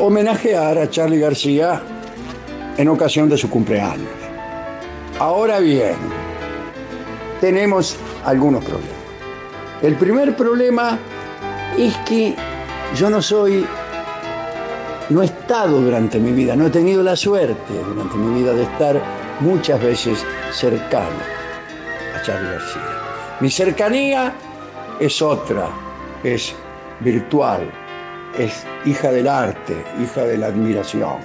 Homenajear 0.00 0.78
a 0.78 0.88
Charlie 0.88 1.18
García 1.18 1.80
en 2.76 2.88
ocasión 2.88 3.28
de 3.28 3.36
su 3.36 3.50
cumpleaños. 3.50 4.08
Ahora 5.18 5.58
bien, 5.58 5.96
tenemos 7.40 7.96
algunos 8.24 8.64
problemas. 8.64 8.92
El 9.82 9.96
primer 9.96 10.36
problema 10.36 10.98
es 11.76 11.96
que 11.98 12.34
yo 12.96 13.10
no 13.10 13.20
soy, 13.20 13.66
no 15.08 15.22
he 15.22 15.24
estado 15.24 15.80
durante 15.80 16.18
mi 16.18 16.32
vida, 16.32 16.54
no 16.54 16.66
he 16.66 16.70
tenido 16.70 17.02
la 17.02 17.16
suerte 17.16 17.74
durante 17.88 18.16
mi 18.16 18.40
vida 18.40 18.52
de 18.54 18.62
estar 18.62 19.00
muchas 19.40 19.82
veces 19.82 20.24
cercano 20.52 21.20
a 22.16 22.22
Charlie 22.22 22.50
García. 22.50 22.82
Mi 23.40 23.50
cercanía 23.50 24.32
es 25.00 25.20
otra, 25.22 25.68
es 26.22 26.54
virtual, 27.00 27.70
es 28.38 28.64
hija 28.84 29.10
del 29.10 29.28
arte, 29.28 29.74
hija 30.00 30.22
de 30.22 30.38
la 30.38 30.46
admiración. 30.46 31.18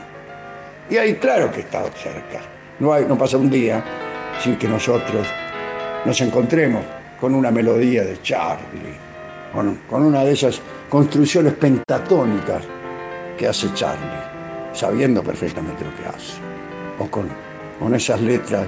Y 0.89 0.97
ahí 0.97 1.15
claro 1.15 1.51
que 1.51 1.61
estado 1.61 1.89
cerca. 1.95 2.41
No, 2.79 2.91
hay, 2.91 3.05
no 3.05 3.17
pasa 3.17 3.37
un 3.37 3.49
día 3.49 3.83
sin 4.41 4.57
que 4.57 4.67
nosotros 4.67 5.27
nos 6.05 6.19
encontremos 6.21 6.83
con 7.19 7.35
una 7.35 7.51
melodía 7.51 8.03
de 8.03 8.21
Charlie, 8.21 8.97
con, 9.53 9.75
con 9.89 10.03
una 10.03 10.23
de 10.23 10.33
esas 10.33 10.59
construcciones 10.89 11.53
pentatónicas 11.53 12.63
que 13.37 13.47
hace 13.47 13.71
Charlie, 13.73 14.73
sabiendo 14.73 15.23
perfectamente 15.23 15.85
lo 15.85 15.95
que 15.95 16.09
hace, 16.09 16.33
o 16.99 17.07
con, 17.09 17.29
con 17.79 17.95
esas 17.95 18.19
letras 18.21 18.65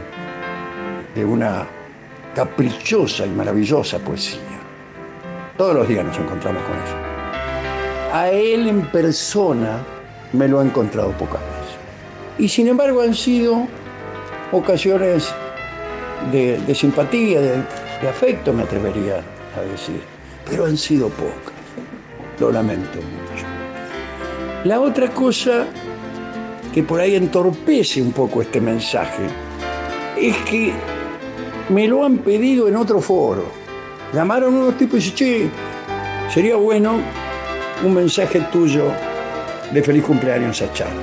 de 1.13 1.25
una 1.25 1.65
caprichosa 2.35 3.25
y 3.25 3.29
maravillosa 3.29 3.99
poesía. 3.99 4.39
Todos 5.57 5.75
los 5.75 5.87
días 5.87 6.05
nos 6.05 6.17
encontramos 6.17 6.61
con 6.63 6.75
eso. 6.77 7.04
A 8.11 8.29
él 8.29 8.67
en 8.67 8.81
persona 8.87 9.83
me 10.33 10.47
lo 10.47 10.61
he 10.61 10.65
encontrado 10.65 11.11
pocas 11.11 11.41
veces. 11.41 11.75
Y 12.37 12.49
sin 12.49 12.67
embargo 12.67 13.01
han 13.01 13.13
sido 13.13 13.67
ocasiones 14.51 15.33
de, 16.31 16.75
simpatía, 16.75 17.41
de, 17.41 18.09
afecto, 18.09 18.53
me 18.53 18.63
atrevería 18.63 19.21
a 19.57 19.61
decir. 19.71 20.01
Pero 20.49 20.65
han 20.65 20.77
sido 20.77 21.09
pocas. 21.09 21.53
Lo 22.39 22.51
lamento 22.51 22.99
mucho. 22.99 23.45
La 24.63 24.79
otra 24.79 25.09
cosa 25.09 25.65
que 26.73 26.83
por 26.83 26.99
ahí 26.99 27.15
entorpece 27.15 28.01
un 28.01 28.11
poco 28.11 28.41
este 28.41 28.59
mensaje 28.59 29.23
es 30.17 30.35
que 30.49 30.73
me 31.69 31.87
lo 31.87 32.05
han 32.05 32.19
pedido 32.19 32.67
en 32.67 32.75
otro 32.75 33.01
foro. 33.01 33.45
Llamaron 34.13 34.53
unos 34.53 34.77
tipos 34.77 34.99
y 34.99 35.11
dicen, 35.11 35.15
che, 35.15 35.49
sería 36.33 36.55
bueno 36.57 36.99
un 37.83 37.93
mensaje 37.93 38.39
tuyo 38.51 38.91
de 39.71 39.83
feliz 39.83 40.03
cumpleaños 40.03 40.61
a 40.61 40.71
Charlie. 40.73 41.01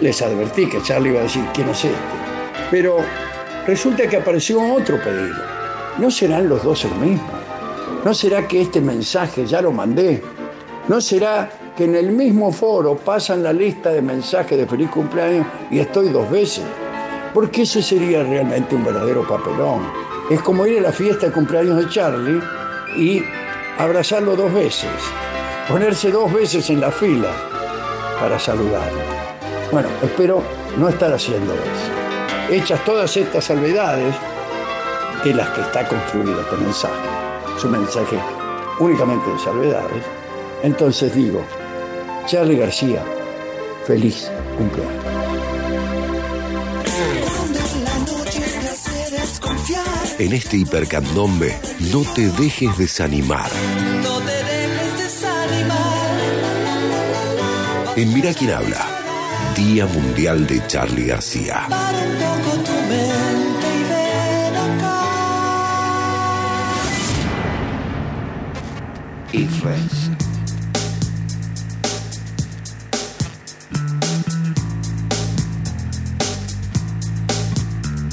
Les 0.00 0.20
advertí 0.20 0.68
que 0.68 0.82
Charlie 0.82 1.10
iba 1.10 1.20
a 1.20 1.24
decir, 1.24 1.44
¿quién 1.54 1.68
es 1.68 1.84
este? 1.84 1.96
Pero 2.70 2.96
resulta 3.66 4.08
que 4.08 4.16
apareció 4.16 4.60
otro 4.74 5.00
pedido. 5.00 5.36
¿No 5.98 6.10
serán 6.10 6.48
los 6.48 6.62
dos 6.64 6.84
el 6.84 6.94
mismo? 6.96 7.28
¿No 8.04 8.12
será 8.14 8.48
que 8.48 8.62
este 8.62 8.80
mensaje 8.80 9.46
ya 9.46 9.62
lo 9.62 9.70
mandé? 9.70 10.22
¿No 10.88 11.00
será 11.00 11.48
que 11.76 11.84
en 11.84 11.94
el 11.94 12.10
mismo 12.10 12.50
foro 12.50 12.96
pasan 12.96 13.42
la 13.42 13.52
lista 13.52 13.90
de 13.90 14.02
mensajes 14.02 14.58
de 14.58 14.66
feliz 14.66 14.90
cumpleaños 14.90 15.46
y 15.70 15.78
estoy 15.78 16.08
dos 16.08 16.28
veces? 16.30 16.64
Porque 17.32 17.62
ese 17.62 17.82
sería 17.82 18.24
realmente 18.24 18.74
un 18.74 18.84
verdadero 18.84 19.26
papelón. 19.26 19.82
Es 20.28 20.40
como 20.42 20.66
ir 20.66 20.78
a 20.78 20.82
la 20.82 20.92
fiesta 20.92 21.26
de 21.26 21.32
cumpleaños 21.32 21.76
de 21.76 21.88
Charlie 21.88 22.40
y 22.96 23.22
abrazarlo 23.78 24.34
dos 24.34 24.52
veces, 24.52 24.90
ponerse 25.68 26.10
dos 26.10 26.32
veces 26.32 26.68
en 26.70 26.80
la 26.80 26.90
fila 26.90 27.30
para 28.20 28.38
saludarlo. 28.38 29.00
Bueno, 29.70 29.88
espero 30.02 30.42
no 30.76 30.88
estar 30.88 31.12
haciendo 31.12 31.54
eso. 31.54 32.52
Hechas 32.54 32.84
todas 32.84 33.16
estas 33.16 33.44
salvedades 33.44 34.14
de 35.24 35.34
las 35.34 35.48
que 35.50 35.60
está 35.60 35.86
construido 35.86 36.40
este 36.40 36.56
mensaje. 36.56 36.94
su 37.58 37.68
mensaje 37.68 38.18
únicamente 38.80 39.30
de 39.30 39.38
salvedades, 39.38 40.04
entonces 40.62 41.14
digo, 41.14 41.44
Charlie 42.26 42.56
García, 42.56 43.02
feliz 43.86 44.30
cumpleaños. 44.56 45.02
En 50.18 50.32
este 50.32 50.56
hipercandombe, 50.56 51.56
no 51.92 52.02
te 52.14 52.28
dejes 52.30 52.76
desanimar. 52.78 53.50
En 57.94 58.10
Mira 58.14 58.32
quién 58.32 58.50
habla, 58.50 58.86
Día 59.54 59.84
Mundial 59.84 60.46
de 60.46 60.66
Charlie 60.66 61.08
García. 61.08 61.66
Para 61.68 61.98
un 61.98 62.14
poco 62.16 62.56
tu 62.64 62.72
mente 62.88 63.68
y 63.68 63.82
ven 63.90 64.56
acá. 64.56 65.00
Y 69.32 69.44
Friends. 69.44 70.10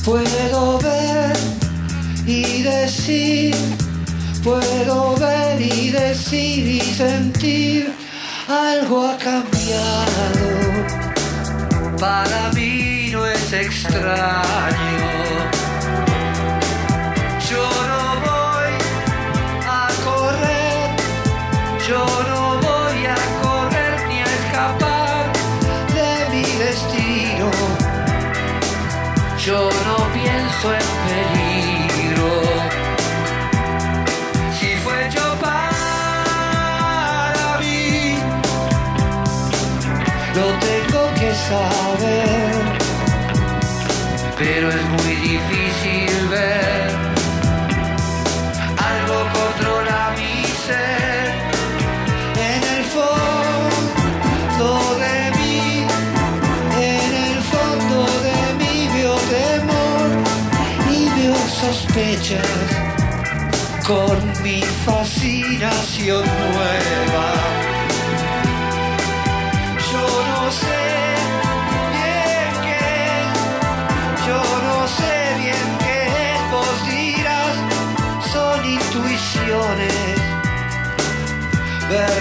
Puedo 0.03 0.79
ver 0.79 1.37
y 2.27 2.63
decir, 2.63 3.55
puedo 4.43 5.15
ver 5.15 5.61
y 5.61 5.89
decir 5.89 6.67
y 6.67 6.81
sentir, 6.81 7.93
algo 8.49 9.07
ha 9.07 9.17
Para 11.99 12.51
mí 12.55 13.09
no 13.11 13.25
es 13.27 13.53
extraño. 13.53 15.09
Yo 17.49 17.63
no 17.91 18.03
voy 18.29 18.73
a 19.67 19.87
correr, 20.05 20.89
yo 21.87 22.03
no 22.29 22.41
voy 22.67 23.05
a 23.05 23.17
correr 23.43 24.07
ni 24.07 24.17
a 24.21 24.29
escapar 24.39 25.31
de 25.93 26.11
mi 26.31 26.45
destino. 26.65 27.51
Yo 29.37 29.69
no 29.85 29.88
saber. 41.49 42.51
Pero 44.37 44.69
es 44.69 44.85
muy 44.95 45.15
difícil 45.31 46.27
ver. 46.29 46.89
Algo 48.91 49.17
controla 49.37 49.99
mi 50.17 50.35
ser. 50.65 51.25
En 52.51 52.61
el 52.75 52.83
fondo 52.95 54.67
de 55.05 55.17
mí, 55.37 55.85
en 56.95 57.11
el 57.27 57.37
fondo 57.53 57.97
de 58.27 58.39
mí 58.59 58.75
veo 58.95 59.15
temor 59.37 60.07
y 60.97 60.99
veo 61.17 61.35
sospechas 61.61 62.59
con 63.85 64.17
mi 64.43 64.61
fascinación 64.85 66.23
nueva. 66.53 67.38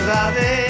Verdaderas 0.09 0.68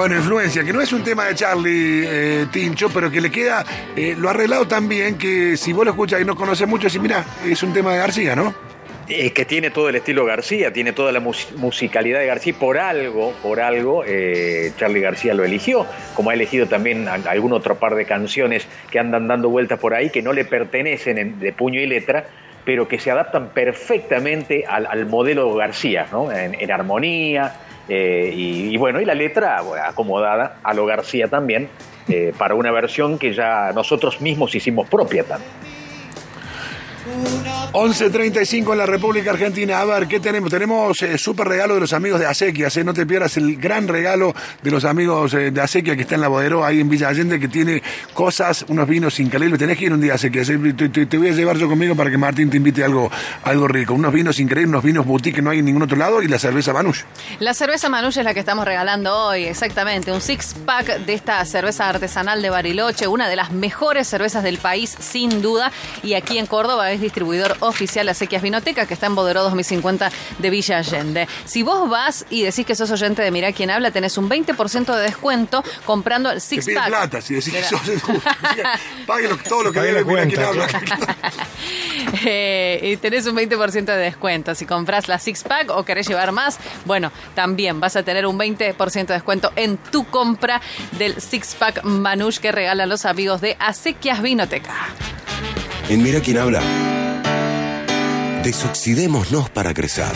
Bueno, 0.00 0.16
influencia, 0.16 0.64
que 0.64 0.72
no 0.72 0.80
es 0.80 0.94
un 0.94 1.04
tema 1.04 1.26
de 1.26 1.34
Charlie 1.34 2.04
eh, 2.06 2.46
Tincho, 2.50 2.88
pero 2.88 3.10
que 3.10 3.20
le 3.20 3.30
queda, 3.30 3.62
eh, 3.94 4.14
lo 4.16 4.30
arreglado 4.30 4.66
tan 4.66 4.88
bien 4.88 5.18
que 5.18 5.58
si 5.58 5.74
vos 5.74 5.84
lo 5.84 5.90
escuchas 5.90 6.22
y 6.22 6.24
no 6.24 6.34
conoces 6.36 6.66
mucho, 6.66 6.86
decís, 6.86 7.02
mira, 7.02 7.22
es 7.46 7.62
un 7.62 7.74
tema 7.74 7.92
de 7.92 7.98
García, 7.98 8.34
¿no? 8.34 8.54
Que 9.06 9.44
tiene 9.44 9.68
todo 9.70 9.90
el 9.90 9.96
estilo 9.96 10.24
García, 10.24 10.72
tiene 10.72 10.94
toda 10.94 11.12
la 11.12 11.20
mus- 11.20 11.52
musicalidad 11.56 12.18
de 12.20 12.24
García. 12.24 12.54
Por 12.58 12.78
algo, 12.78 13.34
por 13.42 13.60
algo, 13.60 14.02
eh, 14.06 14.72
Charlie 14.78 15.02
García 15.02 15.34
lo 15.34 15.44
eligió, 15.44 15.84
como 16.14 16.30
ha 16.30 16.32
elegido 16.32 16.64
también 16.64 17.06
algún 17.06 17.52
otro 17.52 17.74
par 17.74 17.94
de 17.94 18.06
canciones 18.06 18.66
que 18.90 18.98
andan 18.98 19.28
dando 19.28 19.50
vueltas 19.50 19.78
por 19.78 19.92
ahí, 19.92 20.08
que 20.08 20.22
no 20.22 20.32
le 20.32 20.46
pertenecen 20.46 21.18
en- 21.18 21.38
de 21.40 21.52
puño 21.52 21.78
y 21.78 21.84
letra, 21.86 22.24
pero 22.64 22.88
que 22.88 22.98
se 22.98 23.10
adaptan 23.10 23.50
perfectamente 23.50 24.64
al, 24.66 25.04
modelo 25.04 25.54
García, 25.56 26.06
¿no? 26.10 26.32
En 26.32 26.70
armonía, 26.72 27.52
eh, 27.88 28.32
y, 28.34 28.76
bueno, 28.76 29.00
y 29.00 29.04
la 29.04 29.14
letra 29.14 29.62
acomodada 29.86 30.58
a 30.62 30.74
lo 30.74 30.86
García 30.86 31.28
también, 31.28 31.68
eh, 32.08 32.32
para 32.36 32.54
una 32.54 32.70
versión 32.70 33.18
que 33.18 33.32
ya 33.32 33.72
nosotros 33.72 34.20
mismos 34.20 34.54
hicimos 34.54 34.88
propia 34.88 35.24
también. 35.24 35.79
11.35 37.72 38.72
en 38.72 38.78
la 38.78 38.86
República 38.86 39.30
Argentina. 39.30 39.80
A 39.80 39.84
ver, 39.84 40.08
¿qué 40.08 40.18
tenemos? 40.18 40.50
Tenemos 40.50 41.00
eh, 41.02 41.16
súper 41.18 41.46
regalo 41.48 41.74
de 41.74 41.80
los 41.80 41.92
amigos 41.92 42.18
de 42.18 42.26
Acequias. 42.26 42.76
eh, 42.76 42.84
No 42.84 42.92
te 42.92 43.06
pierdas 43.06 43.36
el 43.36 43.56
gran 43.56 43.86
regalo 43.86 44.34
de 44.62 44.70
los 44.70 44.84
amigos 44.84 45.32
eh, 45.34 45.50
de 45.52 45.60
Acequias 45.60 45.94
que 45.96 46.02
está 46.02 46.16
en 46.16 46.20
la 46.22 46.28
Bodero, 46.28 46.64
ahí 46.64 46.80
en 46.80 46.88
Villa 46.88 47.08
Allende, 47.08 47.38
que 47.38 47.46
tiene 47.48 47.82
cosas, 48.12 48.64
unos 48.68 48.88
vinos 48.88 49.20
increíbles. 49.20 49.58
Tenés 49.58 49.78
que 49.78 49.84
ir 49.84 49.92
un 49.92 50.00
día 50.00 50.12
a 50.12 50.14
Acequias. 50.16 50.48
eh, 50.50 50.58
Te, 51.08 51.16
voy 51.18 51.28
a 51.28 51.32
llevar 51.32 51.56
yo 51.58 51.68
conmigo 51.68 51.94
para 51.94 52.10
que 52.10 52.18
Martín 52.18 52.50
te 52.50 52.56
invite 52.56 52.82
algo, 52.84 53.10
algo 53.44 53.68
rico. 53.68 53.94
Unos 53.94 54.12
vinos 54.12 54.40
increíbles, 54.40 54.70
unos 54.70 54.82
vinos 54.84 55.06
boutique 55.06 55.36
que 55.36 55.42
no 55.42 55.50
hay 55.50 55.60
en 55.60 55.64
ningún 55.64 55.82
otro 55.82 55.96
lado 55.96 56.22
y 56.22 56.28
la 56.28 56.38
cerveza 56.40 56.72
Manush. 56.72 57.02
La 57.38 57.54
cerveza 57.54 57.88
Manush 57.88 58.18
es 58.18 58.24
la 58.24 58.34
que 58.34 58.40
estamos 58.40 58.64
regalando 58.64 59.16
hoy, 59.16 59.44
exactamente. 59.44 60.10
Un 60.10 60.20
six 60.20 60.54
pack 60.66 61.00
de 61.06 61.14
esta 61.14 61.44
cerveza 61.44 61.88
artesanal 61.88 62.42
de 62.42 62.50
Bariloche, 62.50 63.06
una 63.06 63.28
de 63.28 63.36
las 63.36 63.52
mejores 63.52 64.08
cervezas 64.08 64.42
del 64.42 64.58
país, 64.58 64.96
sin 64.98 65.40
duda. 65.40 65.70
Y 66.02 66.14
aquí 66.14 66.36
en 66.38 66.46
Córdoba 66.46 66.90
es 66.90 66.99
distribuidor 67.00 67.56
oficial 67.60 68.08
Acequias 68.08 68.42
Vinoteca, 68.42 68.86
que 68.86 68.94
está 68.94 69.06
en 69.06 69.14
Bodero 69.14 69.42
2050 69.42 70.10
de 70.38 70.50
Villa 70.50 70.78
Allende. 70.78 71.28
Si 71.44 71.62
vos 71.62 71.88
vas 71.88 72.26
y 72.30 72.42
decís 72.42 72.66
que 72.66 72.74
sos 72.74 72.90
oyente 72.90 73.22
de 73.22 73.30
Mirá 73.30 73.52
quién 73.52 73.70
habla, 73.70 73.90
tenés 73.90 74.16
un 74.18 74.28
20% 74.28 74.94
de 74.96 75.02
descuento 75.02 75.62
comprando 75.84 76.30
el 76.30 76.40
six 76.40 76.66
pack. 76.74 76.88
plata, 76.88 77.20
si 77.20 77.34
decís 77.34 77.52
que 77.52 77.62
sos... 77.64 77.80
Pague 79.06 79.28
lo- 79.28 79.36
todo 79.38 79.64
lo 79.64 79.72
que 79.72 79.80
quién 79.80 80.04
cuenta, 80.04 80.48
habla. 80.48 80.68
Eh, 82.24 82.80
y 82.92 82.96
tenés 82.96 83.26
un 83.26 83.36
20% 83.36 83.84
de 83.84 83.96
descuento. 83.96 84.54
Si 84.54 84.66
compras 84.66 85.08
la 85.08 85.18
six 85.18 85.42
pack 85.42 85.70
o 85.70 85.84
querés 85.84 86.06
llevar 86.08 86.32
más, 86.32 86.58
bueno, 86.84 87.12
también 87.34 87.78
vas 87.80 87.96
a 87.96 88.02
tener 88.02 88.26
un 88.26 88.38
20% 88.38 89.06
de 89.06 89.14
descuento 89.14 89.52
en 89.56 89.76
tu 89.78 90.04
compra 90.06 90.60
del 90.92 91.20
six 91.20 91.54
pack 91.54 91.82
Manush 91.84 92.38
que 92.38 92.52
regalan 92.52 92.88
los 92.88 93.04
amigos 93.04 93.40
de 93.40 93.56
Acequias 93.58 94.22
Vinoteca. 94.22 94.74
En 95.88 96.02
Mira 96.02 96.20
quién 96.20 96.38
habla. 96.38 96.62
Desoxidémonos 98.44 99.50
para 99.50 99.74
crecer. 99.74 100.06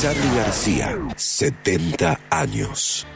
Charlie 0.00 0.36
García, 0.36 0.96
70 1.16 2.20
años. 2.30 3.06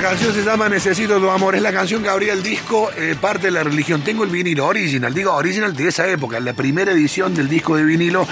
Canción 0.00 0.32
se 0.32 0.42
llama 0.42 0.68
Necesito 0.68 1.18
tu 1.18 1.30
amor. 1.30 1.54
Es 1.54 1.62
la 1.62 1.72
canción 1.72 2.02
que 2.02 2.08
abría 2.08 2.32
el 2.32 2.42
disco 2.42 2.90
eh, 2.96 3.14
Parte 3.20 3.48
de 3.48 3.50
la 3.50 3.62
religión. 3.62 4.02
Tengo 4.02 4.24
el 4.24 4.30
vinilo 4.30 4.66
original, 4.66 5.12
digo 5.12 5.32
original 5.32 5.76
de 5.76 5.88
esa 5.88 6.08
época, 6.08 6.40
la 6.40 6.54
primera 6.54 6.92
edición 6.92 7.34
del 7.34 7.48
disco 7.48 7.76
de 7.76 7.84
vinilo 7.84 8.26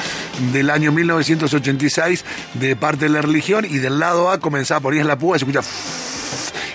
del 0.53 0.70
año 0.70 0.93
1986 0.93 2.24
de 2.55 2.77
Parte 2.77 3.05
de 3.05 3.11
la 3.11 3.23
religión. 3.23 3.66
Y 3.66 3.78
del 3.78 3.99
lado 3.99 4.31
A 4.31 4.40
comenzaba 4.40 4.81
por 4.81 4.95
ahí 4.95 5.01
es 5.01 5.07
la 5.07 5.19
púa, 5.19 5.39
se 5.39 5.45
escucha. 5.45 5.61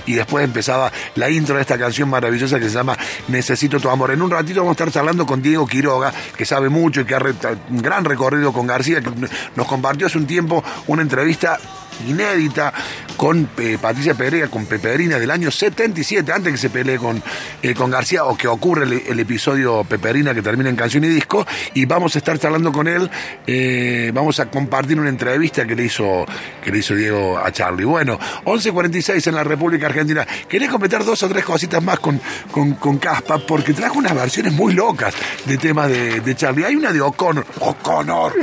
Y 0.06 0.14
después 0.14 0.44
empezaba 0.44 0.91
la 1.15 1.30
intro 1.30 1.56
de 1.56 1.61
esta 1.61 1.78
canción 1.78 2.10
maravillosa 2.10 2.60
que 2.60 2.70
se 2.70 2.76
llama 2.76 2.98
Necesito 3.30 3.80
tu 3.80 3.90
amor. 3.90 4.11
En 4.11 4.22
un 4.22 4.30
ratito 4.30 4.60
vamos 4.60 4.72
a 4.72 4.84
estar 4.84 4.91
charlando 4.91 5.26
con 5.26 5.41
Diego 5.41 5.65
Quiroga, 5.65 6.14
que 6.38 6.45
sabe 6.45 6.70
mucho 6.70 7.02
y 7.02 7.06
que 7.06 7.15
ha 7.15 7.22
un 7.70 7.82
gran 7.82 8.06
recorrido 8.06 8.53
con 8.53 8.68
García, 8.68 9.02
que 9.02 9.10
nos 9.56 9.68
compartió 9.68 10.07
hace 10.07 10.18
un 10.18 10.28
tiempo 10.28 10.64
una 10.88 11.02
entrevista 11.02 11.57
inédita 12.07 12.74
con 13.18 13.49
eh, 13.57 13.78
Patricia 13.82 14.14
Pereira, 14.15 14.48
con 14.48 14.65
Peperina 14.65 15.20
del 15.20 15.32
año 15.32 15.52
77, 15.52 16.32
antes 16.32 16.52
que 16.52 16.57
se 16.57 16.70
pelee 16.70 16.98
con, 16.98 17.22
eh, 17.61 17.74
con 17.74 17.91
García 17.91 18.26
o 18.26 18.36
que 18.36 18.48
ocurre 18.48 18.86
el, 18.86 18.94
el 19.07 19.20
episodio 19.20 19.84
Peperina 19.84 20.34
que 20.34 20.41
termina 20.41 20.70
en 20.70 20.76
canción 20.76 21.03
y 21.03 21.07
disco. 21.07 21.45
Y 21.74 21.86
vamos 21.86 22.15
a 22.15 22.18
estar 22.20 22.38
charlando 22.40 22.72
con 22.72 22.88
él, 22.88 23.10
eh, 23.48 24.11
vamos 24.14 24.40
a 24.40 24.49
compartir 24.49 24.99
una 24.99 25.10
entrevista 25.10 25.65
que 25.65 25.76
le 25.76 25.86
hizo, 25.86 26.26
que 26.64 26.72
le 26.72 26.80
hizo 26.80 26.95
Diego 26.95 27.38
a 27.38 27.52
Charlie. 27.52 27.86
Bueno, 27.86 28.20
11.46 28.45 29.28
en 29.28 29.36
la 29.36 29.44
República 29.44 29.88
Argentina. 29.88 30.26
Quería 30.48 30.70
comentar 30.70 31.03
dos 31.03 31.22
o 31.24 31.30
tres 31.30 31.44
cositas 31.44 31.84
más 31.84 31.99
con, 31.99 32.20
con, 32.52 32.74
con 32.74 32.98
Caspa, 32.98 33.40
porque 33.40 33.74
trajo 33.74 33.99
unas 33.99 34.15
versiones 34.15 34.53
muy 34.53 34.74
locas 34.74 35.14
de 35.45 35.57
temas 35.57 35.90
de, 35.90 36.20
de 36.22 36.36
Charlie. 36.36 36.65
Hay 36.65 36.76
una 36.76 36.91
de 36.91 37.02
O'Connor. 37.02 37.45
O'Connor. 37.60 38.34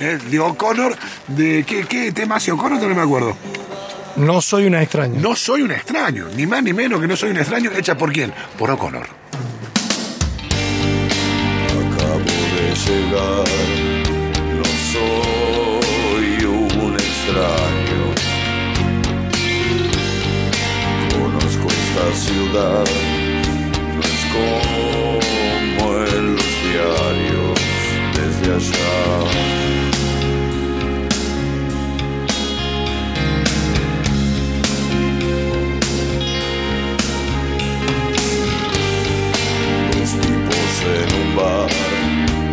Eh, 0.00 0.18
de 0.30 0.38
O'Connor, 0.40 0.96
de 1.28 1.64
¿qué, 1.64 1.84
qué 1.84 2.10
tema 2.12 2.36
hace 2.36 2.50
O'Connor? 2.50 2.80
No 2.80 2.94
me 2.94 3.02
acuerdo. 3.02 3.36
No 4.16 4.40
soy 4.40 4.64
una 4.66 4.82
extraña. 4.82 5.20
No 5.20 5.36
soy 5.36 5.62
un 5.62 5.70
extraño, 5.70 6.26
ni 6.34 6.46
más 6.46 6.62
ni 6.62 6.72
menos 6.72 7.00
que 7.00 7.06
no 7.06 7.16
soy 7.16 7.30
un 7.30 7.36
extraño, 7.36 7.70
hecha 7.70 7.96
por 7.96 8.12
quién? 8.12 8.32
Por 8.58 8.70
O'Connor. 8.70 9.06
Acabo 11.68 12.18
de 12.18 12.74
llegar, 12.86 13.48
no 14.56 14.64
soy 14.92 16.44
un 16.46 16.94
extraño. 16.94 18.02
Conozco 21.12 21.68
esta 21.68 22.06
ciudad, 22.16 22.84
no 23.94 24.00
es 24.00 24.22
como 24.32 25.88
en 26.04 26.34
los 26.34 26.50
diarios 26.64 27.60
desde 28.16 28.54
allá. 28.54 29.49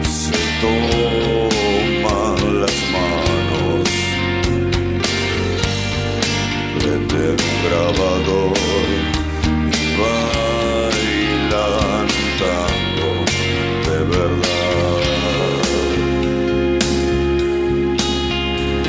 Se 0.04 0.38
toman 0.62 2.62
las 2.62 2.78
manos, 2.94 3.90
prenden 6.80 7.32
un 7.32 7.38
grabador 7.68 8.58
y 9.66 9.68
bailan 10.02 12.08
tango 12.40 13.12
de 13.90 14.00
verdad. 14.06 14.48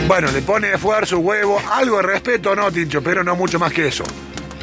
Bueno, 0.07 0.27
le 0.33 0.41
pone 0.43 0.73
esfuerzo, 0.73 1.19
huevo, 1.19 1.61
algo 1.71 1.97
de 1.99 2.03
respeto, 2.03 2.55
no, 2.57 2.71
Tincho, 2.73 3.03
pero 3.03 3.23
no 3.25 3.37
mucho 3.37 3.59
más 3.59 3.73
que 3.73 3.89
eso. 3.89 4.05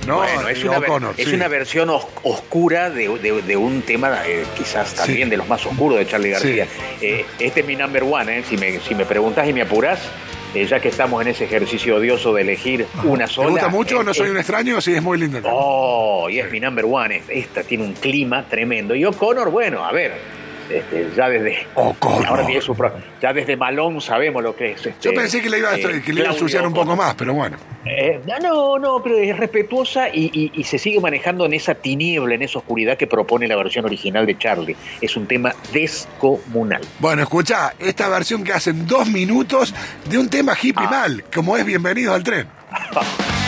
No, 0.05 0.17
bueno, 0.17 0.47
es 0.49 0.63
una, 0.63 0.77
O'Connor, 0.77 1.15
es 1.17 1.27
sí. 1.29 1.33
una 1.35 1.47
versión 1.47 1.89
os- 1.89 2.05
oscura 2.23 2.89
de, 2.89 3.07
de- 3.19 3.41
de 3.41 3.57
un 3.57 3.81
tema 3.81 4.19
eh, 4.27 4.43
quizás 4.57 4.93
también 4.93 5.29
de 5.29 5.37
los 5.37 5.47
más 5.47 5.65
oscuros 5.65 5.97
de 5.97 6.05
Charlie 6.07 6.29
García. 6.29 6.67
Eh, 7.01 7.25
este 7.39 7.61
es 7.61 7.65
mi 7.65 7.75
number 7.75 8.03
one, 8.03 8.39
eh, 8.39 8.43
si, 8.47 8.55
me, 8.57 8.79
si 8.79 8.93
me 8.93 9.05
preguntás 9.05 9.47
y 9.49 9.53
me 9.53 9.63
apurás, 9.63 9.99
eh, 10.53 10.65
ya 10.67 10.79
que 10.79 10.89
estamos 10.89 11.21
en 11.21 11.29
ese 11.29 11.45
ejercicio 11.45 11.95
odioso 11.95 12.33
de 12.33 12.43
elegir 12.43 12.85
una 13.03 13.25
¿Te 13.25 13.33
sola. 13.33 13.49
gusta 13.49 13.67
mucho? 13.69 14.03
¿No 14.03 14.13
soy 14.13 14.27
eh, 14.27 14.31
un 14.31 14.37
extraño? 14.37 14.79
Sí, 14.79 14.93
es 14.93 15.01
muy 15.01 15.17
lindo. 15.17 15.39
Oh, 15.43 16.29
y 16.29 16.39
es 16.39 16.51
mi 16.51 16.59
number 16.59 16.85
one. 16.89 17.17
es- 17.17 17.23
Esta 17.29 17.63
tiene 17.63 17.83
un 17.83 17.93
clima 17.93 18.45
tremendo. 18.47 18.93
Y 18.95 19.03
O'Connor, 19.05 19.49
bueno, 19.49 19.83
a 19.83 19.91
ver. 19.91 20.44
Este, 20.69 21.09
ya 21.15 21.29
desde 21.29 21.65
ahora 21.75 22.45
tiene 22.45 22.61
su 22.61 22.75
pro- 22.75 22.91
ya 23.21 23.33
desde 23.33 23.55
Malón 23.55 24.01
sabemos 24.01 24.41
lo 24.43 24.55
que 24.55 24.71
es 24.71 24.85
este, 24.85 24.95
Yo 25.01 25.13
pensé 25.13 25.41
que 25.41 25.49
le 25.49 25.59
iba 25.59 25.69
a, 25.69 25.75
eh, 25.77 25.81
que 25.81 25.87
le 25.89 25.91
iba 25.91 25.99
a 25.99 26.03
Claudio 26.03 26.31
ensuciar 26.31 26.65
un 26.67 26.73
poco 26.73 26.95
más, 26.95 27.15
pero 27.15 27.33
bueno. 27.33 27.57
Eh, 27.85 28.19
no, 28.41 28.79
no, 28.79 29.01
pero 29.03 29.17
es 29.19 29.37
respetuosa 29.37 30.09
y, 30.09 30.31
y- 30.33 30.51
y 30.59 30.63
se 30.63 30.77
sigue 30.79 30.99
manejando 30.99 31.45
en 31.45 31.53
esa 31.53 31.75
tiniebla, 31.75 32.33
en 32.35 32.41
esa 32.41 32.59
oscuridad 32.59 32.97
que 32.97 33.05
propone 33.07 33.47
la 33.47 33.55
versión 33.55 33.85
original 33.85 34.25
de 34.25 34.37
Charlie. 34.37 34.75
Es 35.01 35.15
un 35.15 35.27
tema 35.27 35.53
descomunal. 35.71 36.81
Bueno, 36.99 37.21
escucha, 37.21 37.73
esta 37.79 38.09
versión 38.09 38.43
que 38.43 38.53
hacen 38.53 38.87
dos 38.87 39.07
minutos 39.07 39.73
de 40.09 40.17
un 40.17 40.29
tema 40.29 40.53
hippie 40.59 40.85
Ah. 40.87 40.89
mal, 40.89 41.23
como 41.33 41.55
es 41.57 41.65
Bienvenidos 41.65 42.15
al 42.15 42.23
Tren. 42.23 42.47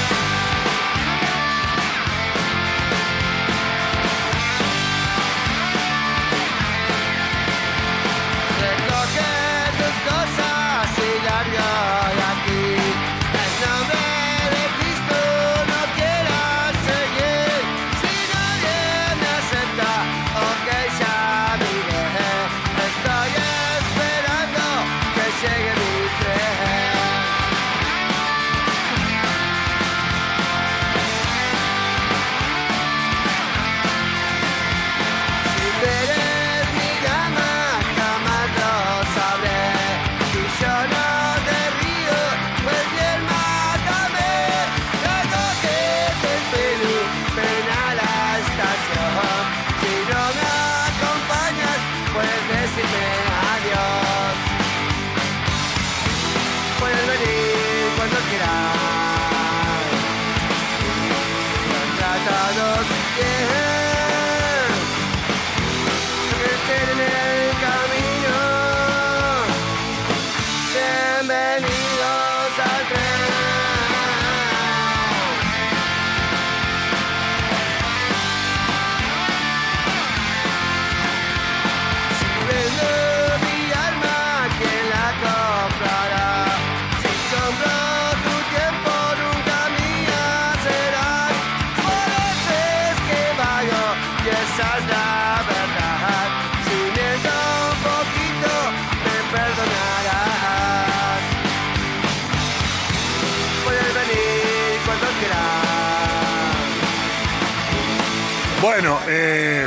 Bueno, 108.67 108.99
eh, 109.07 109.65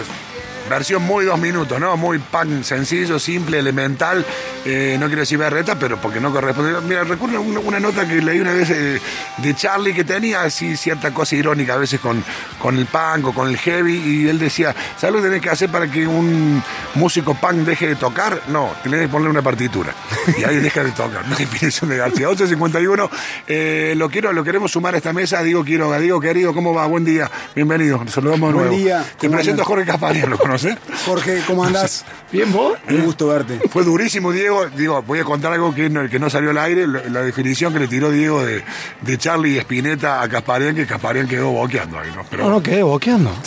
versión 0.68 1.02
muy 1.02 1.24
dos 1.24 1.40
minutos, 1.40 1.80
¿no? 1.80 1.96
Muy 1.96 2.18
pan 2.18 2.62
sencillo, 2.62 3.18
simple, 3.18 3.58
elemental. 3.58 4.26
Eh, 4.64 4.96
no 4.98 5.06
quiero 5.06 5.20
decir 5.20 5.38
berreta, 5.38 5.78
pero 5.78 6.00
porque 6.00 6.20
no 6.20 6.32
corresponde. 6.32 6.80
Mira, 6.82 7.04
recuerdo 7.04 7.40
una, 7.40 7.60
una 7.60 7.80
nota 7.80 8.06
que 8.06 8.20
leí 8.20 8.40
una 8.40 8.52
vez 8.52 8.70
eh, 8.70 9.00
de 9.38 9.54
Charlie 9.54 9.94
que 9.94 10.04
tenía 10.04 10.42
así 10.42 10.76
cierta 10.76 11.12
cosa 11.12 11.34
irónica 11.36 11.74
a 11.74 11.78
veces 11.78 12.00
con, 12.00 12.22
con 12.58 12.76
el 12.78 12.86
punk 12.86 13.26
o 13.28 13.32
con 13.32 13.48
el 13.48 13.56
heavy, 13.56 13.94
y 13.96 14.28
él 14.28 14.38
decía, 14.38 14.74
¿sabes 14.98 15.14
lo 15.16 15.22
que 15.22 15.28
tenés 15.28 15.42
que 15.42 15.50
hacer 15.50 15.70
para 15.70 15.90
que 15.90 16.06
un 16.06 16.62
músico 16.94 17.34
punk 17.34 17.58
deje 17.66 17.88
de 17.88 17.96
tocar? 17.96 18.42
No, 18.48 18.72
tenés 18.82 19.00
que 19.00 19.08
ponerle 19.08 19.30
una 19.30 19.42
partitura. 19.42 19.94
Y 20.38 20.44
ahí 20.44 20.56
deja 20.56 20.84
de 20.84 20.90
tocar. 20.92 21.24
Una 21.26 21.36
definición 21.38 21.88
de 21.90 21.96
García. 21.96 22.28
851, 22.28 23.10
eh, 23.46 23.94
lo 23.96 24.10
quiero, 24.10 24.32
lo 24.32 24.44
queremos 24.44 24.70
sumar 24.72 24.94
a 24.94 24.98
esta 24.98 25.12
mesa. 25.12 25.42
Digo, 25.42 25.64
quiero, 25.64 25.98
digo, 25.98 26.20
querido, 26.20 26.52
¿cómo 26.54 26.74
va? 26.74 26.86
Buen 26.86 27.04
día. 27.04 27.30
Bienvenido. 27.54 28.02
Nos 28.04 28.12
saludamos 28.12 28.50
de 28.50 28.54
Buen 28.54 28.66
nuevo. 28.68 28.82
día. 28.84 29.04
Te 29.18 29.26
¿Cómo 29.26 29.36
presento 29.38 29.62
a? 29.62 29.64
Jorge 29.64 29.86
Casparian, 29.86 30.28
¿lo 30.30 30.38
conoces? 30.38 30.76
Jorge, 31.06 31.42
¿cómo 31.46 31.64
andás? 31.64 32.04
Bien, 32.32 32.52
vos. 32.52 32.78
Un 32.88 33.04
gusto 33.04 33.28
verte. 33.28 33.60
Fue 33.70 33.84
durísimo, 33.84 34.32
Diego. 34.32 34.49
Digo, 34.76 35.02
voy 35.02 35.18
a 35.20 35.24
contar 35.24 35.52
algo 35.52 35.74
que 35.74 35.88
no, 35.90 36.08
que 36.08 36.18
no 36.18 36.28
salió 36.30 36.50
al 36.50 36.58
aire. 36.58 36.86
La, 36.86 37.02
la 37.04 37.22
definición 37.22 37.72
que 37.72 37.78
le 37.80 37.88
tiró 37.88 38.10
Diego 38.10 38.44
de, 38.44 38.62
de 39.00 39.18
Charlie 39.18 39.54
y 39.56 39.58
Spinetta 39.58 40.22
a 40.22 40.28
Casparian, 40.28 40.74
que 40.74 40.86
Casparian 40.86 41.26
quedó 41.28 41.50
boqueando 41.50 41.98
ahí, 41.98 42.10
¿no? 42.14 42.22
Pero, 42.30 42.44
No, 42.44 42.50
no, 42.50 42.62
quedé 42.62 42.82
boqueando. 42.82 43.30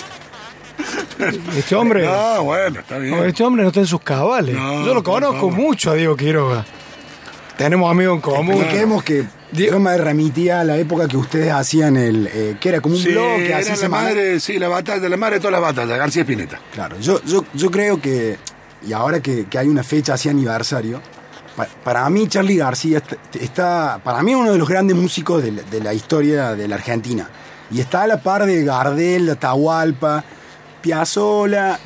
Este 1.55 1.75
hombre. 1.75 2.05
No, 2.05 2.43
bueno, 2.43 2.80
está 2.80 2.97
bien. 2.97 3.15
no, 3.15 3.23
este 3.23 3.43
hombre 3.43 3.61
no 3.63 3.69
está 3.69 3.80
en 3.81 3.85
sus 3.88 4.01
cabales. 4.01 4.55
No, 4.55 4.85
Yo 4.85 4.93
lo 4.93 5.03
conozco 5.03 5.49
mucho 5.51 5.91
a 5.91 5.93
Diego 5.95 6.15
Quiroga. 6.17 6.65
Tenemos 7.57 7.89
amigos 7.89 8.15
en 8.15 8.21
común. 8.21 8.55
Expliquemos 8.55 9.03
que 9.03 9.23
yo 9.51 9.80
me 9.80 9.95
remitía 9.97 10.61
a 10.61 10.63
la 10.63 10.77
época 10.77 11.07
que 11.07 11.15
ustedes 11.15 11.51
hacían 11.51 11.95
el. 11.97 12.27
eh, 12.34 12.55
que 12.59 12.69
era 12.69 12.81
como 12.81 12.95
un 12.95 13.01
Sí, 13.01 13.09
blog 13.11 13.38
que 13.38 13.47
era 13.47 13.57
así 13.59 13.69
la 13.69 13.75
semanal. 13.75 14.05
madre, 14.15 14.39
sí, 14.39 14.57
la 14.57 14.67
batalla, 14.67 15.07
la 15.07 15.17
madre 15.17 15.35
de 15.35 15.39
todas 15.41 15.51
las 15.53 15.61
batallas, 15.61 15.97
García 15.99 16.23
Spinetta. 16.23 16.59
Claro, 16.73 16.99
yo, 16.99 17.21
yo, 17.23 17.45
yo 17.53 17.69
creo 17.71 18.01
que. 18.01 18.38
Y 18.85 18.93
ahora 18.93 19.22
que, 19.22 19.45
que 19.45 19.57
hay 19.57 19.68
una 19.68 19.84
fecha 19.84 20.14
así 20.15 20.30
aniversario. 20.30 21.01
pa- 21.55 21.68
Para 21.84 22.10
mí, 22.10 22.27
Charlie 22.27 22.57
García 22.57 22.97
está, 22.99 23.18
está- 23.39 23.99
Para 24.03 24.22
mí, 24.23 24.34
uno 24.35 24.51
de 24.51 24.57
los 24.57 24.68
grandes 24.68 24.95
músicos 24.97 25.41
de 25.43 25.51
la, 25.53 25.61
de 25.64 25.80
la 25.81 25.93
historia 25.93 26.53
de 26.55 26.68
la 26.68 26.76
Argentina. 26.76 27.30
Y 27.72 27.80
está 27.80 28.03
a 28.03 28.07
la 28.07 28.22
par 28.22 28.45
de 28.45 28.64
Gardel, 28.64 29.30
Atahualpa, 29.30 30.23
Piazzola 30.81 31.80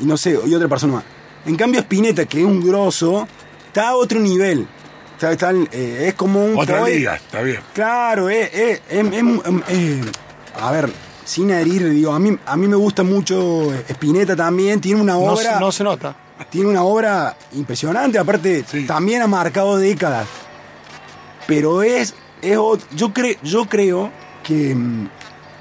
y 0.00 0.04
no 0.04 0.16
sé, 0.16 0.38
y 0.46 0.54
otra 0.54 0.68
persona 0.68 0.94
más. 0.94 1.04
En 1.46 1.54
cambio, 1.56 1.80
Spinetta, 1.80 2.24
que 2.26 2.40
es 2.40 2.44
un 2.46 2.60
grosso, 2.66 3.28
está 3.66 3.90
a 3.90 3.96
otro 3.96 4.18
nivel. 4.18 4.66
Está- 5.14 5.32
está, 5.32 5.50
eh, 5.52 6.06
es 6.08 6.14
como 6.14 6.44
un. 6.44 6.58
Otra 6.58 6.80
liga, 6.96 7.14
está 7.16 7.42
bien. 7.42 7.60
Claro, 7.74 8.28
es, 8.30 8.52
es- 8.52 8.80
es- 8.88 9.06
es- 9.12 9.68
es- 9.68 10.06
a 10.60 10.70
ver, 10.72 10.90
sin 11.24 11.50
herir, 11.50 11.88
digo, 11.90 12.12
a 12.12 12.18
mí, 12.18 12.36
a 12.46 12.56
mí 12.56 12.66
me 12.66 12.74
gusta 12.76 13.02
mucho 13.04 13.72
Spinetta 13.88 14.34
también, 14.34 14.80
tiene 14.80 15.00
una 15.00 15.16
obra... 15.16 15.60
no 15.60 15.70
se 15.70 15.84
nota. 15.84 16.16
Tiene 16.50 16.68
una 16.68 16.82
obra 16.82 17.36
impresionante, 17.52 18.18
aparte 18.18 18.64
también 18.86 19.22
ha 19.22 19.26
marcado 19.26 19.76
décadas. 19.78 20.26
Pero 21.46 21.82
es, 21.82 22.14
es 22.40 22.56
yo, 22.94 23.08
cre- 23.12 23.38
yo 23.42 23.66
creo 23.66 24.10
que, 24.42 24.74
mm, 24.74 25.08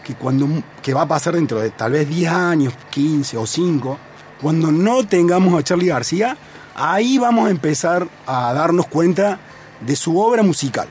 que 0.03 0.15
cuando 0.15 0.47
que 0.81 0.93
va 0.93 1.01
a 1.03 1.07
pasar 1.07 1.33
dentro 1.35 1.59
de 1.59 1.69
tal 1.71 1.93
vez 1.93 2.07
10 2.09 2.31
años, 2.31 2.73
15 2.91 3.37
o 3.37 3.45
5, 3.47 3.97
cuando 4.41 4.71
no 4.71 5.05
tengamos 5.05 5.59
a 5.59 5.63
Charlie 5.63 5.87
García, 5.87 6.37
ahí 6.75 7.17
vamos 7.17 7.47
a 7.47 7.51
empezar 7.51 8.07
a 8.25 8.53
darnos 8.53 8.87
cuenta 8.87 9.39
de 9.81 9.95
su 9.95 10.19
obra 10.19 10.43
musical, 10.43 10.87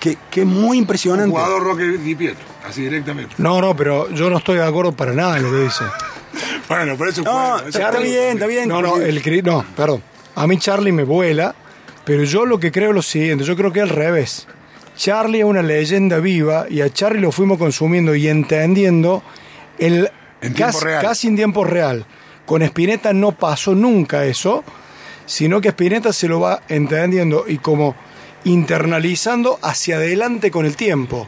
que, 0.00 0.16
que 0.30 0.42
es 0.42 0.46
muy 0.46 0.78
impresionante. 0.78 1.30
Jugador 1.30 1.62
Roque 1.62 1.84
Di 1.98 2.14
Pietro, 2.14 2.44
así 2.68 2.82
directamente. 2.82 3.34
No, 3.38 3.60
no, 3.60 3.74
pero 3.76 4.10
yo 4.10 4.30
no 4.30 4.38
estoy 4.38 4.58
de 4.58 4.64
acuerdo 4.64 4.92
para 4.92 5.12
nada 5.12 5.36
en 5.36 5.42
lo 5.44 5.50
que 5.50 5.64
dice. 5.64 5.84
Bueno, 6.68 6.96
por 6.96 7.08
eso 7.08 7.22
No, 7.22 7.58
está 7.66 7.98
bien, 7.98 8.34
está 8.34 8.46
bien. 8.46 8.68
No, 8.68 8.82
no, 8.82 8.98
el 8.98 9.22
no, 9.42 9.64
perdón. 9.74 10.02
A 10.34 10.46
mí 10.46 10.58
Charlie 10.58 10.92
me 10.92 11.02
vuela, 11.02 11.54
pero 12.04 12.24
yo 12.24 12.44
lo 12.44 12.60
que 12.60 12.70
creo 12.70 12.90
es 12.90 12.94
lo 12.94 13.02
siguiente, 13.02 13.42
yo 13.44 13.56
creo 13.56 13.72
que 13.72 13.80
es 13.80 13.84
al 13.84 13.88
revés. 13.96 14.46
Charlie 14.94 15.38
es 15.40 15.44
una 15.46 15.62
leyenda 15.62 16.18
viva 16.18 16.66
y 16.68 16.82
a 16.82 16.90
Charlie 16.92 17.20
lo 17.20 17.32
fuimos 17.32 17.56
consumiendo 17.56 18.14
y 18.14 18.28
entendiendo 18.28 19.22
el 19.78 20.10
En 20.42 20.52
tiempo 20.52 20.72
casi, 20.74 20.84
real. 20.84 21.02
casi 21.02 21.28
en 21.28 21.36
tiempo 21.36 21.64
real. 21.64 22.04
Con 22.44 22.62
Spinetta 22.62 23.12
no 23.12 23.32
pasó 23.32 23.74
nunca 23.74 24.24
eso, 24.26 24.62
sino 25.24 25.60
que 25.60 25.68
Spinetta 25.68 26.12
se 26.12 26.28
lo 26.28 26.40
va 26.40 26.62
entendiendo 26.68 27.44
y 27.48 27.58
como 27.58 27.96
internalizando 28.44 29.58
hacia 29.62 29.96
adelante 29.96 30.50
con 30.50 30.66
el 30.66 30.76
tiempo. 30.76 31.26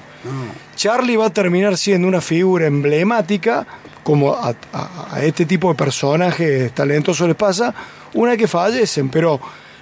Charlie 0.77 1.17
va 1.17 1.27
a 1.27 1.31
terminar 1.31 1.77
siendo 1.79 2.07
una 2.09 2.21
figura 2.21 2.67
emblemática, 2.67 3.67
como 4.03 4.35
a, 4.35 4.55
a- 4.73 5.09
a 5.13 5.25
este 5.25 5.47
tipo 5.47 5.69
de 5.71 5.75
personajes 5.75 6.73
talentosos 6.75 7.27
les 7.27 7.37
pasa, 7.37 7.75
una 8.15 8.31
vez 8.33 8.39
que 8.39 8.49
fallecen, 8.49 9.09
pero 9.09 9.41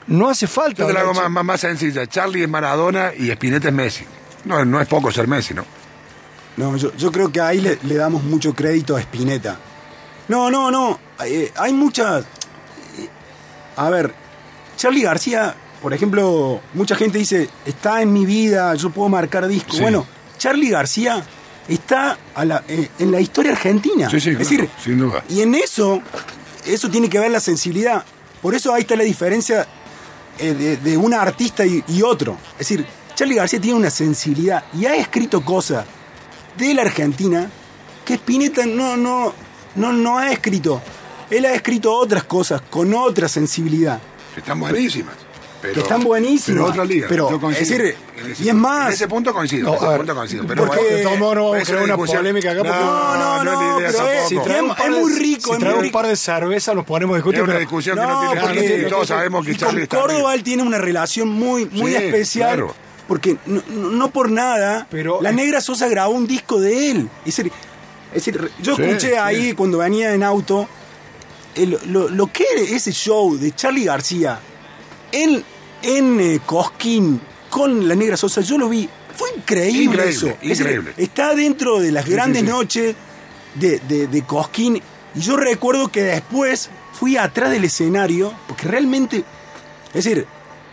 no 0.09 0.29
hace 0.29 0.47
falta. 0.47 0.83
Yo 0.83 0.87
te 0.89 0.93
la 0.93 1.01
hago 1.01 1.15
más, 1.15 1.31
más, 1.31 1.45
más 1.45 1.61
sencilla. 1.61 2.07
Charlie 2.07 2.43
es 2.43 2.49
Maradona 2.49 3.13
y 3.17 3.31
Spinetta 3.31 3.69
es 3.69 3.75
Messi. 3.75 4.05
No, 4.45 4.65
no 4.65 4.81
es 4.81 4.87
poco 4.89 5.11
ser 5.11 5.27
Messi, 5.29 5.55
¿no? 5.55 5.65
No, 6.57 6.77
yo, 6.77 6.93
yo 6.97 7.13
creo 7.13 7.31
que 7.31 7.41
ahí 7.41 7.61
le, 7.61 7.79
le 7.83 7.95
damos 7.95 8.23
mucho 8.25 8.55
crédito 8.55 8.97
a 8.97 9.01
Spinetta. 9.01 9.59
No, 10.29 10.51
no, 10.51 10.71
no. 10.71 10.99
eh, 11.25 11.53
hay 11.57 11.73
muchas. 11.73 12.25
eh, 12.99 13.09
A 13.77 13.89
ver, 13.91 14.13
Charlie 14.77 15.03
García, 15.03 15.55
por 15.83 15.95
ejemplo, 15.95 16.61
mucha 16.75 16.95
gente 16.97 17.19
dice, 17.19 17.49
está 17.65 18.03
en 18.03 18.13
mi 18.13 18.27
vida, 18.27 18.75
yo 18.75 18.91
puedo 18.91 19.09
marcar 19.09 19.47
disco. 19.49 19.73
Sí. 19.73 19.81
Bueno, 19.83 20.07
Charlie 20.39 20.71
García 20.71 21.23
está 21.69 22.17
a 22.35 22.45
la- 22.45 22.65
eh, 22.69 22.89
en 22.99 23.13
la 23.13 23.21
historia 23.21 23.53
argentina. 23.53 24.09
Sí, 24.11 24.21
sí, 24.21 24.31
es 24.31 24.37
claro, 24.37 24.51
decir, 24.51 24.71
sin 24.83 24.99
duda. 24.99 25.23
y 25.29 25.41
en 25.43 25.55
eso, 25.55 26.01
eso 26.67 26.89
tiene 26.91 27.09
que 27.09 27.19
ver 27.19 27.31
la 27.31 27.41
sensibilidad. 27.41 28.05
Por 28.43 28.55
eso 28.55 28.73
ahí 28.73 28.83
está 28.83 28.97
la 28.97 29.05
diferencia 29.05 29.67
eh, 30.39 30.55
de, 30.55 30.77
de 30.77 30.97
un 30.97 31.13
artista 31.15 31.67
y, 31.67 31.83
y 31.89 32.03
otro. 32.03 32.37
Es 32.53 32.69
decir, 32.69 32.87
Charlie 33.15 33.35
García 33.35 33.61
tiene 33.61 33.77
una 33.79 33.91
sensibilidad 33.91 34.65
y 34.73 34.87
ha 34.87 34.95
escrito 34.97 35.45
cosas 35.45 35.85
de 36.57 36.73
la 36.75 36.83
Argentina 36.83 37.51
que 38.05 38.15
Spinetta 38.15 38.65
no, 38.65 38.97
no, 38.97 39.35
no, 39.75 39.93
no 39.93 40.19
ha 40.19 40.31
escrito. 40.33 40.81
Él 41.29 41.45
ha 41.45 41.53
escrito 41.53 41.93
otras 41.93 42.25
cosas 42.25 42.63
con 42.71 42.95
otra 42.95 43.29
sensibilidad. 43.29 44.01
Están 44.37 44.61
buenísimas. 44.61 45.15
Pero, 45.61 45.75
que 45.75 45.81
están 45.81 46.03
buenísimas. 46.05 46.45
Pero 46.61 46.65
otra 46.67 46.85
liga. 46.85 47.07
Pero, 47.09 47.31
yo 47.31 47.41
coincido. 47.41 47.63
es 47.63 47.69
decir, 47.69 47.97
ese- 48.31 48.45
y 48.45 48.49
es 48.49 48.55
más. 48.55 48.87
En 48.89 48.93
ese 48.95 49.09
punto 49.09 49.33
coincido. 49.33 49.71
No, 49.71 49.75
ese 49.77 49.85
a 49.85 49.89
ver, 49.89 49.99
punto 49.99 50.15
coincido. 50.15 50.45
Pero 50.47 50.67
porque- 50.67 50.81
bueno, 50.83 50.97
De 50.97 51.03
todos 51.03 51.19
modos 51.19 51.35
no 51.35 51.41
vamos 51.45 51.57
a 51.59 51.63
es 51.63 51.69
crear 51.69 51.83
una 51.83 51.97
polémica 51.97 52.51
acá 52.53 52.59
porque- 52.61 52.79
No, 52.79 53.17
no, 53.17 53.45
no, 53.45 53.77
pero 53.79 53.89
es-. 53.89 54.29
Si 54.29 54.35
muy 54.37 55.13
rico, 55.15 55.55
Si 55.55 55.61
trae 55.61 55.75
un 55.75 55.91
par 55.91 56.07
de 56.07 56.17
cervezas 56.17 56.75
nos 56.75 56.85
ponemos 56.85 57.15
a 57.15 57.17
discutir. 57.19 57.39
Es 57.41 57.45
una 57.45 57.53
pero- 57.55 57.61
discusión 57.61 57.97
que 57.97 58.03
No, 58.03 58.09
no 58.09 58.21
tiene 58.31 58.41
porque- 58.41 58.61
porque 58.71 58.85
todos 58.85 59.09
sabemos 59.09 59.47
que 59.47 59.57
Charlie 59.57 59.83
está 59.83 60.01
Córdoba 60.01 60.35
él 60.35 60.43
tiene 60.45 60.63
una 60.63 60.79
relación 60.79 61.29
muy, 61.29 61.67
muy 61.67 61.91
Sí, 61.93 61.97
especial. 61.97 62.55
claro. 62.57 62.75
Porque 63.09 63.37
no, 63.47 63.63
no- 63.69 63.91
no 63.91 64.11
por 64.11 64.31
nada, 64.31 64.87
Pero- 64.91 65.21
la 65.23 65.33
Negra 65.33 65.61
Sosa 65.61 65.89
grabó 65.89 66.13
un 66.13 66.27
disco 66.27 66.61
de 66.61 66.91
él. 66.91 67.09
Es 67.25 67.37
decir, 67.37 67.51
es 68.13 68.25
decir, 68.27 68.51
yo 68.63 68.77
Sí, 68.77 68.83
escuché 68.83 69.09
sí. 69.11 69.15
ahí 69.15 69.53
cuando 69.55 69.79
venía 69.79 70.13
en 70.15 70.23
auto 70.23 70.69
el- 71.55 71.79
lo, 71.87 72.09
lo 72.09 72.27
que 72.33 72.45
era 72.55 72.61
ese 72.63 72.93
show 72.93 73.37
de 73.37 73.53
Charlie 73.55 73.85
García 73.85 74.39
en, 75.13 75.45
en 75.83 76.39
Cosquín 76.41 77.21
con 77.51 77.87
la 77.89 77.95
Negra 77.95 78.17
Sosa. 78.17 78.41
Yo 78.41 78.59
lo 78.59 78.69
vi. 78.69 78.89
Fue 79.17 79.31
increíble, 79.37 79.83
Increíble, 79.85 80.11
eso. 80.11 80.29
Es 80.41 80.61
increíble. 80.61 80.93
está 80.97 81.35
dentro 81.35 81.81
de 81.81 81.91
las 81.93 82.05
Sí, 82.05 82.11
grandes 82.13 82.41
sí, 82.43 82.47
sí. 82.47 82.53
noches 82.53 82.97
de, 83.57 83.79
de, 83.81 84.07
de 84.07 84.23
Cosquín. 84.23 84.81
Y 85.15 85.21
yo 85.21 85.37
recuerdo 85.37 85.89
que 85.89 86.03
después 86.03 86.71
fui 86.93 87.17
atrás 87.17 87.51
del 87.51 87.65
escenario, 87.65 88.33
porque 88.47 88.69
realmente, 88.69 89.25
es 89.89 90.05
decir, 90.05 90.27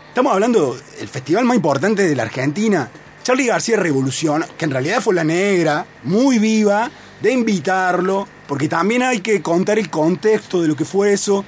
estamos 0.08 0.32
hablando 0.32 0.78
del 0.98 1.08
festival 1.08 1.44
más 1.44 1.56
importante 1.56 2.06
de 2.06 2.14
la 2.14 2.22
Argentina. 2.24 2.88
Charlie 3.24 3.46
García 3.46 3.76
Revolución, 3.76 4.44
que 4.56 4.66
en 4.66 4.70
realidad 4.70 5.00
fue 5.00 5.14
la 5.14 5.24
negra, 5.24 5.84
muy 6.04 6.38
viva, 6.38 6.88
de 7.20 7.32
invitarlo, 7.32 8.28
porque 8.46 8.68
también 8.68 9.02
hay 9.02 9.18
que 9.20 9.42
contar 9.42 9.80
el 9.80 9.90
contexto 9.90 10.62
de 10.62 10.68
lo 10.68 10.76
que 10.76 10.84
fue 10.84 11.12
eso. 11.12 11.44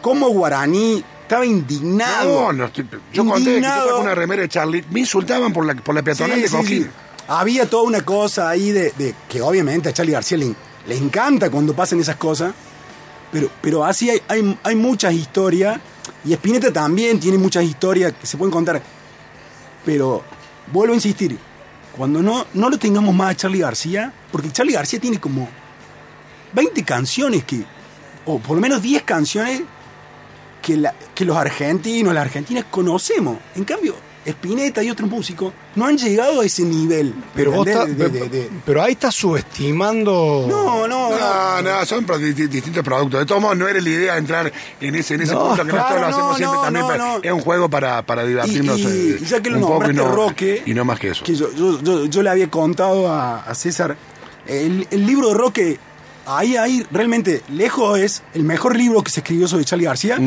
Como 0.00 0.28
Guaraní 0.28 1.02
estaba 1.32 1.46
indignado. 1.46 2.42
No, 2.42 2.52
no 2.52 2.64
estoy- 2.66 2.86
yo 3.12 3.24
conté 3.24 3.38
que 3.38 3.44
yo 3.44 3.50
Indignado. 3.56 4.00
una 4.00 4.14
remera 4.14 4.42
de 4.42 4.48
Charlie. 4.48 4.84
Me 4.90 5.00
insultaban 5.00 5.52
por 5.52 5.64
la, 5.64 5.74
por 5.74 5.94
la 5.94 6.02
peatonal 6.02 6.36
Sí, 6.36 6.42
de 6.42 6.48
sí, 6.48 6.56
Coquín. 6.56 6.82
sí. 6.84 6.90
Había 7.28 7.68
toda 7.70 7.84
una 7.84 8.02
cosa 8.04 8.48
ahí 8.50 8.70
de, 8.70 8.92
de- 8.98 9.14
que 9.28 9.40
obviamente 9.40 9.88
a 9.88 9.92
Charlie 9.92 10.12
García 10.12 10.36
le, 10.38 10.54
le 10.86 10.96
encanta 10.96 11.50
cuando 11.50 11.74
pasan 11.74 12.00
esas 12.00 12.16
cosas, 12.16 12.52
pero, 13.32 13.48
pero 13.62 13.84
así 13.84 14.10
hay, 14.10 14.20
hay, 14.28 14.58
hay 14.62 14.74
muchas 14.76 15.14
historias, 15.14 15.78
y 16.24 16.32
Spinetta 16.34 16.72
también 16.72 17.18
tiene 17.18 17.38
muchas 17.38 17.64
historias 17.64 18.12
que 18.20 18.26
se 18.26 18.36
pueden 18.36 18.52
contar. 18.52 18.82
Pero 19.86 20.22
vuelvo 20.72 20.92
a 20.92 20.96
insistir, 20.96 21.38
cuando 21.96 22.22
no, 22.22 22.46
no 22.54 22.68
lo 22.70 22.78
tengamos 22.78 23.14
más 23.14 23.30
a 23.30 23.36
Charlie 23.36 23.60
García, 23.60 24.12
porque 24.30 24.50
Charlie 24.50 24.74
García 24.74 25.00
tiene 25.00 25.18
como 25.18 25.48
20 26.52 26.82
canciones 26.84 27.44
que, 27.44 27.64
o 28.26 28.38
por 28.38 28.56
lo 28.56 28.60
menos 28.60 28.82
10 28.82 29.02
canciones 29.04 29.62
que, 30.62 30.76
la- 30.78 30.94
que 31.14 31.24
los 31.24 31.36
argentinos, 31.36 32.14
las 32.14 32.22
argentinas 32.24 32.64
conocemos. 32.70 33.36
En 33.56 33.64
cambio, 33.64 33.94
Spinetta 34.24 34.80
y 34.84 34.88
otros 34.90 35.10
músicos 35.10 35.52
no 35.74 35.84
han 35.86 35.98
llegado 35.98 36.42
a 36.42 36.44
ese 36.44 36.62
nivel. 36.62 37.12
Pero, 37.34 37.50
vos 37.50 37.66
está- 37.66 37.84
De- 37.86 38.08
de- 38.08 38.28
de- 38.28 38.50
pero 38.64 38.80
ahí 38.80 38.92
estás 38.92 39.16
subestimando. 39.16 40.46
No, 40.48 40.86
no, 40.86 41.10
No, 41.10 41.62
no, 41.62 41.84
son 41.86 42.04
pro- 42.04 42.18
di- 42.18 42.32
di- 42.32 42.46
distintos 42.46 42.84
productos. 42.84 43.20
De 43.20 43.26
todos 43.26 43.40
modos, 43.42 43.56
no 43.56 43.66
era 43.68 43.80
la 43.80 43.88
idea 43.88 44.16
entrar 44.16 44.52
en 44.80 44.94
ese, 44.94 45.14
en 45.14 45.22
ese 45.22 45.32
No, 45.34 45.48
punto 45.48 45.64
que 45.64 45.72
nosotros 45.72 45.86
claro, 45.88 46.00
lo 46.00 46.06
hacemos 46.06 46.30
no, 46.30 46.36
siempre 46.36 46.56
no, 46.56 46.62
también. 46.62 46.82
no, 46.82 46.88
para- 46.88 47.04
no. 47.04 47.20
Es 47.22 47.32
un 47.32 47.40
juego 47.40 47.68
para, 47.68 48.02
para 48.02 48.24
divertirnos 48.24 48.78
Y- 48.78 48.82
y 48.82 48.86
eh, 48.86 49.18
ya 49.26 49.40
que 49.42 49.50
lo 49.50 49.56
un 49.56 49.62
poco 49.62 49.74
y 49.90 49.94
nombraste, 49.94 50.02
no, 50.10 50.14
Roque, 50.14 50.62
y 50.66 50.74
no 50.74 50.84
más 50.84 50.98
que 51.00 51.10
eso. 51.10 51.24
que 51.24 51.34
yo, 51.34 51.52
yo, 51.54 51.80
yo- 51.82 52.04
yo 52.06 52.22
le 52.22 52.30
había 52.30 52.48
contado 52.50 53.08
a, 53.10 53.42
a 53.42 53.54
César, 53.54 53.96
el, 54.46 54.86
el 54.90 55.06
libro 55.06 55.28
de 55.28 55.34
Roque, 55.34 55.78
ahí, 56.26 56.56
ahí 56.56 56.86
realmente 56.90 57.42
lejos 57.50 57.98
es 57.98 58.22
el 58.34 58.44
mejor 58.44 58.76
libro 58.76 59.02
que 59.02 59.10
se 59.10 59.20
escribió 59.20 59.48
sobre 59.48 59.64
Charlie 59.64 59.86
García 59.86 60.18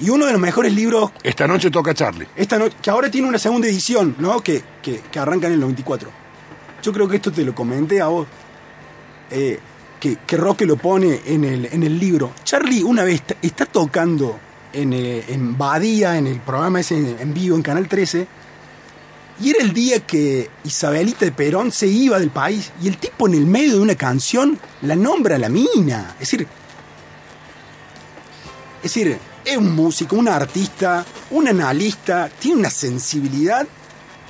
y 0.00 0.08
uno 0.10 0.26
de 0.26 0.32
los 0.32 0.40
mejores 0.40 0.72
libros 0.74 1.10
Esta 1.22 1.46
noche 1.46 1.70
toca 1.70 1.94
Charlie. 1.94 2.26
esta 2.36 2.58
no- 2.58 2.66
que 2.80 2.90
ahora 2.90 3.10
tiene 3.10 3.28
una 3.28 3.38
segunda 3.38 3.68
edición, 3.68 4.16
¿no? 4.18 4.40
Que, 4.40 4.62
que, 4.82 5.00
que 5.00 5.18
arranca 5.18 5.46
en 5.46 5.52
el 5.54 5.60
94. 5.60 6.10
Yo 6.82 6.92
creo 6.92 7.06
que 7.08 7.16
esto 7.16 7.30
te 7.30 7.44
lo 7.44 7.54
comenté 7.54 8.00
a 8.00 8.06
vos. 8.08 8.26
eh, 9.30 9.58
que, 10.00 10.16
que 10.26 10.36
Roque 10.36 10.66
lo 10.66 10.76
pone 10.76 11.20
en 11.26 11.44
el, 11.44 11.66
en 11.66 11.84
el 11.84 11.96
libro. 11.98 12.32
Charlie 12.42 12.82
una 12.82 13.04
vez 13.04 13.14
está, 13.16 13.36
está 13.40 13.66
tocando 13.66 14.36
en, 14.72 14.92
eh, 14.92 15.22
en 15.28 15.56
Badía, 15.56 16.18
en 16.18 16.26
el 16.26 16.40
programa 16.40 16.80
ese 16.80 16.96
en, 16.98 17.16
en 17.20 17.32
vivo 17.32 17.54
en 17.54 17.62
Canal 17.62 17.86
13. 17.86 18.26
Y 19.42 19.50
era 19.50 19.64
el 19.64 19.72
día 19.72 19.98
que 19.98 20.48
Isabelita 20.62 21.24
de 21.24 21.32
Perón 21.32 21.72
se 21.72 21.88
iba 21.88 22.20
del 22.20 22.30
país. 22.30 22.70
Y 22.80 22.86
el 22.86 22.96
tipo 22.96 23.26
en 23.26 23.34
el 23.34 23.44
medio 23.44 23.74
de 23.74 23.80
una 23.80 23.96
canción 23.96 24.56
la 24.82 24.94
nombra 24.94 25.36
la 25.36 25.48
mina. 25.48 26.14
Es 26.14 26.30
decir, 26.30 26.46
es 28.76 28.82
decir, 28.82 29.18
es 29.44 29.56
un 29.56 29.74
músico, 29.74 30.14
un 30.14 30.28
artista, 30.28 31.04
un 31.30 31.48
analista, 31.48 32.30
tiene 32.38 32.60
una 32.60 32.70
sensibilidad 32.70 33.66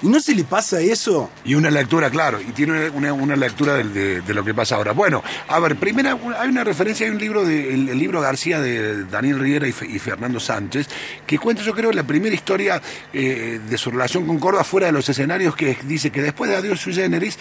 y 0.03 0.09
no 0.09 0.21
se 0.21 0.35
le 0.35 0.45
pasa 0.45 0.81
eso. 0.81 1.31
Y 1.45 1.55
una 1.55 1.71
lectura, 1.71 2.11
claro, 2.11 2.41
y 2.41 2.53
tiene 2.53 2.91
una, 2.91 3.13
una 3.13 3.37
lectura 3.37 3.75
de, 3.75 4.21
de 4.21 4.35
lo 4.35 4.45
que 4.45 4.53
pasa 4.55 4.75
ahora. 4.77 4.93
Bueno, 4.93 5.23
a 5.49 5.59
ver, 5.61 5.77
primera, 5.77 6.19
hay 6.39 6.49
una 6.49 6.65
referencia, 6.65 7.07
hay 7.07 7.13
un 7.13 7.19
libro, 7.19 7.45
de, 7.45 7.73
el, 7.73 7.99
libro 7.99 8.21
García 8.21 8.61
de 8.61 9.05
Daniel 9.05 9.39
Riera 9.39 9.67
y, 9.69 9.73
Fe- 9.73 9.87
y 9.87 9.99
Fernando 9.99 10.41
Sánchez, 10.41 10.89
que 11.27 11.39
cuenta, 11.39 11.63
yo 11.63 11.75
creo, 11.75 11.93
la 11.93 12.03
primera 12.03 12.35
historia 12.35 12.81
eh, 13.13 13.61
de 13.69 13.79
su 13.79 13.91
relación 13.91 14.27
con 14.27 14.39
Córdoba 14.39 14.65
fuera 14.65 14.87
de 14.89 14.93
los 14.93 15.09
escenarios, 15.09 15.55
que 15.57 15.79
dice 15.85 16.11
que 16.11 16.21
después 16.21 16.51
de 16.51 16.57
Adiós 16.57 16.81
Sui 16.81 16.93
Generis, 16.95 17.39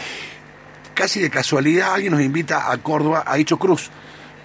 casi 0.93 1.19
de 1.19 1.29
casualidad 1.29 1.93
alguien 1.95 2.11
nos 2.13 2.21
invita 2.21 2.71
a 2.71 2.77
Córdoba, 2.77 3.23
a 3.25 3.39
Hicho 3.39 3.57
Cruz. 3.57 3.89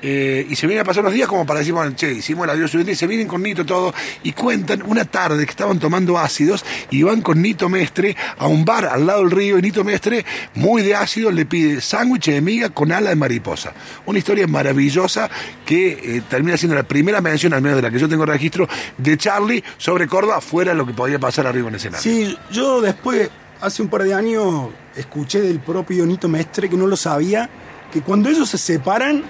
Eh, 0.03 0.47
y 0.49 0.57
se 0.57 0.67
vienen 0.67 0.83
a 0.83 0.85
pasar 0.85 1.03
unos 1.03 1.15
días 1.15 1.29
como 1.29 1.47
para 1.47 1.61
decir, 1.61 1.73
bueno, 1.73 1.95
che, 1.97 2.13
hicimos 2.13 2.45
el 2.45 2.51
adiós 2.51 2.75
y 2.75 2.95
se 2.95 3.07
vienen 3.07 3.27
con 3.27 3.43
Nito 3.43 3.65
todo 3.65 3.95
y 4.23 4.33
cuentan 4.33 4.83
una 4.83 5.05
tarde 5.05 5.45
que 5.45 5.51
estaban 5.51 5.79
tomando 5.79 6.19
ácidos 6.19 6.65
y 6.91 7.03
van 7.03 7.23
con 7.23 7.41
Nito 7.41 7.69
Mestre 7.69 8.17
a 8.39 8.47
un 8.47 8.65
bar 8.65 8.85
al 8.87 9.07
lado 9.07 9.21
del 9.21 9.31
río 9.31 9.59
y 9.59 9.63
Nito 9.63 9.85
Mestre, 9.85 10.25
muy 10.55 10.83
de 10.83 10.95
ácido, 10.95 11.31
le 11.31 11.47
pide 11.47 11.81
sándwich 11.81 12.27
de 12.27 12.41
miga 12.41 12.71
con 12.71 12.93
ala 12.93 13.11
de 13.11 13.17
mariposa. 13.17 13.73
Una 14.05 14.19
historia 14.19 14.47
maravillosa 14.47 15.31
que 15.65 16.17
eh, 16.17 16.23
termina 16.29 16.57
siendo 16.57 16.77
la 16.77 16.83
primera 16.83 17.21
mención, 17.21 17.55
al 17.55 17.63
menos 17.63 17.77
de 17.77 17.83
la 17.83 17.91
que 17.91 17.99
yo 17.99 18.09
tengo 18.09 18.27
registro, 18.27 18.69
de 18.99 19.17
Charlie 19.17 19.65
sobre 19.79 20.07
Córdoba, 20.07 20.41
fuera 20.41 20.73
de 20.73 20.79
lo 20.79 20.87
que 20.87 20.93
podía 20.93 21.19
pasar 21.19 21.47
arriba 21.47 21.69
en 21.69 21.75
el 21.75 21.81
escenario. 21.81 22.03
Sí, 22.03 22.37
yo 22.51 22.81
después, 22.81 23.31
hace 23.61 23.83
un 23.83 23.89
par 23.89 24.03
de 24.05 24.15
años, 24.15 24.69
escuché 24.95 25.41
del 25.41 25.61
propio 25.61 26.05
Nito 26.07 26.29
Mestre, 26.29 26.69
que 26.69 26.77
no 26.77 26.87
lo 26.87 26.97
sabía, 26.97 27.49
que 27.93 28.03
cuando 28.03 28.29
ellos 28.29 28.49
se 28.49 28.59
separan, 28.59 29.25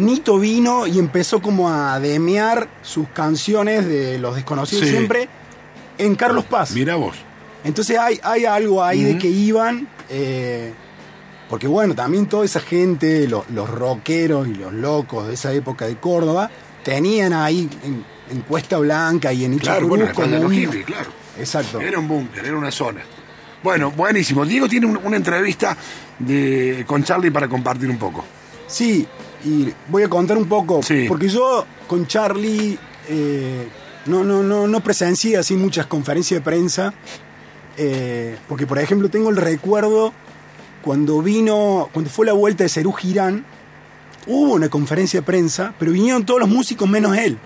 Nito 0.00 0.38
vino 0.38 0.86
y 0.86 0.98
empezó 0.98 1.40
como 1.42 1.68
a 1.70 1.98
demear 2.00 2.68
sus 2.82 3.08
canciones 3.08 3.86
de 3.86 4.18
Los 4.18 4.34
Desconocidos 4.36 4.84
Sí. 4.86 4.90
siempre 4.90 5.28
en 5.98 6.14
Carlos 6.16 6.44
Paz. 6.46 6.72
Mira 6.72 6.96
vos. 6.96 7.16
Entonces 7.64 7.98
hay, 7.98 8.18
hay 8.22 8.44
algo 8.46 8.82
ahí 8.82 9.02
de 9.02 9.18
que 9.18 9.28
iban, 9.28 9.86
eh, 10.08 10.72
porque 11.48 11.66
bueno, 11.66 11.94
también 11.94 12.26
toda 12.26 12.44
esa 12.44 12.60
gente, 12.60 13.28
lo- 13.28 13.44
los 13.52 13.68
rockeros 13.68 14.48
y 14.48 14.54
los 14.54 14.72
locos 14.72 15.28
de 15.28 15.34
esa 15.34 15.52
época 15.52 15.86
de 15.86 15.96
Córdoba, 15.96 16.50
tenían 16.82 17.32
ahí 17.34 17.68
en, 17.84 18.04
en 18.30 18.40
Cuesta 18.42 18.78
Blanca 18.78 19.32
y 19.32 19.44
en 19.44 19.54
Hicho 19.54 19.64
Claro, 19.64 19.88
bueno, 19.88 20.06
como 20.14 20.26
los 20.28 20.44
un- 20.44 20.52
hippies, 20.52 20.86
claro. 20.86 21.10
Exacto. 21.38 21.80
Era 21.80 21.98
un 21.98 22.08
búnker, 22.08 22.44
era 22.44 22.56
una 22.56 22.70
zona. 22.70 23.02
Bueno, 23.62 23.90
buenísimo. 23.90 24.46
Diego 24.46 24.66
tiene 24.68 24.86
un- 24.86 24.98
una 25.04 25.16
entrevista 25.18 25.76
de, 26.18 26.84
con 26.86 27.04
Charlie 27.04 27.30
para 27.30 27.46
compartir 27.48 27.90
un 27.90 27.98
poco. 27.98 28.24
Sí, 28.66 29.06
y 29.44 29.72
voy 29.88 30.02
a 30.02 30.08
contar 30.08 30.36
un 30.36 30.46
poco, 30.46 30.80
porque 31.08 31.28
yo 31.28 31.64
con 31.86 32.06
Charlie 32.06 32.78
eh, 33.08 33.68
no, 34.06 34.24
no, 34.24 34.42
no, 34.42 34.66
no 34.66 34.80
presencié 34.80 35.36
así 35.36 35.56
muchas 35.56 35.86
conferencias 35.86 36.40
de 36.40 36.44
prensa, 36.44 36.94
eh, 37.76 38.36
porque 38.48 38.66
por 38.66 38.78
ejemplo 38.78 39.08
tengo 39.08 39.30
el 39.30 39.36
recuerdo 39.36 40.12
cuando 40.82 41.22
vino, 41.22 41.88
cuando 41.92 42.10
fue 42.10 42.26
la 42.26 42.32
vuelta 42.32 42.64
de 42.64 42.68
Cerú 42.68 42.92
Girán, 42.92 43.44
hubo 44.26 44.54
una 44.54 44.68
conferencia 44.68 45.20
de 45.20 45.26
prensa, 45.26 45.74
pero 45.78 45.92
vinieron 45.92 46.24
todos 46.24 46.40
los 46.40 46.48
músicos 46.48 46.88
menos 46.88 47.16
él, 47.16 47.38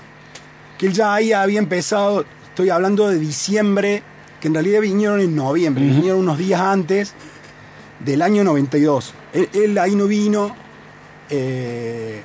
que 0.78 0.86
él 0.86 0.92
ya 0.92 1.14
ahí 1.14 1.32
había 1.32 1.58
empezado, 1.58 2.24
estoy 2.48 2.70
hablando 2.70 3.08
de 3.08 3.18
diciembre, 3.18 4.02
que 4.40 4.48
en 4.48 4.54
realidad 4.54 4.80
vinieron 4.80 5.20
en 5.20 5.34
noviembre, 5.34 5.84
vinieron 5.84 6.20
unos 6.20 6.38
días 6.38 6.60
antes 6.60 7.14
del 8.04 8.22
año 8.22 8.44
92. 8.44 9.14
Él, 9.32 9.48
él 9.54 9.78
ahí 9.78 9.94
no 9.94 10.06
vino. 10.06 10.63
Eh, 11.30 12.22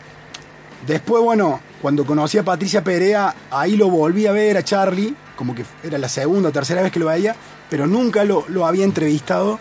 después, 0.85 1.23
bueno, 1.23 1.59
cuando 1.81 2.05
conocí 2.05 2.37
a 2.37 2.43
Patricia 2.43 2.83
Perea, 2.83 3.35
ahí 3.51 3.75
lo 3.75 3.89
volví 3.89 4.27
a 4.27 4.31
ver 4.31 4.57
a 4.57 4.63
Charlie, 4.63 5.15
como 5.35 5.55
que 5.55 5.63
era 5.83 5.97
la 5.97 6.09
segunda 6.09 6.49
o 6.49 6.51
tercera 6.51 6.81
vez 6.81 6.91
que 6.91 6.99
lo 6.99 7.05
veía, 7.07 7.35
pero 7.69 7.87
nunca 7.87 8.23
lo, 8.23 8.43
había 8.65 8.83
entrevistado. 8.83 9.59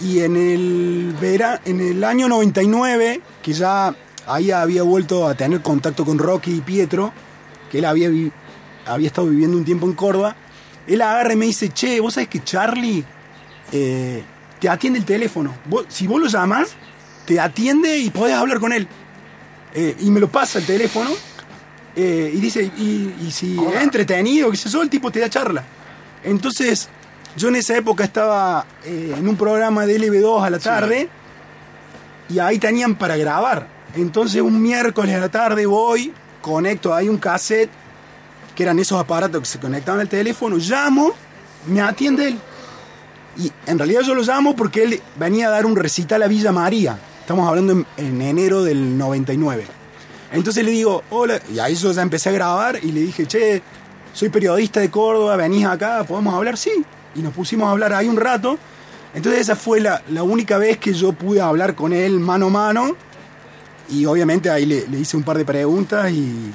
Y 0.00 0.20
en 0.20 0.36
el, 0.36 1.14
vera, 1.20 1.60
en 1.64 1.80
el 1.80 2.02
año 2.04 2.28
99, 2.28 3.20
que 3.42 3.52
ya 3.52 3.94
ahí 4.26 4.50
había 4.50 4.82
vuelto 4.82 5.26
a 5.26 5.34
tener 5.34 5.60
contacto 5.60 6.04
con 6.04 6.18
Rocky 6.18 6.56
y 6.56 6.60
Pietro, 6.62 7.12
que 7.70 7.78
él 7.78 7.84
había, 7.84 8.08
había 8.86 9.06
estado 9.06 9.28
viviendo 9.28 9.56
un 9.56 9.64
tiempo 9.64 9.86
en 9.86 9.92
Córdoba, 9.92 10.36
él 10.86 11.02
agarra 11.02 11.34
y 11.34 11.36
me 11.36 11.46
dice, 11.46 11.68
che, 11.68 12.00
vos 12.00 12.14
sabés 12.14 12.28
que 12.28 12.42
Charlie 12.42 13.04
eh, 13.72 14.24
te 14.58 14.68
atiende 14.68 14.98
el 14.98 15.04
teléfono. 15.04 15.54
Vos- 15.66 15.84
si 15.88 16.06
vos 16.06 16.20
lo 16.20 16.26
llamas, 16.26 16.70
te 17.30 17.38
atiende 17.38 17.96
y 17.96 18.10
podés 18.10 18.34
hablar 18.34 18.58
con 18.58 18.72
él. 18.72 18.88
Eh, 19.72 19.94
y 20.00 20.10
me 20.10 20.18
lo 20.18 20.28
pasa 20.28 20.58
el 20.58 20.66
teléfono 20.66 21.10
eh, 21.94 22.32
y 22.34 22.40
dice, 22.40 22.64
y, 22.76 23.14
y 23.24 23.30
si 23.30 23.56
es 23.56 23.82
entretenido, 23.82 24.50
que 24.50 24.56
sé 24.56 24.68
yo, 24.68 24.82
el 24.82 24.90
tipo 24.90 25.12
te 25.12 25.20
da 25.20 25.30
charla. 25.30 25.62
Entonces, 26.24 26.88
yo 27.36 27.46
en 27.46 27.54
esa 27.54 27.76
época 27.76 28.02
estaba 28.02 28.66
eh, 28.84 29.14
en 29.16 29.28
un 29.28 29.36
programa 29.36 29.86
de 29.86 30.00
LB2 30.00 30.44
a 30.44 30.50
la 30.50 30.58
tarde 30.58 31.08
y 32.28 32.40
ahí 32.40 32.58
tenían 32.58 32.96
para 32.96 33.16
grabar. 33.16 33.68
Entonces, 33.94 34.42
un 34.42 34.60
miércoles 34.60 35.14
a 35.14 35.20
la 35.20 35.28
tarde 35.28 35.66
voy, 35.66 36.12
conecto 36.42 36.92
ahí 36.92 37.08
un 37.08 37.18
cassette, 37.18 37.70
que 38.56 38.64
eran 38.64 38.76
esos 38.80 38.98
aparatos 38.98 39.40
que 39.40 39.46
se 39.46 39.60
conectaban 39.60 40.00
al 40.00 40.08
teléfono, 40.08 40.56
llamo, 40.56 41.12
me 41.68 41.80
atiende 41.80 42.26
él. 42.26 42.38
Y 43.36 43.52
en 43.66 43.78
realidad 43.78 44.00
yo 44.00 44.16
lo 44.16 44.22
llamo 44.22 44.56
porque 44.56 44.82
él 44.82 45.00
venía 45.14 45.46
a 45.46 45.50
dar 45.50 45.64
un 45.64 45.76
recital 45.76 46.24
a 46.24 46.26
Villa 46.26 46.50
María. 46.50 46.98
Estamos 47.30 47.48
hablando 47.48 47.72
en, 47.74 47.86
en 47.96 48.22
enero 48.22 48.64
del 48.64 48.98
99. 48.98 49.64
Entonces 50.32 50.64
le 50.64 50.72
digo, 50.72 51.04
hola, 51.10 51.40
y 51.54 51.60
ahí 51.60 51.76
yo 51.76 51.92
ya 51.92 52.02
empecé 52.02 52.28
a 52.28 52.32
grabar 52.32 52.80
y 52.82 52.90
le 52.90 53.02
dije, 53.02 53.24
che, 53.24 53.62
soy 54.12 54.30
periodista 54.30 54.80
de 54.80 54.90
Córdoba, 54.90 55.36
venís 55.36 55.64
acá, 55.64 56.02
¿podemos 56.02 56.34
hablar? 56.34 56.56
Sí. 56.56 56.84
Y 57.14 57.20
nos 57.20 57.32
pusimos 57.32 57.68
a 57.68 57.70
hablar 57.70 57.92
ahí 57.92 58.08
un 58.08 58.16
rato. 58.16 58.58
Entonces 59.14 59.42
esa 59.42 59.54
fue 59.54 59.78
la, 59.78 60.02
la 60.08 60.24
única 60.24 60.58
vez 60.58 60.78
que 60.78 60.92
yo 60.92 61.12
pude 61.12 61.40
hablar 61.40 61.76
con 61.76 61.92
él 61.92 62.18
mano 62.18 62.46
a 62.46 62.50
mano. 62.50 62.96
Y 63.90 64.06
obviamente 64.06 64.50
ahí 64.50 64.66
le, 64.66 64.98
hice 64.98 65.16
un 65.16 65.22
par 65.22 65.38
de 65.38 65.44
preguntas 65.44 66.10
y 66.10 66.52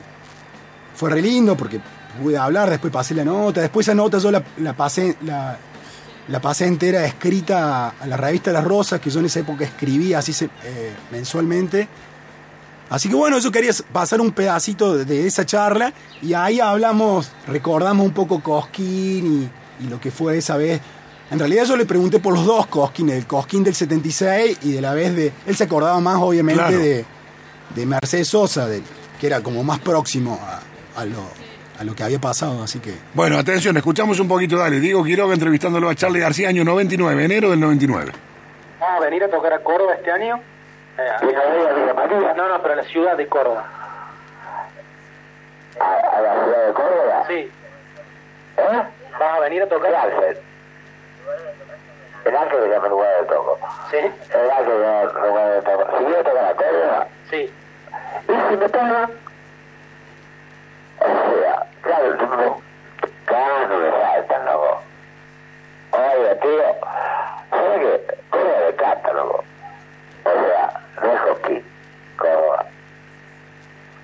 fue 0.94 1.10
re 1.10 1.22
lindo 1.22 1.56
porque 1.56 1.80
pude 2.22 2.38
hablar, 2.38 2.70
después 2.70 2.92
pasé 2.92 3.14
la 3.14 3.24
nota, 3.24 3.62
después 3.62 3.88
esa 3.88 3.96
nota 3.96 4.18
yo 4.18 4.30
la, 4.30 4.44
la 4.58 4.76
pasé, 4.76 5.16
la 6.28 6.42
pasé 6.42 6.66
entera 6.66 7.06
escrita 7.06 7.90
a 8.00 8.08
la 8.08 8.18
revista 8.18 8.52
Las 8.52 8.64
Rosas, 8.64 9.00
que 9.00 9.10
yo 9.10 9.20
en 9.20 9.28
esa 9.28 9.40
época 9.42 9.64
escribía 9.66 10.20
así 10.20 10.32
eh, 10.64 10.94
mensualmente. 11.12 11.88
Así 12.90 13.10
que 13.10 13.16
bueno, 13.16 13.40
yo 13.40 13.52
quería 13.52 13.72
pasar 13.92 14.22
un 14.22 14.32
pedacito 14.32 14.96
de, 14.96 15.06
de 15.06 15.26
esa 15.28 15.46
charla 15.46 15.92
y 16.22 16.34
ahí 16.34 16.60
hablamos, 16.60 17.32
recordamos 17.48 18.06
un 18.06 18.14
poco 18.14 18.42
Cosquín 18.42 19.50
y, 19.82 19.84
y 19.86 19.88
lo 19.88 20.00
que 20.00 20.12
fue 20.12 20.38
esa 20.38 20.56
vez. 20.58 20.82
En 21.32 21.40
realidad 21.40 21.66
yo 21.66 21.76
le 21.78 21.86
pregunté 21.86 22.20
por 22.20 22.34
los 22.36 22.46
dos 22.46 22.68
Cosquín, 22.68 23.10
el 23.10 23.26
Cosquín 23.26 23.64
del 23.64 23.74
76 23.74 24.60
y 24.62 24.72
de 24.74 24.82
la 24.82 24.94
vez 24.94 25.16
de... 25.16 25.34
Él 25.48 25.56
se 25.56 25.64
acordaba 25.64 26.00
más 26.00 26.18
obviamente 26.18 26.62
Claro. 26.62 26.78
de, 26.78 27.06
de 27.76 27.86
Mercedes 27.88 28.28
Sosa, 28.28 28.68
de- 28.68 28.84
que 29.20 29.28
era 29.28 29.42
como 29.42 29.64
más 29.64 29.80
próximo 29.80 30.40
a, 30.44 31.02
a 31.02 31.06
lo, 31.06 31.24
a 31.80 31.84
lo 31.84 31.94
que 31.96 32.04
había 32.04 32.20
pasado, 32.20 32.64
así 32.64 32.80
que... 32.80 32.94
Bueno, 33.14 33.38
atención, 33.38 33.76
escuchamos 33.78 34.20
un 34.20 34.28
poquito, 34.28 34.58
dale. 34.58 34.80
Diego 34.80 35.04
Quiroga 35.04 35.34
entrevistándolo 35.34 35.90
a 35.90 35.96
Charlie 35.96 36.20
García, 36.20 36.50
año 36.50 36.64
99, 36.64 37.26
enero 37.26 37.50
del 37.50 37.60
99. 37.60 38.12
¿Vamos 38.80 39.02
a 39.02 39.06
venir 39.06 39.24
a 39.24 39.30
tocar 39.30 39.54
a 39.54 39.60
Córdoba 39.60 39.94
este 39.96 40.12
año? 40.12 40.40
No, 42.38 42.48
no, 42.48 42.62
pero 42.62 42.74
a 42.74 42.78
la 42.78 42.84
ciudad 42.84 43.18
de 43.18 43.28
Córdoba. 43.28 43.66
¿A, 45.80 46.22
la 46.22 46.44
ciudad 46.44 46.68
de 46.68 46.74
Córdoba? 46.74 47.24
Sí. 47.28 47.52
¿Eh? 48.58 48.84
¿Vas 49.20 49.38
a 49.38 49.40
venir 49.42 49.62
a 49.64 49.68
tocar? 49.68 49.92
¿Qué 49.92 49.98
Ángel? 49.98 50.38
El 52.26 52.36
ángel 52.36 52.58
se 52.64 52.70
llama 52.70 52.86
el 52.86 52.92
lugar 52.92 53.22
de 53.22 53.28
toco. 53.28 53.60
¿Sí? 53.92 53.98
El 53.98 54.52
ángel 54.52 54.74
se 54.74 54.82
llama 54.82 55.02
el 55.02 55.30
lugar 55.30 55.54
de 55.54 55.62
toco. 55.62 55.98
Si 55.98 56.04
yo 56.06 56.24
toco 56.24 56.36
la 56.36 56.54
Córdoba, 56.56 57.08
Sí. 57.30 57.54
y 58.28 58.50
si 58.50 58.58
me 58.58 58.70
pagan, 58.70 59.10
o 61.06 61.42
sea, 61.42 61.66
claro, 61.82 62.16
no, 62.16 62.62
cada 63.26 63.68
no 63.68 63.78
me 63.78 63.92
faltan, 63.92 64.46
loco. 64.46 64.82
Tío, 66.42 66.64
¿sabes 67.50 67.80
qué? 67.80 68.18
Córdoba 68.30 68.60
de 68.60 68.76
cata, 68.76 69.14
loco. 69.14 69.44
O 70.24 70.32
sea, 70.32 70.82
no 71.02 71.14
es 71.14 71.20
Joaquín, 71.22 71.66
Córdoba. 72.18 72.66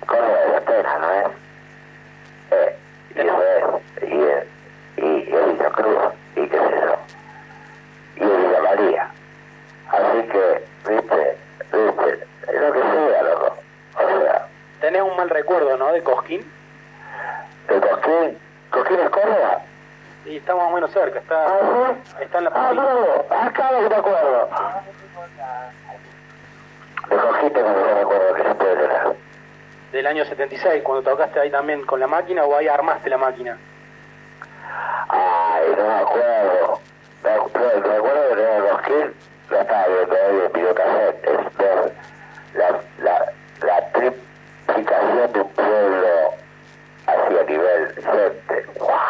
Córdoba 0.06 0.38
de 0.38 0.56
Atenas, 0.56 1.00
¿no 1.00 1.12
es? 1.12 1.26
Eh, 2.52 2.78
y 3.14 3.20
eso 3.20 3.42
es, 3.42 4.08
y 4.08 5.02
y, 5.02 5.06
y 5.06 5.56
Cruz, 5.72 5.98
y 6.36 6.46
qué 6.48 6.58
sé 6.58 6.80
yo. 6.80 6.96
Y 8.16 8.22
es 8.22 8.36
Villa 8.38 8.62
María. 8.62 9.10
Así 9.88 10.22
que, 10.28 10.64
viste, 10.88 11.36
viste, 11.72 12.26
lo 12.58 12.72
que 12.72 12.80
sea, 12.80 13.22
loco. 13.22 13.56
O 13.94 14.20
sea, 14.20 14.48
Tenés 14.80 15.02
un 15.02 15.16
mal 15.16 15.30
recuerdo, 15.30 15.76
¿no? 15.76 15.92
De 15.92 16.02
Cosquín. 16.02 16.44
De 17.68 17.80
Cosquín, 17.80 18.38
Cosquín 18.70 19.00
es 19.00 19.10
Córdoba. 19.10 19.62
Y 20.24 20.40
o 20.48 20.70
menos 20.70 20.90
cerca. 20.92 21.18
Está, 21.18 21.46
está 22.20 22.38
en 22.38 22.44
la 22.44 22.50
Ah, 22.54 22.72
no, 22.72 23.36
acá 23.36 23.70
no 23.72 23.88
me 23.88 23.96
acuerdo. 23.96 24.48
De 27.08 27.16
Cosquín 27.16 27.52
tengo 27.52 27.74
que 27.74 27.94
recuerdo 27.94 28.34
que 28.34 28.42
se 28.42 28.54
puede. 28.54 28.88
Del 29.92 30.06
año 30.06 30.24
76, 30.24 30.82
cuando 30.84 31.10
tocaste 31.10 31.40
ahí 31.40 31.50
también 31.50 31.84
con 31.84 32.00
la 32.00 32.06
máquina 32.06 32.44
o 32.44 32.56
ahí 32.56 32.68
armaste 32.68 33.10
la 33.10 33.18
máquina. 33.18 33.58
Ay, 35.08 35.74
no 35.76 35.86
me 35.86 35.94
acuerdo. 35.94 36.80
Me 37.24 37.30
acuerdo, 37.30 37.88
me 37.88 37.96
acuerdo 37.96 38.28
que 38.28 38.34
tenía 38.36 38.70
Cosquín, 38.70 39.14
lo 39.50 39.60
estaba 39.60 39.86
viendo 39.86 40.14
ahí 40.14 40.40
en 40.46 40.52
videocassette, 40.52 41.24
es 41.24 41.56
ver 41.58 41.92
la, 42.54 42.80
la, 42.98 43.32
la 43.66 43.92
triplicación 43.92 45.32
de 45.32 45.40
un 45.40 45.48
pueblo 45.50 46.34
así 47.12 47.38
a 47.38 47.42
nivel. 47.44 47.94
¡Guau! 48.78 49.02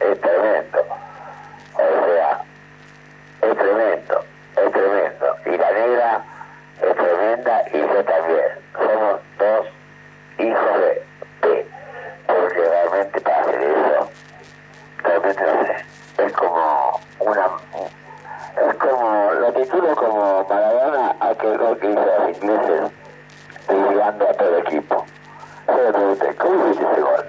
Es 0.00 0.20
tremendo. 0.20 0.86
O 1.74 2.04
sea, 2.06 2.44
es 3.42 3.56
tremendo, 3.56 4.24
es 4.56 4.72
tremendo. 4.72 5.36
Y 5.46 5.56
la 5.56 5.70
negra 5.72 6.24
es 6.82 6.96
tremenda 6.96 7.64
y 7.72 7.78
yo 7.78 8.04
también. 8.04 8.48
Somos 8.74 9.20
dos 9.38 9.66
hijos 10.38 10.80
de, 11.42 11.66
porque 12.26 12.60
realmente 12.60 13.20
para 13.20 13.40
hacer 13.40 13.62
eso, 13.62 14.10
realmente 15.02 15.42
no 15.42 15.66
sé, 15.66 16.24
es 16.24 16.32
como 16.32 17.00
una, 17.18 17.46
es 18.68 18.76
como, 18.76 19.32
lo 19.32 19.52
titulo 19.52 19.96
como 19.96 20.46
Maradona, 20.48 21.16
aquel 21.20 21.58
gol 21.58 21.78
que 21.78 21.90
hizo 21.90 22.00
a 22.00 22.28
los 22.28 22.36
ingleses, 22.36 22.92
a 24.04 24.32
todo 24.32 24.56
el 24.56 24.66
equipo. 24.66 25.04
Yo 25.68 25.82
le 25.84 25.92
pregunté, 25.92 26.34
¿cómo 26.36 26.66
hiciste 26.66 26.92
ese 26.92 27.00
gol? 27.00 27.24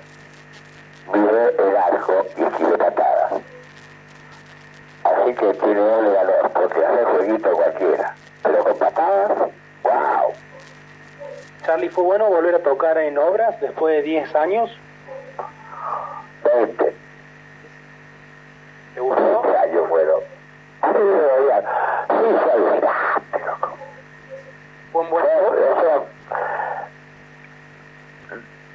Miré 1.13 1.55
el 1.57 1.75
arco 1.75 2.25
y 2.37 2.43
esquivé 2.43 2.77
patadas. 2.77 3.33
Así 5.03 5.33
que 5.33 5.53
tiene 5.53 5.79
doble 5.79 6.09
valor, 6.09 6.51
porque 6.53 6.85
hace 6.85 7.03
jueguito 7.03 7.51
cualquiera. 7.51 8.15
Pero 8.43 8.63
con 8.63 8.77
patadas, 8.77 9.37
wow. 9.83 10.33
Charlie, 11.65 11.89
¿fue 11.89 12.03
bueno 12.03 12.29
volver 12.29 12.55
a 12.55 12.59
tocar 12.59 12.97
en 12.97 13.17
obras 13.17 13.59
después 13.59 13.97
de 13.97 14.01
10 14.03 14.35
años? 14.35 14.71
20. 16.55 16.95
¿Te 18.95 19.01
gustó? 19.01 19.41
20 19.41 19.57
años 19.57 19.89
fueron. 19.89 20.21
Así 20.81 20.93
que 20.93 21.03
me 21.03 21.11
veían, 21.11 21.63
sí, 22.07 22.37
fue 22.43 22.51
alucinante, 22.53 23.39
loco. 23.45 23.77
¿Fue 24.91 25.01
un 25.01 25.09
buen 25.09 25.25
Fue, 25.25 26.18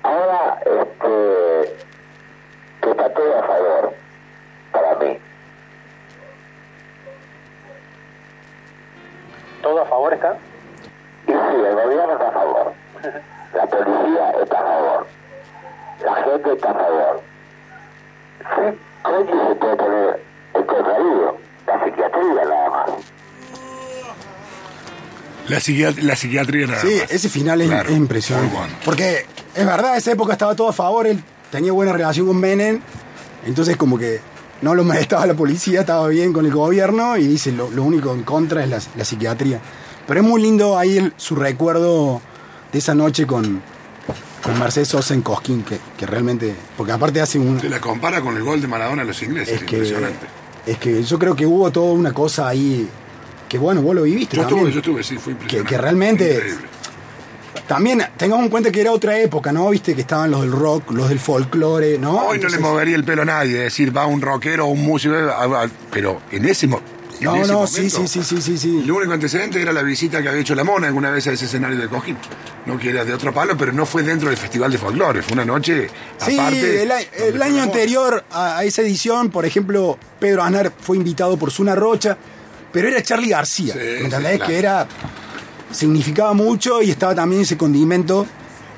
ahora, 0.04 0.58
este, 0.64 1.74
que 2.82 2.90
está 2.90 3.12
todo 3.12 3.38
a 3.38 3.46
favor, 3.46 3.94
para 4.72 4.94
mí. 4.96 5.18
¿Todo 9.62 9.80
a 9.82 9.86
favor 9.86 10.12
está? 10.12 10.36
Y 11.26 11.30
sí, 11.32 11.36
el 11.36 11.74
gobierno 11.74 12.12
está 12.12 12.28
a 12.28 12.32
favor. 12.32 12.72
La 13.54 13.66
policía 13.66 14.30
está 14.42 14.58
a 14.58 14.62
favor. 14.62 15.06
La 16.04 16.14
gente 16.24 16.52
está 16.52 16.70
a 16.70 16.74
favor. 16.74 17.22
¿Qué 18.56 18.78
coño 19.02 19.48
se 19.48 19.54
puede 19.54 19.76
poner 19.76 20.22
en 20.54 20.62
contrario? 20.64 21.36
La 21.66 21.84
psiquiatría 21.84 22.44
nada 22.44 22.70
más. 22.70 22.90
La, 25.48 25.56
psiquiat- 25.58 25.98
la 26.02 26.16
psiquiatría 26.16 26.66
nada 26.66 26.80
Sí, 26.80 26.98
más. 27.00 27.10
ese 27.12 27.28
final 27.28 27.60
es, 27.60 27.68
Claro. 27.68 27.88
es 27.88 27.96
impresionante. 27.96 28.58
Porque 28.84 29.26
es 29.54 29.66
verdad, 29.66 29.96
esa 29.96 30.12
época 30.12 30.32
estaba 30.32 30.54
todo 30.54 30.68
a 30.68 30.72
favor, 30.72 31.06
él 31.06 31.22
tenía 31.50 31.72
buena 31.72 31.92
relación 31.92 32.26
con 32.26 32.38
Menem, 32.38 32.80
entonces 33.46 33.76
como 33.76 33.98
que 33.98 34.20
no 34.62 34.74
lo 34.74 34.84
molestaba 34.84 35.26
la 35.26 35.34
policía, 35.34 35.80
estaba 35.80 36.08
bien 36.08 36.32
con 36.32 36.46
el 36.46 36.52
gobierno 36.52 37.16
y 37.16 37.26
dice, 37.26 37.52
lo, 37.52 37.70
lo 37.70 37.82
único 37.82 38.12
en 38.12 38.22
contra 38.22 38.64
es 38.64 38.70
la, 38.70 38.78
la 38.96 39.04
psiquiatría. 39.04 39.60
Pero 40.06 40.20
es 40.20 40.26
muy 40.26 40.40
lindo 40.42 40.78
ahí 40.78 40.98
el- 40.98 41.12
su 41.16 41.34
recuerdo 41.36 42.20
de 42.72 42.78
esa 42.78 42.94
noche 42.94 43.26
con, 43.26 43.62
con 44.42 44.58
Mercedes 44.58 44.88
Sosa 44.88 45.14
en 45.14 45.22
Cosquín, 45.22 45.62
que, 45.62 45.78
que 45.96 46.06
realmente, 46.06 46.54
porque 46.76 46.92
aparte 46.92 47.20
hace 47.20 47.38
un... 47.38 47.60
Se 47.60 47.68
la 47.68 47.80
compara 47.80 48.20
con 48.20 48.36
el 48.36 48.42
gol 48.42 48.60
de 48.60 48.68
Maradona 48.68 49.02
a 49.02 49.04
los 49.04 49.22
ingleses. 49.22 49.54
Es 49.62 49.64
que, 49.64 49.76
impresionante. 49.76 50.26
es 50.66 50.78
que 50.78 51.02
yo 51.02 51.18
creo 51.18 51.34
que 51.36 51.46
hubo 51.46 51.70
toda 51.70 51.92
una 51.92 52.12
cosa 52.12 52.48
ahí 52.48 52.88
que 53.48 53.58
bueno, 53.58 53.82
vos 53.82 53.94
lo 53.94 54.02
viviste 54.02 54.36
Yo 54.36 54.42
también. 54.46 54.66
estuve, 54.68 54.72
yo 54.74 54.80
estuve, 54.80 55.02
sí, 55.04 55.16
fue 55.16 55.32
que, 55.34 55.58
impresionante. 55.58 55.70
que 55.70 55.78
realmente 55.80 56.34
Increíble. 56.34 56.66
También 57.66 58.02
tengamos 58.16 58.44
en 58.44 58.50
cuenta 58.50 58.70
que 58.70 58.80
era 58.80 58.92
otra 58.92 59.18
época, 59.18 59.52
¿no? 59.52 59.70
Viste 59.70 59.94
que 59.94 60.02
estaban 60.02 60.30
los 60.30 60.42
del 60.42 60.52
rock, 60.52 60.90
los 60.92 61.08
del 61.08 61.18
folclore, 61.20 61.98
¿no? 61.98 62.26
Hoy 62.28 62.38
no 62.38 62.48
le 62.48 62.58
movería 62.58 62.96
el 62.96 63.04
pelo 63.04 63.22
a 63.22 63.24
nadie, 63.24 63.58
decir, 63.58 63.96
va 63.96 64.06
un 64.06 64.20
rockero 64.20 64.66
o 64.66 64.68
un 64.70 64.82
músico, 64.84 65.14
pero 65.90 66.20
en 66.30 66.44
ese, 66.46 66.66
mo- 66.66 66.80
en 67.20 67.24
No, 67.26 67.32
no, 67.36 67.52
momento, 67.54 67.66
sí, 67.66 67.88
sí, 67.88 68.08
sí, 68.08 68.22
sí, 68.24 68.42
sí, 68.42 68.58
sí. 68.58 68.80
El 68.84 68.90
único 68.90 69.12
antecedente 69.12 69.62
era 69.62 69.72
la 69.72 69.82
visita 69.82 70.20
que 70.20 70.28
había 70.28 70.40
hecho 70.40 70.54
la 70.54 70.64
Mona 70.64 70.88
alguna 70.88 71.10
vez 71.10 71.26
a 71.28 71.32
ese 71.32 71.44
escenario 71.46 71.78
de 71.78 71.88
Cojín. 71.88 72.16
No 72.66 72.76
que 72.78 72.90
era 72.90 73.04
de 73.04 73.12
otro 73.14 73.32
palo, 73.32 73.56
pero 73.56 73.72
no 73.72 73.86
fue 73.86 74.02
dentro 74.02 74.28
del 74.28 74.36
Festival 74.38 74.70
de 74.72 74.78
Folclore, 74.78 75.22
fue 75.22 75.34
una 75.34 75.44
noche 75.44 75.88
Sí, 76.18 76.38
aparte. 76.38 76.82
el, 76.82 76.92
el 77.34 77.42
año 77.42 77.62
anterior 77.62 78.24
a, 78.30 78.58
a 78.58 78.64
esa 78.64 78.82
edición, 78.82 79.30
por 79.30 79.44
ejemplo, 79.46 79.98
Pedro 80.18 80.42
Aznar 80.42 80.72
fue 80.80 80.96
invitado 80.96 81.36
por 81.36 81.50
Zuna 81.52 81.74
Rocha, 81.74 82.16
pero 82.72 82.88
era 82.88 83.02
Charlie 83.02 83.28
García, 83.28 83.74
¿me 83.76 83.98
entendés? 84.00 84.32
sí, 84.32 84.36
claro. 84.38 84.46
Que 84.46 84.58
era, 84.58 84.86
significaba 85.74 86.32
mucho 86.32 86.80
y 86.82 86.90
estaba 86.90 87.14
también 87.14 87.42
ese 87.42 87.56
condimento 87.58 88.26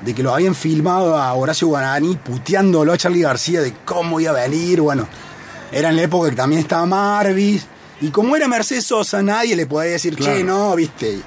de 0.03 0.13
que 0.13 0.21
lo 0.23 0.33
habían 0.33 0.55
filmado 0.55 1.17
a 1.17 1.33
Horacio 1.33 1.67
Guarani 1.69 2.15
puteándolo 2.17 2.93
a 2.93 2.97
Charlie 2.97 3.21
García 3.21 3.61
de 3.61 3.73
cómo 3.85 4.19
iba 4.19 4.31
a 4.31 4.47
venir, 4.47 4.81
bueno, 4.81 5.07
era 5.71 5.89
en 5.89 5.95
la 5.95 6.03
época 6.03 6.29
que 6.29 6.35
también 6.35 6.61
estaba 6.61 6.85
Marvis, 6.85 7.65
y 8.01 8.09
como 8.09 8.35
era 8.35 8.47
Mercedes 8.47 8.85
Sosa, 8.85 9.23
nadie 9.23 9.55
le 9.55 9.65
podía 9.65 9.91
decir, 9.91 10.15
che, 10.15 10.23
Claro. 10.23 10.43
no, 10.45 10.75
viste. 10.75 11.19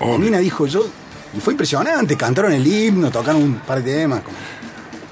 Y 0.00 0.18
Mina 0.18 0.38
dijo, 0.38 0.66
yo, 0.66 0.84
y 1.36 1.40
fue 1.40 1.54
impresionante, 1.54 2.16
cantaron 2.16 2.52
el 2.52 2.66
himno, 2.66 3.10
tocaron 3.10 3.42
un 3.42 3.54
par 3.56 3.82
de 3.82 3.94
temas, 3.94 4.20
como- 4.22 4.36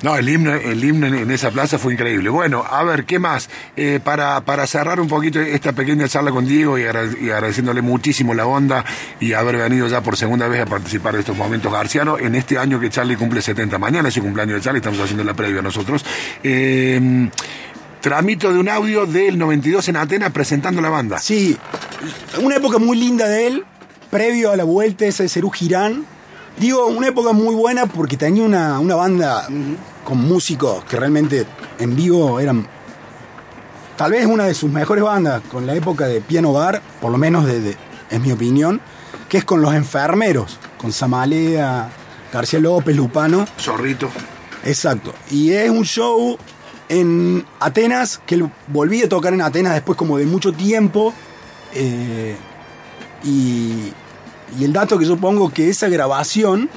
No, 0.03 0.16
el 0.16 0.29
himno, 0.29 0.53
el 0.53 0.83
himno 0.85 1.07
en, 1.07 1.31
esa 1.31 1.51
plaza 1.53 1.79
fue 1.79 1.93
increíble. 1.93 2.29
Bueno, 2.29 2.65
a 2.69 2.83
ver, 2.83 3.05
¿qué 3.05 3.19
más? 3.20 3.49
Eh, 3.77 4.01
para, 4.03 4.41
para 4.41 4.66
cerrar 4.66 4.99
un 5.01 5.07
poquito 5.07 5.41
esta 5.41 5.73
pequeña 5.73 6.09
charla 6.09 6.33
con 6.33 6.45
Diego 6.47 6.77
y, 6.77 6.83
agra- 6.83 7.07
y 7.20 7.31
agradeciéndole 7.31 7.83
muchísimo 7.83 8.35
la 8.35 8.45
onda 8.47 8.85
y 9.20 9.33
haber 9.33 9.57
venido 9.59 9.87
ya 9.87 10.01
por 10.01 10.16
segunda 10.16 10.49
vez 10.49 10.61
a 10.62 10.66
participar 10.66 11.15
de 11.15 11.20
estos 11.20 11.37
momentos 11.37 11.73
garcianos 11.73 12.20
en 12.20 12.35
este 12.35 12.59
año 12.59 12.81
que 12.81 12.91
Charlie 12.91 13.16
cumple 13.16 13.41
70. 13.43 13.79
Mañana 13.79 14.09
es 14.09 14.16
el 14.16 14.24
cumpleaños 14.24 14.57
de 14.57 14.61
Charlie, 14.62 14.79
estamos 14.79 14.99
haciendo 15.01 15.23
la 15.23 15.35
previa 15.35 15.62
nosotros. 15.62 16.05
Eh, 16.43 17.29
tramito 18.01 18.53
de 18.53 18.59
un 18.59 18.69
audio 18.69 19.07
del 19.07 19.39
92 19.39 19.89
en 19.89 19.97
Atenas 19.97 20.33
presentando 20.33 20.81
la 20.81 20.89
banda. 20.89 21.19
Sí, 21.20 21.57
una 22.43 22.57
época 22.57 22.79
muy 22.79 22.99
linda 22.99 23.29
de 23.29 23.47
él, 23.47 23.65
previo 24.11 24.51
a 24.51 24.57
la 24.57 24.65
vuelta 24.65 25.07
esa 25.07 25.23
de 25.23 25.29
Cerú 25.29 25.51
Girán. 25.51 26.05
Digo, 26.59 26.87
una 26.89 27.07
época 27.07 27.33
muy 27.33 27.55
buena 27.55 27.87
porque 27.87 28.16
tenía 28.16 28.43
una, 28.43 28.79
una 28.81 28.95
banda 28.97 29.47
con 30.05 30.19
músicos 30.19 30.85
que 30.85 30.97
realmente 30.97 31.47
en 31.79 31.95
vivo 31.97 32.41
eran 32.41 32.66
tal 33.97 34.12
vez 34.12 34.27
una 34.27 34.45
de 34.45 34.55
sus 34.55 34.70
mejores 34.70 35.05
bandas, 35.05 35.43
con 35.51 35.66
la 35.66 35.74
época 35.74 36.07
de 36.07 36.20
Piano 36.20 36.53
Bar, 36.53 36.83
por 37.01 37.11
lo 37.12 37.19
menos 37.19 37.47
de, 37.47 37.61
de- 37.61 37.77
es 38.11 38.20
mi 38.20 38.33
opinión, 38.33 38.81
que 39.29 39.39
es 39.39 39.45
con 39.45 39.62
los 39.62 39.74
enfermeros, 39.74 40.59
con 40.79 40.93
Samalea, 40.93 41.89
García 42.33 42.61
López, 42.61 42.95
Lupano. 42.97 43.47
Zorrito. 43.59 44.11
Exacto. 44.65 45.12
Y 45.31 45.53
es 45.53 45.70
un 45.70 45.85
show 45.85 46.37
en 46.89 47.45
Atenas, 47.61 48.20
que 48.27 48.35
él 48.35 48.51
volví 48.69 49.03
a 49.03 49.09
tocar 49.09 49.33
en 49.33 49.41
Atenas 49.43 49.73
después 49.74 49.97
como 49.97 50.19
de 50.19 50.27
mucho 50.27 50.53
tiempo. 50.53 51.15
eh, 51.74 52.37
y, 53.24 53.93
y 54.59 54.65
el 54.65 54.73
dato 54.73 54.99
que 54.99 55.07
yo 55.07 55.16
pongo 55.16 55.51
que 55.51 55.70
esa 55.70 55.89
grabación 55.89 56.69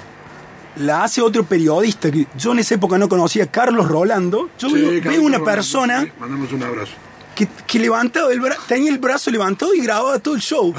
la 0.78 1.04
hace 1.04 1.22
otro 1.22 1.44
periodista 1.46 2.12
que 2.12 2.28
yo 2.38 2.52
en 2.52 2.60
esa 2.60 2.76
época 2.76 2.98
no 2.98 3.08
conocía, 3.10 3.48
Carlos 3.48 3.88
Rolando. 3.88 4.50
Yo 4.60 4.70
Sí, 4.70 4.76
veo, 4.76 5.02
Carlos 5.02 5.20
una 5.20 5.38
Rolando, 5.38 5.46
persona 5.46 6.02
sí, 6.04 6.12
Mandamos 6.20 6.52
un 6.54 6.64
abrazo. 6.64 6.92
que, 7.36 7.48
que 7.68 7.80
levantaba 7.80 8.32
el 8.32 8.42
bra- 8.42 8.58
tenía 8.68 8.92
el 8.92 8.98
brazo 8.98 9.32
levantado 9.32 9.74
y 9.74 9.82
grababa 9.82 10.20
todo 10.20 10.36
el 10.36 10.42
show. 10.42 10.74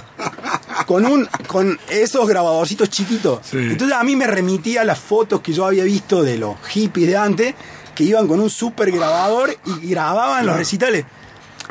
con 0.86 1.04
un 1.06 1.28
con 1.46 1.78
esos 1.88 2.28
grabadorcitos 2.28 2.88
chiquitos. 2.90 3.40
Entonces 3.52 3.96
a 3.96 4.04
mí 4.04 4.16
me 4.16 4.26
remitía 4.26 4.84
las 4.84 4.98
fotos 4.98 5.40
que 5.40 5.52
yo 5.52 5.64
había 5.66 5.84
visto 5.84 6.22
de 6.22 6.36
los 6.38 6.56
hippies 6.68 7.08
de 7.08 7.16
antes, 7.16 7.54
que 7.94 8.04
iban 8.04 8.26
con 8.28 8.40
un 8.40 8.50
super 8.50 8.90
grabador 8.90 9.56
y 9.82 9.88
grababan 9.88 10.44
los 10.46 10.56
recitales. 10.56 11.04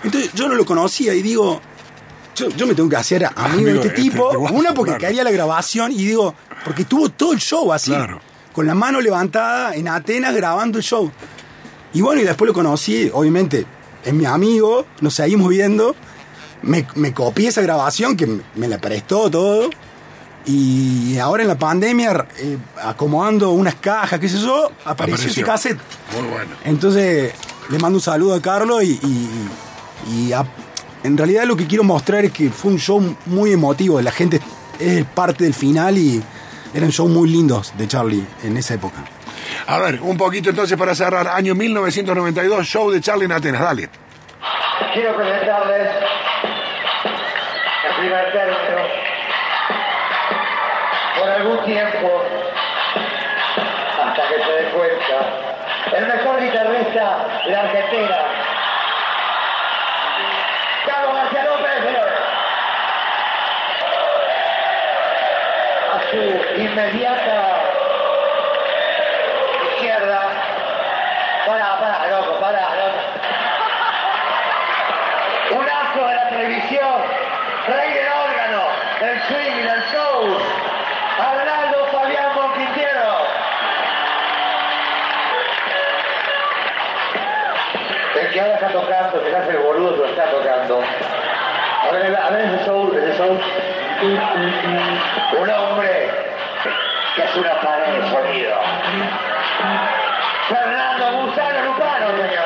Entonces 0.03 0.31
yo 0.33 0.47
no 0.49 0.55
lo 0.55 0.65
conocía 0.65 1.13
y 1.13 1.21
digo, 1.21 1.61
yo, 2.35 2.49
yo 2.49 2.67
me 2.67 2.75
tengo 2.75 2.89
que 2.89 2.95
hacer 2.97 3.25
amigo, 3.25 3.39
Amigo 3.45 3.65
de 3.67 3.73
de 3.73 3.79
este 3.79 3.87
este 3.89 4.01
tipo. 4.01 4.29
Una 4.29 4.73
porque 4.73 4.91
claro. 4.93 5.01
quería 5.07 5.23
la 5.23 5.31
grabación 5.31 5.91
y 5.91 5.97
digo, 6.05 6.35
porque 6.63 6.83
tuvo 6.85 7.09
todo 7.09 7.33
el 7.33 7.39
show 7.39 7.71
así. 7.73 7.93
Con 8.53 8.67
la 8.67 8.75
mano 8.75 9.01
levantada 9.01 9.73
en 9.75 9.87
Atenas 9.87 10.33
grabando 10.35 10.77
el 10.77 10.83
show. 10.83 11.11
Y 11.93 12.01
bueno, 12.01 12.21
y 12.21 12.25
después 12.25 12.47
lo 12.47 12.53
conocí, 12.53 13.09
obviamente, 13.13 13.65
es 14.03 14.13
mi 14.13 14.25
amigo, 14.25 14.85
nos 15.01 15.13
seguimos 15.15 15.49
viendo. 15.49 15.95
Me, 16.61 16.85
me 16.95 17.13
copié 17.13 17.49
esa 17.49 17.61
grabación 17.61 18.15
que 18.17 18.25
me- 18.27 18.41
me 18.55 18.67
la 18.67 18.77
prestó 18.79 19.29
todo. 19.29 19.69
Y 20.47 21.17
ahora 21.17 21.41
en 21.41 21.47
la 21.47 21.57
pandemia, 21.57 22.27
eh, 22.37 22.57
acomodando 22.83 23.49
unas 23.51 23.75
cajas, 23.75 24.19
qué 24.19 24.29
sé 24.29 24.39
yo, 24.39 24.71
apareció, 24.85 25.29
ese 25.29 25.41
cassette. 25.43 25.79
Muy 26.13 26.27
bueno. 26.29 26.51
Entonces, 26.63 27.33
le 27.69 27.79
mando 27.79 27.97
un 27.97 28.01
saludo 28.01 28.35
a 28.35 28.41
Carlos 28.41 28.83
y, 28.83 28.91
y- 29.01 29.29
y 30.27 30.33
a- 30.33 30.45
en 31.05 31.17
realidad 31.17 31.43
lo 31.43 31.55
que 31.55 31.67
quiero 31.67 31.83
mostrar 31.83 32.25
es 32.25 32.31
que 32.31 32.49
fue 32.49 32.71
un 32.71 32.79
show 32.79 33.15
muy 33.27 33.51
emotivo. 33.51 34.01
La 34.01 34.11
gente 34.11 34.39
es 34.79 35.05
parte 35.05 35.43
del 35.43 35.53
final 35.53 35.97
y 35.97 36.21
eran 36.73 36.89
shows 36.89 37.11
muy 37.11 37.29
lindos 37.29 37.73
de 37.77 37.87
Charlie 37.87 38.25
en 38.43 38.57
esa 38.57 38.73
época. 38.73 39.03
A 39.67 39.77
ver, 39.77 40.01
un 40.01 40.17
poquito 40.17 40.49
entonces 40.49 40.77
para 40.77 40.95
cerrar. 40.95 41.27
Año 41.27 41.53
1992, 41.53 42.65
show 42.65 42.89
de 42.89 43.01
Charlie 43.01 43.25
en 43.25 43.31
Atenas. 43.31 43.61
Dale. 43.61 43.89
Quiero 44.93 45.15
presentarles 45.15 45.89
el 47.87 47.95
primer 48.01 48.31
término. 48.31 49.05
Por 51.19 51.29
algún 51.29 51.65
tiempo, 51.65 52.23
hasta 54.03 54.27
que 54.27 54.43
se 54.43 54.51
dé 54.51 54.71
cuenta, 54.71 55.97
el 55.97 56.07
mejor 56.07 56.41
guitarrista 56.41 57.41
de 57.45 57.51
la 57.51 57.59
Argentina, 57.61 58.17
Carlos 60.85 61.15
García 61.15 61.43
López, 61.45 61.71
señores. 61.83 62.19
A 65.93 65.99
su 66.11 66.17
inmediata 66.75 67.39
izquierda, 69.71 70.21
pará, 71.47 71.79
pará, 71.79 72.07
loco, 72.11 72.33
pará, 72.41 72.67
loco. 72.75 72.99
Un 75.57 75.69
astro 75.69 76.07
de 76.07 76.15
la 76.15 76.29
televisión, 76.29 77.01
rey 77.67 77.93
del 77.93 78.07
órgano, 78.07 78.63
del 78.99 79.21
swing 79.23 79.63
del 79.63 79.81
show, 79.93 80.37
Arnaldo 81.17 81.87
Fabián 81.93 82.35
Bonquintiero. 82.35 83.25
El 88.19 88.31
que 88.33 88.41
ahora 88.41 88.53
está 88.55 88.67
tocando, 88.67 89.23
que 89.23 89.33
hace 89.33 89.51
el 89.51 89.57
boludo, 89.59 89.95
pero 89.95 90.09
está 90.09 90.25
tocando. 90.25 90.81
A 90.81 91.91
ver, 91.93 92.17
a 92.17 92.29
ver 92.31 92.41
ese 92.41 92.65
show, 92.65 92.93
ese 92.93 93.17
show. 93.17 93.39
Un 95.39 95.49
hombre 95.49 96.24
que 97.15 97.23
es 97.23 97.35
una 97.35 97.61
pared 97.61 97.93
de 97.93 98.09
sonido. 98.09 98.59
Fernando 100.49 101.11
Gusano 101.21 101.61
Lupano, 101.61 102.07
señor. 102.17 102.45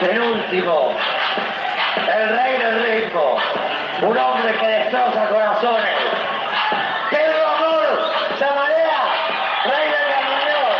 Penúltimo, 0.00 0.96
el 2.14 2.28
rey 2.38 2.58
del 2.58 2.84
ritmo, 2.84 3.38
un 4.02 4.18
hombre 4.18 4.54
que 4.54 4.66
destroza 4.66 5.28
corazones. 5.28 5.96
Pedro 7.10 7.46
Amor, 7.48 8.12
Samalea, 8.38 9.02
rey 9.64 9.90
del 9.90 10.08
bandoneón. 10.14 10.76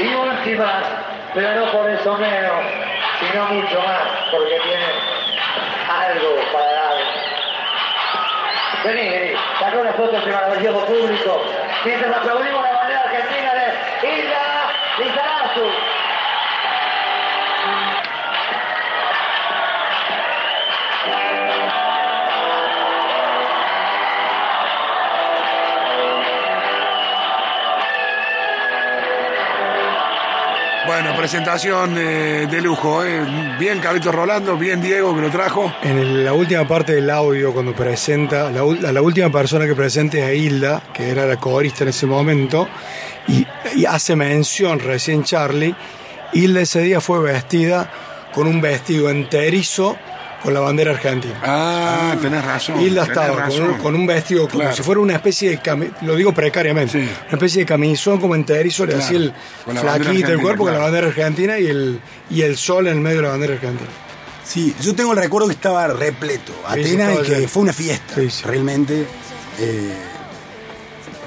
Y 0.00 0.14
últimas, 0.14 0.84
pero 1.34 1.54
no 1.54 1.72
por 1.72 1.90
eso 1.90 2.16
menos, 2.18 2.81
sino 3.30 3.46
mucho 3.46 3.80
más, 3.80 4.02
porque 4.30 4.58
tiene 4.60 4.84
algo 5.88 6.36
para 6.52 6.72
dar. 6.72 6.94
Vení, 8.84 9.08
vení, 9.10 9.34
sacó 9.60 9.80
una 9.80 9.92
foto 9.92 10.16
ese 10.16 10.30
maravilloso 10.30 10.86
público. 10.86 11.44
Mientras 11.84 12.16
aplaudimos 12.16 12.62
la 12.62 12.72
bandera 12.72 13.00
argentina 13.00 13.54
de 13.54 14.08
Hilda 14.08 14.72
Lizarazu. 14.98 15.81
Bueno, 31.02 31.16
presentación 31.18 31.98
eh, 31.98 32.46
de 32.48 32.60
lujo. 32.60 33.04
eh. 33.04 33.56
Bien 33.58 33.80
Carlito 33.80 34.12
Rolando, 34.12 34.56
bien 34.56 34.80
Diego 34.80 35.12
que 35.16 35.20
lo 35.20 35.30
trajo. 35.30 35.74
En 35.82 36.24
la 36.24 36.32
última 36.32 36.64
parte 36.68 36.94
del 36.94 37.10
audio, 37.10 37.52
cuando 37.52 37.74
presenta, 37.74 38.48
la 38.52 39.02
última 39.02 39.28
persona 39.28 39.66
que 39.66 39.74
presenta 39.74 40.18
es 40.18 40.24
a 40.26 40.32
Hilda, 40.32 40.80
que 40.94 41.10
era 41.10 41.26
la 41.26 41.38
corista 41.38 41.82
en 41.82 41.88
ese 41.88 42.06
momento, 42.06 42.68
y, 43.26 43.44
y 43.74 43.84
hace 43.84 44.14
mención 44.14 44.78
recién 44.78 45.24
Charlie. 45.24 45.74
Hilda 46.34 46.60
ese 46.60 46.82
día 46.82 47.00
fue 47.00 47.20
vestida 47.20 47.90
con 48.32 48.46
un 48.46 48.60
vestido 48.60 49.10
enterizo 49.10 49.96
con 50.42 50.52
la 50.54 50.60
bandera 50.60 50.90
argentina. 50.92 51.34
Ah, 51.42 52.16
tenés 52.20 52.44
razón. 52.44 52.80
Hilda 52.80 53.02
tenés 53.02 53.16
estaba 53.18 53.28
con 53.34 53.38
razón. 53.38 53.70
un, 53.70 53.78
con 53.78 53.94
un 53.94 54.06
vestido 54.06 54.48
como 54.48 54.60
Claro. 54.60 54.76
si 54.76 54.82
fuera 54.82 55.00
una 55.00 55.14
especie 55.14 55.50
de 55.50 55.60
cami- 55.60 55.92
lo 56.02 56.16
digo 56.16 56.32
precariamente, 56.34 56.98
una 56.98 57.08
especie 57.32 57.60
de 57.60 57.66
camisón 57.66 58.20
como 58.20 58.34
enterizo, 58.34 58.84
le 58.86 58.96
hacía 58.96 59.18
el 59.18 59.26
la 59.28 59.32
flaquito 59.80 59.80
el 59.82 59.88
argentina, 60.08 60.42
cuerpo 60.42 60.64
con 60.64 60.72
la 60.72 60.78
bandera 60.80 61.06
argentina 61.08 61.58
y 61.58 61.66
el, 61.66 62.00
y 62.30 62.42
el 62.42 62.56
sol 62.56 62.86
en 62.88 62.94
el 62.94 63.00
medio 63.00 63.18
de 63.18 63.22
la 63.22 63.28
bandera 63.30 63.54
argentina. 63.54 63.88
Sí, 64.44 64.74
yo 64.82 64.94
tengo 64.94 65.12
el 65.12 65.18
recuerdo 65.18 65.46
que 65.48 65.54
estaba 65.54 65.86
repleto. 65.86 66.52
Sí, 66.74 66.82
sí, 66.84 66.94
Atenas 66.94 67.14
y 67.14 67.22
que 67.22 67.34
lleno. 67.36 67.48
fue 67.48 67.62
una 67.62 67.72
fiesta. 67.72 68.14
Realmente. 68.44 69.06
eh, 69.60 69.92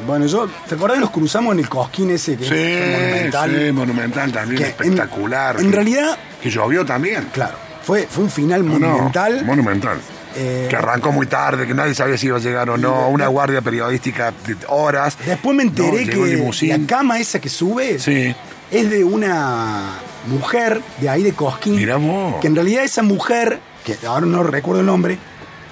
bueno, 0.06 0.26
yo. 0.28 0.48
¿Te 0.68 0.76
acordás 0.76 0.96
que 0.98 1.02
nos 1.02 1.10
cruzamos 1.12 1.54
en 1.54 1.60
el 1.60 1.70
cosquín 1.70 2.10
ese 2.12 2.36
que 2.38 2.44
Sí, 2.44 2.50
fue 2.50 2.98
monumental? 3.00 3.52
sí, 3.66 3.72
monumental 3.72 4.32
también, 4.32 4.58
Que 4.58 4.64
en- 4.66 4.70
espectacular. 4.72 5.60
En, 5.60 5.70
que- 5.70 5.76
realidad. 5.76 6.18
Que 6.44 6.50
llovió 6.50 6.86
también. 6.86 7.30
Claro. 7.32 7.56
Fue, 7.86 8.08
fue 8.10 8.24
un 8.26 8.30
final 8.30 8.66
No, 8.66 8.80
no, 8.80 8.88
monumental. 8.90 9.46
monumental. 9.46 9.98
Eh, 10.38 10.68
que 10.70 10.76
arrancó 10.76 11.12
muy 11.14 11.28
tarde, 11.28 11.66
que 11.66 11.74
nadie 11.74 11.96
sabía 11.96 12.18
si 12.18 12.28
iba 12.28 12.38
a 12.38 12.42
llegar 12.42 12.70
o 12.70 12.78
no. 12.78 13.08
Una 13.10 13.28
guardia 13.28 13.62
periodística 13.62 14.34
de 14.46 14.58
horas. 14.68 15.18
Después 15.26 15.56
me 15.56 15.64
enteré 15.64 16.06
No, 16.06 16.52
que 16.52 16.68
la 16.68 16.80
cama 16.88 17.20
esa 17.20 17.40
que 17.40 17.48
sube 17.48 18.00
Sí. 18.00 18.36
es 18.72 18.90
de 18.90 19.04
una 19.04 19.94
mujer 20.28 20.82
de 21.00 21.08
ahí 21.10 21.24
de 21.24 21.32
Cosquín. 21.34 21.78
Que 21.78 22.48
en 22.48 22.56
realidad 22.56 22.84
esa 22.84 23.02
mujer, 23.04 23.60
que 23.86 23.96
ahora 24.06 24.26
no 24.26 24.44
recuerdo 24.44 24.82
el 24.82 24.88
nombre, 24.88 25.18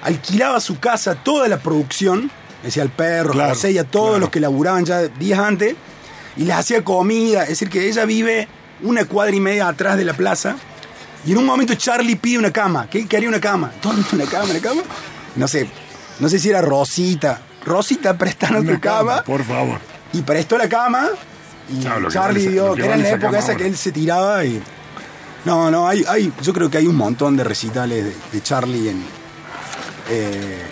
alquilaba 0.02 0.60
su 0.60 0.78
casa, 0.78 1.14
toda 1.16 1.48
la 1.48 1.58
producción, 1.58 2.30
decía 2.62 2.82
al 2.84 2.90
perro, 2.90 3.32
Claro, 3.32 3.50
José 3.50 3.72
y 3.72 3.78
a 3.78 3.84
todos 3.84 4.18
los 4.20 4.30
que 4.30 4.40
laburaban 4.40 4.84
ya 4.86 5.02
días 5.08 5.40
antes, 5.40 5.74
y 6.36 6.44
les 6.44 6.56
hacía 6.56 6.82
comida. 6.84 7.42
Es 7.42 7.50
decir, 7.50 7.68
que 7.68 7.86
ella 7.88 8.04
vive 8.06 8.48
una 8.82 9.04
cuadra 9.04 9.34
y 9.36 9.40
media 9.40 9.68
atrás 9.68 9.96
de 9.98 10.04
la 10.06 10.14
plaza. 10.14 10.56
Y 11.26 11.32
en 11.32 11.38
un 11.38 11.46
momento 11.46 11.74
Charlie 11.74 12.16
pide 12.16 12.38
una 12.38 12.52
cama, 12.52 12.88
que 12.88 12.98
él 12.98 13.08
quería 13.08 13.28
una 13.28 13.40
cama. 13.40 13.72
¿Dónde 13.82 14.04
una 14.12 14.26
cama, 14.26 14.44
una 14.50 14.60
cama? 14.60 14.82
No 15.36 15.48
sé, 15.48 15.68
no 16.20 16.28
sé 16.28 16.38
si 16.38 16.50
era 16.50 16.60
Rosita. 16.60 17.40
Rosita, 17.64 18.16
prestanos 18.16 18.62
Una 18.62 18.74
tu 18.74 18.80
cama. 18.80 19.22
Por 19.22 19.42
favor. 19.42 19.78
Y 20.12 20.22
prestó 20.22 20.58
la 20.58 20.68
cama. 20.68 21.08
Y 21.70 21.82
Charlie 22.10 22.48
dio, 22.48 22.74
que, 22.74 22.84
era 22.84 22.94
en 22.94 23.02
la 23.02 23.08
época 23.08 23.26
cama 23.26 23.38
esa 23.38 23.52
ahora. 23.52 23.58
que 23.58 23.66
él 23.66 23.76
se 23.76 23.90
tiraba 23.90 24.44
y. 24.44 24.62
No, 25.46 25.70
no, 25.70 25.88
hay, 25.88 26.04
hay, 26.08 26.32
yo 26.42 26.52
creo 26.52 26.70
que 26.70 26.78
hay 26.78 26.86
un 26.86 26.96
montón 26.96 27.36
de 27.36 27.44
recitales 27.44 28.04
de, 28.04 28.14
de 28.32 28.42
Charlie 28.42 28.88
en, 28.88 29.02
eh, 30.08 30.62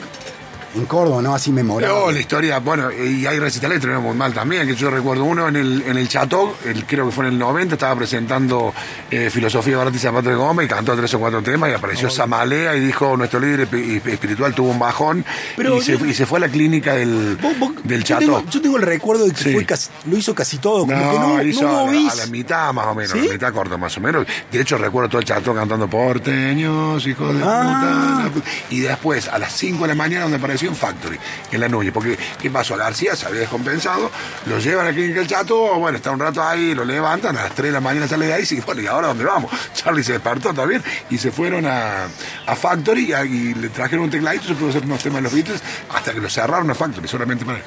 en 0.75 0.87
Córdoba, 0.87 1.21
¿no? 1.23 1.35
Así 1.35 1.53
memorable. 1.53 1.95
No, 1.95 2.11
la 2.11 2.19
historia, 2.21 2.59
bueno, 2.59 2.91
y 2.93 3.27
hay 3.27 3.39
recitales 3.39 3.81
que 3.81 3.87
muy 3.89 4.15
mal 4.17 4.33
también, 4.33 4.67
que 4.67 4.75
yo 4.75 4.91
recuerdo 4.91 5.25
uno 5.25 5.49
en 5.49 5.57
el, 5.57 5.83
en 5.87 5.97
el 5.99 6.09
Chateau, 6.09 6.55
el, 6.65 6.85
creo 6.87 7.07
que 7.07 7.13
fue 7.13 7.27
en 7.27 7.33
el 7.35 7.39
90, 7.39 7.75
estaba 7.75 7.95
presentando 7.97 8.73
eh, 9.11 9.29
Filosofía 9.31 9.77
Barata 9.77 9.97
y 9.97 10.01
Zapato 10.01 10.29
de 10.31 10.35
Goma 10.35 10.65
y 10.65 10.69
cantó 10.69 10.97
tres 10.97 11.13
o 11.15 11.19
cuatro 11.19 11.43
temas 11.43 11.71
y 11.71 11.75
apareció 11.75 12.09
Samalea 12.11 12.75
y 12.77 12.81
dijo, 12.81 13.17
nuestro 13.17 13.39
líder 13.41 13.69
espi- 13.71 14.07
espiritual 14.07 14.55
tuvo 14.55 14.71
un 14.71 14.79
bajón 14.79 15.25
Pero 15.57 15.77
y, 15.77 15.83
se, 15.83 15.99
yo- 15.99 16.07
y 16.07 16.15
se 16.15 16.25
fue 16.27 16.39
a 16.39 16.41
la 16.41 16.49
clínica 16.49 16.95
del, 16.95 17.37
del 17.85 18.01
Yo 18.01 18.07
Chateau. 18.07 18.37
tengo, 18.39 18.51
yo 18.51 18.63
tengo 18.63 18.77
el 18.79 18.83
recuerdo 18.83 19.25
de 19.27 19.33
que 19.33 19.43
Sí. 19.43 19.53
fue 19.53 19.65
casi- 19.67 19.91
lo 20.07 20.17
hizo 20.17 20.35
casi 20.35 20.59
todo, 20.59 20.87
como 20.87 21.11
que 21.13 21.19
no, 21.19 21.43
hizo 21.43 21.63
no 21.63 21.81
a, 21.81 21.85
la, 21.87 21.91
bis. 21.93 22.13
a 22.13 22.15
la 22.17 22.27
mitad 22.27 22.73
más 22.73 22.87
o 22.87 22.95
menos, 22.95 23.13
¿Sí? 23.13 23.19
a 23.21 23.25
la 23.25 23.33
mitad 23.33 23.53
corta 23.53 23.77
más 23.77 23.97
o 23.97 24.01
menos. 24.01 24.27
De 24.51 24.61
hecho 24.61 24.79
recuerdo 24.79 25.09
todo 25.11 25.21
el 25.21 25.27
Chateau 25.27 25.55
cantando 25.55 25.89
porteños, 25.89 27.07
hijos 27.07 27.35
de 27.35 27.43
Ah. 27.45 28.29
puta. 28.33 28.47
Y 28.71 28.81
después 28.81 29.29
a 29.29 29.39
las 29.39 29.53
5 29.53 29.83
de 29.83 29.89
la 29.89 29.95
mañana 29.95 30.23
donde 30.23 30.39
apareció 30.39 30.62
en 30.69 30.77
Factory, 30.77 31.19
en 31.51 31.61
la 31.61 31.69
Núñez. 31.69 31.93
Porque, 31.93 32.19
¿qué 32.41 32.51
pasó? 32.51 32.77
García 32.77 33.15
se 33.17 33.27
había 33.27 33.41
descompensado, 33.41 34.11
lo 34.47 34.59
llevan 34.59 34.87
a 34.87 34.89
la 34.91 34.95
clínica 34.95 35.21
del 35.21 35.29
Chato, 35.29 35.79
bueno, 35.79 35.97
está 35.97 36.11
un 36.11 36.19
rato 36.19 36.43
ahí, 36.43 36.75
lo 36.75 36.85
levantan, 36.85 37.37
a 37.37 37.45
las 37.45 37.55
3 37.55 37.67
de 37.69 37.73
la 37.73 37.81
mañana 37.81 38.09
sale 38.09 38.27
de 38.27 38.35
ahí 38.35 38.45
y 38.51 38.61
bueno, 38.61 38.81
¿y 38.83 38.87
ahora 38.87 39.09
dónde 39.09 39.25
vamos? 39.25 39.51
Charlie 39.75 40.03
se 40.03 40.13
despertó 40.13 40.53
también 40.53 40.83
y 41.11 41.19
se 41.19 41.31
fueron 41.31 41.67
a, 41.67 42.07
a 42.47 42.57
Factory 42.57 43.13
y 43.25 43.55
le 43.55 43.69
trajeron 43.69 44.07
un 44.07 44.11
tecladito, 44.11 44.49
se 44.49 44.55
pudo 44.55 44.71
hacer 44.71 44.85
unos 44.85 45.03
temas 45.03 45.19
de 45.19 45.23
los 45.23 45.33
Beatles 45.33 45.63
hasta 45.95 46.13
que 46.13 46.21
lo 46.21 46.29
cerraron 46.29 46.71
a 46.71 46.75
Factory, 46.75 47.09
solamente 47.09 47.45
para 47.45 47.59
él. 47.59 47.65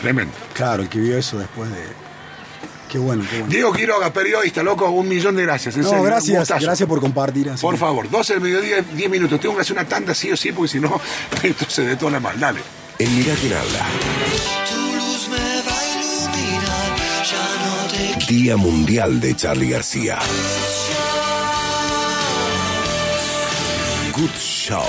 Tremendo. 0.00 0.34
Claro, 0.52 0.82
el 0.82 0.88
que 0.88 0.98
vio 0.98 1.16
eso 1.16 1.38
después 1.38 1.70
de. 1.70 2.03
Qué 2.94 3.00
bueno, 3.00 3.24
qué 3.28 3.38
bueno. 3.40 3.50
Diego 3.52 3.72
Quiroga, 3.72 4.12
periodista, 4.12 4.62
loco, 4.62 4.88
un 4.88 5.08
millón 5.08 5.34
de 5.34 5.42
gracias. 5.42 5.74
en 5.74 5.82
No, 5.82 5.88
serio, 5.88 6.04
gracias, 6.04 6.48
gracias 6.60 6.88
por 6.88 7.00
compartir. 7.00 7.50
así 7.50 7.60
Por 7.60 7.76
favor, 7.76 8.08
12 8.08 8.34
del 8.34 8.40
mediodía, 8.40 8.82
10 8.82 9.10
minutos. 9.10 9.40
Tengo 9.40 9.56
que 9.56 9.62
hacer 9.62 9.72
una 9.76 9.84
tanda 9.84 10.14
sí 10.14 10.30
o 10.30 10.36
sí, 10.36 10.52
porque 10.52 10.68
si 10.70 10.78
no, 10.78 11.00
esto 11.42 11.64
se 11.68 11.82
detona 11.82 12.20
mal. 12.20 12.38
Dale. 12.38 12.60
En 13.00 13.18
Mirá 13.18 13.34
quién 13.34 13.52
habla. 13.52 13.84
Tu 14.70 14.96
luz 14.96 15.28
me 15.28 15.36
va 15.38 15.76
a 15.76 15.84
iluminar, 15.90 16.96
ya 17.28 18.14
no 18.14 18.22
te 18.26 18.32
Día 18.32 18.56
Mundial 18.56 19.20
de 19.20 19.34
Charlie 19.34 19.70
García. 19.70 20.18
Good 24.16 24.30
Show. 24.38 24.84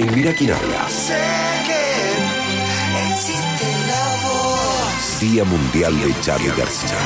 En 0.00 0.12
Mirá 0.16 0.32
quién 0.32 0.50
habla. 0.50 1.77
Día 5.20 5.44
Mundial 5.44 5.98
de 6.00 6.14
Charlie 6.20 6.52
García. 6.56 6.96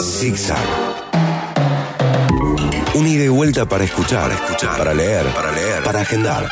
Zigzag. 0.00 0.58
Un 2.94 3.06
ida 3.06 3.24
y 3.24 3.28
vuelta 3.28 3.64
para 3.66 3.84
escuchar, 3.84 4.30
escuchar, 4.32 4.76
para 4.76 4.92
leer, 4.92 5.26
para 5.34 5.52
leer, 5.52 5.82
para 5.82 6.00
agendar. 6.00 6.50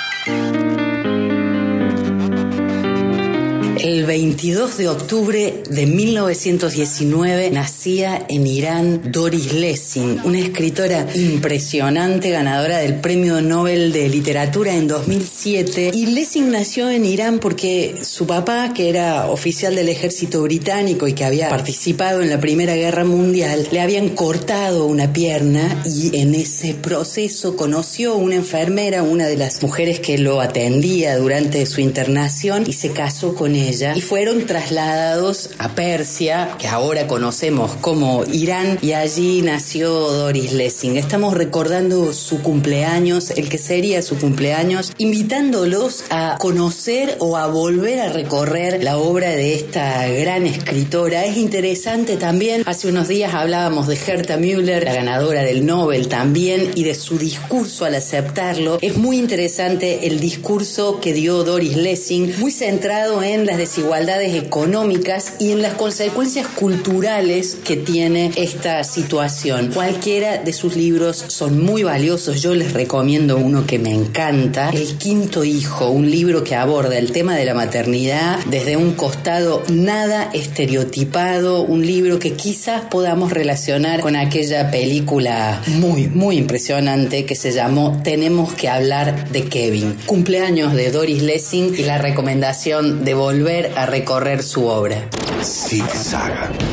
El 3.89 4.05
22 4.05 4.77
de 4.77 4.87
octubre 4.87 5.63
de 5.71 5.87
1919 5.87 7.51
nacía 7.51 8.27
en 8.29 8.47
Irán 8.47 9.11
Doris 9.11 9.55
Lessing, 9.55 10.21
una 10.25 10.41
escritora 10.41 11.07
impresionante, 11.15 12.29
ganadora 12.29 12.81
del 12.81 12.97
Premio 12.97 13.41
Nobel 13.41 13.91
de 13.91 14.11
Literatura 14.11 14.77
en 14.77 14.89
2007. 14.89 15.93
Y 15.95 16.05
Lessing 16.05 16.51
nació 16.51 16.91
en 16.91 17.07
Irán 17.07 17.39
porque 17.39 17.95
su 18.03 18.27
papá, 18.27 18.75
que 18.75 18.91
era 18.91 19.31
oficial 19.31 19.75
del 19.75 19.89
ejército 19.89 20.43
británico 20.43 21.09
y 21.09 21.15
que 21.15 21.25
había 21.25 21.49
participado 21.49 22.21
en 22.21 22.29
la 22.29 22.39
Primera 22.39 22.77
Guerra 22.77 23.07
Mundial, 23.07 23.69
le 23.73 23.81
habían 23.81 24.11
cortado 24.11 24.85
una 24.85 25.15
pierna 25.15 25.83
y 25.87 26.15
en 26.15 26.35
ese 26.35 26.75
proceso 26.75 27.57
conoció 27.57 28.17
una 28.17 28.35
enfermera, 28.35 29.03
una 29.03 29.27
de 29.29 29.39
las 29.39 29.63
mujeres 29.63 29.99
que 29.99 30.19
lo 30.19 30.43
atendía 30.43 31.17
durante 31.17 31.65
su 31.65 31.81
internación 31.81 32.65
y 32.67 32.75
se 32.75 32.91
casó 32.91 33.35
con 33.35 33.55
ella 33.55 33.78
y 33.95 34.01
fueron 34.01 34.47
trasladados 34.47 35.51
a 35.59 35.71
Persia, 35.71 36.57
que 36.59 36.69
ahora 36.69 37.07
conocemos 37.07 37.73
como 37.81 38.25
Irán, 38.25 38.79
y 38.83 38.93
allí 38.93 39.43
nació 39.43 39.91
Doris 39.91 40.53
Lessing. 40.53 40.97
Estamos 40.97 41.35
recordando 41.35 42.13
su 42.13 42.43
cumpleaños, 42.43 43.31
el 43.31 43.49
que 43.49 43.59
sería 43.59 44.03
su 44.03 44.19
cumpleaños, 44.19 44.93
invitándolos 44.99 46.05
a 46.11 46.37
conocer 46.39 47.17
o 47.21 47.37
a 47.37 47.47
volver 47.47 48.01
a 48.01 48.13
recorrer 48.13 48.83
la 48.83 48.99
obra 48.99 49.31
de 49.31 49.55
esta 49.55 50.07
gran 50.09 50.47
escritora. 50.47 51.25
Es 51.25 51.37
interesante 51.37 52.17
también, 52.17 52.63
hace 52.67 52.89
unos 52.89 53.09
días 53.09 53.35
hablábamos 53.35 53.87
de 53.87 53.97
Herta 53.97 54.37
Müller, 54.37 54.85
la 54.85 54.95
ganadora 54.95 55.43
del 55.43 55.67
Nobel 55.67 56.09
también, 56.09 56.71
y 56.75 56.85
de 56.85 56.95
su 56.95 57.19
discurso 57.19 57.85
al 57.85 57.95
aceptarlo. 57.95 58.79
Es 58.81 58.97
muy 58.97 59.19
interesante 59.19 60.07
el 60.07 60.21
discurso 60.21 61.01
que 61.01 61.13
dio 61.13 61.45
Doris 61.45 61.77
Lessing, 61.77 62.35
muy 62.39 62.51
centrado 62.51 63.23
en 63.23 63.47
las 63.47 63.58
desigualdades 63.59 64.35
económicas 64.35 65.35
y 65.39 65.53
en 65.53 65.61
las 65.61 65.75
consecuencias 65.75 66.47
culturales 66.47 67.59
que 67.65 67.77
tiene 67.77 68.31
esta 68.37 68.83
situación. 68.85 69.71
Cualquiera 69.75 70.39
de 70.39 70.53
sus 70.53 70.77
libros 70.77 71.25
son 71.29 71.63
muy 71.63 71.83
valiosos. 71.83 72.41
Yo 72.41 72.55
les 72.55 72.73
recomiendo 72.73 73.37
uno 73.37 73.67
que 73.67 73.79
me 73.79 73.93
encanta, 73.93 74.71
El 74.71 74.97
quinto 74.97 75.45
hijo, 75.45 75.91
un 75.91 76.11
libro 76.11 76.45
que 76.45 76.55
aborda 76.55 76.97
el 76.97 77.13
tema 77.13 77.37
de 77.37 77.45
la 77.45 77.55
maternidad 77.55 78.39
desde 78.47 78.77
un 78.77 78.95
costado 78.95 79.63
nada 79.69 80.31
estereotipado, 80.33 81.63
un 81.63 81.85
libro 81.85 82.19
que 82.19 82.35
quizás 82.35 82.83
podamos 82.91 83.33
relacionar 83.33 84.01
con 84.01 84.17
aquella 84.17 84.71
película 84.71 85.61
muy, 85.67 86.09
muy 86.09 86.37
impresionante 86.37 87.27
que 87.27 87.35
se 87.35 87.53
llamó 87.53 88.01
Tenemos 88.05 88.55
que 88.55 88.69
hablar 88.69 89.31
de 89.31 89.45
Kevin. 89.45 89.97
Cumpleaños 90.07 90.75
de 90.75 90.91
Doris 90.91 91.23
Lessing 91.23 91.75
y 91.77 91.83
la 91.83 91.99
recomendación 91.99 93.05
de 93.05 93.15
volver 93.15 93.48
a 93.49 93.87
recorrer 93.87 94.43
su 94.43 94.67
obra. 94.67 95.09
Zigzag. 95.43 96.68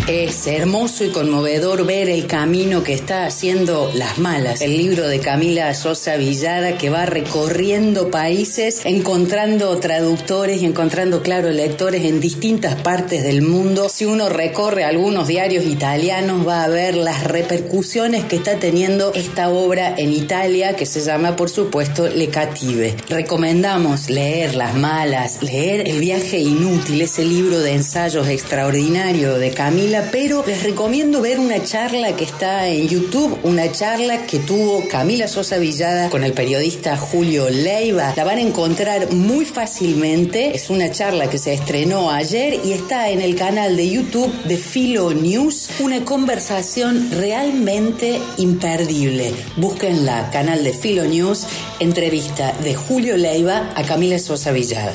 Es 0.08 0.46
hermoso 0.46 1.04
y 1.04 1.10
conmovedor 1.10 1.84
ver 1.84 2.08
el 2.08 2.26
camino 2.26 2.82
que 2.82 2.94
está 2.94 3.26
haciendo 3.26 3.90
Las 3.92 4.16
Malas, 4.16 4.62
el 4.62 4.74
libro 4.74 5.06
de 5.06 5.20
Camila 5.20 5.74
Sosa 5.74 6.16
Villada 6.16 6.78
que 6.78 6.88
va 6.88 7.04
recorriendo 7.04 8.10
países, 8.10 8.86
encontrando 8.86 9.76
traductores 9.76 10.62
y 10.62 10.64
encontrando, 10.64 11.22
claro, 11.22 11.50
lectores 11.50 12.06
en 12.06 12.20
distintas 12.20 12.76
partes 12.76 13.22
del 13.22 13.42
mundo. 13.42 13.90
Si 13.90 14.06
uno 14.06 14.30
recorre 14.30 14.84
algunos 14.84 15.28
diarios 15.28 15.66
italianos 15.66 16.48
va 16.48 16.64
a 16.64 16.68
ver 16.68 16.94
las 16.94 17.24
repercusiones 17.24 18.24
que 18.24 18.36
está 18.36 18.58
teniendo 18.58 19.12
esta 19.12 19.50
obra 19.50 19.94
en 19.94 20.14
Italia 20.14 20.74
que 20.74 20.86
se 20.86 21.02
llama, 21.02 21.36
por 21.36 21.50
supuesto, 21.50 22.08
Le 22.08 22.28
Cative. 22.28 22.96
Recomendamos 23.10 24.08
leer 24.08 24.54
Las 24.54 24.74
Malas, 24.74 25.42
leer 25.42 25.86
El 25.86 26.00
viaje 26.00 26.38
inútil, 26.38 27.02
ese 27.02 27.26
libro 27.26 27.60
de 27.60 27.74
ensayos 27.74 28.26
extraordinario 28.28 29.34
de 29.34 29.50
Camila, 29.50 29.97
pero 30.10 30.44
les 30.46 30.62
recomiendo 30.62 31.20
ver 31.20 31.38
una 31.38 31.62
charla 31.62 32.14
que 32.16 32.24
está 32.24 32.68
en 32.68 32.88
YouTube, 32.88 33.38
una 33.42 33.70
charla 33.70 34.26
que 34.26 34.38
tuvo 34.38 34.86
Camila 34.88 35.28
Sosa 35.28 35.58
Villada 35.58 36.10
con 36.10 36.24
el 36.24 36.32
periodista 36.32 36.96
Julio 36.96 37.48
Leiva. 37.48 38.12
La 38.16 38.24
van 38.24 38.38
a 38.38 38.42
encontrar 38.42 39.12
muy 39.12 39.44
fácilmente. 39.44 40.54
Es 40.54 40.70
una 40.70 40.90
charla 40.90 41.28
que 41.30 41.38
se 41.38 41.52
estrenó 41.52 42.10
ayer 42.10 42.60
y 42.64 42.72
está 42.72 43.10
en 43.10 43.20
el 43.20 43.34
canal 43.34 43.76
de 43.76 43.90
YouTube 43.90 44.32
de 44.44 44.56
Filo 44.56 45.12
News. 45.12 45.70
Una 45.80 46.04
conversación 46.04 47.10
realmente 47.12 48.20
imperdible. 48.36 49.34
Búsquenla, 49.56 50.30
canal 50.30 50.64
de 50.64 50.72
Filo 50.72 51.04
News, 51.04 51.46
entrevista 51.80 52.52
de 52.62 52.74
Julio 52.74 53.16
Leiva 53.16 53.72
a 53.74 53.82
Camila 53.82 54.18
Sosa 54.18 54.52
Villada. 54.52 54.94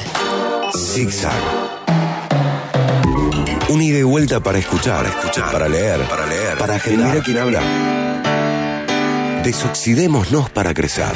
Zigzag. 0.75 1.82
Un 3.73 3.81
ida 3.81 3.97
y 3.97 4.03
vuelta 4.03 4.39
para 4.39 4.59
escuchar, 4.59 5.03
escuchar, 5.03 5.51
para 5.51 5.67
leer, 5.67 6.01
para 6.07 6.27
leer, 6.27 6.57
para 6.59 6.79
generar. 6.79 7.09
Mira 7.09 7.23
quién 7.23 7.39
habla. 7.39 7.59
Desoxidémonos 9.43 10.51
para 10.51 10.75
crecer. 10.75 11.11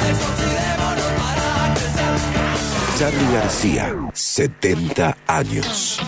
Charlie 2.98 3.32
García, 3.32 3.94
70 4.12 5.16
años. 5.28 6.00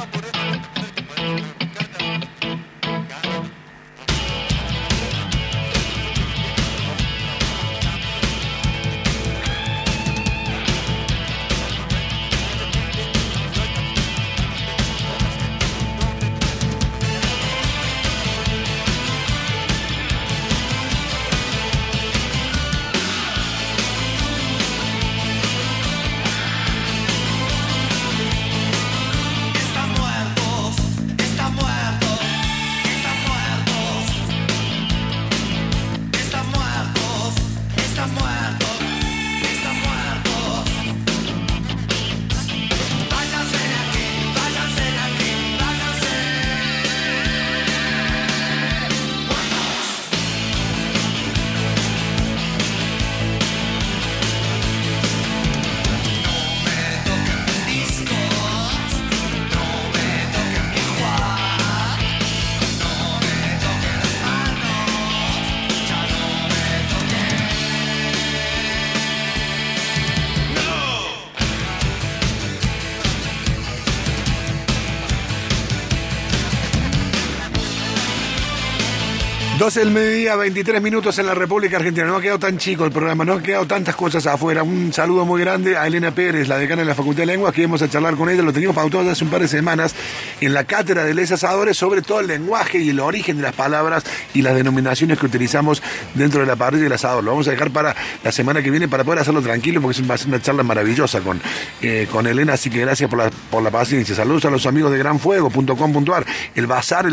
12 79.70 79.80
del 79.84 79.90
mediodía, 79.92 80.34
23 80.34 80.82
minutos 80.82 81.16
en 81.20 81.26
la 81.26 81.34
República 81.34 81.76
Argentina. 81.76 82.04
No 82.04 82.16
ha 82.16 82.20
quedado 82.20 82.40
tan 82.40 82.58
chico 82.58 82.84
el 82.84 82.90
programa, 82.90 83.24
no 83.24 83.34
ha 83.34 83.40
quedado 83.40 83.68
tantas 83.68 83.94
cosas 83.94 84.26
afuera. 84.26 84.64
Un 84.64 84.92
saludo 84.92 85.24
muy 85.24 85.40
grande 85.40 85.76
a 85.76 85.86
Elena 85.86 86.12
Pérez, 86.12 86.48
la 86.48 86.58
decana 86.58 86.82
de 86.82 86.88
la 86.88 86.96
Facultad 86.96 87.22
de 87.22 87.26
Lenguas, 87.26 87.54
que 87.54 87.60
íbamos 87.60 87.80
a 87.80 87.88
charlar 87.88 88.16
con 88.16 88.28
ella. 88.28 88.42
Lo 88.42 88.52
teníamos 88.52 88.74
pautado 88.74 89.08
hace 89.08 89.22
un 89.22 89.30
par 89.30 89.42
de 89.42 89.46
semanas 89.46 89.94
en 90.40 90.54
la 90.54 90.64
cátedra 90.64 91.04
de 91.04 91.14
Les 91.14 91.30
Asadores 91.30 91.76
sobre 91.76 92.02
todo 92.02 92.18
el 92.18 92.26
lenguaje 92.26 92.78
y 92.78 92.88
el 92.88 92.98
origen 92.98 93.36
de 93.36 93.44
las 93.44 93.54
palabras 93.54 94.02
y 94.34 94.42
las 94.42 94.56
denominaciones 94.56 95.20
que 95.20 95.26
utilizamos 95.26 95.84
dentro 96.14 96.40
de 96.40 96.46
la 96.46 96.56
parrilla 96.56 96.82
del 96.82 96.94
asador. 96.94 97.22
Lo 97.22 97.30
vamos 97.30 97.46
a 97.46 97.52
dejar 97.52 97.70
para 97.70 97.94
la 98.24 98.32
semana 98.32 98.64
que 98.64 98.72
viene 98.72 98.88
para 98.88 99.04
poder 99.04 99.20
hacerlo 99.20 99.40
tranquilo, 99.40 99.80
porque 99.80 100.02
va 100.02 100.16
a 100.16 100.18
ser 100.18 100.26
una 100.26 100.42
charla 100.42 100.64
maravillosa 100.64 101.20
con, 101.20 101.40
eh, 101.80 102.08
con 102.10 102.26
Elena. 102.26 102.54
Así 102.54 102.70
que 102.70 102.80
gracias 102.80 103.08
por 103.08 103.20
la, 103.20 103.30
por 103.52 103.62
la 103.62 103.70
paciencia. 103.70 104.16
Saludos 104.16 104.46
a 104.46 104.50
los 104.50 104.66
amigos 104.66 104.90
de 104.90 104.98
granfuego.com.ar, 104.98 106.26
el 106.56 106.66
bazar 106.66 107.06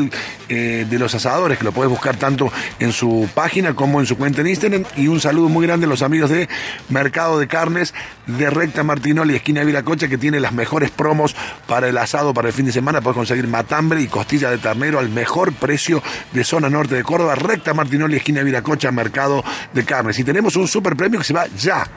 eh, 0.50 0.88
de 0.90 0.98
los 0.98 1.14
asadores, 1.14 1.60
que 1.60 1.64
lo 1.64 1.72
puedes 1.72 1.92
buscar 1.92 2.16
tanto 2.16 2.47
en 2.80 2.92
su 2.92 3.30
página 3.34 3.74
como 3.74 4.00
en 4.00 4.06
su 4.06 4.18
cuenta 4.18 4.42
en 4.42 4.48
Instagram. 4.48 4.86
Y 4.96 5.08
un 5.08 5.20
saludo 5.20 5.50
muy 5.50 5.66
grande 5.66 5.86
a 5.86 5.90
los 5.90 6.02
amigos 6.02 6.30
de 6.30 6.48
Mercado 6.90 7.40
de 7.40 7.48
Carnes 7.48 7.94
de 8.26 8.50
Recta 8.50 8.84
Martinoli, 8.84 9.36
esquina 9.36 9.64
Viracocha, 9.64 10.08
que 10.08 10.18
tiene 10.18 10.40
las 10.40 10.54
mejores 10.54 10.92
promos 10.92 11.36
para 11.68 11.88
el 11.88 11.98
asado 11.98 12.34
para 12.34 12.50
el 12.50 12.54
fin 12.54 12.66
de 12.66 12.72
semana. 12.72 13.02
Puedes 13.02 13.16
conseguir 13.16 13.48
matambre 13.48 14.02
y 14.02 14.08
costilla 14.08 14.50
de 14.50 14.58
ternero 14.58 15.00
al 15.00 15.10
mejor 15.10 15.54
precio 15.54 16.04
de 16.34 16.44
zona 16.44 16.70
norte 16.70 16.96
de 16.96 17.04
Córdoba. 17.04 17.36
Recta 17.36 17.74
Martinoli, 17.74 18.18
esquina 18.18 18.44
Viracocha, 18.44 18.92
Mercado 18.92 19.44
de 19.74 19.86
Carnes. 19.86 20.20
Y 20.20 20.24
tenemos 20.24 20.56
un 20.56 20.68
super 20.68 20.96
premio 20.96 21.20
que 21.20 21.26
se 21.26 21.34
va 21.34 21.48
ya. 21.58 21.88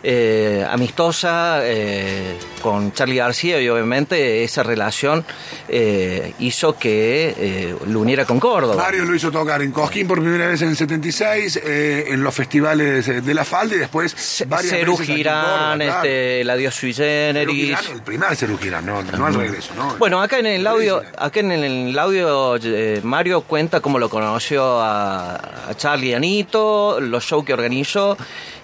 eh, 0.03 0.67
amistosa 0.69 1.61
eh, 1.63 2.37
con 2.61 2.93
Charlie 2.93 3.17
García 3.17 3.61
y 3.61 3.69
obviamente 3.69 4.43
esa 4.43 4.63
relación 4.63 5.25
eh, 5.69 6.35
hizo 6.41 6.77
que 6.77 7.77
lo 7.87 8.01
uniera 8.01 8.25
con 8.25 8.41
Córdoba. 8.41 8.83
Mario 8.83 9.05
lo 9.05 9.15
hizo 9.15 9.31
tocar 9.31 9.63
en 9.63 9.73
Cosquín 9.73 10.07
por 10.07 10.21
primera 10.21 10.49
vez 10.49 10.63
en 10.63 10.71
el 10.71 10.77
76, 10.77 11.61
eh, 11.65 12.05
en 12.09 12.23
los 12.23 12.35
festivales 12.35 13.25
de 13.25 13.35
la 13.35 13.45
falda 13.45 13.75
y 13.77 13.79
después 13.79 14.45
varias 14.49 14.71
Cerú 14.71 14.93
veces 14.93 15.05
aquí 15.05 15.13
en 15.13 15.19
Girán, 15.19 15.45
Córdoba, 15.45 15.75
claro. 15.77 15.97
este, 15.97 16.45
la 16.45 16.57
Dios 16.57 16.75
sui 16.75 16.95
generis. 16.95 17.79
Girán, 17.79 17.85
el 17.93 18.03
primer 18.03 18.37
Cerú 18.37 18.59
Girán, 18.59 18.87
no, 18.87 19.03
no 19.03 19.27
al 19.27 19.35
regreso, 19.35 19.73
¿no? 19.77 19.97
Bueno, 19.97 20.21
acá 20.21 20.39
en 20.39 20.47
el 20.47 20.67
audio, 20.67 21.03
acá 21.17 21.41
en 21.41 21.53
el, 21.53 21.99
audio 21.99 22.59
Mario 23.03 23.43
cuenta 23.43 23.81
cómo 23.81 23.99
lo 23.99 24.09
conoció 24.09 24.81
a, 24.81 25.37
a 25.69 25.75
Charlie 25.77 26.15
Anito, 26.15 26.99
los 27.01 27.25
shows 27.25 27.45
que 27.45 27.53
organizó 27.53 28.17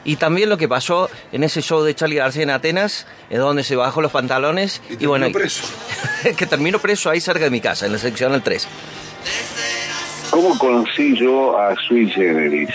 y 0.09 0.16
también 0.16 0.48
lo 0.48 0.56
que 0.56 0.68
pasó 0.68 1.10
en 1.32 1.44
ese 1.44 1.60
show 1.60 1.82
de 1.82 1.94
Charlie 1.94 2.16
García 2.16 2.43
en 2.43 2.48
Atenas, 2.48 3.06
en 3.28 3.40
donde 3.40 3.62
se 3.62 3.76
bajó 3.76 4.01
los 4.01 4.10
pantalones 4.10 4.80
y, 4.89 5.05
bueno, 5.05 5.30
preso. 5.30 5.64
que 6.35 6.47
terminó 6.47 6.78
preso 6.78 7.10
ahí 7.10 7.20
cerca 7.20 7.44
de 7.44 7.51
mi 7.51 7.60
casa, 7.60 7.85
en 7.85 7.93
la 7.93 7.98
sección 7.98 8.32
del 8.32 8.40
3. 8.40 8.66
¿Cómo 10.30 10.59
conocí 10.59 11.14
yo 11.14 11.59
a 11.59 11.74
Sui 11.86 12.09
Generis? 12.09 12.70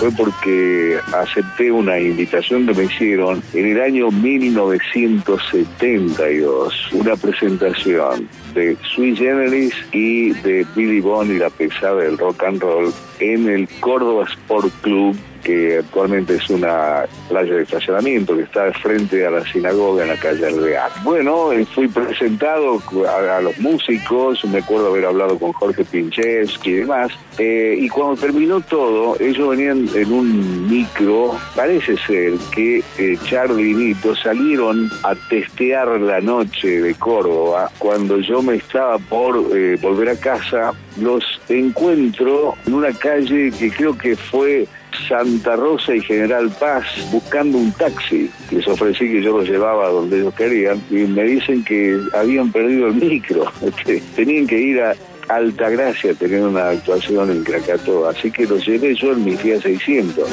Fue 0.00 0.10
porque 0.12 0.98
acepté 1.12 1.70
una 1.70 2.00
invitación 2.00 2.66
que 2.66 2.72
me 2.72 2.84
hicieron 2.84 3.42
en 3.52 3.66
el 3.66 3.82
año 3.82 4.10
1972, 4.10 6.92
una 6.92 7.14
presentación 7.16 8.26
de 8.56 8.76
Sui 8.94 9.14
Generis 9.14 9.72
y 9.92 10.30
de 10.30 10.66
Billy 10.74 11.00
Bond 11.00 11.30
y 11.30 11.38
la 11.38 11.50
pesada 11.50 11.96
del 11.96 12.18
rock 12.18 12.42
and 12.42 12.60
roll 12.60 12.92
en 13.20 13.48
el 13.48 13.68
Córdoba 13.80 14.24
Sport 14.24 14.72
Club 14.80 15.16
que 15.46 15.78
actualmente 15.78 16.34
es 16.34 16.50
una 16.50 17.04
playa 17.28 17.54
de 17.54 17.62
estacionamiento 17.62 18.34
que 18.36 18.42
está 18.42 18.72
frente 18.72 19.24
a 19.24 19.30
la 19.30 19.46
sinagoga 19.46 20.02
en 20.02 20.08
la 20.08 20.16
calle 20.16 20.44
Alvear. 20.44 20.90
Bueno, 21.04 21.52
eh, 21.52 21.64
fui 21.66 21.86
presentado 21.86 22.82
a, 23.08 23.40
los 23.40 23.56
músicos, 23.60 24.44
me 24.46 24.58
acuerdo 24.58 24.88
haber 24.88 25.06
hablado 25.06 25.38
con 25.38 25.52
Jorge 25.52 25.84
Pinchevsky 25.84 26.70
y 26.70 26.74
demás, 26.74 27.12
eh, 27.38 27.76
y 27.78 27.88
cuando 27.88 28.20
terminó 28.20 28.60
todo, 28.60 29.16
ellos 29.20 29.50
venían 29.50 29.88
en 29.94 30.12
un 30.12 30.68
micro, 30.68 31.38
parece 31.54 31.96
ser 31.98 32.32
que 32.52 32.82
eh, 32.98 33.16
Charlie 33.28 33.70
y 33.70 33.74
Nito 33.74 34.16
salieron 34.16 34.90
a 35.04 35.14
testear 35.28 36.00
la 36.00 36.20
noche 36.20 36.80
de 36.80 36.94
Córdoba, 36.94 37.70
cuando 37.78 38.18
yo 38.18 38.42
me 38.42 38.56
estaba 38.56 38.98
por 38.98 39.36
eh, 39.54 39.76
volver 39.80 40.08
a 40.08 40.16
casa, 40.16 40.72
los 41.00 41.22
encuentro 41.48 42.54
en 42.66 42.74
una 42.74 42.92
calle 42.92 43.52
que 43.52 43.70
creo 43.70 43.96
que 43.96 44.16
fue 44.16 44.66
Santa 45.08 45.56
Rosa 45.56 45.94
y 45.94 46.00
General 46.00 46.50
Paz 46.58 46.84
buscando 47.10 47.58
un 47.58 47.72
taxi. 47.72 48.30
Les 48.50 48.66
ofrecí 48.66 49.10
que 49.10 49.22
yo 49.22 49.38
los 49.38 49.48
llevaba 49.48 49.88
donde 49.88 50.20
ellos 50.20 50.34
querían 50.34 50.82
y 50.90 50.94
me 50.94 51.24
dicen 51.24 51.64
que 51.64 51.98
habían 52.14 52.50
perdido 52.50 52.88
el 52.88 52.94
micro. 52.94 53.50
que 53.84 54.00
Tenían 54.16 54.46
que 54.46 54.58
ir 54.58 54.80
a 54.82 54.94
Altagracia 55.28 56.12
a 56.12 56.14
tener 56.14 56.42
una 56.42 56.68
actuación 56.68 57.30
en 57.30 57.42
Krakatoa, 57.42 58.10
así 58.10 58.30
que 58.30 58.46
los 58.46 58.64
llevé 58.64 58.94
yo 58.94 59.12
en 59.12 59.24
mi 59.24 59.36
Fiat 59.36 59.60
600. 59.60 60.30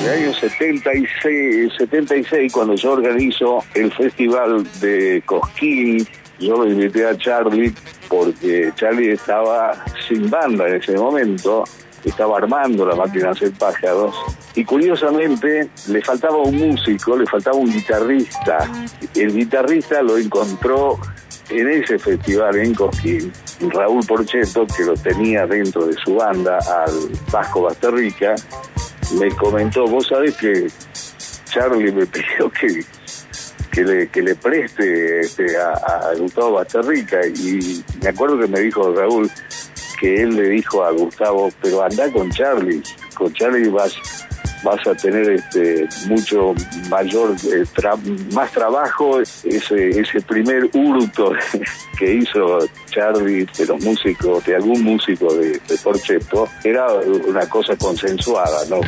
En 0.00 0.06
el 0.06 0.24
año 0.24 0.34
76, 0.34 1.72
76, 1.76 2.52
cuando 2.52 2.74
yo 2.74 2.92
organizo 2.92 3.62
el 3.74 3.92
festival 3.92 4.66
de 4.80 5.22
Cosquín, 5.26 6.06
yo 6.40 6.56
lo 6.56 6.70
invité 6.70 7.06
a 7.06 7.16
Charlie 7.18 7.74
porque 8.08 8.72
Charlie 8.76 9.12
estaba 9.12 9.84
sin 10.06 10.28
banda 10.30 10.68
en 10.68 10.76
ese 10.76 10.92
momento, 10.92 11.64
estaba 12.04 12.38
armando 12.38 12.86
la 12.86 12.94
máquina 12.94 13.24
de 13.24 13.30
hacer 13.30 13.52
pájaros 13.52 14.14
y 14.54 14.64
curiosamente 14.64 15.68
le 15.88 16.02
faltaba 16.02 16.38
un 16.38 16.56
músico, 16.56 17.16
le 17.16 17.26
faltaba 17.26 17.56
un 17.56 17.72
guitarrista. 17.72 18.70
El 19.14 19.34
guitarrista 19.34 20.02
lo 20.02 20.16
encontró 20.16 20.98
en 21.50 21.68
ese 21.68 21.98
festival 21.98 22.56
en 22.56 22.74
Cosquín, 22.74 23.32
Raúl 23.70 24.04
Porcheto, 24.06 24.66
que 24.66 24.84
lo 24.84 24.94
tenía 24.94 25.46
dentro 25.46 25.86
de 25.86 25.94
su 25.94 26.16
banda 26.16 26.58
al 26.58 26.92
Vasco 27.30 27.62
Basterrica, 27.62 28.34
me 29.18 29.30
comentó, 29.30 29.86
vos 29.86 30.06
sabés 30.06 30.36
que 30.36 30.66
Charlie 31.46 31.92
me 31.92 32.06
pidió 32.06 32.50
que, 32.50 32.84
que, 33.70 33.82
le, 33.84 34.08
que 34.08 34.22
le 34.22 34.34
preste 34.34 35.20
este, 35.20 35.56
a, 35.56 36.12
Gustavo 36.18 36.52
Basterrica. 36.52 37.26
Y 37.26 37.82
me 38.02 38.08
acuerdo 38.10 38.38
que 38.38 38.46
me 38.46 38.60
dijo 38.60 38.92
Raúl 38.94 39.30
que 40.00 40.22
él 40.22 40.36
le 40.36 40.48
dijo 40.50 40.84
a 40.84 40.92
Gustavo, 40.92 41.50
pero 41.60 41.82
anda 41.82 42.10
con 42.12 42.30
Charlie, 42.30 42.82
con 43.14 43.32
Charlie 43.32 43.68
vas 43.68 43.96
vas 44.64 44.84
a 44.88 44.94
tener 44.96 45.30
este 45.30 45.86
mucho 46.08 46.52
mayor 46.90 47.30
eh, 47.30 47.64
tra- 47.76 47.96
más 48.32 48.50
trabajo 48.50 49.20
ese 49.20 49.90
ese 49.90 50.20
primer 50.22 50.68
hurto 50.74 51.32
que 51.98 52.14
hizo 52.14 52.58
Charlie 52.90 53.46
de 53.56 53.66
los 53.66 53.80
músicos 53.84 54.44
de 54.44 54.56
algún 54.56 54.82
músico 54.82 55.32
de, 55.32 55.60
de 55.60 55.78
Porcheto 55.80 56.48
era 56.64 56.92
una 56.92 57.48
cosa 57.48 57.76
consensuada 57.76 58.64
no 58.68 58.80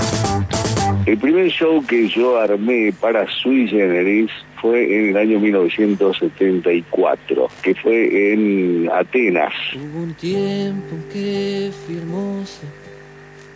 el 1.06 1.16
primer 1.18 1.48
show 1.50 1.84
que 1.86 2.08
yo 2.08 2.36
armé 2.40 2.92
para 3.00 3.24
Sui 3.30 3.68
Generis 3.68 4.30
fue 4.60 4.84
en 4.84 5.10
el 5.10 5.16
año 5.16 5.40
1974 5.40 7.48
que 7.62 7.74
fue 7.76 8.32
en 8.32 8.88
Atenas 8.92 9.52
Hubo 9.74 10.02
un 10.04 10.14
tiempo 10.14 10.94
en 10.94 11.02
que 11.12 11.70
fui 11.86 11.96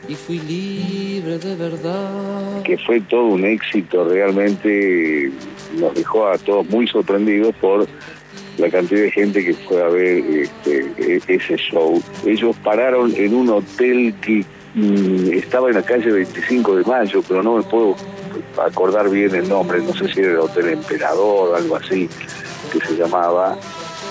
y 0.08 0.14
fui 0.14 0.38
libre 0.40 1.38
de 1.38 1.56
verdad. 1.56 2.62
que 2.62 2.76
fue 2.78 3.00
todo 3.00 3.26
un 3.26 3.44
éxito, 3.44 4.08
realmente 4.08 5.30
nos 5.78 5.94
dejó 5.94 6.26
a 6.26 6.38
todos 6.38 6.68
muy 6.68 6.86
sorprendidos 6.86 7.54
por 7.56 7.86
la 8.58 8.70
cantidad 8.70 9.02
de 9.02 9.10
gente 9.10 9.44
que 9.44 9.54
fue 9.54 9.82
a 9.82 9.88
ver 9.88 10.18
este, 10.18 10.86
e- 10.98 11.20
ese 11.26 11.56
show. 11.56 12.00
Ellos 12.26 12.54
pararon 12.62 13.12
en 13.16 13.34
un 13.34 13.48
hotel 13.48 14.14
que 14.20 14.44
mm, 14.74 15.32
estaba 15.32 15.70
en 15.70 15.76
la 15.76 15.82
calle 15.82 16.10
25 16.10 16.76
de 16.76 16.84
Mayo, 16.84 17.22
pero 17.26 17.42
no 17.42 17.56
me 17.56 17.62
puedo 17.62 17.96
acordar 18.58 19.08
bien 19.10 19.34
el 19.34 19.48
nombre, 19.48 19.80
no 19.80 19.92
sé 19.94 20.12
si 20.12 20.20
era 20.20 20.32
el 20.32 20.38
Hotel 20.38 20.68
Emperador 20.68 21.50
o 21.50 21.56
algo 21.56 21.76
así 21.76 22.08
que 22.72 22.80
se 22.86 22.96
llamaba. 22.96 23.56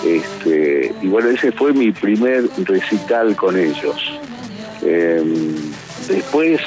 Este, 0.04 0.92
y 1.00 1.08
bueno, 1.08 1.30
ese 1.30 1.50
fue 1.52 1.72
mi 1.72 1.90
primer 1.92 2.44
recital 2.64 3.34
con 3.36 3.56
ellos. 3.58 3.96
Em, 4.82 5.54
después 6.08 6.60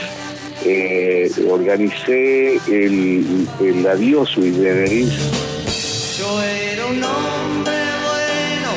eh, 0.65 1.29
organicé 1.47 2.55
el, 2.67 3.47
el 3.59 3.85
Adiós 3.85 4.29
Sui 4.29 4.51
Generis 4.51 5.13
Yo 6.17 6.41
era 6.41 6.87
un 6.87 7.03
hombre 7.03 7.75
bueno, 8.07 8.71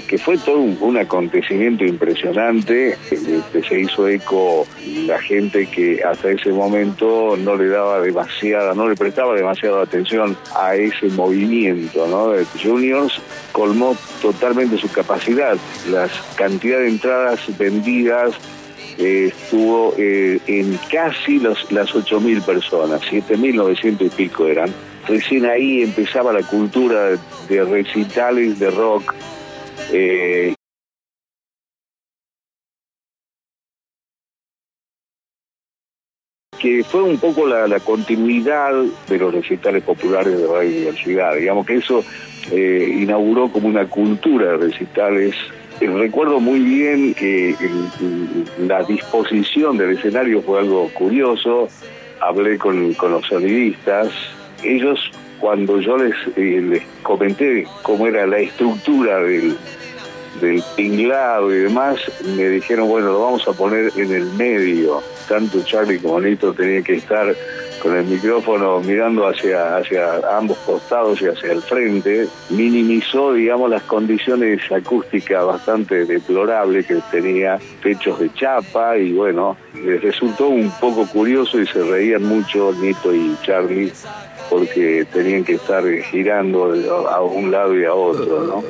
que 0.00 0.18
fue 0.18 0.38
todo 0.38 0.58
un, 0.58 0.96
acontecimiento 0.96 1.84
impresionante. 1.84 2.96
Este, 3.10 3.62
se 3.62 3.80
hizo 3.80 4.08
eco 4.08 4.66
la 5.06 5.18
gente 5.18 5.66
que 5.66 6.02
hasta 6.02 6.30
ese 6.30 6.50
momento 6.50 7.36
no 7.36 7.56
le 7.56 7.68
daba 7.68 8.00
demasiada, 8.00 8.74
no 8.74 8.88
le 8.88 8.96
prestaba 8.96 9.34
demasiada 9.34 9.82
atención 9.82 10.36
a 10.54 10.74
ese 10.76 11.08
movimiento, 11.08 12.06
¿no? 12.06 12.32
Juniors 12.62 13.20
colmó 13.52 13.96
totalmente 14.20 14.78
su 14.78 14.90
capacidad. 14.90 15.56
La 15.90 16.08
cantidad 16.36 16.78
de 16.78 16.88
entradas 16.88 17.40
vendidas 17.58 18.34
eh, 18.98 19.32
estuvo 19.34 19.94
eh, 19.98 20.38
en 20.46 20.78
casi 20.90 21.38
los, 21.38 21.70
las 21.72 21.92
8.000 21.94 22.42
personas, 22.42 23.00
7.900 23.02 24.06
y 24.06 24.08
pico 24.10 24.46
eran. 24.46 24.72
Recién 25.08 25.46
ahí 25.46 25.82
empezaba 25.82 26.32
la 26.32 26.42
cultura 26.42 27.18
de 27.48 27.64
recitales 27.64 28.58
de 28.58 28.70
rock. 28.70 29.14
Eh, 29.92 30.54
que 36.62 36.84
fue 36.84 37.02
un 37.02 37.18
poco 37.18 37.46
la, 37.46 37.80
continuidad 37.80 38.72
de 39.08 39.18
los 39.18 39.34
recitales 39.34 39.82
populares 39.82 40.38
de 40.38 40.46
Radio 40.46 40.70
Universidad. 40.70 41.34
Digamos 41.34 41.66
que 41.66 41.76
eso 41.76 42.04
eh, 42.52 42.98
inauguró 43.00 43.48
como 43.48 43.66
una 43.66 43.86
cultura 43.88 44.52
de 44.52 44.68
recitales. 44.68 45.34
Eh, 45.80 45.88
recuerdo 45.88 46.38
muy 46.38 46.60
bien 46.60 47.14
que 47.14 47.56
la 48.60 48.84
disposición 48.84 49.76
del 49.76 49.98
escenario 49.98 50.40
fue 50.40 50.60
algo 50.60 50.88
curioso. 50.94 51.68
hablé 52.20 52.56
con, 52.58 52.94
con 52.94 53.10
los 53.10 53.26
sonidistas. 53.26 54.08
Ellos, 54.62 55.10
cuando 55.42 55.80
yo 55.80 55.96
les, 55.96 56.14
eh, 56.36 56.60
les 56.62 56.82
comenté 57.02 57.66
cómo 57.82 58.06
era 58.06 58.28
la 58.28 58.38
estructura 58.38 59.18
del, 59.18 59.56
del 60.40 60.62
tinglado 60.76 61.52
y 61.52 61.62
demás, 61.62 61.98
me 62.36 62.48
dijeron, 62.48 62.88
bueno, 62.88 63.08
lo 63.08 63.22
vamos 63.22 63.48
a 63.48 63.52
poner 63.52 63.90
en 63.96 64.12
el 64.12 64.24
medio. 64.34 65.02
Tanto 65.28 65.60
Charlie 65.64 65.98
como 65.98 66.20
Nito 66.20 66.54
tenían 66.54 66.84
que 66.84 66.94
estar 66.94 67.34
con 67.82 67.96
el 67.96 68.04
micrófono 68.04 68.78
mirando 68.80 69.26
hacia, 69.26 69.78
hacia 69.78 70.20
ambos 70.36 70.58
costados 70.58 71.20
y 71.20 71.26
hacia 71.26 71.50
el 71.50 71.60
frente, 71.60 72.28
minimizó, 72.50 73.32
digamos, 73.32 73.68
las 73.68 73.82
condiciones 73.82 74.60
acústicas 74.70 75.44
bastante 75.44 76.04
deplorables 76.04 76.86
que 76.86 77.00
tenía, 77.10 77.58
techos 77.82 78.20
de 78.20 78.32
chapa 78.34 78.96
y 78.96 79.12
bueno, 79.12 79.56
les 79.74 80.00
resultó 80.00 80.46
un 80.46 80.70
poco 80.78 81.04
curioso 81.08 81.60
y 81.60 81.66
se 81.66 81.82
reían 81.82 82.22
mucho 82.22 82.72
Nito 82.80 83.12
y 83.12 83.36
Charlie 83.42 83.92
porque 84.52 85.06
tenían 85.10 85.44
que 85.44 85.54
estar 85.54 85.82
girando 86.10 86.74
a 87.08 87.22
un 87.22 87.50
lado 87.50 87.74
y 87.74 87.86
a 87.86 87.94
otro, 87.94 88.44
¿no? 88.44 88.64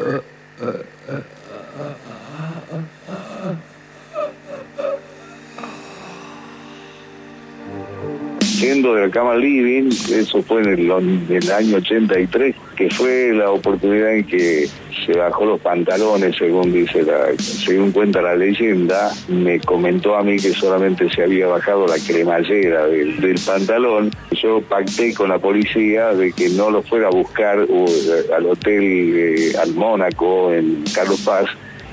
Yendo 8.62 8.94
de 8.94 9.08
la 9.08 9.10
cama 9.10 9.34
living, 9.34 9.88
eso 9.88 10.40
fue 10.40 10.60
en 10.60 10.68
el, 10.68 10.88
en 10.88 11.26
el 11.28 11.50
año 11.50 11.78
83, 11.78 12.54
que 12.76 12.88
fue 12.90 13.32
la 13.34 13.50
oportunidad 13.50 14.14
en 14.14 14.24
que 14.24 14.68
se 15.04 15.18
bajó 15.18 15.46
los 15.46 15.60
pantalones, 15.60 16.36
según 16.36 16.72
dice 16.72 17.02
la, 17.02 17.36
según 17.38 17.90
cuenta 17.90 18.22
la 18.22 18.36
leyenda, 18.36 19.10
me 19.26 19.58
comentó 19.58 20.14
a 20.14 20.22
mí 20.22 20.36
que 20.36 20.52
solamente 20.52 21.10
se 21.10 21.24
había 21.24 21.48
bajado 21.48 21.88
la 21.88 21.96
cremallera 22.06 22.86
del, 22.86 23.34
pantalón. 23.44 24.12
Yo 24.30 24.60
pacté 24.60 25.12
con 25.12 25.30
la 25.30 25.40
policía 25.40 26.14
de 26.14 26.30
que 26.30 26.48
no 26.50 26.70
lo 26.70 26.82
fuera 26.82 27.08
a 27.08 27.10
buscar 27.10 27.66
uh, 27.68 27.86
al 28.32 28.46
hotel 28.46 28.80
eh, 28.80 29.52
al 29.60 29.74
Mónaco 29.74 30.52
en 30.52 30.84
Carlos 30.94 31.20
Paz, 31.22 31.46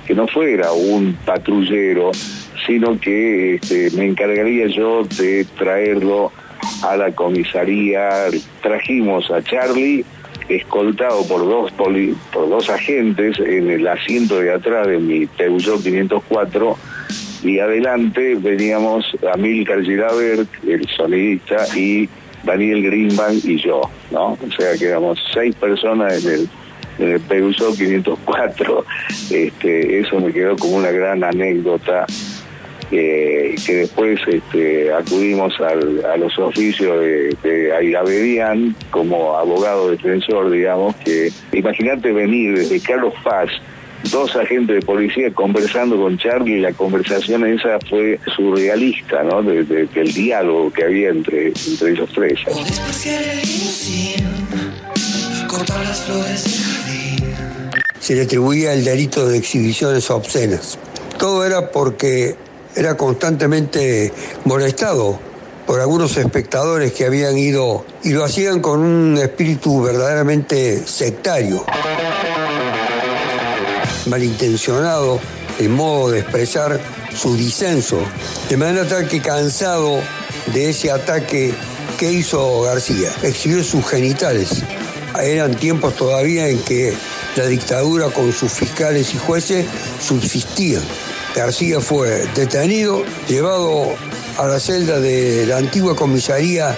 que 0.05 0.13
no 0.13 0.27
fuera 0.27 0.71
un 0.71 1.17
patrullero, 1.25 2.11
sino 2.67 2.99
que 2.99 3.55
este, 3.55 3.89
me 3.97 4.05
encargaría 4.05 4.67
yo 4.67 5.03
de 5.03 5.47
traerlo 5.57 6.31
a 6.83 6.95
la 6.97 7.11
comisaría. 7.11 8.09
Trajimos 8.61 9.29
a 9.31 9.41
Charlie 9.43 10.05
escoltado 10.47 11.27
por 11.27 11.41
dos 11.41 11.71
poli- 11.73 12.15
por 12.33 12.49
dos 12.49 12.69
agentes 12.69 13.37
en 13.39 13.69
el 13.69 13.87
asiento 13.87 14.39
de 14.39 14.53
atrás 14.53 14.87
de 14.87 14.97
mi 14.97 15.25
Peugeot 15.27 15.83
504 15.83 16.75
y 17.43 17.59
adelante 17.59 18.35
veníamos 18.35 19.05
Amílcar 19.33 19.83
Gilabert, 19.83 20.49
el 20.67 20.87
sonidista, 20.89 21.65
y 21.77 22.09
Daniel 22.43 22.83
Greenbank 22.83 23.45
y 23.45 23.57
yo, 23.61 23.81
¿no? 24.11 24.33
O 24.33 24.51
sea 24.57 24.75
que 24.77 24.85
éramos 24.85 25.19
seis 25.33 25.53
personas 25.55 26.25
en 26.25 26.31
el, 26.33 26.49
en 26.99 27.09
el 27.11 27.19
Peugeot 27.21 27.77
504. 27.77 28.85
Este, 29.29 29.99
eso 29.99 30.19
me 30.19 30.33
quedó 30.33 30.55
como 30.57 30.77
una 30.77 30.91
gran 30.91 31.23
anécdota 31.23 32.05
que 32.89 33.75
después 33.75 34.19
este, 34.27 34.91
acudimos 34.93 35.53
al- 35.59 36.03
a 36.05 36.17
los 36.17 36.37
oficios 36.39 36.99
de, 36.99 37.35
de 37.43 37.73
Airabedian 37.75 38.75
como 38.89 39.37
abogado 39.37 39.91
defensor, 39.91 40.49
digamos, 40.49 40.95
que 40.97 41.29
imagínate 41.53 42.11
venir 42.11 42.57
desde 42.57 42.79
Carlos 42.79 43.13
Paz, 43.23 43.49
dos 44.11 44.35
agentes 44.35 44.77
de 44.77 44.81
policía 44.81 45.29
conversando 45.31 45.97
con 45.97 46.17
Charlie, 46.17 46.55
y 46.57 46.59
la 46.61 46.71
conversación 46.73 47.45
esa 47.45 47.77
fue 47.89 48.19
surrealista, 48.35 49.23
¿no? 49.23 49.43
De- 49.43 49.63
de- 49.65 49.85
del 49.87 50.13
diálogo 50.13 50.71
que 50.71 50.83
había 50.85 51.09
entre, 51.09 51.47
entre 51.47 51.91
ellos 51.91 52.09
tres. 52.15 52.39
Se 57.99 58.15
le 58.15 58.21
atribuía 58.21 58.73
el 58.73 58.83
delito 58.85 59.27
de 59.27 59.37
exhibiciones 59.37 60.09
obscenas. 60.09 60.79
Todo 61.17 61.45
era 61.45 61.69
porque 61.71 62.35
era 62.80 62.95
constantemente 62.95 64.14
molestado 64.45 65.19
por 65.68 65.81
algunos 65.81 66.15
espectadores 66.15 66.93
que 66.93 67.06
habían 67.06 67.38
ido 67.38 67.85
y 68.03 68.11
lo 68.11 68.23
hacían 68.23 68.61
con 68.61 68.80
un 68.80 69.18
espíritu 69.18 69.81
verdaderamente 69.81 70.88
sectario, 70.88 71.65
malintencionado 74.06 75.19
el 75.60 75.68
modo 75.68 76.11
de 76.11 76.19
expresar 76.22 76.80
su 77.14 77.35
disenso, 77.35 77.99
de 78.49 78.56
manera 78.56 78.88
tal 78.88 79.10
que 79.10 79.22
cansado 79.22 79.99
de 80.53 80.69
ese 80.69 80.89
ataque 80.89 81.53
que 81.97 82.14
hizo 82.14 82.61
García, 82.61 83.11
exhibió 83.23 83.61
sus 83.61 83.85
genitales. 83.85 84.64
Eran 85.22 85.53
tiempos 85.56 85.95
todavía 85.97 86.47
en 86.47 86.60
que 86.60 86.93
la 87.35 87.45
dictadura 87.45 88.07
con 88.07 88.31
sus 88.31 88.53
fiscales 88.53 89.14
y 89.14 89.18
jueces 89.18 89.65
subsistía. 89.99 90.80
García 91.35 91.80
fue 91.80 92.27
detenido, 92.35 93.03
llevado 93.27 93.95
a 94.38 94.47
la 94.47 94.60
celda 94.60 94.99
de 94.99 95.45
la 95.45 95.57
antigua 95.57 95.95
comisaría 95.95 96.76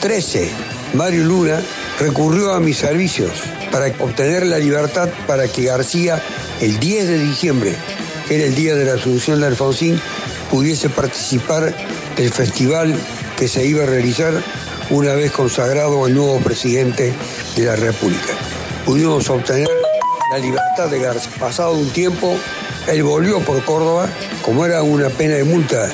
13. 0.00 0.50
Mario 0.94 1.24
Luna 1.24 1.60
recurrió 1.98 2.52
a 2.52 2.60
mis 2.60 2.78
servicios 2.78 3.32
para 3.70 3.86
obtener 3.98 4.46
la 4.46 4.58
libertad 4.58 5.08
para 5.26 5.48
que 5.48 5.64
García, 5.64 6.22
el 6.60 6.78
10 6.78 7.08
de 7.08 7.18
diciembre, 7.18 7.76
que 8.26 8.36
era 8.36 8.44
el 8.44 8.54
día 8.54 8.74
de 8.74 8.84
la 8.84 8.94
asunción 8.94 9.40
de 9.40 9.46
Alfonsín, 9.46 10.00
pudiese 10.50 10.88
participar 10.88 11.74
del 12.16 12.30
festival 12.30 12.94
que 13.36 13.48
se 13.48 13.66
iba 13.66 13.84
a 13.84 13.86
realizar 13.86 14.32
una 14.90 15.14
vez 15.14 15.32
consagrado 15.32 16.06
el 16.06 16.14
nuevo 16.14 16.38
presidente 16.40 17.12
de 17.56 17.64
la 17.64 17.76
República. 17.76 18.34
Pudimos 18.84 19.28
obtener 19.28 19.68
la 20.30 20.38
libertad 20.38 20.88
de 20.88 21.00
García. 21.00 21.32
Pasado 21.38 21.72
un 21.72 21.90
tiempo, 21.90 22.36
él 22.86 23.02
volvió 23.02 23.40
por 23.40 23.64
Córdoba, 23.64 24.08
como 24.42 24.64
era 24.66 24.82
una 24.82 25.08
pena 25.10 25.34
de 25.34 25.44
multa 25.44 25.90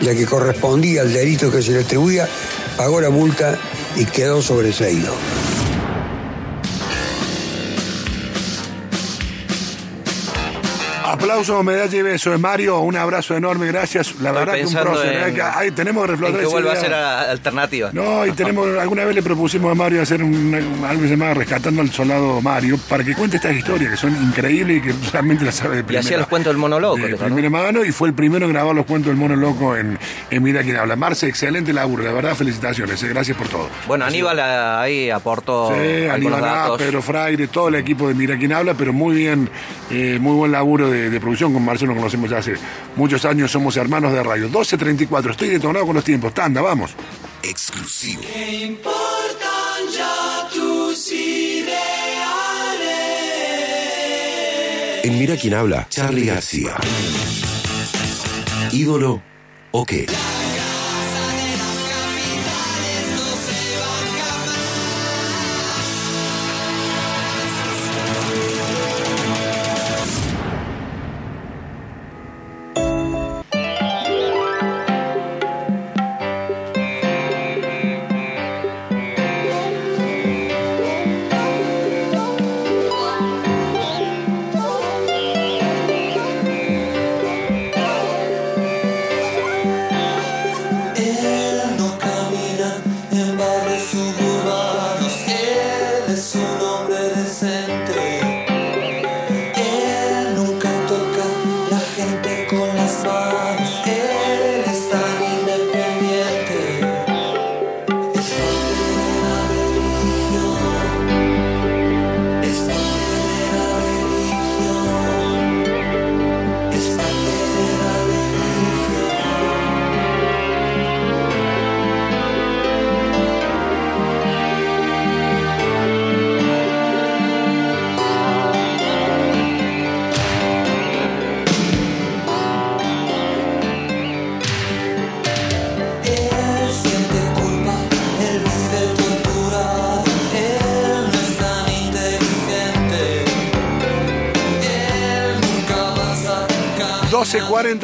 la 0.00 0.14
que 0.14 0.26
correspondía 0.26 1.02
al 1.02 1.12
delito 1.12 1.50
que 1.50 1.62
se 1.62 1.72
le 1.72 1.80
atribuía, 1.80 2.28
pagó 2.76 3.00
la 3.00 3.10
multa 3.10 3.58
y 3.96 4.04
quedó 4.04 4.40
sobreseído. 4.42 5.12
Aplauso, 11.12 11.62
medalla 11.62 11.96
y 11.98 12.02
beso. 12.02 12.34
Es 12.34 12.40
Mario, 12.40 12.80
un 12.80 12.96
abrazo 12.96 13.36
enorme, 13.36 13.66
gracias. 13.66 14.14
La 14.20 14.32
verdad 14.32 14.54
que 14.54 14.66
un 14.66 14.74
prócer. 14.74 15.12
en- 15.28 15.36
¿eh? 15.36 15.40
Que- 15.62 15.72
tenemos 15.72 16.04
que 16.04 16.12
reflotar 16.12 16.40
que 16.40 16.46
vuelva 16.46 16.72
a 16.72 16.76
ser 16.76 16.92
alternativa. 16.94 17.90
No, 17.92 18.26
y 18.26 18.32
tenemos, 18.32 18.66
alguna 18.78 19.04
vez 19.04 19.14
le 19.14 19.22
propusimos 19.22 19.72
a 19.72 19.74
Mario 19.74 20.02
hacer 20.02 20.22
un, 20.22 20.54
algo 20.86 21.02
que 21.02 21.08
se 21.08 21.16
llama 21.16 21.34
Rescatando 21.34 21.82
al 21.82 21.90
Soldado 21.90 22.40
Mario 22.40 22.78
para 22.88 23.04
que 23.04 23.14
cuente 23.14 23.36
estas 23.36 23.54
historias 23.56 23.90
que 23.92 23.96
son 23.96 24.14
increíbles 24.22 24.78
y 24.78 24.80
que 24.82 24.94
realmente 25.12 25.44
las 25.44 25.54
sabe 25.56 25.76
de 25.76 25.80
Y 25.80 25.84
primera. 25.84 26.00
hacía 26.04 26.18
los 26.18 26.26
cuentos 26.28 26.50
del 26.52 26.58
mono 26.58 26.78
loco. 26.80 26.98
de 26.98 27.50
mano 27.50 27.84
y 27.84 27.92
fue 27.92 28.08
el 28.08 28.14
primero 28.14 28.46
en 28.46 28.52
grabar 28.52 28.74
los 28.74 28.84
cuentos 28.86 29.08
del 29.10 29.16
mono 29.16 29.36
loco 29.36 29.76
en, 29.76 29.98
en 30.30 30.42
Mira 30.42 30.62
quién 30.62 30.76
habla. 30.76 30.96
Marce, 30.96 31.26
excelente 31.28 31.72
laburo, 31.72 32.02
la 32.02 32.12
verdad, 32.12 32.34
felicitaciones, 32.34 33.02
eh, 33.02 33.08
gracias 33.08 33.36
por 33.36 33.48
todo. 33.48 33.68
Bueno, 33.86 34.04
Aníbal 34.04 34.38
ah, 34.40 34.80
ahí 34.82 35.10
aportó 35.10 35.72
Sí, 35.74 36.06
Aníbal 36.06 36.44
A, 36.44 36.46
datos. 36.46 36.78
Pedro 36.82 37.00
Fraire, 37.02 37.48
todo 37.48 37.68
el 37.68 37.76
equipo 37.76 38.08
de 38.08 38.14
Mira 38.14 38.36
quién 38.36 38.52
habla, 38.52 38.74
pero 38.74 38.92
muy 38.92 39.16
bien, 39.16 39.48
eh, 39.90 40.18
muy 40.20 40.34
buen 40.34 40.52
laburo 40.52 40.90
de, 40.90 40.97
de 40.98 41.20
producción. 41.20 41.52
Con 41.52 41.64
Marcelo 41.64 41.92
nos 41.92 41.98
conocemos 42.00 42.30
ya 42.30 42.38
hace 42.38 42.54
muchos 42.96 43.24
años, 43.24 43.50
somos 43.50 43.76
hermanos 43.76 44.12
de 44.12 44.22
radio. 44.22 44.48
12.34, 44.48 45.30
estoy 45.30 45.48
detonado 45.48 45.86
con 45.86 45.94
los 45.94 46.04
tiempos. 46.04 46.34
Tanda, 46.34 46.60
vamos. 46.60 46.92
Exclusivo. 47.42 48.22
¿Qué 48.22 48.64
importan 48.66 49.88
ya 49.96 50.48
tus 50.52 51.12
ideales? 51.12 51.78
En 55.04 55.18
Mira 55.18 55.36
quién 55.36 55.54
habla, 55.54 55.86
Charlie 55.88 56.26
García. 56.26 56.74
¿Ídolo 58.72 59.22
o 59.72 59.86
qué? 59.86 60.06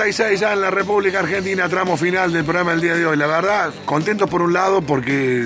12.46 0.04 0.36
ya 0.36 0.52
en 0.52 0.60
la 0.60 0.70
República 0.70 1.20
Argentina, 1.20 1.66
tramo 1.68 1.96
final 1.96 2.30
del 2.30 2.44
programa 2.44 2.72
del 2.72 2.80
día 2.82 2.94
de 2.94 3.06
hoy. 3.06 3.16
La 3.16 3.26
verdad, 3.26 3.72
contentos 3.86 4.28
por 4.28 4.42
un 4.42 4.52
lado 4.52 4.82
porque 4.82 5.42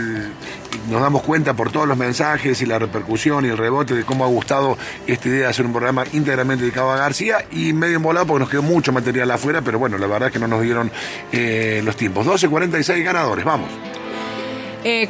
nos 0.91 1.01
damos 1.01 1.23
cuenta 1.23 1.55
por 1.55 1.70
todos 1.70 1.87
los 1.87 1.97
mensajes 1.97 2.61
y 2.61 2.67
la 2.67 2.78
repercusión 2.78 3.45
y 3.45 3.49
el 3.49 3.57
rebote 3.57 3.95
de 3.95 4.05
cómo 4.05 4.25
ha 4.25 4.28
gustado 4.28 4.77
esta 5.07 5.28
idea 5.28 5.41
de 5.43 5.47
hacer 5.47 5.65
un 5.65 5.73
programa 5.73 6.05
íntegramente 6.12 6.65
dedicado 6.65 6.91
a 6.91 6.97
García 6.97 7.47
y 7.53 7.73
medio 7.73 7.97
embolado 7.97 8.27
porque 8.27 8.41
nos 8.41 8.51
quedó 8.51 8.62
mucho 8.62 8.93
material 8.93 9.31
afuera, 9.31 9.62
pero 9.62 9.78
bueno, 9.78 9.97
la 9.97 10.09
verdad 10.09 10.28
es 10.28 10.33
que 10.33 10.41
no 10.41 10.49
nos 10.49 10.62
dieron 10.62 10.91
eh, 11.31 11.81
los 11.85 11.97
tiempos. 11.97 12.27
12.46 12.27 13.05
ganadores, 13.05 13.45
vamos. 13.45 13.70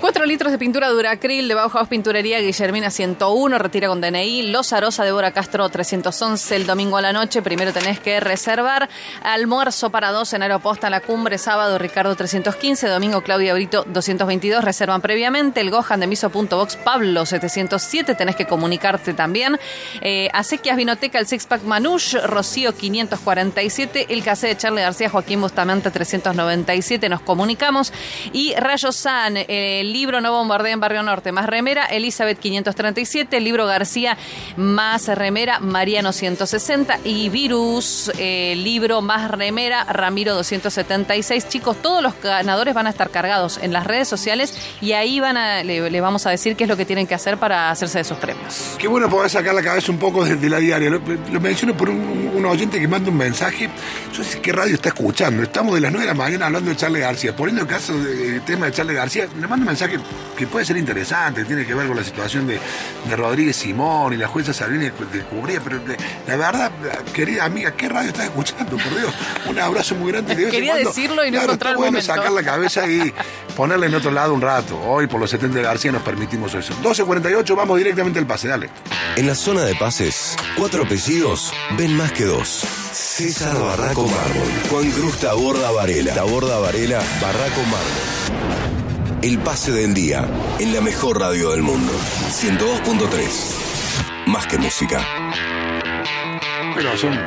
4 0.00 0.17
litros 0.28 0.52
de 0.52 0.58
pintura 0.58 0.90
Duracril 0.90 1.48
de 1.48 1.54
Bauhaus 1.54 1.88
Pinturería 1.88 2.38
Guillermina 2.40 2.90
101, 2.90 3.58
retira 3.58 3.88
con 3.88 4.02
DNI. 4.02 4.42
Los 4.50 4.74
Arosa 4.74 5.02
de 5.02 5.10
Bora 5.10 5.32
Castro 5.32 5.66
311 5.66 6.54
el 6.54 6.66
domingo 6.66 6.98
a 6.98 7.00
la 7.00 7.14
noche. 7.14 7.40
Primero 7.40 7.72
tenés 7.72 7.98
que 7.98 8.20
reservar. 8.20 8.90
Almuerzo 9.22 9.88
para 9.88 10.12
dos 10.12 10.34
en 10.34 10.42
Aeroposta 10.42 10.90
La 10.90 11.00
Cumbre, 11.00 11.38
sábado 11.38 11.78
Ricardo 11.78 12.14
315, 12.14 12.88
domingo 12.88 13.22
Claudia 13.22 13.54
Brito 13.54 13.84
222. 13.84 14.62
Reservan 14.62 15.00
previamente. 15.00 15.62
El 15.62 15.70
Gohan 15.70 16.00
de 16.00 16.06
Miso.box 16.06 16.76
Pablo 16.76 17.24
707. 17.24 18.14
Tenés 18.14 18.36
que 18.36 18.46
comunicarte 18.46 19.14
también. 19.14 19.58
Eh, 20.02 20.28
Acequias 20.34 20.76
Vinoteca, 20.76 21.18
el 21.18 21.26
Six 21.26 21.46
Pack 21.46 21.62
Manush, 21.62 22.16
Rocío 22.24 22.74
547. 22.74 24.08
El 24.10 24.22
Casé 24.22 24.48
de 24.48 24.58
Charlie 24.58 24.82
García, 24.82 25.08
Joaquín 25.08 25.40
Bustamante 25.40 25.90
397. 25.90 27.08
Nos 27.08 27.22
comunicamos. 27.22 27.94
Y 28.34 28.54
Rayo 28.56 28.92
San, 28.92 29.38
el 29.38 29.90
libro 29.90 30.17
No 30.20 30.32
Bombardea 30.32 30.72
en 30.72 30.80
Barrio 30.80 31.02
Norte, 31.02 31.32
más 31.32 31.46
remera, 31.46 31.86
Elizabeth 31.86 32.38
537, 32.38 33.36
el 33.36 33.44
libro 33.44 33.66
García, 33.66 34.16
más 34.56 35.08
remera, 35.08 35.58
Mariano 35.60 36.12
160 36.12 37.00
y 37.04 37.28
Virus, 37.28 38.10
libro 38.18 39.02
más 39.02 39.30
remera, 39.30 39.84
Ramiro 39.84 40.34
276. 40.34 41.48
Chicos, 41.48 41.76
todos 41.80 42.02
los 42.02 42.14
ganadores 42.22 42.74
van 42.74 42.86
a 42.86 42.90
estar 42.90 43.10
cargados 43.10 43.58
en 43.62 43.72
las 43.72 43.86
redes 43.86 44.08
sociales 44.08 44.54
y 44.80 44.92
ahí 44.92 45.20
van 45.20 45.36
a, 45.36 45.62
le, 45.62 46.00
vamos 46.00 46.26
a 46.26 46.30
decir 46.30 46.56
qué 46.56 46.64
es 46.64 46.68
lo 46.68 46.76
que 46.76 46.84
tienen 46.84 47.06
que 47.06 47.14
hacer 47.14 47.38
para 47.38 47.70
hacerse 47.70 47.98
de 47.98 48.04
sus 48.04 48.18
premios. 48.18 48.76
Qué 48.78 48.88
bueno 48.88 49.08
poder 49.08 49.30
sacar 49.30 49.54
la 49.54 49.62
cabeza 49.62 49.92
un 49.92 49.98
poco 49.98 50.24
desde 50.24 50.48
la 50.48 50.58
diaria. 50.58 50.90
Lo, 50.90 50.98
lo 50.98 51.40
menciono 51.40 51.76
por 51.76 51.88
un, 51.90 52.44
oyente 52.44 52.80
que 52.80 52.88
manda 52.88 53.10
un 53.10 53.16
mensaje. 53.16 53.68
Yo 54.12 54.24
sé 54.24 54.40
qué 54.40 54.52
radio 54.52 54.74
está 54.74 54.88
escuchando. 54.88 55.42
Estamos 55.42 55.74
de 55.74 55.80
las 55.80 55.92
9 55.92 56.06
de 56.06 56.14
la 56.14 56.18
mañana 56.18 56.46
hablando 56.46 56.70
de 56.70 56.76
Charles 56.76 57.02
García. 57.02 57.36
Poniendo 57.36 57.62
el 57.62 57.68
caso 57.68 57.98
del 57.98 58.40
tema 58.42 58.66
de 58.66 58.72
Charles 58.72 58.96
García, 58.96 59.26
le 59.26 59.46
manda 59.46 59.56
un 59.56 59.66
mensaje 59.66 59.97
que 60.36 60.46
puede 60.46 60.64
ser 60.64 60.76
interesante, 60.76 61.44
tiene 61.44 61.66
que 61.66 61.74
ver 61.74 61.86
con 61.88 61.96
la 61.96 62.04
situación 62.04 62.46
de, 62.46 62.58
de 63.08 63.16
Rodríguez 63.16 63.56
Simón 63.56 64.12
y 64.12 64.16
la 64.16 64.28
jueza 64.28 64.52
Salvini 64.52 64.84
de 64.84 65.22
Cubría. 65.24 65.60
Pero 65.62 65.78
de- 65.80 65.96
la 66.26 66.36
verdad, 66.36 66.70
querida 67.12 67.44
amiga, 67.44 67.72
¿qué 67.72 67.88
radio 67.88 68.08
estás 68.08 68.26
escuchando? 68.26 68.76
Por 68.76 68.98
Dios, 68.98 69.12
un 69.48 69.58
abrazo 69.58 69.94
muy 69.96 70.12
grande. 70.12 70.34
de 70.34 70.48
Quería 70.50 70.72
cuando- 70.72 70.90
decirlo 70.90 71.24
y 71.24 71.30
no 71.30 71.38
Claro, 71.38 71.44
encontrar 71.46 71.70
el 71.72 71.76
bueno 71.78 71.92
momento. 71.92 72.14
sacar 72.14 72.32
la 72.32 72.42
cabeza 72.42 72.86
y 72.88 73.12
ponerle 73.56 73.86
en 73.86 73.94
otro 73.94 74.10
lado 74.10 74.32
un 74.34 74.40
rato. 74.40 74.80
Hoy, 74.82 75.06
por 75.06 75.20
los 75.20 75.30
70 75.30 75.56
de 75.58 75.64
García, 75.64 75.92
nos 75.92 76.02
permitimos 76.02 76.54
eso. 76.54 76.72
12.48, 76.82 77.56
vamos 77.56 77.78
directamente 77.78 78.18
al 78.18 78.26
pase, 78.26 78.48
dale. 78.48 78.70
En 79.16 79.26
la 79.26 79.34
zona 79.34 79.62
de 79.62 79.74
pases, 79.74 80.36
cuatro 80.56 80.84
apellidos 80.84 81.52
ven 81.76 81.96
más 81.96 82.12
que 82.12 82.24
dos. 82.24 82.62
César 82.92 83.58
Barraco 83.58 84.06
Mármol, 84.06 84.48
Juan 84.70 84.90
Cruz 84.92 85.16
Taborda 85.18 85.70
Varela, 85.72 86.14
Taborda 86.14 86.58
Varela, 86.58 86.98
Barraco 87.20 87.60
Mármol. 87.62 88.87
El 89.22 89.38
pase 89.38 89.72
del 89.72 89.94
día, 89.94 90.24
en 90.60 90.72
la 90.72 90.80
mejor 90.80 91.18
radio 91.20 91.50
del 91.50 91.62
mundo. 91.62 91.92
102.3. 92.30 94.26
Más 94.26 94.46
que 94.46 94.58
música. 94.58 95.04
Pero 96.76 96.96
son, 96.96 97.18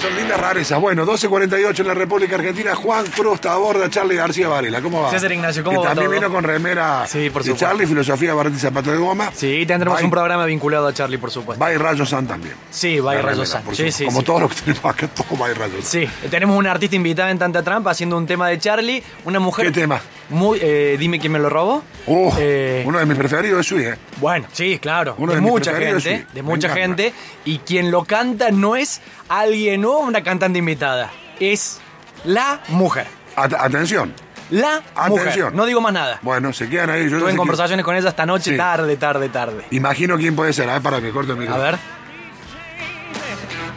son 0.00 0.16
lindas 0.16 0.38
rarezas. 0.38 0.80
Bueno, 0.80 1.04
12.48 1.04 1.80
en 1.80 1.86
la 1.88 1.94
República 1.94 2.36
Argentina. 2.36 2.74
Juan 2.76 3.04
Cruz 3.06 3.40
Taborda, 3.40 3.90
Charlie 3.90 4.14
García 4.14 4.46
Varela. 4.48 4.80
¿Cómo 4.80 5.02
va? 5.02 5.10
César 5.10 5.32
Ignacio, 5.32 5.64
¿cómo 5.64 5.80
que 5.82 5.88
va 5.88 5.94
también 5.94 6.10
todo? 6.12 6.20
vino 6.20 6.32
con 6.32 6.44
remera 6.44 7.04
Sí, 7.08 7.28
por 7.30 7.42
de. 7.42 7.56
Charlie, 7.56 7.86
filosofía, 7.86 8.32
barata 8.34 8.54
y 8.56 8.60
zapato 8.60 8.92
de 8.92 8.98
goma. 8.98 9.32
Sí, 9.34 9.64
tendremos 9.66 9.98
Bye. 9.98 10.04
un 10.04 10.10
programa 10.12 10.44
vinculado 10.46 10.86
a 10.86 10.92
Charlie, 10.94 11.18
por 11.18 11.32
supuesto. 11.32 11.62
Va 11.62 11.72
y 11.72 11.76
Rayo 11.76 12.06
San 12.06 12.26
también. 12.28 12.54
Sí, 12.70 13.00
va 13.00 13.14
y 13.14 13.16
Rayo 13.16 13.42
remera, 13.42 13.46
San. 13.46 13.62
Sí, 13.74 13.90
sí, 13.90 14.04
Como 14.04 14.20
sí. 14.20 14.24
todo 14.26 14.40
lo 14.40 14.48
que 14.48 14.54
tenemos 14.56 14.84
acá, 14.84 15.08
todo 15.08 15.36
va 15.36 15.50
y 15.50 15.54
Rayo 15.54 15.74
San. 15.82 15.84
Sí, 15.84 16.08
tenemos 16.30 16.56
un 16.56 16.66
artista 16.68 16.94
invitada 16.94 17.30
en 17.32 17.38
Tanta 17.40 17.62
Trampa 17.64 17.90
haciendo 17.90 18.16
un 18.16 18.26
tema 18.26 18.48
de 18.48 18.58
Charlie, 18.60 19.02
una 19.24 19.40
mujer... 19.40 19.66
¿Qué 19.66 19.72
tema? 19.72 20.00
Muy, 20.30 20.58
eh, 20.62 20.96
dime 20.98 21.18
quién 21.20 21.32
me 21.32 21.38
lo 21.38 21.48
robó. 21.50 21.82
Uh, 22.06 22.32
Eh, 22.38 22.82
uno 22.86 22.98
de 22.98 23.06
mis 23.06 23.16
preferidos 23.16 23.60
es 23.60 23.66
Sui, 23.66 23.84
¿eh? 23.84 23.94
Bueno, 24.18 24.46
sí, 24.52 24.78
claro. 24.78 25.14
Uno 25.18 25.34
de, 25.34 25.40
mucha 25.40 25.74
gente, 25.74 26.26
de 26.32 26.42
Me 26.42 26.42
mucha 26.42 26.68
encanta. 26.68 27.02
gente. 27.04 27.12
Y 27.44 27.58
quien 27.58 27.90
lo 27.90 28.04
canta 28.04 28.50
no 28.50 28.74
es 28.76 29.00
alguien 29.28 29.84
o 29.84 29.98
una 29.98 30.22
cantante 30.22 30.58
invitada. 30.58 31.10
Es 31.40 31.80
la 32.24 32.60
mujer. 32.68 33.06
At- 33.36 33.54
atención. 33.54 34.14
La 34.50 34.82
mujer. 35.08 35.52
No 35.54 35.64
digo 35.66 35.80
más 35.80 35.92
nada. 35.92 36.18
Bueno, 36.22 36.52
se 36.52 36.68
quedan 36.68 36.90
ahí. 36.90 37.08
Yo 37.08 37.16
Estuve 37.16 37.30
en 37.30 37.36
conversaciones 37.36 37.84
con 37.84 37.96
ella 37.96 38.08
esta 38.10 38.26
noche, 38.26 38.52
Sí. 38.52 38.56
tarde, 38.56 38.96
tarde, 38.96 39.28
tarde. 39.30 39.64
Imagino 39.70 40.16
quién 40.18 40.36
puede 40.36 40.52
ser. 40.52 40.68
A 40.68 40.74
ver, 40.74 40.82
para 40.82 41.00
que 41.00 41.10
corte 41.10 41.32
el 41.32 41.38
A 41.38 41.40
micrófono. 41.40 41.64
ver. 41.64 41.78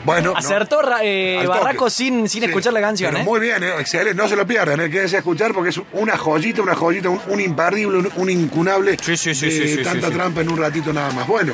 Bueno, 0.07 0.31
no. 0.31 0.37
Acertó 0.37 0.81
Ra- 0.81 0.99
eh. 1.03 1.45
Barraco 1.45 1.89
sin, 1.89 2.29
sin 2.29 2.41
Sí, 2.41 2.47
escuchar 2.47 2.71
la 2.71 2.79
canción, 2.79 3.11
pero 3.11 3.23
¿eh? 3.23 3.25
Muy 3.25 3.39
bien, 3.41 3.61
eh, 3.61 3.73
excelente. 3.79 4.15
No 4.15 4.27
se 4.29 4.37
lo 4.37 4.47
pierdan, 4.47 4.79
eh, 4.79 4.89
quédense 4.89 5.17
a 5.17 5.19
escuchar 5.19 5.53
porque 5.53 5.69
es 5.71 5.81
una 5.91 6.17
joyita, 6.17 6.61
una 6.61 6.75
joyita, 6.75 7.09
un, 7.09 7.19
un 7.27 7.41
imperdible, 7.41 7.97
un, 7.97 8.09
un 8.15 8.29
incunable 8.29 8.95
Sí, 9.03 9.17
sí, 9.17 9.35
sí, 9.35 9.51
sí, 9.51 9.67
sí, 9.77 9.83
tanta 9.83 10.07
sí, 10.07 10.13
sí. 10.13 10.17
trampa 10.17 10.39
en 10.41 10.49
un 10.49 10.57
ratito 10.57 10.93
nada 10.93 11.11
más. 11.11 11.27
Bueno, 11.27 11.53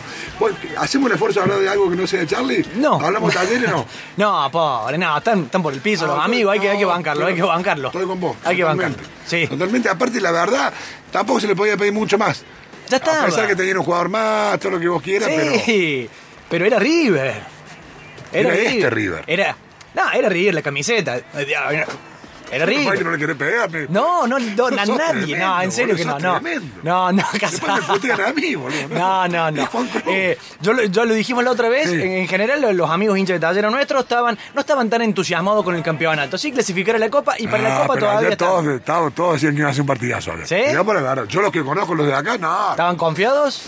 ¿hacemos 0.78 1.08
un 1.08 1.14
esfuerzo 1.14 1.40
de 1.40 1.44
hablar 1.46 1.60
de 1.60 1.70
algo 1.70 1.90
que 1.90 1.96
no 1.96 2.06
sea 2.06 2.20
de 2.20 2.28
Charlie? 2.28 2.64
No. 2.76 3.02
¿Hablamos 3.02 3.34
de 3.34 3.40
talleres 3.40 3.70
o 3.70 3.72
no? 3.72 3.86
No, 4.18 4.52
pobre, 4.52 4.98
no, 5.00 5.18
están, 5.18 5.44
están 5.46 5.64
por 5.64 5.74
el 5.74 5.80
piso 5.82 6.06
los 6.06 6.20
Ah, 6.20 6.26
amigos, 6.26 6.54
hay 6.54 6.60
que, 6.60 6.70
hay 6.70 6.78
que 6.78 6.84
no, 6.84 6.90
bancarlo, 6.90 7.26
hay 7.26 7.34
que 7.34 7.42
pero 7.42 7.48
bancarlo. 7.48 7.88
Estoy 7.88 8.06
con 8.06 8.20
vos. 8.20 8.38
Hay 8.46 8.56
que 8.56 8.64
bancarlo. 8.64 8.98
Sí. 9.26 9.48
Totalmente. 9.48 9.90
Aparte, 9.90 10.22
la 10.22 10.32
verdad, 10.32 10.72
tampoco 11.12 11.40
se 11.40 11.48
le 11.48 11.56
podía 11.56 11.76
pedir 11.76 11.92
mucho 11.94 12.20
más. 12.20 12.44
Ya 12.90 12.98
está. 12.98 13.24
A 13.24 13.26
pesar 13.26 13.48
que 13.48 13.56
tenía 13.56 13.76
un 13.80 13.84
jugador 13.84 14.10
más, 14.10 14.60
todo 14.60 14.74
lo 14.74 14.80
que 14.80 14.88
vos 14.88 15.02
quieras, 15.02 15.28
pero. 15.36 15.52
Sí, 15.66 16.08
pero 16.50 16.66
era 16.66 16.78
River. 16.78 17.53
Era 18.34 18.54
este 18.56 18.90
River. 18.90 19.24
Era, 19.28 19.56
no, 19.94 20.12
era 20.12 20.30
River 20.30 20.54
la 20.56 20.62
camiseta. 20.62 21.20
Era 22.52 22.66
que 22.68 22.72
River. 22.72 23.04
no 23.06 23.12
le 23.14 23.18
querés 23.18 23.36
pegarme. 23.36 23.88
No, 23.90 24.28
no, 24.28 24.38
no, 24.38 24.70
na- 24.70 24.86
Sos 24.86 24.96
nadie. 24.96 25.22
tremendo, 25.26 25.48
no, 25.48 25.62
en 25.64 25.72
serio 25.72 25.96
que 25.96 26.04
boludo, 26.04 26.20
no, 26.20 26.34
sos 26.36 26.44
no. 26.44 26.62
No, 26.84 27.12
no, 27.12 27.24
Casado. 27.40 27.76
me 27.78 27.82
putean 27.82 28.22
a 28.22 28.32
mí, 28.32 28.54
boludo. 28.54 28.90
No, 28.90 29.28
no, 29.28 29.50
no. 29.50 29.70
Eh, 30.06 30.38
yo, 30.62 30.80
yo 30.84 31.06
lo 31.06 31.16
dijimos 31.16 31.44
la 31.44 31.50
otra 31.50 31.68
vez, 31.70 31.90
Sí. 31.90 31.96
en, 31.96 32.12
en 32.12 32.28
general 32.28 32.76
los, 32.78 32.90
amigos 32.92 33.18
hinchas 33.18 33.38
de 33.38 33.40
taller 33.40 33.72
nuestros 33.72 34.04
estaban, 34.04 34.38
no 34.54 34.62
estaban 34.62 34.88
tan 34.88 35.02
entusiasmados 35.02 35.64
con 35.64 35.76
el 35.76 35.82
campeonato. 35.82 36.38
Sí, 36.38 36.52
clasificar 36.52 36.96
a 36.96 37.00
la 37.00 37.10
Copa 37.10 37.34
y 37.40 37.48
para 37.48 37.64
la 37.64 37.76
Ah, 37.76 37.82
Copa 37.82 37.94
pero 37.96 38.06
todavía 38.06 38.20
ayer 38.20 38.32
estaban. 38.34 38.66
todos, 38.66 38.82
todos, 38.84 39.14
todos 39.16 39.34
decían 39.34 39.54
que 39.54 39.58
iban 39.60 39.70
a 39.70 39.72
hacer 39.72 39.82
un 39.82 39.88
partidazo. 39.88 40.32
ayer. 40.34 40.48
¿Sí? 40.48 40.74
La 40.76 40.84
verdad. 40.84 41.26
Yo 41.28 41.42
los 41.42 41.52
que 41.52 41.64
conozco, 41.64 41.96
los 41.96 42.06
de 42.06 42.14
acá, 42.14 42.38
no. 42.38 42.72
¿Estaban 42.72 42.98
confiados? 42.98 43.64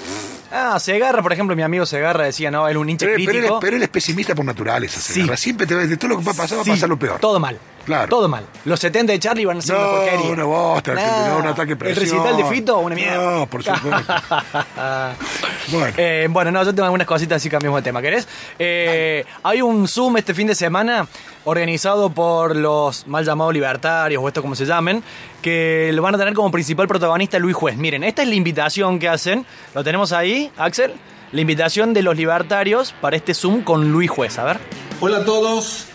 Ah, 0.58 0.80
Segarra, 0.80 1.22
por 1.22 1.34
ejemplo, 1.34 1.56
mi 1.56 1.62
amigo 1.64 1.86
Segarra 1.86 2.24
decía, 2.26 2.50
no, 2.50 2.68
él 2.68 2.78
es 2.78 2.82
un 2.82 2.90
hincha 2.90 3.06
Pero, 3.08 3.18
pero 3.18 3.32
él, 3.32 3.36
es- 3.38 3.42
crítico. 3.42 3.60
pero 3.60 3.76
él 3.76 3.84
es 3.84 3.90
pesimista 3.90 4.34
por 4.36 4.46
naturaleza. 4.46 5.00
Sí. 5.02 5.28
Siempre 5.36 5.68
te 5.68 5.76
ves, 5.76 5.90
de 5.90 5.98
todo 5.98 6.10
lo 6.12 6.20
que 6.20 6.24
va 6.26 6.32
a 6.32 6.36
pasar, 6.36 6.58
va 6.58 6.62
a 6.62 6.64
Sí, 6.66 6.70
pasar 6.72 6.88
lo 6.90 6.98
peor. 6.98 7.20
Todo 7.20 7.40
mal. 7.40 7.60
Claro. 7.86 8.08
Todo 8.10 8.28
mal. 8.28 8.44
Los 8.64 8.80
70 8.80 9.12
de 9.14 9.20
Charlie 9.20 9.46
van 9.46 9.58
a 9.60 9.62
ser 9.62 9.76
una 9.76 9.86
No, 9.86 9.92
porquería. 9.92 10.32
una 10.32 10.44
bosta, 10.46 10.94
Nah, 10.96 11.28
no, 11.28 11.38
un 11.40 11.48
ataque 11.48 11.68
de 11.68 11.72
El 11.74 11.78
presión. 11.96 12.24
recital 12.24 12.38
de 12.38 12.56
Fito, 12.56 12.78
una 12.80 12.96
mierda. 12.96 13.32
No, 13.40 13.46
por 13.48 13.64
supuesto. 13.64 14.14
bueno. 15.72 15.94
Eh, 15.98 16.28
bueno, 16.30 16.52
no, 16.52 16.64
yo 16.64 16.74
tengo 16.74 16.86
algunas 16.86 17.06
cositas 17.08 17.38
así 17.38 17.50
cambiamos 17.50 17.80
de 17.80 17.84
tema, 17.84 18.02
¿querés? 18.02 18.28
Eh, 18.58 19.24
hay 19.44 19.62
un 19.62 19.88
Zoom 19.88 20.18
este 20.18 20.34
fin 20.34 20.48
de 20.48 20.56
semana 20.56 21.08
organizado 21.46 22.10
por 22.10 22.56
los 22.56 23.08
mal 23.08 23.24
llamados 23.24 23.54
libertarios 23.54 24.22
o 24.22 24.28
esto 24.28 24.42
como 24.42 24.56
se 24.56 24.66
llamen, 24.66 25.04
que 25.42 25.92
lo 25.94 26.02
van 26.02 26.16
a 26.16 26.18
tener 26.18 26.34
como 26.34 26.52
principal 26.52 26.88
protagonista 26.88 27.40
Luis 27.40 27.56
Juez. 27.56 27.78
Miren, 27.78 28.04
esta 28.04 28.24
es 28.24 28.28
la 28.28 28.36
invitación 28.36 29.00
que 29.00 29.08
hacen. 29.08 29.46
¿Lo 29.74 29.84
tenemos 29.84 30.12
ahí, 30.12 30.52
Axel? 30.58 30.94
La 31.32 31.42
invitación 31.42 31.94
de 31.94 32.02
los 32.02 32.18
libertarios 32.18 32.94
para 33.00 33.16
este 33.16 33.34
Zoom 33.34 33.62
con 33.62 33.92
Luis 33.92 34.10
Juez. 34.10 34.38
A 34.40 34.44
ver. 34.44 34.60
Hola 35.00 35.18
a 35.18 35.26
todos. 35.26 35.86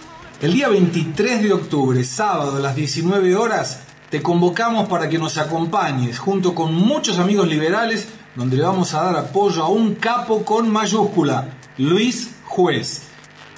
El 0.40 0.54
día 0.54 0.68
23 0.68 1.42
de 1.42 1.52
octubre, 1.52 2.02
sábado 2.02 2.56
a 2.56 2.60
las 2.60 2.74
19 2.74 3.36
horas, 3.36 3.82
te 4.08 4.22
convocamos 4.22 4.88
para 4.88 5.08
que 5.08 5.18
nos 5.18 5.36
acompañes 5.36 6.18
junto 6.18 6.54
con 6.54 6.74
muchos 6.74 7.18
amigos 7.18 7.46
liberales, 7.46 8.08
donde 8.36 8.56
le 8.56 8.62
vamos 8.62 8.94
a 8.94 9.04
dar 9.04 9.16
apoyo 9.16 9.62
a 9.62 9.68
un 9.68 9.96
capo 9.96 10.44
con 10.44 10.70
mayúscula, 10.70 11.48
Luis 11.76 12.30
Juez. 12.46 13.09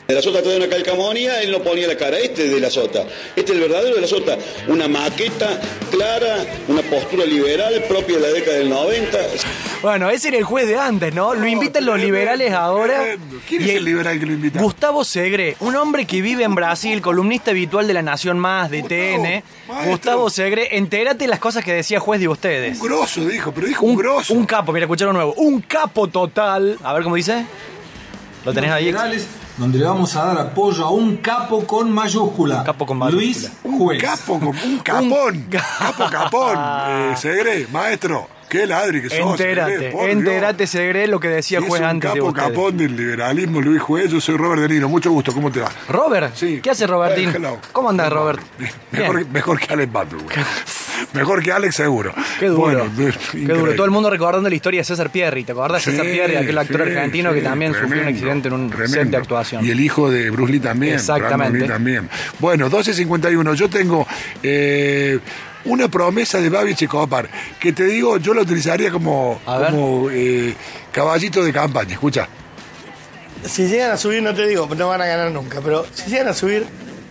De 0.06 0.16
la 0.16 0.20
Sota 0.20 0.42
trae 0.42 0.56
una 0.56 0.68
calcamonía, 0.68 1.40
él 1.42 1.52
no 1.52 1.60
ponía 1.62 1.86
la 1.86 1.97
cara. 1.97 2.18
Este 2.18 2.47
es 2.47 2.52
de 2.52 2.60
la 2.60 2.70
Sota. 2.70 3.06
Este 3.36 3.40
es 3.40 3.50
el 3.50 3.60
verdadero 3.60 3.94
de 3.94 4.00
la 4.00 4.06
Sota. 4.06 4.36
Una 4.66 4.89
maqueta 4.89 5.60
clara, 5.90 6.44
una 6.68 6.82
postura 6.82 7.24
liberal 7.24 7.82
propia 7.89 8.16
de 8.16 8.22
la 8.22 8.28
década 8.28 8.58
del 8.58 8.68
90. 8.68 9.18
Bueno, 9.81 10.10
ese 10.10 10.28
era 10.28 10.39
el 10.39 10.44
juez 10.44 10.66
de 10.66 10.76
antes, 10.76 11.14
¿no? 11.14 11.34
Lo 11.34 11.47
invitan 11.47 11.86
los 11.86 12.00
liberales 12.00 12.52
ahora. 12.52 13.16
¿Quién 13.48 13.62
Y 13.62 13.70
es 13.70 13.76
el 13.76 13.84
liberal 13.84 14.18
que 14.18 14.26
lo 14.26 14.32
invita? 14.32 14.60
Gustavo 14.60 15.05
Segre, 15.05 15.56
un 15.60 15.76
hombre 15.76 16.05
que 16.05 16.20
vive 16.20 16.42
en 16.42 16.56
Brasil, 16.56 17.00
columnista 17.00 17.52
habitual 17.52 17.86
de 17.86 17.94
La 17.94 18.02
Nación 18.02 18.39
Más, 18.39 18.70
de 18.70 18.82
TN. 18.82 19.89
Gustavo 19.89 20.31
Segre, 20.31 20.76
entérate 20.76 21.28
las 21.28 21.39
cosas 21.39 21.64
que 21.64 21.72
decía 21.72 22.00
juez 22.00 22.20
de 22.20 22.28
ustedes. 22.28 22.81
Un 22.81 22.89
grosso, 22.89 23.24
dijo, 23.24 23.52
pero 23.52 23.68
dijo 23.68 23.86
un, 23.86 23.97
grosso. 23.97 24.34
Un 24.34 24.47
capo, 24.47 24.72
mira, 24.72 24.84
escucharon 24.84 25.14
nuevo. 25.14 25.32
Un 25.34 25.60
capo 25.60 26.08
total. 26.08 26.76
A 26.82 26.92
ver 26.92 27.05
cómo 27.05 27.14
dice. 27.14 27.47
¿Lo 28.44 28.52
tenés 28.52 28.70
Los 28.70 28.76
ahí? 28.76 28.84
liberales 28.86 29.26
donde 29.56 29.78
le 29.78 29.84
vamos 29.84 30.16
a 30.16 30.26
dar 30.26 30.39
apoyo 30.39 30.84
a 30.84 30.90
un 30.90 31.18
capo 31.18 31.66
con 31.66 31.90
mayúscula. 31.90 32.64
Capo 32.64 32.86
con 32.86 32.98
Luis 33.10 33.50
Juez. 33.62 34.02
Capo, 34.02 34.39
como 34.39 34.50
un 34.50 34.78
capón. 34.78 35.47
Capo 35.50 36.05
capón. 36.10 36.58
Eh, 36.92 37.14
Segre, 37.16 37.66
maestro. 37.72 38.28
Qué 38.52 38.66
ladri 38.66 39.00
que 39.00 39.08
sos. 39.08 39.18
Entérate, 39.40 39.78
Segre, 39.90 40.12
entérate, 40.12 40.66
Segre, 40.66 41.06
lo 41.06 41.18
que 41.18 41.28
decía 41.28 41.58
Dios. 41.58 41.70
juez 41.70 41.81
Es 41.81 41.84
un 41.86 41.90
antes 41.90 42.12
de 42.12 42.18
capo 42.18 42.28
ustedes. 42.28 42.48
capón 42.48 42.76
del 42.76 42.94
liberalismo, 42.94 43.62
Luis 43.62 43.81
Juez. 43.81 44.10
Yo 44.10 44.20
soy 44.20 44.36
Robert 44.36 44.60
De 44.60 44.68
Niro. 44.68 44.90
Mucho 44.90 45.10
gusto. 45.10 45.32
¿Cómo 45.32 45.50
te 45.50 45.60
va? 45.60 45.70
Robert, 45.89 46.34
¿qué 46.62 46.70
hace 46.70 46.86
Robertín? 46.86 47.32
¿Cómo 47.72 47.89
andas, 47.89 48.12
Robert? 48.12 48.40
Mejor, 48.90 49.26
mejor 49.28 49.58
que 49.58 49.72
Alex 49.72 49.90
Butler. 49.90 50.22
güey. 50.22 50.36
Mejor 51.14 51.42
que 51.42 51.50
Alex, 51.50 51.74
seguro. 51.76 52.14
Qué 52.39 52.47
duro. 52.47 52.60
Bueno, 52.60 52.84
Qué 53.32 53.39
duro. 53.55 53.74
Todo 53.74 53.86
el 53.86 53.90
mundo 53.90 54.10
recordando 54.10 54.48
la 54.50 54.55
historia 54.55 54.81
de 54.81 54.84
César 54.84 55.10
Pierri. 55.10 55.44
¿Te 55.44 55.52
acordás 55.52 55.84
de 55.84 55.90
César 55.90 56.05
Sí, 56.06 56.12
Pierri, 56.12 56.36
aquel 56.36 56.58
actor 56.58 56.76
sí, 56.76 56.90
argentino 56.90 57.32
que 57.32 57.39
sí, 57.39 57.44
también 57.44 57.74
sufrió 57.74 58.02
un 58.02 58.08
accidente 58.08 58.48
en 58.48 58.55
un 58.55 58.72
set 58.86 59.08
de 59.08 59.16
actuación? 59.16 59.64
Y 59.64 59.70
el 59.70 59.81
hijo 59.81 60.10
de 60.10 60.31
Bruce 60.31 60.52
Lee 60.52 60.60
también. 60.60 60.94
Exactamente. 60.94 61.60
Lee 61.60 61.66
también. 61.68 62.08
Bueno, 62.39 62.70
12.51. 62.70 63.55
Yo 63.55 63.68
tengo 63.70 64.06
eh, 64.42 65.18
una 65.65 65.89
promesa 65.89 66.41
de 66.41 66.49
Babi 66.49 66.74
Checopar 66.74 67.28
que 67.60 67.73
te 67.73 67.84
digo, 67.84 68.16
yo 68.18 68.34
la 68.34 68.42
utilizaría 68.42 68.91
como, 68.91 69.41
como 69.44 70.10
eh, 70.10 70.55
caballito 70.91 71.44
de 71.44 71.52
campaña. 71.52 71.92
Escucha. 71.92 72.28
Si 73.44 73.66
llegan 73.66 73.91
a 73.92 73.97
subir, 73.97 74.23
no 74.23 74.34
te 74.34 74.47
digo, 74.47 74.68
no 74.76 74.89
van 74.89 75.02
a 75.02 75.07
ganar 75.07 75.31
nunca, 75.32 75.60
pero 75.60 75.84
si 75.92 76.10
llegan 76.10 76.28
a 76.28 76.34
subir 76.34 76.65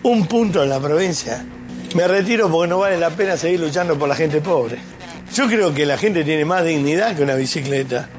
un 0.03 0.25
punto 0.27 0.63
en 0.63 0.69
la 0.69 0.79
provincia, 0.79 1.45
me 1.93 2.07
retiro 2.07 2.49
porque 2.49 2.69
no 2.69 2.79
vale 2.79 2.97
la 2.97 3.09
pena 3.09 3.35
seguir 3.35 3.59
luchando 3.59 3.97
por 3.97 4.07
la 4.07 4.15
gente 4.15 4.39
pobre. 4.39 4.77
Yo 5.33 5.47
creo 5.47 5.73
que 5.73 5.85
la 5.85 5.97
gente 5.97 6.23
tiene 6.23 6.45
más 6.45 6.63
dignidad 6.63 7.15
que 7.15 7.23
una 7.23 7.35
bicicleta, 7.35 8.09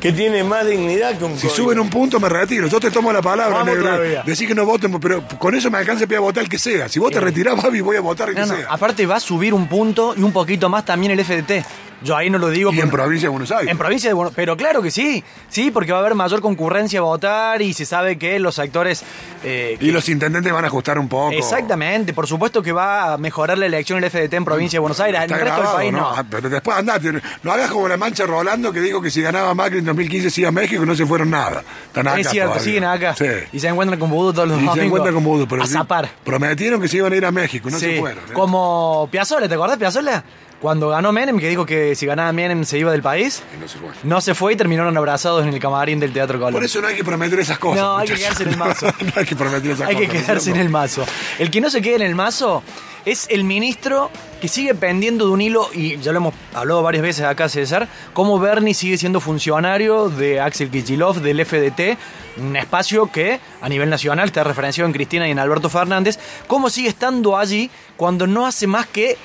que 0.00 0.12
tiene 0.12 0.44
más 0.44 0.66
dignidad 0.66 1.16
que 1.18 1.24
un 1.24 1.38
Si 1.38 1.48
suben 1.48 1.78
un 1.80 1.88
punto, 1.88 2.20
me 2.20 2.28
retiro. 2.28 2.66
Yo 2.66 2.78
te 2.78 2.90
tomo 2.90 3.12
la 3.12 3.22
palabra, 3.22 3.58
Vamos 3.58 3.74
negro. 3.74 3.90
todavía. 3.90 4.22
Decir 4.24 4.46
que 4.48 4.54
no 4.54 4.64
voten, 4.66 4.98
pero 5.00 5.26
con 5.38 5.54
eso 5.54 5.70
me 5.70 5.78
alcanza 5.78 6.06
para 6.06 6.20
votar 6.20 6.42
el 6.42 6.48
que 6.48 6.58
sea. 6.58 6.88
Si 6.88 6.98
vos 6.98 7.10
te 7.10 7.20
retirás, 7.20 7.56
Babi, 7.60 7.80
voy 7.80 7.96
a 7.96 8.00
votar 8.00 8.28
el 8.28 8.34
que 8.34 8.40
No, 8.42 8.46
no, 8.48 8.56
sea. 8.56 8.66
Aparte 8.68 9.06
va 9.06 9.16
a 9.16 9.20
subir 9.20 9.54
un 9.54 9.66
punto 9.68 10.14
y 10.16 10.22
un 10.22 10.32
poquito 10.32 10.68
más 10.68 10.84
también 10.84 11.12
el 11.12 11.24
FDT. 11.24 11.64
Yo 12.02 12.16
ahí 12.16 12.28
no 12.30 12.38
lo 12.38 12.50
digo. 12.50 12.72
Y 12.72 12.80
en 12.80 12.90
provincia 12.90 13.26
de 13.26 13.30
Buenos 13.30 13.50
Aires. 13.50 13.70
En 13.70 13.78
provincia 13.78 14.10
de 14.10 14.14
Buenos 14.14 14.34
Pero 14.34 14.56
claro 14.56 14.82
que 14.82 14.90
sí. 14.90 15.24
Sí, 15.48 15.70
porque 15.70 15.92
va 15.92 15.98
a 15.98 16.00
haber 16.02 16.14
mayor 16.14 16.40
concurrencia 16.40 16.98
a 17.00 17.02
votar 17.02 17.62
y 17.62 17.72
se 17.72 17.86
sabe 17.86 18.18
que 18.18 18.38
los 18.38 18.58
actores... 18.58 19.02
eh, 19.42 19.76
Y 19.80 19.90
los 19.90 20.08
intendentes 20.08 20.52
van 20.52 20.64
a 20.64 20.68
ajustar 20.68 20.98
un 20.98 21.08
poco. 21.08 21.32
Exactamente, 21.32 22.12
por 22.12 22.26
supuesto 22.26 22.62
que 22.62 22.72
va 22.72 23.14
a 23.14 23.18
mejorar 23.18 23.56
la 23.58 23.66
elección 23.66 24.02
el 24.02 24.10
FDT 24.10 24.34
en 24.34 24.44
provincia 24.44 24.76
de 24.76 24.80
Buenos 24.80 25.00
Aires. 25.00 25.18
En 25.20 25.24
Está 25.24 25.34
el 25.36 25.40
resto 25.42 25.56
grabado, 25.60 25.78
del 25.78 25.90
país 25.90 26.00
no. 26.00 26.10
Ah, 26.16 26.24
Pero 26.28 26.48
después 26.50 26.76
andate. 26.76 27.12
No 27.42 27.52
hagas 27.52 27.70
como 27.70 27.88
la 27.88 27.96
mancha 27.96 28.26
Rolando 28.26 28.72
que 28.72 28.80
dijo 28.80 29.00
que 29.00 29.10
si 29.10 29.22
ganaba 29.22 29.54
Macri 29.54 29.78
en 29.78 29.84
2015 29.86 30.30
se 30.30 30.40
iba 30.42 30.48
a 30.48 30.52
México 30.52 30.82
y 30.82 30.86
no 30.86 30.94
se 30.94 31.06
fueron 31.06 31.30
nada. 31.30 31.62
Están 31.86 32.08
acá 32.08 32.20
es 32.20 32.28
cierto, 32.28 32.50
todavía. 32.52 32.64
siguen 32.64 32.84
acá. 32.84 33.14
Sí. 33.16 33.26
Y 33.52 33.60
se 33.60 33.68
encuentran 33.68 33.98
con 33.98 34.10
Vudú 34.10 34.32
todos 34.32 34.48
los 34.48 34.60
Y 34.62 34.68
se 34.68 34.84
encuentran 34.84 35.14
con 35.14 35.24
Vudú, 35.24 35.46
pero 35.48 35.62
a 35.62 35.66
zapar. 35.66 36.08
Prometieron 36.24 36.80
que 36.80 36.88
se 36.88 36.98
iban 36.98 37.12
a 37.12 37.16
ir 37.16 37.24
a 37.24 37.32
México, 37.32 37.70
no 37.70 37.78
Sí, 37.78 37.86
se 37.86 38.00
fueron. 38.00 38.22
¿eh? 38.24 38.32
Como 38.34 39.08
Piazzolla, 39.10 39.48
¿te 39.48 39.54
acordás 39.54 39.78
Piazzolla? 39.78 40.22
Cuando 40.66 40.88
ganó 40.88 41.12
Menem, 41.12 41.38
que 41.38 41.48
dijo 41.48 41.64
que 41.64 41.94
si 41.94 42.06
ganaba 42.06 42.32
Menem 42.32 42.64
se 42.64 42.76
iba 42.76 42.90
del 42.90 43.00
país. 43.00 43.40
Y 43.56 43.60
no 43.60 43.68
se 43.68 43.78
fue. 43.78 43.88
No 44.02 44.20
se 44.20 44.34
fue 44.34 44.54
y 44.54 44.56
terminaron 44.56 44.96
abrazados 44.96 45.46
en 45.46 45.54
el 45.54 45.60
camarín 45.60 46.00
del 46.00 46.12
Teatro 46.12 46.40
Colón. 46.40 46.54
Por 46.54 46.64
eso 46.64 46.80
no 46.82 46.88
hay 46.88 46.96
que 46.96 47.04
prometer 47.04 47.38
esas 47.38 47.56
cosas. 47.60 47.84
No, 47.84 47.98
hay 47.98 48.08
que 48.08 48.14
quedarse 48.16 48.42
en 48.42 48.48
el 48.48 48.56
mazo. 48.56 48.86
no 49.00 49.12
hay 49.14 49.24
que 49.24 49.36
prometer 49.36 49.70
esas 49.70 49.88
Hay 49.88 49.94
que 49.94 50.08
cosas. 50.08 50.22
quedarse 50.24 50.50
en 50.50 50.56
el 50.56 50.68
mazo. 50.68 51.06
El 51.38 51.52
que 51.52 51.60
no 51.60 51.70
se 51.70 51.80
quede 51.80 51.94
en 51.94 52.02
el 52.02 52.16
mazo 52.16 52.64
es 53.04 53.28
el 53.30 53.44
ministro 53.44 54.10
que 54.40 54.48
sigue 54.48 54.74
pendiendo 54.74 55.26
de 55.26 55.30
un 55.30 55.40
hilo, 55.40 55.68
y 55.72 55.98
ya 55.98 56.10
lo 56.10 56.18
hemos 56.18 56.34
hablado 56.52 56.82
varias 56.82 57.04
veces 57.04 57.24
acá, 57.26 57.48
César, 57.48 57.86
cómo 58.12 58.40
Bernie 58.40 58.74
sigue 58.74 58.98
siendo 58.98 59.20
funcionario 59.20 60.08
de 60.08 60.40
Axel 60.40 60.68
Kichilov, 60.68 61.20
del 61.20 61.46
FDT, 61.46 61.96
un 62.38 62.56
espacio 62.56 63.06
que 63.12 63.38
a 63.62 63.68
nivel 63.68 63.88
nacional 63.88 64.26
está 64.26 64.42
referenciado 64.42 64.88
en 64.88 64.92
Cristina 64.92 65.28
y 65.28 65.30
en 65.30 65.38
Alberto 65.38 65.70
Fernández, 65.70 66.18
cómo 66.48 66.70
sigue 66.70 66.88
estando 66.88 67.38
allí 67.38 67.70
cuando 67.96 68.26
no 68.26 68.44
hace 68.48 68.66
más 68.66 68.86
que 68.86 69.16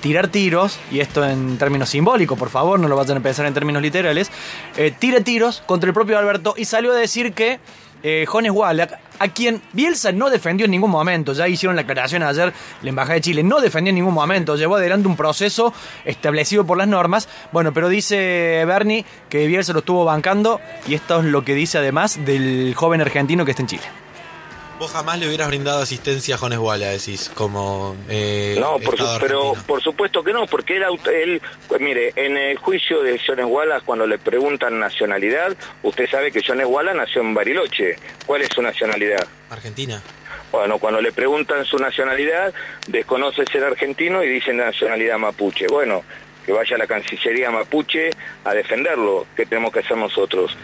tirar 0.00 0.28
tiros, 0.28 0.78
y 0.90 1.00
esto 1.00 1.24
en 1.24 1.58
términos 1.58 1.90
simbólicos, 1.90 2.38
por 2.38 2.50
favor, 2.50 2.78
no 2.78 2.88
lo 2.88 2.96
vayan 2.96 3.18
a 3.18 3.20
pensar 3.20 3.46
en 3.46 3.54
términos 3.54 3.82
literales, 3.82 4.30
eh, 4.76 4.92
tira 4.96 5.20
tiros 5.20 5.62
contra 5.66 5.88
el 5.88 5.94
propio 5.94 6.18
Alberto 6.18 6.54
y 6.56 6.64
salió 6.64 6.92
a 6.92 6.96
decir 6.96 7.32
que 7.32 7.58
eh, 8.02 8.24
Jones 8.28 8.52
Wallach, 8.52 8.92
a 9.18 9.28
quien 9.28 9.60
Bielsa 9.72 10.12
no 10.12 10.30
defendió 10.30 10.66
en 10.66 10.70
ningún 10.70 10.90
momento, 10.90 11.32
ya 11.32 11.48
hicieron 11.48 11.74
la 11.74 11.82
aclaración 11.82 12.22
ayer, 12.22 12.52
la 12.82 12.88
Embajada 12.88 13.14
de 13.14 13.20
Chile 13.22 13.42
no 13.42 13.60
defendió 13.60 13.90
en 13.90 13.96
ningún 13.96 14.14
momento, 14.14 14.56
llevó 14.56 14.76
adelante 14.76 15.08
un 15.08 15.16
proceso 15.16 15.74
establecido 16.04 16.64
por 16.64 16.78
las 16.78 16.86
normas, 16.86 17.28
bueno, 17.50 17.72
pero 17.72 17.88
dice 17.88 18.64
Bernie 18.66 19.04
que 19.28 19.46
Bielsa 19.48 19.72
lo 19.72 19.80
estuvo 19.80 20.04
bancando 20.04 20.60
y 20.86 20.94
esto 20.94 21.18
es 21.18 21.24
lo 21.24 21.44
que 21.44 21.54
dice 21.54 21.78
además 21.78 22.24
del 22.24 22.72
joven 22.76 23.00
argentino 23.00 23.44
que 23.44 23.50
está 23.50 23.62
en 23.62 23.68
Chile. 23.68 24.07
Vos 24.78 24.92
jamás 24.92 25.18
le 25.18 25.26
hubieras 25.26 25.48
brindado 25.48 25.82
asistencia 25.82 26.36
a 26.36 26.38
Jones 26.38 26.58
Walla, 26.60 26.90
decís, 26.90 27.30
como. 27.34 27.96
eh, 28.08 28.56
No, 28.60 28.78
por 28.78 28.96
su- 28.96 29.02
Estado 29.02 29.18
pero 29.20 29.54
por 29.66 29.82
supuesto 29.82 30.22
que 30.22 30.32
no, 30.32 30.46
porque 30.46 30.76
él, 30.76 30.84
él, 31.12 31.42
mire, 31.80 32.12
en 32.14 32.36
el 32.36 32.56
juicio 32.58 33.02
de 33.02 33.18
Jones 33.24 33.46
Wallace, 33.48 33.84
cuando 33.84 34.06
le 34.06 34.18
preguntan 34.18 34.78
nacionalidad, 34.78 35.56
usted 35.82 36.08
sabe 36.08 36.30
que 36.30 36.42
Jones 36.46 36.66
Wallace 36.68 36.96
nació 36.96 37.22
en 37.22 37.34
Bariloche. 37.34 37.96
¿Cuál 38.24 38.42
es 38.42 38.50
su 38.54 38.62
nacionalidad? 38.62 39.26
Argentina. 39.50 40.00
Bueno, 40.52 40.78
cuando 40.78 41.00
le 41.00 41.10
preguntan 41.10 41.64
su 41.64 41.76
nacionalidad, 41.78 42.54
desconoce 42.86 43.44
ser 43.50 43.64
argentino 43.64 44.22
y 44.22 44.28
dice 44.28 44.52
nacionalidad 44.52 45.18
mapuche. 45.18 45.66
Bueno, 45.66 46.04
que 46.46 46.52
vaya 46.52 46.76
a 46.76 46.78
la 46.78 46.86
Cancillería 46.86 47.50
mapuche 47.50 48.10
a 48.44 48.54
defenderlo. 48.54 49.26
¿Qué 49.36 49.44
tenemos 49.44 49.72
que 49.72 49.80
hacer 49.80 49.96
nosotros? 49.96 50.56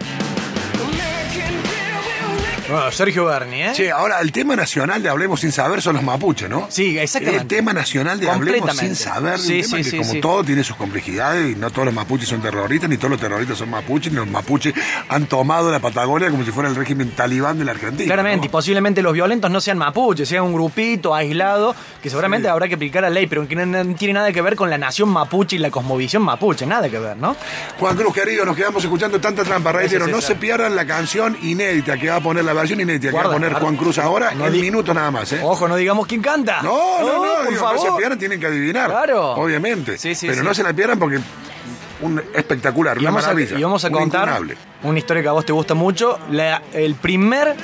Bueno, 2.68 2.90
Sergio 2.92 3.26
Bernie, 3.26 3.66
¿eh? 3.66 3.72
Che, 3.74 3.90
ahora 3.90 4.20
el 4.20 4.32
tema 4.32 4.56
nacional 4.56 5.02
de 5.02 5.10
Hablemos 5.10 5.40
sin 5.40 5.52
saber 5.52 5.82
son 5.82 5.96
los 5.96 6.02
mapuches, 6.02 6.48
¿no? 6.48 6.66
Sí, 6.70 6.98
exactamente. 6.98 7.42
El 7.42 7.46
tema 7.46 7.74
nacional 7.74 8.18
de 8.18 8.30
Hablemos 8.30 8.74
sin 8.76 8.96
saber, 8.96 9.38
Sí, 9.38 9.56
un 9.56 9.62
tema 9.62 9.76
sí, 9.76 9.76
que 9.76 9.84
sí, 9.84 9.98
como 9.98 10.12
sí. 10.12 10.20
todo 10.20 10.44
tiene 10.44 10.64
sus 10.64 10.76
complejidades 10.76 11.52
y 11.52 11.58
no 11.58 11.70
todos 11.70 11.84
los 11.84 11.94
mapuches 11.94 12.26
son 12.26 12.40
terroristas, 12.40 12.88
ni 12.88 12.96
todos 12.96 13.10
los 13.10 13.20
terroristas 13.20 13.58
son 13.58 13.68
mapuches, 13.68 14.10
ni 14.12 14.16
los 14.16 14.28
mapuches 14.28 14.72
han 15.10 15.26
tomado 15.26 15.70
la 15.70 15.78
Patagonia 15.78 16.30
como 16.30 16.42
si 16.42 16.52
fuera 16.52 16.70
el 16.70 16.74
régimen 16.74 17.10
talibán 17.10 17.58
de 17.58 17.66
la 17.66 17.72
Argentina. 17.72 18.06
Claramente, 18.06 18.46
y 18.46 18.48
posiblemente 18.48 19.02
los 19.02 19.12
violentos 19.12 19.50
no 19.50 19.60
sean 19.60 19.76
mapuches, 19.76 20.26
sean 20.26 20.44
un 20.44 20.54
grupito 20.54 21.14
aislado, 21.14 21.76
que 22.02 22.08
seguramente 22.08 22.48
habrá 22.48 22.66
que 22.66 22.76
aplicar 22.76 23.02
la 23.02 23.10
ley, 23.10 23.26
pero 23.26 23.46
que 23.46 23.56
no, 23.56 23.94
tiene 23.94 24.14
nada 24.14 24.32
que 24.32 24.40
ver 24.40 24.56
con 24.56 24.70
la 24.70 24.78
nación 24.78 25.10
mapuche 25.10 25.56
y 25.56 25.58
la 25.58 25.70
cosmovisión 25.70 26.22
mapuche, 26.22 26.64
nada 26.64 26.88
que 26.88 26.98
ver, 26.98 27.18
¿no? 27.18 27.36
Juan 27.78 27.94
Cruz, 27.94 28.14
querido, 28.14 28.46
nos 28.46 28.56
quedamos 28.56 28.82
escuchando 28.82 29.20
tanta 29.20 29.44
trampa, 29.44 29.70
reitero, 29.72 30.06
no 30.06 30.22
se 30.22 30.34
pierdan 30.34 30.74
la 30.74 30.86
canción 30.86 31.36
inédita 31.42 31.98
que 31.98 32.08
va 32.08 32.16
a 32.16 32.20
poner, 32.20 32.42
la 32.44 32.53
versión 32.54 32.80
inédita 32.80 33.10
que 33.10 33.16
va 33.16 33.20
a 33.22 33.32
poner 33.32 33.50
guarda. 33.50 33.60
Juan 33.60 33.76
Cruz 33.76 33.98
ahora, 33.98 34.32
No 34.34 34.46
en 34.46 34.52
minutos 34.52 34.94
nada 34.94 35.10
más, 35.10 35.32
¿eh? 35.32 35.40
Ojo, 35.42 35.68
no 35.68 35.76
digamos 35.76 36.06
quién 36.06 36.22
canta. 36.22 36.62
No, 36.62 37.00
no, 37.00 37.06
no, 37.24 37.34
por 37.42 37.48
digo, 37.48 37.60
favor. 37.60 37.76
no 37.76 37.82
se 37.92 37.98
pierdan, 37.98 38.18
tienen 38.18 38.40
que 38.40 38.46
adivinar. 38.46 38.90
Claro. 38.90 39.32
Obviamente. 39.32 39.98
Sí, 39.98 40.14
sí, 40.14 40.26
Pero 40.26 40.40
sí. 40.40 40.46
no 40.46 40.54
se 40.54 40.62
la 40.62 40.72
pierdan 40.72 40.98
porque 40.98 41.18
un 42.00 42.22
espectacular, 42.34 42.96
Y 42.96 43.00
una 43.00 43.10
vamos, 43.10 43.24
a, 43.24 43.26
maravilla. 43.28 43.58
y 43.58 43.62
vamos 43.62 43.84
a 43.84 43.88
un 43.88 43.92
contar 43.94 44.22
incunable. 44.28 44.56
una 44.82 44.98
historia 44.98 45.22
que 45.22 45.28
a 45.28 45.32
vos 45.32 45.46
te 45.46 45.52
gusta 45.52 45.74
mucho. 45.74 46.18
La- 46.30 46.62
el 46.72 46.94
primer 46.96 47.54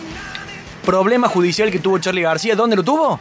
problema 0.84 1.28
judicial 1.28 1.70
que 1.70 1.78
tuvo 1.78 1.98
Charlie 1.98 2.22
García, 2.22 2.56
¿dónde 2.56 2.76
lo 2.76 2.82
tuvo? 2.82 3.20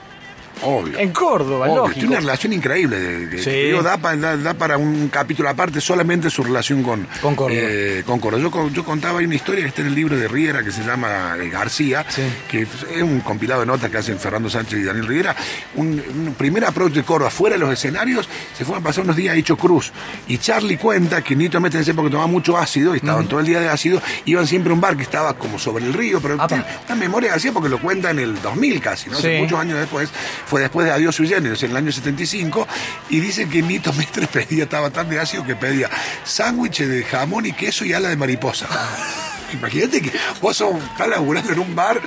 Obvio. 0.64 0.98
En 1.00 1.12
Córdoba, 1.12 1.66
Obvio, 1.68 1.76
lógico. 1.78 1.94
Tiene 2.00 2.10
una 2.10 2.20
relación 2.20 2.54
increíble. 2.54 3.00
de- 3.00 3.28
de- 3.28 3.44
Sí. 3.44 3.50
digo, 3.50 3.82
da, 3.82 3.98
pa- 3.98 4.16
da- 4.16 4.38
da 4.38 4.54
para 4.54 4.78
un 4.78 5.10
capítulo 5.10 5.50
aparte 5.50 5.80
solamente 5.82 6.30
su 6.30 6.44
relación 6.44 6.84
con, 6.84 7.08
Con 7.22 7.36
Córdoba. 7.36 7.60
eh, 7.62 8.04
con 8.06 8.20
Córdoba. 8.20 8.44
Yo, 8.44 8.70
yo 8.70 8.84
contaba, 8.86 9.20
hay 9.20 9.26
una 9.26 9.36
historia 9.36 9.62
que 9.64 9.70
está 9.70 9.82
en 9.82 9.88
el 9.88 9.96
libro 9.96 10.18
de 10.18 10.28
Riera 10.28 10.64
que 10.64 10.72
se 10.72 10.84
llama 10.84 11.36
eh, 11.40 11.50
García, 11.50 12.06
que 12.50 12.62
es 12.64 13.02
un 13.02 13.22
compilado 13.22 13.62
de 13.62 13.66
notas 13.68 13.90
que 13.90 13.98
hacen 13.98 14.20
Fernando 14.20 14.50
Sánchez 14.50 14.80
y 14.80 14.84
Daniel 14.84 15.08
Riera. 15.08 15.36
Un, 15.76 16.02
un 16.28 16.34
primer 16.38 16.66
approach 16.66 16.94
de 16.94 17.04
Córdoba 17.04 17.30
fuera 17.30 17.56
de 17.56 17.60
los 17.60 17.72
escenarios, 17.72 18.28
se 18.58 18.66
fueron 18.66 18.84
a 18.84 18.86
pasar 18.88 19.04
unos 19.04 19.16
días 19.16 19.36
Hecho 19.38 19.58
Cruz. 19.58 19.92
Y 20.28 20.38
Charlie 20.38 20.78
cuenta 20.78 21.22
que 21.22 21.36
Nito 21.36 21.60
Mestre 21.60 21.82
en 21.82 21.90
época 21.90 22.10
tomaba 22.10 22.28
mucho 22.28 22.58
ácido 22.58 22.94
y 22.94 22.98
estaban 22.98 23.28
todo 23.28 23.40
el 23.40 23.46
día 23.46 23.60
de 23.60 23.70
ácido. 23.70 24.02
Iban 24.26 24.46
siempre 24.48 24.72
a 24.72 24.74
un 24.74 24.82
bar 24.82 24.96
que 24.98 25.04
estaba 25.04 25.34
como 25.36 25.58
sobre 25.60 25.86
el 25.86 25.94
río, 25.94 26.20
pero 26.22 26.36
una 26.36 26.96
memoria 26.96 27.30
García 27.32 27.52
porque 27.52 27.70
lo 27.70 27.80
cuenta 27.80 28.12
en 28.12 28.20
el 28.20 28.42
2000 28.42 28.82
casi, 28.82 29.10
¿no? 29.10 29.18
Hace 29.18 29.40
muchos 29.42 29.60
años 29.60 29.78
después, 29.80 30.10
fue 30.50 30.62
después 30.62 30.88
de 30.88 30.92
Adiós 30.92 31.20
Huyendo, 31.20 31.54
en 31.54 31.72
el 31.72 31.78
año 31.78 31.92
75, 31.92 32.68
y 33.10 33.20
dice 33.20 33.48
que 33.48 33.62
Nito 33.62 33.94
Mestre 33.94 34.26
pedía, 34.34 34.64
estaba 34.64 34.90
tan 34.90 35.08
de 35.08 35.20
ácido 35.20 35.46
que 35.46 35.56
pedía 35.56 35.90
sándwich 36.24 36.80
de 36.80 37.04
jamón 37.04 37.46
y 37.46 37.54
queso 37.54 37.86
y 37.86 37.94
ala 37.94 38.10
de 38.10 38.18
mariposa. 38.18 38.68
Imagínate 39.54 40.02
que 40.02 40.12
vos 40.42 40.58
sos, 40.58 40.76
estás 40.92 41.08
laburando 41.08 41.54
en 41.54 41.60
un 41.60 41.76
bar, 41.76 42.00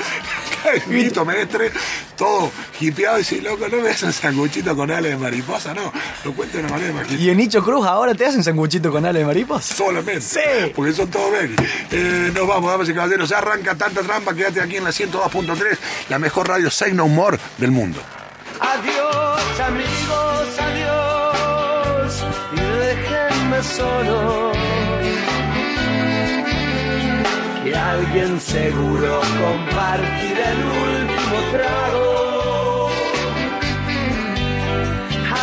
Nito 0.88 1.24
Mestre, 1.24 1.72
todo 2.16 2.52
hipeado, 2.80 3.18
y 3.18 3.22
decís, 3.22 3.42
loco, 3.42 3.66
no 3.68 3.78
me 3.78 3.90
un 3.90 4.12
sanguchito 4.12 4.76
con 4.76 4.90
ala 4.90 5.08
de 5.08 5.16
mariposa, 5.16 5.74
no, 5.74 5.92
lo 6.24 6.32
cuento 6.32 6.58
de 6.58 6.64
una 6.64 6.72
manera 6.72 6.90
imagínate. 6.90 7.22
¿Y 7.22 7.30
en 7.30 7.36
Nicho 7.36 7.62
Cruz 7.62 7.84
ahora 7.86 8.14
te 8.14 8.26
hacen 8.26 8.44
sanguchito 8.44 8.92
con 8.92 9.04
ala 9.04 9.18
de 9.18 9.24
mariposa? 9.24 9.74
Solamente. 9.74 10.20
Sí. 10.20 10.40
Porque 10.74 10.92
son 10.92 11.10
todos 11.10 11.32
baby. 11.32 11.56
Eh, 11.90 12.30
nos 12.32 12.46
vamos, 12.46 12.70
damas 12.70 12.88
y 12.88 12.94
caballeros. 12.94 13.32
Arranca 13.32 13.74
tanta 13.74 14.02
trampa. 14.02 14.34
Quédate 14.34 14.60
aquí 14.60 14.76
en 14.76 14.84
la 14.84 14.90
102.3, 14.90 15.78
la 16.08 16.18
mejor 16.18 16.48
radio 16.48 16.70
Say 16.70 16.92
No 16.92 17.08
More 17.08 17.38
del 17.58 17.72
mundo. 17.72 18.00
Adiós 18.70 19.60
amigos, 19.60 20.58
adiós 20.68 22.24
y 22.52 22.60
déjenme 22.80 23.62
solo. 23.62 24.52
y 27.64 27.72
alguien 27.74 28.40
seguro 28.40 29.20
compartirá 29.40 30.50
el 30.50 30.62
último 30.88 31.36
trago. 31.52 32.90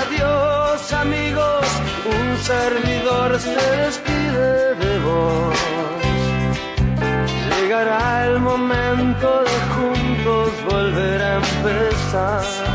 Adiós 0.02 0.94
amigos, 0.94 1.66
un 2.06 2.38
servidor 2.38 3.40
se 3.40 3.62
despide 3.84 4.76
de 4.76 5.00
vos. 5.00 5.56
Llegará 7.50 8.28
el 8.28 8.40
momento 8.40 9.44
de 9.44 9.58
juntos 9.76 10.52
volver 10.70 11.22
a 11.22 11.36
empezar. 11.36 12.69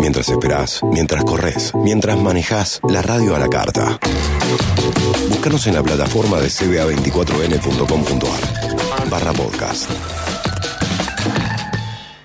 Mientras 0.00 0.28
esperás, 0.28 0.80
mientras 0.82 1.24
corres, 1.24 1.72
mientras 1.74 2.18
manejas 2.18 2.80
la 2.88 3.02
radio 3.02 3.34
a 3.34 3.38
la 3.38 3.48
carta. 3.48 3.98
Búscanos 5.28 5.66
en 5.66 5.74
la 5.74 5.82
plataforma 5.82 6.40
de 6.40 6.48
cba24n.com.ar 6.48 9.10
barra 9.10 9.32
podcast. 9.32 9.90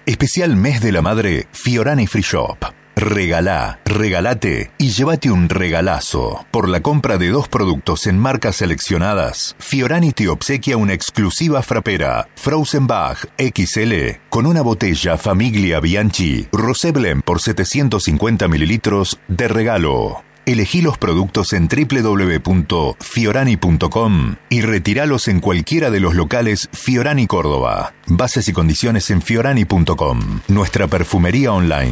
Especial 0.06 0.56
Mes 0.56 0.82
de 0.82 0.92
la 0.92 1.02
Madre, 1.02 1.48
Fiorani 1.52 2.08
Free 2.08 2.24
Shop. 2.24 2.83
Regalá, 3.04 3.80
regalate 3.84 4.72
y 4.78 4.92
llévate 4.92 5.30
un 5.30 5.50
regalazo. 5.50 6.46
Por 6.52 6.70
la 6.70 6.80
compra 6.80 7.18
de 7.18 7.32
dos 7.32 7.50
productos 7.50 8.08
en 8.08 8.18
marcas 8.18 8.56
seleccionadas, 8.56 9.58
Fiorani 9.60 10.14
te 10.14 10.30
obsequia 10.30 10.78
una 10.78 10.94
exclusiva 10.94 11.62
frapera 11.64 12.30
Frozen 12.36 12.88
Bag 12.88 13.18
XL 13.38 14.22
con 14.30 14.46
una 14.46 14.62
botella 14.62 15.18
Famiglia 15.18 15.82
Bianchi 15.82 16.48
Rosé 16.54 16.94
Blend 16.94 17.24
por 17.24 17.42
750 17.42 18.48
mililitros 18.48 19.20
de 19.28 19.50
regalo. 19.50 20.24
Elegí 20.46 20.82
los 20.82 20.98
productos 20.98 21.52
en 21.52 21.68
www.fiorani.com 21.68 24.36
y 24.48 24.62
retiralos 24.62 25.28
en 25.28 25.42
cualquiera 25.42 25.92
de 25.92 26.00
los 26.00 26.16
locales 26.16 26.70
Fiorani 26.72 27.28
Córdoba. 27.28 27.96
Bases 28.08 28.48
y 28.48 28.54
condiciones 28.54 29.12
en 29.12 29.22
fiorani.com. 29.22 30.40
Nuestra 30.48 30.88
perfumería 30.88 31.52
online. 31.52 31.92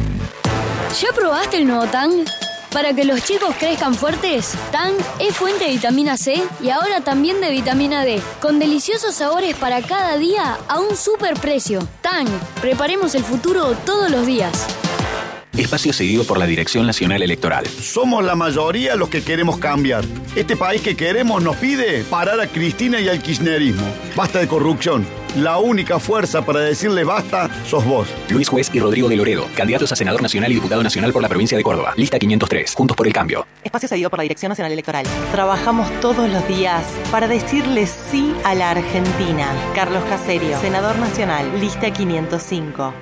¿Ya 1.00 1.08
probaste 1.14 1.56
el 1.56 1.66
nuevo 1.66 1.86
Tang? 1.86 2.26
Para 2.70 2.92
que 2.92 3.04
los 3.04 3.22
chicos 3.24 3.54
crezcan 3.58 3.94
fuertes, 3.94 4.52
Tang 4.70 4.92
es 5.18 5.34
fuente 5.34 5.64
de 5.64 5.70
vitamina 5.70 6.18
C 6.18 6.42
y 6.62 6.68
ahora 6.68 7.00
también 7.00 7.40
de 7.40 7.50
vitamina 7.50 8.04
D, 8.04 8.20
con 8.42 8.58
deliciosos 8.58 9.14
sabores 9.14 9.56
para 9.56 9.80
cada 9.80 10.18
día 10.18 10.58
a 10.68 10.80
un 10.80 10.94
super 10.94 11.34
precio. 11.34 11.86
Tang, 12.02 12.28
preparemos 12.60 13.14
el 13.14 13.24
futuro 13.24 13.74
todos 13.86 14.10
los 14.10 14.26
días. 14.26 14.66
Espacio 15.56 15.94
seguido 15.94 16.24
por 16.24 16.38
la 16.38 16.46
Dirección 16.46 16.86
Nacional 16.86 17.22
Electoral. 17.22 17.66
Somos 17.66 18.22
la 18.22 18.34
mayoría 18.34 18.94
los 18.94 19.08
que 19.08 19.22
queremos 19.22 19.58
cambiar. 19.58 20.04
Este 20.36 20.56
país 20.56 20.82
que 20.82 20.94
queremos 20.94 21.42
nos 21.42 21.56
pide 21.56 22.04
parar 22.04 22.38
a 22.40 22.46
Cristina 22.48 23.00
y 23.00 23.08
al 23.08 23.22
kirchnerismo. 23.22 23.86
Basta 24.14 24.40
de 24.40 24.48
corrupción. 24.48 25.06
La 25.36 25.56
única 25.56 25.98
fuerza 25.98 26.44
para 26.44 26.60
decirle 26.60 27.04
basta 27.04 27.48
sos 27.64 27.86
vos. 27.86 28.06
Luis 28.28 28.50
Juez 28.50 28.68
y 28.74 28.80
Rodrigo 28.80 29.08
de 29.08 29.16
Loredo, 29.16 29.46
candidatos 29.56 29.90
a 29.90 29.96
senador 29.96 30.20
nacional 30.20 30.52
y 30.52 30.56
diputado 30.56 30.82
nacional 30.82 31.10
por 31.10 31.22
la 31.22 31.28
provincia 31.30 31.56
de 31.56 31.64
Córdoba. 31.64 31.94
Lista 31.96 32.18
503, 32.18 32.74
Juntos 32.74 32.94
por 32.94 33.06
el 33.06 33.14
Cambio. 33.14 33.46
Espacio 33.64 33.88
cedido 33.88 34.10
por 34.10 34.18
la 34.18 34.24
Dirección 34.24 34.50
Nacional 34.50 34.72
Electoral. 34.72 35.06
Trabajamos 35.30 35.90
todos 36.02 36.28
los 36.28 36.46
días 36.48 36.84
para 37.10 37.28
decirle 37.28 37.86
sí 37.86 38.34
a 38.44 38.54
la 38.54 38.72
Argentina. 38.72 39.50
Carlos 39.74 40.04
Caserio, 40.04 40.58
senador 40.60 40.98
nacional, 40.98 41.58
lista 41.58 41.90
505. 41.90 42.90